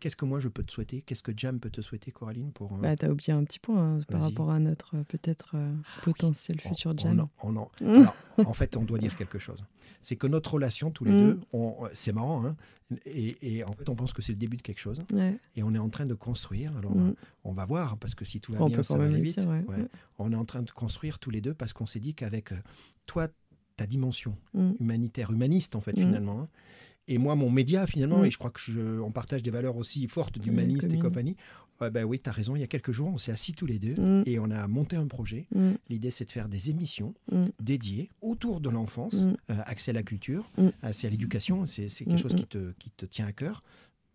Qu'est-ce 0.00 0.16
que 0.16 0.24
moi, 0.24 0.40
je 0.40 0.48
peux 0.48 0.62
te 0.64 0.72
souhaiter? 0.72 1.02
Qu'est-ce 1.02 1.22
que 1.22 1.32
Jam 1.36 1.60
peut 1.60 1.70
te 1.70 1.80
souhaiter, 1.82 2.10
Coraline 2.10 2.52
pour, 2.52 2.72
euh, 2.72 2.76
Bah, 2.80 2.96
t'as 2.96 3.08
oublié 3.10 3.32
un 3.32 3.44
petit 3.44 3.58
point 3.58 3.96
hein, 3.96 4.00
par 4.08 4.22
rapport 4.22 4.50
à 4.50 4.58
notre 4.58 4.96
euh, 4.96 5.04
peut-être 5.04 5.52
euh, 5.54 5.74
potentiel 6.02 6.58
on- 6.64 6.68
futur 6.70 6.92
on 6.92 6.98
jam. 6.98 7.20
en- 7.20 7.30
on 7.42 7.56
en-. 7.56 7.70
Alors, 7.84 8.16
en 8.38 8.52
fait, 8.54 8.76
on 8.76 8.82
doit 8.84 8.98
dire 8.98 9.14
quelque 9.16 9.38
chose. 9.38 9.62
C'est 10.02 10.16
que 10.16 10.26
notre 10.26 10.54
relation, 10.54 10.90
tous 10.90 11.04
les 11.04 11.10
Mm. 11.12 11.14
deux, 11.24 11.40
c'est 11.92 12.12
marrant, 12.12 12.46
hein, 12.46 12.56
et, 13.04 13.56
et 13.58 13.64
en 13.64 13.72
fait, 13.74 13.88
on 13.90 13.94
pense 13.94 14.14
que 14.14 14.22
c'est 14.22 14.32
le 14.32 14.38
début 14.38 14.56
de 14.56 14.62
quelque 14.62 14.78
chose, 14.80 15.02
Ouais. 15.12 15.36
et 15.56 15.62
on 15.62 15.74
est 15.74 15.78
en 15.78 15.90
train 15.90 16.06
de 16.06 16.14
construire. 16.14 16.74
Alors, 16.78 16.96
Mm. 16.96 17.14
on 17.44 17.52
va 17.52 17.66
voir, 17.66 17.98
parce 17.98 18.14
que 18.14 18.24
si 18.24 18.40
tout 18.40 18.52
va 18.52 18.62
On 18.62 18.68
bien, 18.68 18.82
ça 18.82 18.96
va 18.96 19.04
aller 19.04 19.18
le 19.18 19.22
vite. 19.22 19.38
dire, 19.38 19.46
ouais. 19.48 19.62
Ouais. 19.68 19.86
On 20.18 20.32
est 20.32 20.36
en 20.36 20.46
train 20.46 20.62
de 20.62 20.70
construire 20.70 21.18
tous 21.18 21.28
les 21.30 21.42
deux 21.42 21.52
parce 21.52 21.74
qu'on 21.74 21.86
s'est 21.86 22.00
dit 22.00 22.14
qu'avec 22.14 22.52
euh, 22.52 22.56
toi, 23.04 23.28
ta 23.76 23.86
dimension 23.86 24.36
Mm. 24.54 24.70
humanitaire, 24.80 25.30
humaniste, 25.30 25.76
en 25.76 25.80
fait, 25.82 25.92
finalement, 25.94 26.40
hein, 26.42 26.48
et 27.08 27.18
moi, 27.18 27.34
mon 27.34 27.50
média, 27.50 27.86
finalement, 27.86 28.18
Mm. 28.20 28.26
et 28.26 28.30
je 28.30 28.38
crois 28.38 28.50
que 28.50 28.60
je- 28.60 29.00
on 29.00 29.10
partage 29.12 29.42
des 29.42 29.50
valeurs 29.50 29.76
aussi 29.76 30.06
fortes 30.08 30.38
d'humaniste 30.38 30.84
et 30.92 30.98
compagnie. 30.98 31.36
Ben 31.80 32.04
oui, 32.04 32.20
tu 32.20 32.28
as 32.28 32.32
raison. 32.32 32.54
Il 32.56 32.60
y 32.60 32.62
a 32.62 32.66
quelques 32.66 32.92
jours, 32.92 33.08
on 33.08 33.16
s'est 33.16 33.32
assis 33.32 33.54
tous 33.54 33.64
les 33.64 33.78
deux 33.78 33.94
Mm. 33.94 34.24
et 34.26 34.38
on 34.38 34.50
a 34.50 34.68
monté 34.68 34.96
un 34.96 35.06
projet. 35.06 35.46
Mm. 35.54 35.70
L'idée, 35.88 36.10
c'est 36.10 36.26
de 36.26 36.30
faire 36.32 36.48
des 36.50 36.68
émissions 36.68 37.14
dédiées 37.58 38.10
autour 38.20 38.60
de 38.60 38.68
l'enfance, 38.68 39.14
euh, 39.50 39.54
accès 39.64 39.90
à 39.92 39.94
la 39.94 40.02
culture, 40.02 40.50
accès 40.82 41.06
à 41.06 41.10
l'éducation. 41.10 41.66
C'est 41.66 41.88
quelque 41.88 42.18
chose 42.18 42.34
qui 42.34 42.46
te, 42.46 42.72
qui 42.78 42.90
te 42.90 43.06
tient 43.06 43.26
à 43.26 43.32
cœur, 43.32 43.62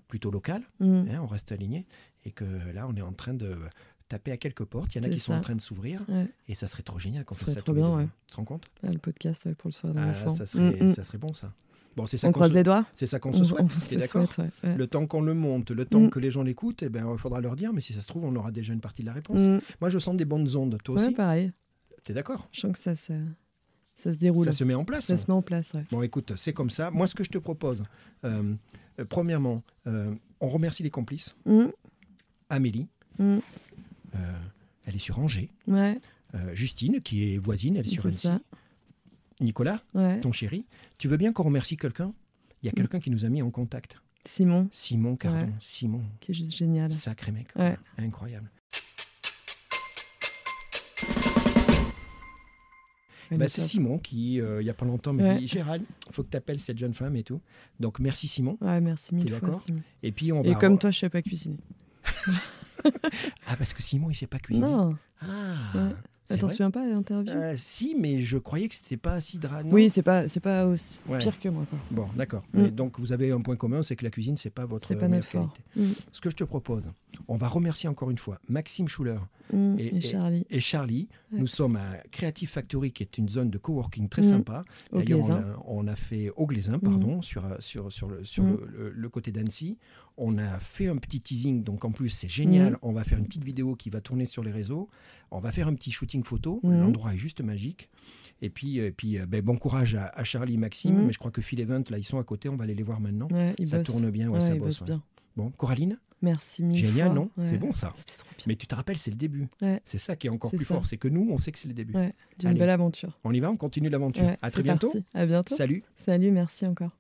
plutôt 0.08 0.30
local. 0.30 0.62
Hein, 0.80 1.06
on 1.22 1.26
reste 1.28 1.52
aligné. 1.52 1.86
Et 2.24 2.32
que 2.32 2.46
là, 2.74 2.88
on 2.88 2.96
est 2.96 3.02
en 3.02 3.14
train 3.14 3.34
de 3.34 3.56
taper 4.10 4.32
à 4.32 4.38
quelques 4.38 4.66
portes. 4.66 4.94
Il 4.94 5.00
y 5.00 5.02
en 5.02 5.08
a 5.08 5.10
qui 5.12 5.20
sont 5.20 5.34
en 5.34 5.42
train 5.42 5.56
de 5.56 5.62
s'ouvrir. 5.62 6.04
Ouais. 6.08 6.28
Et 6.48 6.54
ça 6.54 6.68
serait 6.68 6.84
trop 6.84 7.00
génial 7.00 7.26
qu'on 7.26 7.34
fasse 7.34 7.46
serait 7.46 7.56
ça 7.56 7.62
trop 7.64 7.74
bien, 7.74 7.96
ouais. 7.96 8.06
Tu 8.28 8.32
te 8.32 8.36
rends 8.38 8.46
compte? 8.46 8.68
Ah, 8.84 8.92
le 8.92 9.00
podcast 9.00 9.46
ouais, 9.46 9.56
pour 9.56 9.70
le 9.70 9.74
soir 9.74 9.92
de 9.94 10.00
Ah, 10.00 10.06
l'enfant. 10.14 10.36
ça, 10.36 10.46
serait, 10.46 10.84
mm. 10.84 10.94
ça 10.94 11.04
serait 11.04 11.18
bon, 11.18 11.34
ça. 11.34 11.52
Bon, 11.96 12.06
c'est 12.08 12.18
ça 12.18 12.28
On 12.28 12.32
qu'on 12.32 12.40
croise 12.40 12.52
se, 12.52 12.56
les 12.56 12.64
doigts 12.64 12.86
c'est 12.94 13.08
ça 13.08 13.20
qu'on 13.20 13.30
On, 13.30 13.34
se 13.34 13.44
souhaite. 13.46 13.70
se 13.72 13.94
le 13.96 14.02
d'accord 14.02 14.32
souhaite, 14.34 14.52
ouais. 14.64 14.70
ouais. 14.70 14.76
Le 14.78 14.88
temps 14.88 15.08
qu'on 15.08 15.22
le 15.22 15.34
monte, 15.34 15.72
le 15.72 15.86
temps 15.86 16.02
Mm. 16.02 16.10
que 16.10 16.20
les 16.20 16.30
gens 16.32 16.44
l'écoutent, 16.44 16.84
eh 16.84 16.90
ben, 16.90 17.08
il 17.12 17.18
faudra 17.18 17.40
leur 17.42 17.56
dire, 17.56 17.72
mais 17.74 17.80
si 17.82 17.94
ça 17.94 18.02
se 18.02 18.08
trouve, 18.08 18.26
on 18.26 18.36
aura 18.36 18.52
déjà 18.52 18.74
une 18.74 18.82
partie 18.82 19.02
de 19.02 19.08
la 19.08 19.14
réponse. 19.14 19.40
Mm. 19.40 19.60
Moi, 19.80 19.90
je 19.90 19.98
sens 20.00 20.16
des 20.18 20.26
bonnes 20.26 20.54
ondes. 20.56 20.78
Toi 20.84 20.96
Ouais, 20.96 21.06
aussi 21.06 21.14
pareil. 21.16 21.52
T'es 22.04 22.14
d'accord 22.14 22.48
Je 22.52 22.60
sens 22.62 22.74
que 22.74 22.80
ça, 22.80 22.96
se- 22.96 23.14
ça 23.96 24.12
se 24.12 24.18
déroule. 24.18 24.46
Ça 24.46 24.52
se 24.52 24.64
met 24.66 24.74
en 24.76 24.84
place. 24.86 25.06
Ça 25.06 25.16
se 25.18 25.26
met 25.28 25.34
en 25.34 25.42
place. 25.42 25.72
Bon, 25.90 26.02
écoute, 26.02 26.34
c'est 26.36 26.54
comme 26.54 26.70
ça. 26.70 26.92
Moi, 26.92 27.08
ce 27.08 27.16
que 27.16 27.24
je 27.24 27.30
te 27.30 27.38
propose, 27.38 27.84
euh, 28.26 28.54
euh, 29.00 29.06
premièrement, 29.08 29.64
euh, 29.88 30.14
on 30.42 30.50
remercie 30.50 30.84
les 30.84 30.90
complices. 30.92 31.36
Mm. 31.46 31.66
Amélie, 32.50 32.88
elle 33.18 34.96
est 34.96 35.00
sur 35.00 35.18
Angers. 35.20 35.50
Justine, 36.54 37.00
qui 37.02 37.34
est 37.34 37.38
voisine, 37.38 37.78
elle 37.78 37.86
est 37.86 37.90
sur 37.90 38.04
c'est 38.12 38.28
Annecy. 38.28 38.44
Nicolas, 39.42 39.82
Ouais. 39.94 40.20
ton 40.22 40.32
chéri, 40.32 40.66
tu 40.98 41.08
veux 41.08 41.18
bien 41.18 41.34
qu'on 41.34 41.44
remercie 41.44 41.78
quelqu'un? 41.78 42.14
Il 42.64 42.68
y 42.68 42.70
a 42.70 42.72
Mm. 42.72 42.76
quelqu'un 42.76 43.00
qui 43.00 43.10
nous 43.12 43.26
a 43.26 43.30
mis 43.30 43.42
en 43.42 43.52
contact. 43.52 43.98
Simon, 44.26 44.70
Simon, 44.72 45.16
Cardon. 45.18 45.40
Ouais. 45.40 45.50
Simon, 45.60 46.02
qui 46.20 46.32
est 46.32 46.36
juste 46.36 46.56
génial. 46.56 46.92
sacré 46.94 47.32
mec. 47.32 47.50
Ouais. 47.56 47.78
Incroyable. 47.98 48.50
Bah, 53.32 53.46
est 53.46 53.50
c'est. 53.50 53.62
Simon 53.62 53.98
qui, 53.98 54.40
euh, 54.40 54.62
il 54.62 54.66
y 54.66 54.70
a 54.70 54.74
pas 54.74 54.86
longtemps, 54.86 55.12
me 55.12 55.24
Ouais. 55.24 55.38
dit 55.40 55.48
Gérald, 55.48 55.84
faut 56.12 56.24
que 56.24 56.30
tu 56.30 56.38
appelles 56.38 56.60
cette 56.60 56.78
jeune 56.78 56.94
femme 56.94 57.16
et 57.16 57.24
tout. 57.24 57.42
Donc 57.80 58.00
merci 58.00 58.28
Simon. 58.28 58.58
Ouais, 58.62 58.80
merci 58.80 59.16
mille 59.16 59.34
fois, 59.34 59.60
Simon. 59.60 59.82
Et 60.04 60.12
puis 60.12 60.32
on 60.32 60.44
Et 60.44 60.54
va. 60.54 60.60
comme 60.60 60.78
toi, 60.78 60.92
je 60.92 61.00
sais 61.00 61.10
pas 61.10 61.22
cuisiner. 61.22 61.58
Ah 63.48 63.56
parce 63.58 63.74
que 63.74 63.82
Simon 63.82 64.12
il 64.12 64.16
sait 64.16 64.28
pas 64.28 64.38
cuisiner. 64.38 64.68
Non, 64.68 64.96
Ah. 65.20 65.56
Ouais. 65.74 65.92
T'en 66.28 66.50
souviens 66.50 66.72
pas 66.72 66.82
à 66.82 66.86
l'interview? 66.88 67.32
Euh, 67.32 67.54
Si, 67.56 67.96
mais 68.00 68.22
je 68.22 68.38
croyais 68.38 68.68
que 68.68 68.76
c'était 68.76 68.98
pas 68.98 69.22
Sidra. 69.22 69.64
non 69.64 69.72
Oui, 69.72 69.90
c'est 69.90 70.02
pas, 70.02 70.28
c'est 70.28 70.40
pas 70.40 70.66
aussi 70.66 71.00
Ouais. 71.08 71.20
pire 71.20 71.40
que 71.40 71.50
moi. 71.50 71.66
Quoi. 71.70 71.80
Bon, 71.92 72.08
d'accord. 72.16 72.44
Mm. 72.54 72.68
Donc 72.68 73.00
vous 73.00 73.12
avez 73.12 73.32
un 73.32 73.42
point 73.42 73.56
commun, 73.56 73.84
c'est 73.84 73.96
que 73.96 74.04
la 74.04 74.10
cuisine 74.12 74.38
c'est 74.38 74.50
pas 74.50 74.66
votre 74.66 74.94
pas 74.96 75.08
meilleure 75.08 75.28
qualité. 75.30 75.62
Mm. 75.76 75.92
Ce 76.12 76.22
que 76.22 76.30
je 76.30 76.36
te 76.36 76.44
propose, 76.44 76.90
on 77.28 77.36
va 77.38 77.48
remercier 77.48 77.88
encore 77.90 78.10
une 78.12 78.18
fois 78.18 78.40
Maxime 78.50 78.88
Schuller 78.88 79.20
Mm. 79.54 79.76
Et- 79.78 80.02
Charlie, 80.02 80.46
et 80.50 80.60
Charlie. 80.60 81.08
Ouais. 81.32 81.40
Nous 81.40 81.46
sommes 81.48 81.76
à 81.76 81.98
Creative 82.12 82.50
Factory, 82.50 82.92
qui 82.92 83.04
est 83.04 83.20
une 83.20 83.30
zone 83.30 83.52
de 83.52 83.60
coworking 83.60 84.10
très 84.10 84.24
sympa. 84.24 84.66
D'ailleurs, 84.92 85.20
on 85.20 85.32
a, 85.34 85.44
on 85.68 85.88
a 85.88 85.96
fait 85.96 86.32
au 86.36 86.48
Glaisin, 86.48 86.80
pardon, 86.80 87.22
sur, 87.22 87.44
sur, 87.60 87.92
sur, 87.92 88.08
le, 88.10 88.24
sur 88.24 88.44
le, 88.44 88.66
le- 88.76 88.90
le 88.90 89.10
côté 89.10 89.32
d'Annecy. 89.32 89.78
On 90.18 90.40
a 90.40 90.58
fait 90.60 90.88
un 90.88 90.96
petit 90.98 91.20
teasing, 91.22 91.64
donc 91.64 91.86
en 91.86 91.92
plus 91.92 92.10
c'est 92.10 92.28
génial. 92.30 92.80
On 92.82 92.92
va 92.92 93.04
faire 93.04 93.20
une 93.20 93.26
petite 93.28 93.44
vidéo 93.44 93.76
qui 93.76 93.92
va 93.92 94.02
tourner 94.02 94.26
sur 94.26 94.44
les 94.44 94.52
réseaux. 94.52 94.90
On 95.36 95.42
va 95.42 95.52
faire 95.52 95.68
un 95.68 95.74
petit 95.76 95.92
shooting 95.92 96.24
photo. 96.24 96.62
Mm. 96.64 96.80
L'endroit 96.80 97.14
est 97.14 97.18
juste 97.18 97.42
magique. 97.42 97.90
Et 98.42 98.50
puis, 98.50 98.80
euh, 98.80 98.92
puis 98.96 99.20
euh, 99.20 99.26
ben, 99.26 99.42
bon 99.42 99.58
courage 99.58 99.96
à, 99.96 100.06
à 100.08 100.24
Charlie 100.24 100.54
et 100.54 100.58
Maxime. 100.58 100.96
Mm. 100.98 101.06
Mais 101.08 101.14
je 101.14 101.20
crois 101.20 101.32
que 101.32 101.42
Phil 101.42 101.60
Event, 101.60 101.84
là, 101.90 101.98
ils 101.98 102.06
sont 102.06 102.18
à 102.20 102.24
côté. 102.24 102.48
On 102.48 102.56
va 102.56 102.64
aller 102.64 102.74
les 102.76 102.84
voir 102.84 103.02
maintenant. 103.02 103.28
Ouais, 103.32 103.54
ça 103.66 103.84
tourne 103.84 104.10
bien, 104.12 104.30
ouais, 104.30 104.40
Ouais, 104.40 104.48
ça 104.48 104.56
bosse. 104.56 104.82
bien. 104.84 105.04
Bon, 105.36 105.52
Coraline, 105.52 106.00
Merci 106.22 106.64
mille 106.64 106.78
génial, 106.78 107.08
fois. 107.08 107.16
non 107.16 107.30
Ouais. 107.38 107.46
C'est 107.50 107.58
bon 107.58 107.74
ça. 107.74 107.92
C'était 107.98 108.14
trop 108.18 108.30
bien. 108.38 108.46
Mais 108.48 108.56
tu 108.56 108.66
te 108.66 108.74
rappelles, 108.74 108.98
c'est 108.98 109.12
le 109.12 109.18
début. 109.18 109.50
Ouais. 109.62 109.82
C'est 109.84 109.98
ça 109.98 110.16
qui 110.16 110.28
est 110.28 110.30
encore 110.30 110.52
plus 110.52 110.66
ça. 110.66 110.76
fort. 110.76 110.88
C'est 110.88 110.98
que 110.98 111.10
nous, 111.10 111.28
on 111.30 111.38
sait 111.38 111.52
que 111.52 111.60
c'est 111.60 111.68
le 111.68 111.74
début. 111.74 111.94
Ouais, 111.94 112.14
d'une 112.40 112.54
belle 112.54 112.70
aventure. 112.70 113.20
On 113.26 113.34
y 113.34 113.42
va, 113.42 113.52
on 113.52 113.58
continue 113.58 113.90
l'aventure. 113.90 114.24
Ouais, 114.24 114.38
à 114.42 114.50
très 114.50 114.64
bientôt. 114.64 114.88
parti. 114.88 115.06
À 115.14 115.26
bientôt. 115.26 115.54
Salut. 115.56 115.84
Salut, 115.98 116.32
merci 116.32 116.66
encore. 116.66 116.92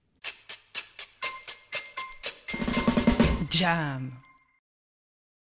Jam. 3.49 4.11